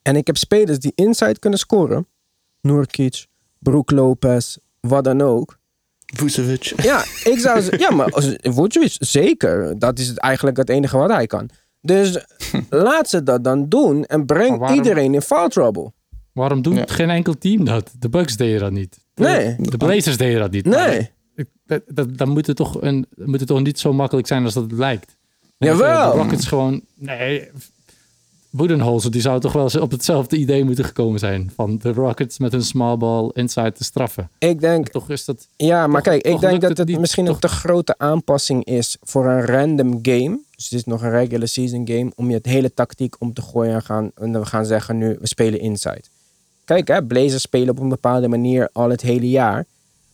en 0.03 0.17
ik 0.17 0.27
heb 0.27 0.37
spelers 0.37 0.79
die 0.79 0.93
inside 0.95 1.39
kunnen 1.39 1.59
scoren, 1.59 2.07
Nurkic, 2.61 3.27
Brook 3.59 3.91
Lopez, 3.91 4.57
wat 4.81 5.05
dan 5.05 5.21
ook. 5.21 5.59
Vucevic. 6.15 6.73
Ja, 6.83 7.05
ik 7.25 7.39
zou 7.39 7.61
z- 7.63 7.69
ja, 7.79 7.91
maar 7.91 8.11
als- 8.11 8.37
Vucevic, 8.41 8.97
zeker. 8.99 9.79
Dat 9.79 9.99
is 9.99 10.09
het 10.09 10.19
eigenlijk 10.19 10.57
het 10.57 10.69
enige 10.69 10.97
wat 10.97 11.11
hij 11.11 11.27
kan. 11.27 11.49
Dus 11.81 12.25
laat 12.71 13.09
ze 13.09 13.23
dat 13.23 13.45
dan 13.45 13.69
doen 13.69 14.05
en 14.05 14.27
breng 14.27 14.59
waarom- 14.59 14.77
iedereen 14.77 15.15
in 15.15 15.23
foul 15.23 15.49
trouble. 15.49 15.93
Waarom 16.33 16.63
doet 16.63 16.77
Ja. 16.77 16.85
geen 16.87 17.11
enkel 17.11 17.39
team 17.39 17.65
dat? 17.65 17.91
De 17.99 18.09
Bucks 18.09 18.37
deden 18.37 18.61
dat 18.61 18.73
niet. 18.73 18.99
De, 19.15 19.23
Nee. 19.23 19.57
De 19.59 19.77
Blazers 19.77 20.17
deden 20.17 20.41
dat 20.41 20.51
niet. 20.51 20.65
Nee. 20.65 21.11
Dat, 21.67 21.83
dat, 21.87 22.19
dan 22.19 22.29
moet 22.29 22.47
het, 22.47 22.57
toch 22.57 22.83
een, 22.83 23.07
moet 23.15 23.39
het 23.39 23.49
toch 23.49 23.63
niet 23.63 23.79
zo 23.79 23.93
makkelijk 23.93 24.27
zijn 24.27 24.45
als 24.45 24.55
dat 24.55 24.63
het 24.63 24.73
lijkt. 24.73 25.17
En 25.59 25.67
Jawel. 25.69 26.13
De 26.13 26.19
Rockets 26.19 26.47
gewoon... 26.47 26.81
Nee, 26.95 27.49
Budenholzer, 28.51 29.11
die 29.11 29.21
zou 29.21 29.41
toch 29.41 29.53
wel 29.53 29.63
eens 29.63 29.77
op 29.77 29.91
hetzelfde 29.91 30.37
idee 30.37 30.65
moeten 30.65 30.85
gekomen 30.85 31.19
zijn. 31.19 31.53
Van 31.55 31.79
de 31.79 31.93
Rockets 31.93 32.39
met 32.39 32.53
hun 32.53 32.63
small 32.63 32.97
ball 32.97 33.31
inside 33.33 33.73
te 33.73 33.85
straffen. 33.85 34.31
Ik 34.39 34.61
denk, 34.61 34.89
Toch 34.89 35.11
is 35.11 35.25
dat... 35.25 35.49
ja, 35.57 35.87
maar 35.87 36.03
Toch- 36.03 36.13
kijk, 36.13 36.35
ik 36.35 36.41
denk 36.41 36.61
dat 36.61 36.79
het 36.79 36.99
misschien 36.99 37.25
toch? 37.25 37.35
een 37.35 37.41
te 37.41 37.49
grote 37.49 37.95
aanpassing 37.99 38.65
is 38.65 38.97
voor 39.03 39.27
een 39.27 39.47
random 39.47 39.99
game. 40.03 40.39
Dus 40.57 40.65
het 40.65 40.73
is 40.73 40.85
nog 40.85 41.03
een 41.03 41.11
regular 41.11 41.49
season 41.49 41.89
game. 41.89 42.13
Om 42.15 42.29
je 42.29 42.35
het 42.37 42.47
hele 42.47 42.75
tactiek 42.75 43.17
om 43.19 43.33
te 43.33 43.43
gooien 43.43 43.75
en, 43.75 43.83
gaan, 43.83 44.11
en 44.15 44.33
we 44.33 44.47
gaan 44.47 44.67
zeggen 44.67 44.99
nu, 44.99 45.17
we 45.21 45.27
spelen 45.27 45.61
inside. 45.61 46.03
Kijk, 46.65 46.89
hè, 46.89 47.05
Blazers 47.05 47.43
spelen 47.43 47.69
op 47.69 47.79
een 47.79 47.89
bepaalde 47.89 48.29
manier 48.29 48.69
al 48.73 48.91
het 48.91 49.01
hele 49.01 49.31
jaar. 49.31 49.65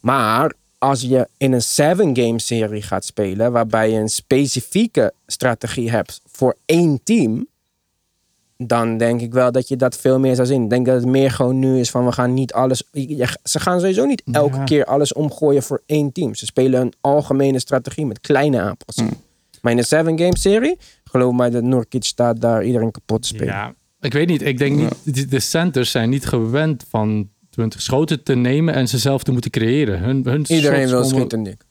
Maar 0.01 0.53
als 0.81 1.01
je 1.01 1.29
in 1.37 1.53
een 1.53 1.63
seven 1.63 2.17
game 2.17 2.41
serie 2.41 2.83
gaat 2.83 3.05
spelen, 3.05 3.53
waarbij 3.53 3.91
je 3.91 3.99
een 3.99 4.09
specifieke 4.09 5.13
strategie 5.27 5.91
hebt 5.91 6.21
voor 6.27 6.57
één 6.65 7.01
team, 7.05 7.47
dan 8.57 8.97
denk 8.99 9.21
ik 9.21 9.33
wel 9.33 9.53
dat 9.53 9.69
je 9.69 9.77
dat 9.77 9.97
veel 9.97 10.19
meer 10.19 10.35
zou 10.35 10.47
zien. 10.47 10.63
Ik 10.63 10.71
denk 10.71 10.87
dat 10.87 10.95
het 10.95 11.07
meer 11.07 11.31
gewoon 11.31 11.59
nu 11.59 11.79
is 11.79 11.91
van 11.91 12.05
we 12.05 12.13
gaan 12.13 12.35
niet 12.35 12.53
alles. 12.53 12.83
Ze 13.43 13.61
gaan 13.61 13.81
sowieso 13.81 14.05
niet 14.05 14.23
elke 14.33 14.57
Ja. 14.57 14.65
keer 14.65 14.85
alles 14.85 15.13
omgooien 15.13 15.63
voor 15.63 15.83
één 15.87 16.13
team. 16.13 16.35
Ze 16.35 16.47
spelen 16.47 16.81
een 16.81 16.93
algemene 17.01 17.59
strategie 17.59 18.07
met 18.07 18.21
kleine 18.21 18.61
aanpassingen. 18.61 19.17
Maar 19.63 19.73
in 19.73 19.79
een 19.79 19.85
seven 19.85 20.19
game 20.19 20.39
serie, 20.39 20.79
geloof 21.05 21.35
mij 21.35 21.51
dat 21.51 21.63
Nurkic 21.63 22.05
staat 22.05 22.41
daar 22.41 22.65
iedereen 22.65 22.91
kapot 22.91 23.23
te 23.23 23.29
spelen. 23.29 23.47
Ja, 23.55 23.75
ik 24.01 24.13
weet 24.13 24.27
niet. 24.29 24.43
Ik 24.43 24.59
denk 24.59 24.77
niet... 25.05 25.31
De 25.31 25.41
centers 25.41 25.91
zijn 25.91 26.11
niet 26.11 26.27
gewend 26.27 26.85
van 26.89 27.29
20 27.51 27.83
schoten 27.83 28.23
te 28.23 28.35
nemen 28.35 28.75
en 28.75 28.89
ze 28.89 28.99
zelf 28.99 29.23
te 29.23 29.33
moeten 29.33 29.51
creëren. 29.51 29.99
Hun, 29.99 30.21
hun 30.25 30.45
Iedereen 30.49 30.89
wil 30.89 31.05
schieten, 31.05 31.43
Nick. 31.43 31.63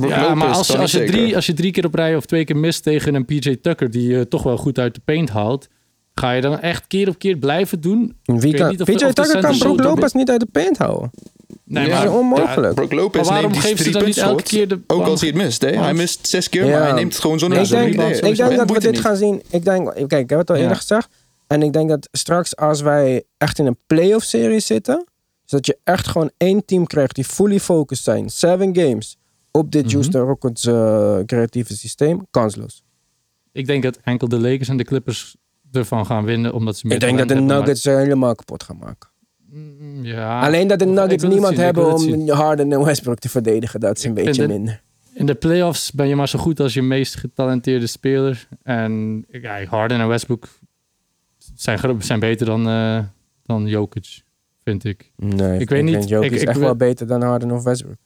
Ja, 0.00 0.34
maar 0.34 0.48
als, 0.48 0.76
als, 0.76 0.92
je 0.92 1.04
drie, 1.04 1.34
als 1.36 1.46
je 1.46 1.52
drie 1.52 1.72
keer 1.72 1.84
op 1.84 1.94
rij 1.94 2.16
of 2.16 2.26
twee 2.26 2.44
keer 2.44 2.56
mist 2.56 2.82
tegen 2.82 3.14
een 3.14 3.24
PJ 3.24 3.56
Tucker... 3.56 3.90
die 3.90 4.08
je 4.08 4.28
toch 4.28 4.42
wel 4.42 4.56
goed 4.56 4.78
uit 4.78 4.94
de 4.94 5.00
paint 5.04 5.30
haalt... 5.30 5.68
ga 6.14 6.32
je 6.32 6.40
dan 6.40 6.60
echt 6.60 6.86
keer 6.86 7.08
op 7.08 7.18
keer 7.18 7.36
blijven 7.36 7.80
doen? 7.80 8.16
Wie 8.24 8.54
kan, 8.54 8.68
niet 8.68 8.84
PJ 8.84 8.94
Tucker 8.94 9.40
kan 9.40 9.58
Brook 9.58 9.80
Lopez 9.82 10.12
niet 10.12 10.30
uit 10.30 10.40
de 10.40 10.48
paint 10.52 10.78
houden. 10.78 11.10
Nee, 11.64 11.88
dat 11.88 12.02
is 12.02 12.10
onmogelijk. 12.10 12.74
Brook 12.74 12.92
Lopez 12.92 13.20
Maar 13.22 13.30
waarom 13.30 13.50
neemt 13.50 13.62
die 13.62 13.70
geeft 13.70 13.82
ze 13.82 13.90
dan 13.90 14.04
niet 14.04 14.16
elke 14.16 14.42
keer 14.42 14.68
de... 14.68 14.80
Ook 14.86 15.06
als 15.06 15.20
hij 15.20 15.28
het 15.28 15.38
mist. 15.38 15.62
Hè? 15.62 15.70
Hij 15.70 15.94
mist 15.94 16.26
zes 16.26 16.48
keer, 16.48 16.64
Ja. 16.64 16.70
maar 16.70 16.82
hij 16.82 16.92
neemt 16.92 17.12
het 17.12 17.22
gewoon 17.22 17.38
zonder 17.38 17.60
ik 17.60 17.68
denk, 17.68 17.90
rebound. 17.90 18.16
ik 18.16 18.36
denk 18.36 18.56
dat 18.56 18.70
we 18.70 18.80
dit 18.80 18.90
niet. 18.90 19.00
gaan 19.00 19.16
zien. 19.16 19.42
Ik 19.50 19.64
denk, 19.64 19.94
kijk, 19.94 20.12
ik 20.22 20.30
heb 20.30 20.38
het 20.38 20.50
al 20.50 20.56
Ja. 20.56 20.62
eerder 20.62 20.76
gezegd. 20.76 21.08
En 21.46 21.62
ik 21.62 21.72
denk 21.72 21.88
dat 21.88 22.08
straks 22.12 22.56
als 22.56 22.80
wij 22.80 23.22
echt 23.38 23.58
in 23.58 23.66
een 23.66 23.78
playoff 23.86 24.24
serie 24.24 24.60
zitten, 24.60 25.04
zodat 25.52 25.66
je 25.66 25.78
echt 25.84 26.06
gewoon 26.08 26.30
één 26.36 26.64
team 26.64 26.86
krijgt 26.86 27.14
die 27.14 27.24
fully 27.24 27.60
focused 27.60 28.04
zijn, 28.04 28.30
seven 28.30 28.76
games, 28.76 29.18
op 29.50 29.70
dit 29.72 29.84
Mhm. 29.84 29.92
Houston 29.92 30.20
Rockets 30.20 30.66
eh, 30.66 31.18
creatieve 31.26 31.76
systeem, 31.76 32.26
kansloos. 32.30 32.82
Ik 33.52 33.66
denk 33.66 33.82
dat 33.82 33.98
enkel 34.02 34.28
de 34.28 34.38
Lakers 34.38 34.68
en 34.68 34.76
de 34.76 34.84
Clippers 34.84 35.36
ervan 35.72 36.06
gaan 36.06 36.24
winnen... 36.24 36.52
omdat 36.52 36.76
ze 36.76 36.86
meer 36.86 36.94
Ik 36.96 37.00
denk 37.02 37.18
dat 37.18 37.28
de 37.28 37.34
Nuggets 37.34 37.82
ze 37.82 37.90
helemaal 37.90 38.34
kapot 38.34 38.62
gaan 38.62 38.76
maken. 38.76 39.10
Mm, 39.50 40.04
Ja. 40.04 40.40
Alleen 40.40 40.66
dat 40.66 40.78
de 40.78 40.84
Nuggets 40.84 41.22
niemand 41.24 41.54
zien, 41.54 41.64
hebben 41.64 41.94
om. 41.94 42.28
Harden 42.30 42.72
en 42.72 42.84
Westbrook 42.84 43.18
te 43.18 43.28
verdedigen, 43.28 43.80
dat 43.80 43.96
is 43.98 44.04
een 44.04 44.16
Ik 44.16 44.24
beetje 44.24 44.46
minder. 44.46 44.82
In 45.14 45.26
de 45.26 45.34
playoffs 45.34 45.92
ben 45.92 46.08
je 46.08 46.16
maar 46.16 46.28
zo 46.28 46.38
goed 46.38 46.60
als 46.60 46.74
je 46.74 46.82
meest 46.82 47.14
getalenteerde 47.16 47.86
speler. 47.86 48.48
En 48.62 49.24
ja, 49.28 49.64
Harden 49.64 50.00
en 50.00 50.08
Westbrook 50.08 50.48
zijn, 51.54 52.02
zijn 52.02 52.20
beter 52.20 52.46
dan, 52.46 52.68
eh 52.68 52.98
dan 53.44 53.66
Jokic, 53.66 54.22
vind 54.64 54.84
ik. 54.84 55.12
Nee, 55.16 55.60
Ik 55.60 55.68
weet 55.68 55.82
niet, 55.84 55.94
vind 55.94 56.08
Jokic 56.08 56.30
ik- 56.32 56.40
ik 56.40 56.48
echt 56.48 56.56
wil- 56.58 56.66
wel 56.66 56.76
beter 56.76 57.06
dan 57.06 57.22
Harden 57.22 57.50
of 57.50 57.62
Westbrook. 57.62 57.96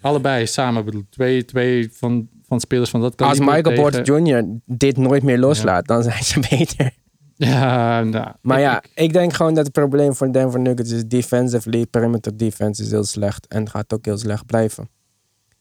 Allebei 0.00 0.46
samen 0.46 0.84
bedoel 0.84 1.00
ik. 1.00 1.10
Twee, 1.10 1.44
twee 1.44 1.92
van, 1.92 2.28
van 2.42 2.60
spelers 2.60 2.90
van 2.90 3.00
dat 3.00 3.16
Als 3.22 3.28
kaliber 3.38 3.54
Michael 3.54 3.76
tegen- 3.76 4.04
Porter 4.04 4.26
Jr. 4.42 4.44
dit 4.66 4.96
nooit 4.96 5.22
meer 5.22 5.38
loslaat, 5.38 5.86
dan 5.86 6.02
zijn 6.02 6.24
ze 6.24 6.40
beter. 6.50 6.90
Ja, 7.36 8.02
nou, 8.02 8.32
Maar 8.42 8.58
ik- 8.58 8.64
ja, 8.64 8.82
ik- 8.82 8.90
ik 8.94 9.12
denk 9.12 9.32
gewoon 9.32 9.54
dat 9.54 9.64
het 9.64 9.72
probleem 9.72 10.14
voor 10.14 10.32
Denver 10.32 10.60
Nuggets 10.60 10.90
is 10.90 11.04
defensively. 11.06 11.86
Perimeter 11.86 12.36
defense 12.36 12.82
is 12.82 12.90
heel 12.90 13.04
slecht 13.04 13.46
en 13.46 13.70
gaat 13.70 13.92
ook 13.92 14.04
heel 14.04 14.18
slecht 14.18 14.46
blijven. 14.46 14.88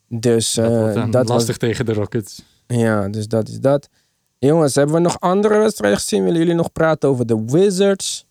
Dus 0.10 0.54
dat 0.54 0.72
eh, 0.72 0.94
wordt 0.94 1.14
was, 1.14 1.28
lastig 1.28 1.58
tegen 1.58 1.86
de 1.86 1.94
Rockets. 1.94 2.44
ja, 2.68 3.10
dus 3.10 3.28
dat 3.28 3.50
is 3.50 3.60
dat. 3.60 3.90
Jongens, 4.40 4.76
hebben 4.76 4.96
we 4.96 5.02
nog 5.02 5.20
andere 5.20 5.58
wedstrijden 5.58 6.00
gezien? 6.00 6.24
Willen 6.24 6.40
jullie 6.40 6.56
nog 6.56 6.72
praten 6.72 7.10
over 7.10 7.26
de 7.26 7.44
Wizards? 7.46 8.26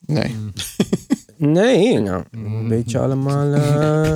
Nee. 0.00 0.34
Nee, 1.46 1.98
nou, 2.00 2.24
een 2.30 2.68
beetje 2.68 2.98
allemaal. 2.98 3.52
eh, 3.52 4.12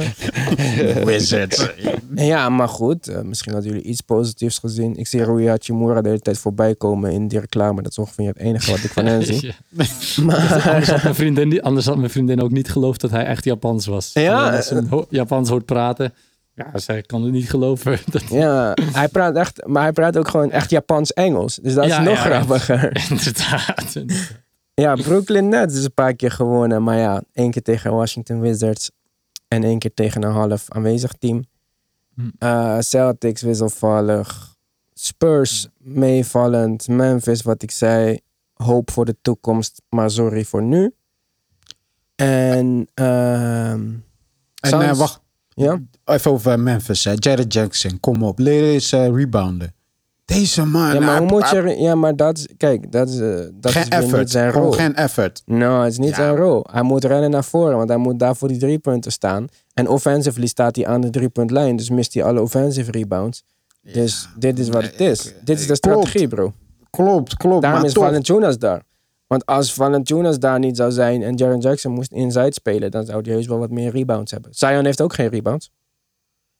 Wizards. 1.04 1.68
Ja, 2.14 2.48
maar 2.48 2.68
goed. 2.68 3.08
eh, 3.08 3.20
misschien 3.22 3.52
hadden 3.52 3.70
jullie 3.70 3.86
iets 3.86 4.00
positiefs 4.00 4.58
gezien. 4.58 4.96
Ik 4.96 5.06
zie 5.06 5.24
Rui 5.24 5.48
Hachimura 5.48 6.00
de 6.00 6.08
hele 6.08 6.20
tijd 6.20 6.38
voorbij 6.38 6.74
komen 6.74 7.10
in 7.12 7.28
die 7.28 7.40
reclame. 7.40 7.82
Dat 7.82 7.90
is 7.90 7.98
ongeveer 7.98 8.26
het 8.28 8.38
enige 8.38 8.70
wat 8.70 8.84
ik 8.84 8.90
van 8.90 9.06
hen 9.06 9.24
zie. 9.26 9.54
Anders, 9.78 10.16
Maar, 10.16 10.90
had 10.90 11.02
mijn 11.02 11.14
vriendin, 11.14 11.62
anders 11.62 11.86
had 11.86 11.96
mijn 11.96 12.10
vriendin 12.10 12.42
ook 12.42 12.50
niet 12.50 12.70
geloofd 12.70 13.00
dat 13.00 13.10
hij 13.10 13.24
echt 13.24 13.44
Japans 13.44 13.86
was. 13.86 14.10
Ja, 14.12 14.38
Alleen 14.42 14.56
Als 14.56 14.66
ze 14.66 14.74
hem 14.74 14.86
ho- 14.90 15.06
Japans 15.10 15.48
hoort 15.48 15.64
praten, 15.64 16.14
ja, 16.54 16.70
zij 16.78 17.02
kan 17.02 17.22
het 17.22 17.32
niet 17.32 17.50
geloven. 17.50 17.98
Dat, 18.10 18.22
ja, 18.30 18.74
hij 18.92 19.08
praat 19.08 19.36
echt, 19.36 19.66
maar 19.66 19.82
hij 19.82 19.92
praat 19.92 20.16
ook 20.18 20.28
gewoon 20.28 20.50
echt 20.50 20.70
Japans-Engels. 20.70 21.58
Dus 21.62 21.74
dat 21.74 21.84
is 21.84 21.90
Ja, 21.90 22.02
nog 22.02 22.24
ja, 22.24 22.28
ja. 22.28 22.42
grappiger. 22.42 23.06
inderdaad. 23.10 23.94
Ja, 24.80 24.94
Brooklyn 24.94 25.48
Nets 25.48 25.74
is 25.74 25.84
een 25.84 25.94
paar 25.94 26.14
keer 26.14 26.30
gewonnen. 26.30 26.82
Maar 26.82 26.98
ja, 26.98 27.22
één 27.32 27.50
keer 27.50 27.62
tegen 27.62 27.92
Washington 27.92 28.40
Wizards. 28.40 28.90
En 29.48 29.64
één 29.64 29.78
keer 29.78 29.94
tegen 29.94 30.22
een 30.22 30.32
half 30.32 30.70
aanwezig 30.70 31.12
team. 31.12 31.44
Hm. 32.14 32.30
Eh, 32.38 32.76
Celtics 32.80 33.42
wisselvallig. 33.42 34.54
Spurs 34.94 35.68
meevallend. 35.78 36.88
Memphis, 36.88 37.42
wat 37.42 37.62
ik 37.62 37.70
zei. 37.70 38.20
Hoop 38.54 38.90
voor 38.90 39.04
de 39.04 39.16
toekomst, 39.22 39.82
maar 39.88 40.10
sorry 40.10 40.44
voor 40.44 40.62
nu. 40.62 40.94
En, 42.14 42.88
ehm 42.94 43.80
En 44.60 44.80
eh, 44.80 44.96
wacht. 44.96 45.20
Ja? 45.48 45.80
Even 46.04 46.30
over 46.30 46.60
Memphis, 46.60 47.04
hè. 47.04 47.12
Jared 47.14 47.52
Jackson, 47.52 48.00
kom 48.00 48.22
op. 48.22 48.38
Leer 48.38 48.72
eens 48.72 48.92
eh, 48.92 49.08
rebounden. 49.08 49.74
Deze 50.26 50.64
man. 50.66 50.92
Ja, 50.94 51.00
maar 51.00 51.08
hij- 51.08 51.18
hoe 51.18 51.26
moet 51.28 51.50
hij- 51.50 51.62
je... 51.76 51.80
Ja, 51.82 51.94
maar 51.94 52.16
dat 52.16 52.38
is... 52.38 52.48
Kijk, 52.56 52.92
dat 52.92 53.08
is, 53.08 53.18
eh, 53.20 53.28
dat 53.28 53.72
geen 53.72 53.82
is 53.82 53.88
weer 53.88 54.00
niet 54.00 54.08
effort. 54.10 54.30
zijn 54.30 54.50
rol. 54.52 54.70
geen 54.72 54.94
effort. 54.94 55.42
Nou, 55.44 55.82
het 55.82 55.92
is 55.92 55.98
niet 55.98 56.08
Ja. 56.08 56.14
zijn 56.14 56.36
rol. 56.36 56.66
Hij 56.70 56.82
moet 56.82 57.04
rennen 57.04 57.30
naar 57.30 57.44
voren, 57.44 57.76
want 57.76 57.88
hij 57.88 57.98
moet 57.98 58.18
daar 58.18 58.36
voor 58.36 58.48
die 58.48 58.58
drie 58.58 58.78
punten 58.78 59.12
staan. 59.12 59.46
En 59.74 59.88
offensively 59.88 60.46
staat 60.46 60.76
hij 60.76 60.86
aan 60.86 61.00
de 61.00 61.10
drie 61.10 61.28
puntlijn, 61.28 61.76
dus 61.76 61.90
mist 61.90 62.14
hij 62.14 62.24
alle 62.24 62.40
offensive 62.40 62.90
rebounds. 62.90 63.42
Dus 63.92 64.28
dit 64.38 64.58
is 64.58 64.68
wat 64.68 64.82
het 64.82 65.00
is. 65.00 65.34
Dit 65.44 65.58
is 65.60 65.66
de 65.66 65.78
Klopt. 65.80 65.98
strategie, 66.06 66.28
bro. 66.28 66.52
Klopt, 66.90 67.36
klopt. 67.36 67.60
Daarom 67.62 67.80
maar 67.80 67.88
is 67.88 67.94
toch, 67.94 68.04
Valanciunas 68.04 68.58
daar. 68.58 68.82
Want 69.26 69.46
als 69.46 69.72
Valanciunas 69.74 70.38
daar 70.38 70.58
niet 70.58 70.76
zou 70.76 70.90
zijn 70.92 71.22
en 71.22 71.34
Jaren 71.34 71.58
Jackson 71.60 71.92
moest 71.92 72.12
inside 72.12 72.52
spelen, 72.52 72.90
dan 72.90 73.04
zou 73.06 73.20
hij 73.22 73.32
heus 73.32 73.46
wel 73.46 73.58
wat 73.58 73.70
meer 73.70 73.90
rebounds 73.90 74.30
hebben. 74.32 74.50
Zion 74.54 74.84
heeft 74.84 75.00
ook 75.00 75.14
geen 75.14 75.28
rebounds. 75.28 75.70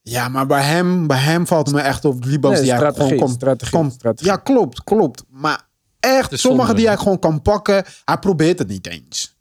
Ja, 0.09 0.29
maar 0.29 0.47
bij 0.47 0.63
hem, 0.63 1.07
bij 1.07 1.19
hem 1.19 1.47
valt 1.47 1.67
het 1.67 1.75
me 1.77 1.83
echt 1.83 2.05
op 2.05 2.25
rebounds 2.25 2.61
Nee, 2.61 2.69
die 2.69 2.71
hij 2.71 2.81
strategie, 2.81 3.09
gewoon 3.09 3.27
kon, 3.27 3.35
strategie, 3.35 3.79
kon- 3.79 3.91
strategie. 3.91 4.33
Ja, 4.33 4.37
klopt, 4.37 4.85
klopt. 4.85 5.25
Maar 5.29 5.69
echt, 6.01 6.39
sommige 6.39 6.75
die 6.75 6.87
hij 6.87 6.97
gewoon 6.97 7.19
kan 7.19 7.43
pakken, 7.43 7.85
hij 8.05 8.19
probeert 8.19 8.59
het 8.59 8.69
niet 8.69 8.87
eens. 8.87 9.37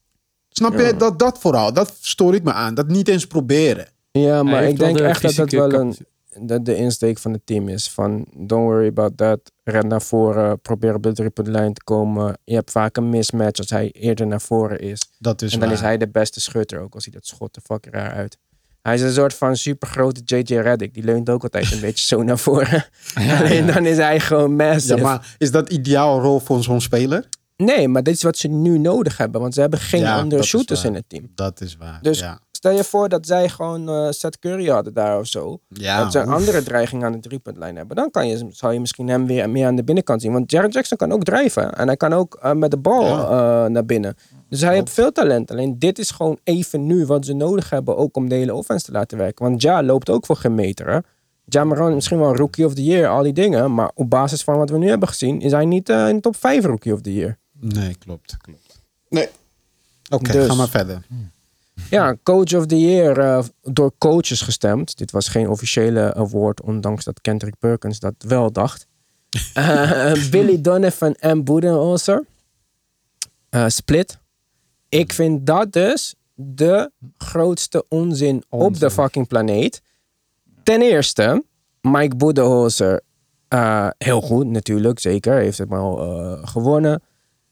Snap 0.49 0.79
je? 0.79 0.95
Dat, 0.97 1.19
dat 1.19 1.39
vooral, 1.39 1.73
dat 1.73 1.97
stoor 2.01 2.35
ik 2.35 2.43
me 2.43 2.53
aan. 2.53 2.73
Dat 2.73 2.87
niet 2.87 3.07
eens 3.07 3.27
proberen. 3.27 3.87
Ja, 4.11 4.43
maar 4.43 4.63
ik 4.63 4.79
denk 4.79 4.97
de 4.97 5.03
echt 5.03 5.21
dat 5.21 5.35
dat 5.35 5.51
wel 5.51 5.73
een, 5.73 5.95
dat 6.39 6.65
de 6.65 6.75
insteek 6.75 7.17
van 7.17 7.31
het 7.31 7.45
team 7.45 7.67
is. 7.69 7.89
Van, 7.89 8.25
don't 8.35 8.63
worry 8.63 8.87
about 8.87 9.17
that. 9.17 9.39
Ren 9.63 9.87
naar 9.87 10.01
voren, 10.01 10.59
probeer 10.61 10.95
op 10.95 11.03
de 11.03 11.13
driepuntlijn 11.13 11.73
te 11.73 11.83
komen. 11.83 12.37
Je 12.43 12.55
hebt 12.55 12.71
vaak 12.71 12.97
een 12.97 13.09
mismatch 13.09 13.59
als 13.59 13.69
hij 13.69 13.91
eerder 13.91 14.27
naar 14.27 14.41
voren 14.41 14.79
is. 14.79 15.01
Dat 15.19 15.41
is 15.41 15.53
en 15.53 15.59
dan 15.59 15.67
waar. 15.67 15.77
is 15.77 15.83
hij 15.83 15.97
de 15.97 16.09
beste 16.09 16.41
schutter 16.41 16.79
ook, 16.79 16.93
als 16.93 17.03
hij 17.05 17.13
dat 17.13 17.25
schot 17.25 17.55
er 17.55 17.61
fucking 17.61 17.93
raar 17.93 18.11
uit. 18.11 18.37
Hij 18.85 18.93
is 18.93 19.01
een 19.01 19.11
soort 19.11 19.33
van 19.33 19.55
supergrote 19.55 20.21
JJ 20.25 20.55
Reddick. 20.57 20.93
Die 20.93 21.03
leunt 21.03 21.29
ook 21.29 21.43
altijd 21.43 21.71
een 21.71 21.79
beetje 21.79 22.05
zo 22.05 22.23
naar 22.23 22.37
voren. 22.37 22.85
Alleen 23.39 23.65
dan 23.65 23.85
is 23.85 23.97
hij 23.97 24.19
gewoon 24.19 24.55
massive. 24.55 24.95
Ja, 24.95 25.01
maar 25.03 25.35
is 25.37 25.51
dat 25.51 25.69
ideaal 25.69 26.21
rol 26.21 26.39
voor 26.39 26.63
zo'n 26.63 26.81
speler? 26.81 27.29
Nee, 27.57 27.87
maar 27.87 28.03
dit 28.03 28.13
is 28.15 28.23
wat 28.23 28.37
ze 28.37 28.47
nu 28.47 28.77
nodig 28.77 29.17
hebben. 29.17 29.41
Want 29.41 29.53
ze 29.53 29.61
hebben 29.61 29.79
geen 29.79 30.01
Ja, 30.01 30.17
andere 30.19 30.43
shooters 30.43 30.83
in 30.83 30.95
het 30.95 31.03
team. 31.07 31.31
Dat 31.35 31.61
is 31.61 31.77
waar. 31.77 31.99
Dus 32.01 32.23
stel 32.51 32.71
je 32.71 32.83
voor 32.83 33.09
dat 33.09 33.25
zij 33.27 33.49
gewoon 33.49 33.89
eh 33.89 34.07
Seth 34.09 34.39
Curry 34.39 34.67
hadden 34.69 34.93
daar 34.93 35.19
of 35.19 35.27
zo. 35.27 35.59
Dat 35.67 36.11
ze 36.11 36.19
een 36.19 36.27
andere 36.29 36.63
dreiging 36.63 37.03
aan 37.03 37.11
de 37.11 37.19
driepuntlijn 37.19 37.75
hebben. 37.75 37.95
Dan 37.95 38.11
kan 38.11 38.27
je, 38.27 38.47
zou 38.51 38.73
je 38.73 38.79
misschien 38.79 39.07
hem 39.07 39.25
weer 39.25 39.49
meer 39.49 39.67
aan 39.67 39.75
de 39.75 39.83
binnenkant 39.83 40.21
zien. 40.21 40.31
Want 40.31 40.51
Jared 40.51 40.73
Jackson 40.73 40.97
kan 40.97 41.11
ook 41.11 41.23
drijven. 41.23 41.73
En 41.73 41.87
hij 41.87 41.97
kan 41.97 42.13
ook 42.13 42.37
eh, 42.41 42.51
met 42.51 42.71
de 42.71 42.77
bal 42.77 43.17
eh, 43.17 43.65
naar 43.65 43.85
binnen. 43.85 44.15
Dus 44.49 44.61
hij 44.61 44.73
heeft 44.73 44.89
veel 44.89 45.11
talent. 45.11 45.51
Alleen 45.51 45.79
dit 45.79 45.99
is 45.99 46.11
gewoon 46.11 46.39
even 46.43 46.85
nu 46.85 47.05
wat 47.05 47.25
ze 47.25 47.33
nodig 47.33 47.69
hebben. 47.69 47.97
Ook 47.97 48.15
om 48.15 48.29
de 48.29 48.35
hele 48.35 48.53
offense 48.53 48.85
te 48.85 48.91
laten 48.91 49.17
werken. 49.17 49.45
Want 49.45 49.61
Ja 49.61 49.83
loopt 49.83 50.09
ook 50.09 50.25
voor 50.25 50.35
geen 50.35 50.55
meter. 50.55 50.89
Hè? 50.89 50.99
Misschien 51.93 52.19
wel 52.19 52.35
rookie 52.35 52.65
of 52.65 52.73
the 52.73 52.83
year. 52.83 53.07
Al 53.09 53.23
die 53.23 53.33
dingen. 53.33 53.73
Maar 53.73 53.91
op 53.93 54.09
basis 54.09 54.43
van 54.43 54.57
wat 54.57 54.69
we 54.69 54.77
nu 54.77 54.87
hebben 54.87 55.07
gezien. 55.07 55.41
Is 55.41 55.51
hij 55.51 55.65
niet 55.65 55.89
eh, 55.89 56.07
in 56.07 56.15
de 56.15 56.21
top 56.21 56.35
5 56.35 56.65
rookie 56.65 56.93
of 56.93 57.01
the 57.01 57.13
year. 57.13 57.37
Nee, 57.59 57.95
klopt. 57.99 58.37
klopt. 58.37 58.79
Nee. 59.09 59.29
Oké, 60.09 60.31
Dus- 60.31 60.47
ga 60.47 60.53
maar 60.53 60.69
verder. 60.69 61.05
Ja, 61.89 62.15
Coach 62.23 62.53
of 62.53 62.65
the 62.65 62.79
Year 62.79 63.19
eh, 63.19 63.43
door 63.61 63.91
coaches 63.97 64.41
gestemd. 64.41 64.97
Dit 64.97 65.11
was 65.11 65.27
geen 65.27 65.49
officiële 65.49 66.13
award, 66.13 66.61
ondanks 66.61 67.03
dat 67.03 67.21
Kendrick 67.21 67.59
Perkins 67.59 67.99
dat 67.99 68.13
wel 68.17 68.51
dacht. 68.51 68.87
Eh, 69.53 70.13
Billy 70.31 70.61
Donovan 70.61 71.13
en 71.13 71.43
Budenholzer. 71.43 72.25
Split. 73.67 74.17
Ik 74.95 75.13
vind 75.13 75.45
dat 75.45 75.71
dus 75.71 76.15
de 76.33 76.91
grootste 77.17 77.85
onzin, 77.89 78.43
op 78.49 78.79
de 78.79 78.91
fucking 78.91 79.27
planeet. 79.27 79.81
Ten 80.63 80.81
eerste, 80.81 81.43
Mike 81.81 82.15
Budenholzer, 82.15 83.01
eh, 83.47 83.87
heel 83.97 84.21
goed 84.21 84.47
natuurlijk, 84.47 84.99
zeker. 84.99 85.33
Heeft 85.33 85.57
het 85.57 85.71
al 85.71 86.01
eh, 86.01 86.47
gewonnen. 86.47 87.01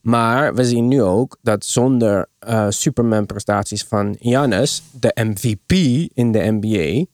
Maar 0.01 0.55
we 0.55 0.65
zien 0.65 0.87
nu 0.87 1.01
ook 1.01 1.37
dat 1.41 1.65
zonder 1.65 2.27
eh, 2.39 2.65
Superman 2.69 3.25
prestaties 3.25 3.83
van 3.83 4.15
Giannis, 4.19 4.83
de 4.99 5.11
MVP 5.23 5.71
in 6.13 6.31
de 6.31 6.57
NBA, 6.59 7.05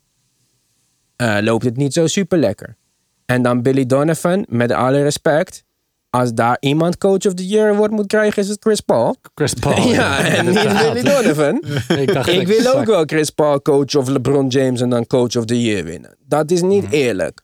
loopt 1.42 1.66
het 1.66 1.78
niet 1.78 1.94
zo 1.94 2.08
super 2.08 2.38
lekker. 2.38 2.78
En 3.26 3.42
dan 3.42 3.62
Billy 3.62 3.86
Donovan, 3.86 4.46
met 4.50 4.72
alle 4.72 5.02
respect, 5.02 5.64
als 6.10 6.34
daar 6.34 6.58
iemand 6.60 6.98
coach 6.98 7.26
of 7.26 7.34
the 7.34 7.48
year 7.48 7.74
award 7.74 7.92
moet 7.92 8.08
krijgen, 8.08 8.44
is 8.44 8.50
het 8.50 8.58
Chris 8.60 8.82
Paul. 8.82 9.16
Chris 9.36 9.54
Paul. 9.54 9.88
ja, 9.94 10.26
en 10.26 10.46
niet 10.46 10.54
Billy 10.94 11.02
Donovan. 11.04 11.64
Ik, 12.02 12.14
dacht 12.14 12.30
Ik 12.30 12.48
wil 12.48 12.74
ook 12.74 12.86
wel 12.86 13.04
Chris 13.06 13.30
Paul 13.30 13.62
coach 13.62 13.96
of 13.96 14.08
LeBron 14.08 14.48
James 14.48 14.82
en 14.82 14.90
dan 14.90 15.08
coach 15.08 15.36
of 15.36 15.46
the 15.46 15.62
year 15.62 15.84
winnen. 15.84 16.16
Dat 16.26 16.52
is 16.52 16.62
niet 16.62 16.86
eerlijk. 16.92 17.42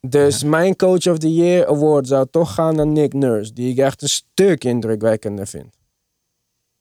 Dus 0.00 0.42
mijn 0.42 0.76
coach 0.76 1.06
of 1.06 1.18
the 1.18 1.34
year 1.34 1.66
award 1.66 2.06
zou 2.08 2.26
toch 2.30 2.54
gaan 2.54 2.76
naar 2.76 2.86
Nick 2.86 3.12
Nurse, 3.12 3.52
die 3.52 3.70
ik 3.70 3.78
echt 3.78 4.02
een 4.02 4.08
stuk 4.08 4.64
indrukwekkender 4.64 5.46
vind. 5.46 5.66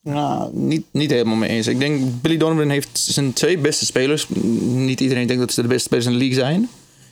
Nou, 0.02 0.50
niet, 0.54 0.86
niet 0.92 1.12
helemaal 1.12 1.36
mee 1.36 1.50
eens. 1.50 1.68
Ik 1.68 1.80
denk 1.80 2.22
Billy 2.22 2.38
Donovan 2.38 2.70
heeft 2.70 2.98
zijn 3.00 3.34
twee 3.34 3.58
beste 3.58 3.86
spelers. 3.86 4.28
Niet 4.64 5.00
iedereen 5.00 5.28
denkt 5.28 5.42
dat 5.42 5.52
ze 5.54 5.62
de 5.62 5.68
beste 5.68 5.84
spelers 5.84 6.06
in 6.06 6.12
de 6.12 6.18
league 6.18 6.36
zijn. 6.38 6.70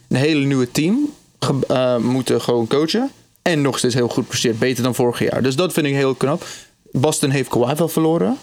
Een 0.10 0.16
hele 0.18 0.45
nieuwe 0.45 0.72
team 0.72 1.10
ge- 1.39 1.60
eh, 1.68 1.97
moeten 1.97 2.41
gewoon 2.41 2.68
coachen. 2.68 3.10
En 3.41 3.61
nog 3.61 3.77
steeds 3.77 3.93
heel 3.93 4.07
goed 4.07 4.27
presteert. 4.27 4.59
Beter 4.59 4.83
dan 4.83 4.95
vorig 4.95 5.19
jaar. 5.19 5.43
Dus 5.43 5.55
dat 5.55 5.73
vind 5.73 5.85
ik 5.85 5.93
heel 5.93 6.13
knap. 6.13 6.45
Boston 6.91 7.29
heeft 7.29 7.49
Kawhi 7.49 7.75
wel 7.75 7.87
verloren. 7.87 8.37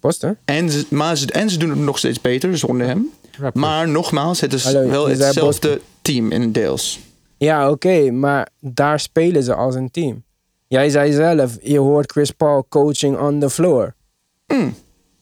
Boston? 0.00 0.36
En 0.44 0.70
ze, 0.70 0.86
maar 0.88 1.16
ze, 1.16 1.32
en 1.32 1.50
ze 1.50 1.58
doen 1.58 1.70
het 1.70 1.78
nog 1.78 1.98
steeds 1.98 2.20
beter 2.20 2.58
zonder 2.58 2.86
hem. 2.86 3.10
Maar 3.52 3.88
nogmaals, 3.88 4.40
het 4.40 4.52
is 4.52 4.64
Hallo, 4.64 4.88
wel 4.88 5.08
hetzelfde 5.08 5.80
team 6.02 6.30
in 6.30 6.52
deels. 6.52 6.98
Ja, 7.36 7.70
oké, 7.70 8.10
maar 8.10 8.48
daar 8.60 9.00
spelen 9.00 9.42
ze 9.42 9.54
als 9.54 9.74
een 9.74 9.90
team. 9.90 10.24
Jij 10.68 10.90
zei 10.90 11.12
zelf, 11.12 11.56
je 11.62 11.78
hoort 11.78 12.12
Chris 12.12 12.30
Paul 12.30 12.66
coaching 12.68 13.18
on 13.18 13.40
the 13.40 13.50
floor. 13.50 13.94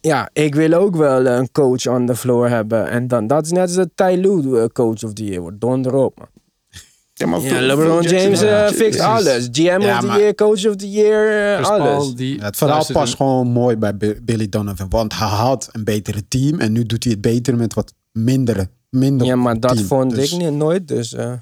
Ja, 0.00 0.30
ik 0.32 0.54
wil 0.54 0.72
ook 0.72 0.96
wel 0.96 1.26
een 1.26 1.52
coach 1.52 1.86
on 1.86 2.06
the 2.06 2.16
floor 2.16 2.48
hebben. 2.48 2.88
En 2.88 3.08
dan, 3.08 3.26
dat 3.26 3.44
is 3.44 3.50
net 3.50 3.62
als 3.62 3.74
de 3.74 3.90
Ty 3.94 4.16
Lue 4.18 4.60
eh, 4.60 4.66
coach 4.66 5.04
of 5.04 5.12
the 5.12 5.24
year 5.24 5.40
wordt. 5.40 5.60
Donder 5.60 5.94
op, 5.94 6.18
man. 6.18 6.28
Ja, 7.14 7.26
maar 7.26 7.40
Ja, 7.40 7.48
Phil- 7.48 7.60
LeBron 7.66 8.02
James 8.02 8.22
Jackson- 8.22 8.48
Ja, 8.48 8.66
fixt 8.66 8.78
precies. 8.78 9.00
alles. 9.00 9.48
GM 9.52 9.80
Ja, 9.80 9.98
of 9.98 10.00
the 10.04 10.06
year, 10.18 10.34
coach 10.34 10.66
of 10.66 10.76
the 10.76 10.90
year, 10.90 11.56
eh, 11.58 11.68
alles. 11.70 11.86
Paul, 11.86 12.14
die, 12.14 12.40
Het 12.40 12.56
verhaal 12.56 12.84
past 12.92 13.14
gewoon 13.16 13.46
mooi 13.48 13.76
bij 13.76 13.96
Bi- 13.96 14.18
Billy 14.22 14.48
Donovan. 14.48 14.88
Want 14.88 15.18
hij 15.18 15.28
had 15.28 15.68
een 15.72 15.84
betere 15.84 16.28
team. 16.28 16.60
En 16.60 16.72
nu 16.72 16.84
doet 16.86 17.04
hij 17.04 17.12
het 17.12 17.20
beter 17.20 17.56
met 17.56 17.74
wat 17.74 17.92
mindere. 18.12 18.68
Minder 18.90 19.26
Ja, 19.26 19.36
maar 19.36 19.60
dat 19.60 19.74
team. 19.74 19.86
vond 19.86 20.14
Dus 20.14 20.32
ik 20.32 20.38
niet, 20.38 20.52
nooit. 20.52 20.88
Dus, 20.88 21.12
eh. 21.14 21.32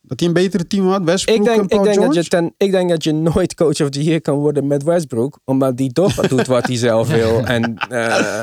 Dat 0.00 0.18
hij 0.20 0.28
een 0.28 0.34
betere 0.34 0.66
team 0.66 0.86
had. 0.88 1.02
Westbrook 1.04 1.38
ik, 1.38 1.46
en 1.46 1.56
denk, 1.56 1.68
Paul 1.68 1.80
ik, 1.86 1.92
denk 1.92 2.06
dat 2.14 2.24
je 2.24 2.30
ten, 2.30 2.54
ik 2.56 2.70
denk 2.70 2.90
dat 2.90 3.04
je 3.04 3.12
nooit 3.12 3.54
coach 3.54 3.80
of 3.80 3.88
the 3.88 4.02
year 4.02 4.20
kan 4.20 4.38
worden 4.38 4.66
met 4.66 4.82
Westbrook. 4.82 5.38
Omdat 5.44 5.76
die 5.76 5.92
toch 5.92 6.14
doet 6.14 6.46
wat 6.46 6.66
hij 6.66 6.76
zelf 6.76 7.08
wil. 7.20 7.44
En, 7.44 7.76
eh, 7.88 8.42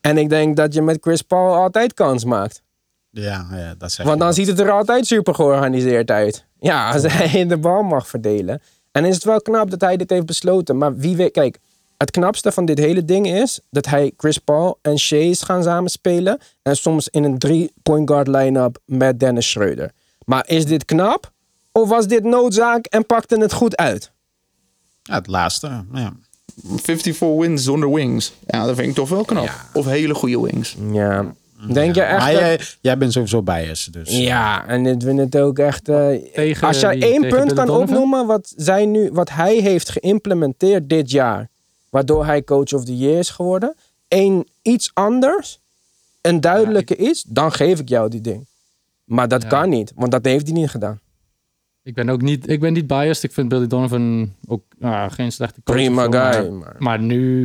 en 0.00 0.18
ik 0.18 0.28
denk 0.28 0.56
dat 0.56 0.74
je 0.74 0.82
met 0.82 0.98
Chris 1.00 1.22
Paul 1.22 1.54
altijd 1.54 1.94
kans 1.94 2.24
maakt. 2.24 2.62
Ja, 3.14 3.46
ja, 3.52 3.74
dat 3.78 3.92
zeg 3.92 4.06
Want 4.06 4.20
dan 4.20 4.34
ziet 4.34 4.46
het 4.46 4.60
er 4.60 4.70
altijd 4.70 5.06
super 5.06 5.34
georganiseerd 5.34 6.10
uit. 6.10 6.44
Ja, 6.60 6.92
als 6.92 7.02
hij 7.02 7.46
de 7.46 7.56
bal 7.56 7.82
mag 7.82 8.08
verdelen. 8.08 8.62
En 8.92 9.04
is 9.04 9.14
het 9.14 9.24
wel 9.24 9.40
knap 9.40 9.70
dat 9.70 9.80
hij 9.80 9.96
dit 9.96 10.10
heeft 10.10 10.26
besloten. 10.26 10.78
Maar 10.78 10.96
wie 10.96 11.16
weet, 11.16 11.32
kijk, 11.32 11.58
het 11.96 12.10
knapste 12.10 12.52
van 12.52 12.64
dit 12.64 12.78
hele 12.78 13.04
ding 13.04 13.26
is 13.26 13.60
dat 13.70 13.86
hij 13.86 14.12
Chris 14.16 14.38
Paul 14.38 14.78
en 14.82 14.98
Shea 14.98 15.18
is 15.18 15.42
gaan 15.42 15.62
samenspelen. 15.62 16.38
En 16.62 16.76
soms 16.76 17.08
in 17.08 17.24
een 17.24 17.38
drie-point 17.38 18.10
guard 18.10 18.28
line-up 18.28 18.78
met 18.84 19.20
Dennis 19.20 19.50
Schreuder. 19.50 19.90
Maar 20.24 20.48
is 20.48 20.66
dit 20.66 20.84
knap? 20.84 21.32
Of 21.72 21.88
was 21.88 22.06
dit 22.06 22.24
noodzaak 22.24 22.86
en 22.86 23.06
pakte 23.06 23.40
het 23.40 23.52
goed 23.52 23.76
uit? 23.76 24.12
Ja, 25.02 25.14
het 25.14 25.26
laatste. 25.26 25.84
Ja. 25.92 26.12
54 26.62 27.28
wins 27.38 27.64
zonder 27.64 27.92
wings. 27.92 28.32
Ja, 28.46 28.66
dat 28.66 28.76
vind 28.76 28.88
ik 28.88 28.94
toch 28.94 29.08
wel 29.08 29.24
knap. 29.24 29.50
Of 29.72 29.86
hele 29.86 30.14
goede 30.14 30.40
wings. 30.40 30.76
Ja. 30.92 31.34
Denk 31.72 31.94
je 31.94 32.02
echt 32.02 32.18
Maar 32.18 32.32
dat... 32.32 32.40
jij, 32.40 32.60
jij 32.80 32.98
bent 32.98 33.12
sowieso 33.12 33.42
biased. 33.42 33.92
Dus. 33.92 34.16
Ja, 34.16 34.66
en 34.66 34.86
ik 34.86 35.02
vind 35.02 35.18
het 35.18 35.36
ook 35.36 35.58
echt. 35.58 35.88
eh, 35.88 36.08
Tegen 36.34 36.66
als 36.66 36.80
jij 36.80 37.02
één 37.02 37.28
punt 37.28 37.52
kan 37.52 37.68
opnoemen 37.70 38.26
wat, 38.26 38.52
zij 38.56 38.86
nu, 38.86 39.10
wat 39.12 39.30
hij 39.30 39.56
heeft 39.56 39.90
geïmplementeerd 39.90 40.88
dit 40.88 41.10
jaar, 41.10 41.48
waardoor 41.90 42.24
hij 42.26 42.44
coach 42.44 42.72
of 42.72 42.84
the 42.84 42.96
year 42.96 43.18
is 43.18 43.30
geworden, 43.30 43.74
één 44.08 44.46
iets 44.62 44.90
anders, 44.94 45.60
een 46.20 46.40
duidelijke 46.40 46.96
iets, 46.96 47.22
dan 47.22 47.52
geef 47.52 47.80
ik 47.80 47.88
jou 47.88 48.08
die 48.10 48.20
ding. 48.20 48.46
Maar 49.04 49.28
dat 49.28 49.42
Ja. 49.42 49.48
kan 49.48 49.68
niet, 49.68 49.92
want 49.94 50.10
dat 50.12 50.24
heeft 50.24 50.46
hij 50.46 50.56
niet 50.56 50.70
gedaan. 50.70 51.00
Ik 51.82 51.94
ben 51.94 52.08
ook 52.08 52.22
niet, 52.22 52.48
ik 52.48 52.60
ben 52.60 52.72
niet 52.72 52.86
biased. 52.86 53.22
Ik 53.22 53.32
vind 53.32 53.48
Billy 53.48 53.66
Donovan 53.66 54.32
ook 54.46 54.62
ah, 54.80 55.04
geen 55.10 55.32
slechte 55.32 55.60
coach. 55.64 55.76
Prima 55.76 56.02
zo, 56.04 56.10
guy, 56.10 56.20
Maar, 56.20 56.52
maar- 56.52 56.74
maar 56.78 57.00
nu, 57.00 57.42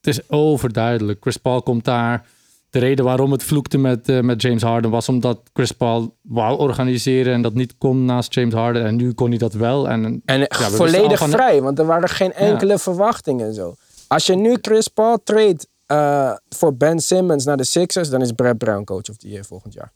het 0.00 0.06
is 0.06 0.30
overduidelijk. 0.30 1.18
Chris 1.20 1.36
Paul 1.36 1.62
komt 1.62 1.84
daar. 1.84 2.26
De 2.70 2.78
reden 2.78 3.04
waarom 3.04 3.32
het 3.32 3.42
vloekte 3.42 3.78
met, 3.78 4.08
eh, 4.08 4.20
met 4.20 4.42
James 4.42 4.62
Harden 4.62 4.90
was 4.90 5.08
omdat 5.08 5.40
Chris 5.52 5.72
Paul 5.72 6.16
wou 6.22 6.58
organiseren 6.58 7.32
en 7.34 7.42
dat 7.42 7.54
niet 7.54 7.74
kon 7.78 8.04
naast 8.04 8.34
James 8.34 8.54
Harden. 8.54 8.84
En 8.84 8.96
nu 8.96 9.12
kon 9.12 9.28
hij 9.28 9.38
dat 9.38 9.52
wel. 9.52 9.88
En, 9.88 10.22
En 10.24 10.38
ja, 10.38 10.46
volledig 10.70 11.18
van- 11.18 11.30
vrij, 11.30 11.62
want 11.62 11.78
er 11.78 11.86
waren 11.86 12.08
geen 12.08 12.32
enkele 12.32 12.78
verwachtingen 12.78 13.46
en 13.46 13.54
zo. 13.54 13.74
Als 14.08 14.26
je 14.26 14.34
nu 14.34 14.56
Chris 14.60 14.88
Paul 14.88 15.18
trade 15.24 15.56
eh, 15.86 16.32
voor 16.48 16.76
Ben 16.76 16.98
Simmons 17.00 17.44
naar 17.44 17.56
de 17.56 17.64
Sixers, 17.64 18.08
dan 18.10 18.20
is 18.22 18.32
Brad 18.32 18.58
Brown 18.58 18.84
coach 18.84 19.08
of 19.10 19.16
the 19.16 19.28
year 19.28 19.44
volgend 19.44 19.74
jaar. 19.74 19.92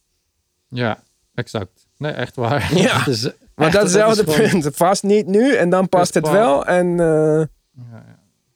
Ja, 0.68 0.98
exact. 1.34 1.86
Nee, 1.96 2.12
echt 2.12 2.36
waar. 2.36 2.74
Ja, 2.78 2.98
Het 3.04 3.06
is 3.14 3.30
Maar 3.54 3.70
datzelfde 3.70 4.24
is 4.26 4.34
gewoon- 4.34 4.50
punt. 4.60 4.76
Vast 4.76 5.02
niet 5.02 5.26
nu 5.26 5.54
en 5.54 5.70
dan 5.70 5.88
past 5.88 6.14
het 6.14 6.22
Paul. 6.22 6.32
wel. 6.34 6.66
En 6.66 7.00
eh, 7.00 7.42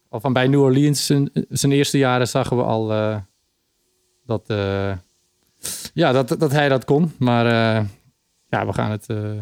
Al 0.08 0.20
van 0.20 0.32
bij 0.32 0.46
New 0.48 0.60
Orleans 0.62 1.06
zijn, 1.06 1.30
zijn 1.48 1.72
eerste 1.72 1.98
jaren 1.98 2.28
zagen 2.28 2.56
we 2.56 2.62
al 2.62 2.92
dat, 4.26 4.42
eh, 4.46 4.92
ja, 5.94 6.12
dat, 6.12 6.28
dat 6.28 6.52
hij 6.52 6.68
dat 6.68 6.84
kon. 6.84 7.12
Maar 7.18 7.46
eh, 7.46 7.84
ja, 8.48 8.66
we 8.66 8.72
gaan 8.72 8.90
het. 8.90 9.06
eh, 9.06 9.40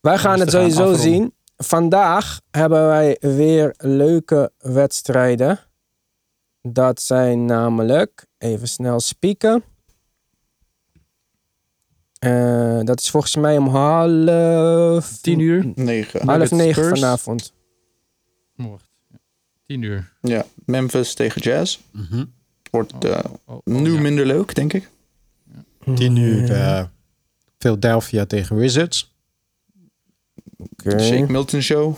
wij 0.00 0.18
gaan 0.18 0.40
het 0.40 0.50
sowieso 0.50 0.78
afronden. 0.78 1.00
zien. 1.00 1.34
Vandaag 1.56 2.40
hebben 2.50 2.86
wij 2.86 3.16
weer 3.20 3.74
leuke 3.78 4.52
wedstrijden. 4.58 5.58
Dat 6.62 7.00
zijn 7.00 7.44
namelijk, 7.44 8.26
even 8.38 8.68
snel 8.68 9.00
spieken. 9.00 9.62
Eh, 12.18 12.80
dat 12.82 13.00
is 13.00 13.10
volgens 13.10 13.36
mij 13.36 13.56
om 13.56 13.68
half... 13.68 15.18
tien 15.20 15.38
uur. 15.38 15.72
9. 15.74 16.26
Half 16.28 16.50
negen 16.50 16.84
Spurs. 16.84 17.00
vanavond. 17.00 17.52
Wacht. 18.54 18.88
Tien 19.66 19.82
uur. 19.82 20.12
Ja, 20.20 20.44
Memphis 20.64 21.14
tegen 21.14 21.40
Jazz. 21.40 21.78
Mhm. 21.90 22.24
Wordt 22.70 22.92
eh, 23.04 23.18
Oh, 23.46 23.54
oh, 23.54 23.60
nu 23.64 23.92
ja. 23.94 24.00
minder 24.00 24.26
leuk, 24.26 24.54
denk 24.54 24.72
ik. 24.72 24.90
10 25.94 26.16
uur 26.16 26.50
eh, 26.52 26.84
Philadelphia 27.58 28.24
tegen 28.26 28.56
Wizards. 28.56 29.14
Oké. 30.58 30.96
De 30.96 31.02
Shake 31.02 31.32
Milton 31.32 31.60
Show. 31.60 31.94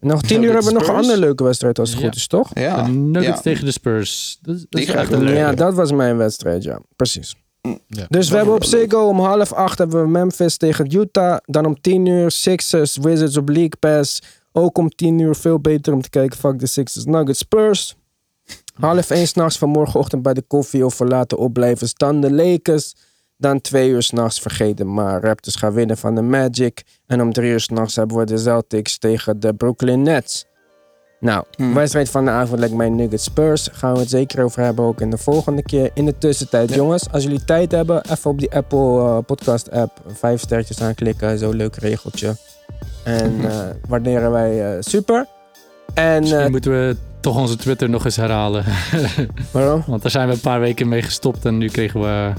Nog 0.00 0.22
tien 0.22 0.42
uur 0.42 0.52
hebben 0.52 0.72
we 0.72 0.78
nog 0.78 0.88
een 0.88 0.94
andere 0.94 1.18
leuke 1.18 1.44
wedstrijd 1.44 1.78
als 1.78 1.90
het 1.90 1.98
Ja. 1.98 2.04
goed 2.06 2.16
is, 2.16 2.26
toch? 2.26 2.50
Ja, 2.54 2.82
De 2.82 2.90
Nuggets 2.90 3.36
ja. 3.36 3.42
tegen 3.42 3.64
de 3.64 3.70
Spurs. 3.70 4.38
Dat, 4.42 4.54
is- 4.54 4.66
dat 4.68 4.80
Die 4.82 4.92
echt 4.92 5.12
een. 5.12 5.28
Ja, 5.28 5.52
dat 5.52 5.74
was 5.74 5.92
mijn 5.92 6.16
wedstrijd, 6.16 6.62
ja. 6.62 6.80
Precies. 6.96 7.36
Ja. 7.86 8.06
Dus 8.08 8.28
we 8.30 8.36
hebben 8.36 8.54
op. 8.54 8.64
Ziggo 8.64 9.08
om 9.08 9.20
half 9.20 9.52
acht 9.52 9.78
hebben 9.78 10.02
we 10.02 10.08
Memphis 10.08 10.56
tegen 10.56 10.94
Utah. 10.96 11.36
Dan 11.44 11.64
om 11.66 11.80
tien 11.80 12.06
uur 12.06 12.30
Sixers, 12.30 12.96
Wizards 12.96 13.36
op 13.36 13.48
League 13.48 13.76
Pass. 13.78 14.22
Ook 14.52 14.78
om 14.78 14.88
tien 14.88 15.18
uur 15.18 15.34
veel 15.34 15.58
beter 15.60 15.92
om 15.92 16.00
te 16.02 16.10
kijken. 16.10 16.38
Fuck 16.38 16.58
de 16.58 16.66
Sixers, 16.66 17.04
Nuggets, 17.04 17.38
Spurs. 17.38 17.96
Half 18.80 19.10
één 19.10 19.26
s'nachts 19.26 19.58
van 19.58 19.68
morgenochtend 19.68 20.22
bij 20.22 20.34
de 20.34 20.42
koffie 20.42 20.84
of 20.84 20.94
voor 20.94 21.08
laten 21.08 21.38
opblijven. 21.38 21.88
Dan 21.96 22.20
de 22.20 22.32
Lakers. 22.32 22.94
Dan 23.36 23.60
twee 23.60 23.88
uur 23.90 24.02
s'nachts 24.02 24.40
vergeten. 24.40 24.94
Maar 24.94 25.22
Raptors 25.22 25.56
gaan 25.56 25.72
winnen 25.72 25.96
van 25.96 26.14
de 26.14 26.22
Magic. 26.22 26.82
En 27.06 27.20
om 27.22 27.32
drie 27.32 27.50
uur 27.50 27.60
s'nachts 27.60 27.96
hebben 27.96 28.16
we 28.16 28.24
de 28.24 28.38
Celtics 28.38 28.98
tegen 28.98 29.40
de 29.40 29.54
Brooklyn 29.54 30.02
Nets. 30.02 30.46
Nou, 31.20 31.44
Hmm. 31.56 31.74
wedstrijd 31.74 32.08
van 32.10 32.24
de 32.24 32.30
avond 32.30 32.58
lijkt 32.58 32.74
mij 32.74 32.88
Nuggets 32.88 33.24
Spurs. 33.24 33.68
Gaan 33.72 33.92
we 33.92 33.98
het 34.00 34.10
zeker 34.10 34.44
over 34.44 34.62
hebben 34.62 34.84
ook 34.84 35.00
in 35.00 35.10
de 35.10 35.18
volgende 35.18 35.62
keer. 35.62 35.90
In 35.94 36.04
de 36.04 36.18
tussentijd, 36.18 36.68
Ja. 36.68 36.74
jongens, 36.76 37.10
als 37.10 37.22
jullie 37.22 37.44
tijd 37.44 37.72
hebben, 37.72 38.02
even 38.10 38.30
op 38.30 38.38
die 38.38 38.52
Apple 38.54 38.98
eh, 38.98 39.18
podcast 39.26 39.70
app 39.70 40.00
vijf 40.06 40.40
sterretjes 40.40 40.82
aanklikken. 40.82 41.38
Zo'n 41.38 41.56
leuk 41.56 41.76
regeltje. 41.76 42.34
En 43.04 43.40
eh, 43.50 43.58
waarderen 43.88 44.30
wij 44.30 44.72
eh, 44.76 44.80
super. 44.80 45.26
En 45.94 46.20
Misschien 46.20 46.40
eh, 46.40 46.48
moeten 46.50 46.70
we 46.70 46.96
toch 47.20 47.36
onze 47.36 47.56
Twitter 47.56 47.90
nog 47.90 48.04
eens 48.04 48.16
herhalen. 48.16 48.64
waarom? 49.50 49.82
Want 49.86 50.02
daar 50.02 50.10
zijn 50.10 50.28
we 50.28 50.34
een 50.34 50.40
paar 50.40 50.60
weken 50.60 50.88
mee 50.88 51.02
gestopt 51.02 51.44
en 51.44 51.58
nu 51.58 51.68
kregen 51.68 52.00
we 52.00 52.32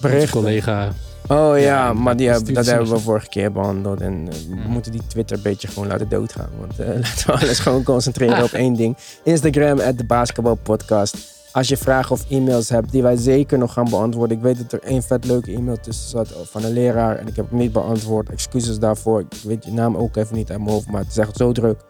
Berichten. 0.00 0.30
collega. 0.30 0.88
Oh 1.28 1.58
ja, 1.58 1.64
Ja, 1.64 1.92
maar 1.92 2.16
die 2.16 2.28
dat 2.28 2.46
dat 2.46 2.66
hebben 2.66 2.88
we 2.88 2.98
vorige 2.98 3.28
keer 3.28 3.52
behandeld. 3.52 4.00
En 4.00 4.28
eh, 4.30 4.34
we 4.48 4.56
Ja. 4.62 4.68
moeten 4.68 4.92
die 4.92 5.02
Twitter 5.06 5.36
een 5.36 5.42
beetje 5.42 5.68
gewoon 5.68 5.88
laten 5.88 6.08
doodgaan. 6.08 6.48
Want 6.58 6.78
eh, 6.78 6.86
laten 7.02 7.26
we 7.26 7.32
alles 7.32 7.58
gewoon 7.58 7.82
concentreren 7.82 8.42
op 8.44 8.50
één 8.64 8.74
ding. 8.74 8.96
Instagram, 9.24 9.80
at 9.80 9.98
de 9.98 10.04
basketbalpodcast. 10.04 11.36
Als 11.52 11.68
je 11.68 11.76
vragen 11.76 12.10
of 12.12 12.24
e-mails 12.30 12.68
hebt 12.68 12.90
die 12.92 13.02
wij 13.02 13.16
zeker 13.16 13.58
nog 13.58 13.72
gaan 13.72 13.88
beantwoorden. 13.90 14.36
Ik 14.36 14.42
weet 14.42 14.56
dat 14.58 14.72
er 14.72 14.88
één 14.88 15.02
vet 15.02 15.24
leuke 15.24 15.52
e-mail 15.52 15.76
tussen 15.80 16.08
zat 16.08 16.28
van 16.50 16.64
een 16.64 16.72
leraar. 16.72 17.16
En 17.16 17.26
ik 17.26 17.36
heb 17.36 17.50
hem 17.50 17.58
niet 17.58 17.72
beantwoord. 17.72 18.30
Excuses 18.30 18.78
daarvoor. 18.78 19.20
Ik 19.20 19.26
weet 19.44 19.64
je 19.64 19.72
naam 19.72 19.96
ook 19.96 20.16
even 20.16 20.36
niet 20.36 20.50
uit 20.50 20.58
mijn 20.58 20.70
hoofd. 20.70 20.90
Maar 20.90 21.00
het 21.00 21.10
is 21.10 21.18
echt 21.18 21.36
zo 21.36 21.52
druk. 21.52 21.80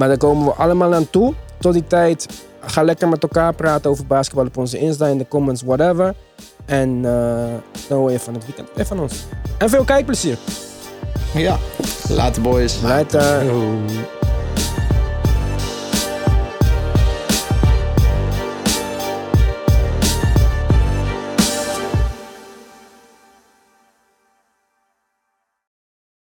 Maar 0.00 0.08
daar 0.08 0.18
komen 0.18 0.44
we 0.44 0.52
allemaal 0.52 0.94
aan 0.94 1.10
toe. 1.10 1.34
Tot 1.58 1.72
die 1.72 1.86
tijd, 1.86 2.44
ga 2.60 2.82
lekker 2.82 3.08
met 3.08 3.22
elkaar 3.22 3.54
praten 3.54 3.90
over 3.90 4.06
basketbal 4.06 4.46
op 4.46 4.56
onze 4.56 4.78
Insta, 4.78 5.06
in 5.06 5.18
de 5.18 5.28
comments, 5.28 5.62
whatever. 5.62 6.14
En 6.64 7.00
eh, 7.04 7.54
dan 7.88 7.98
hoor 7.98 8.10
je 8.10 8.20
van 8.20 8.34
het 8.34 8.44
weekend 8.46 8.68
weer 8.74 8.86
van 8.86 9.00
ons. 9.00 9.24
En 9.58 9.68
veel 9.68 9.84
kijkplezier. 9.84 10.38
Ja, 11.34 11.58
later 12.08 12.42
boys. 12.42 12.82
Later. 12.82 13.42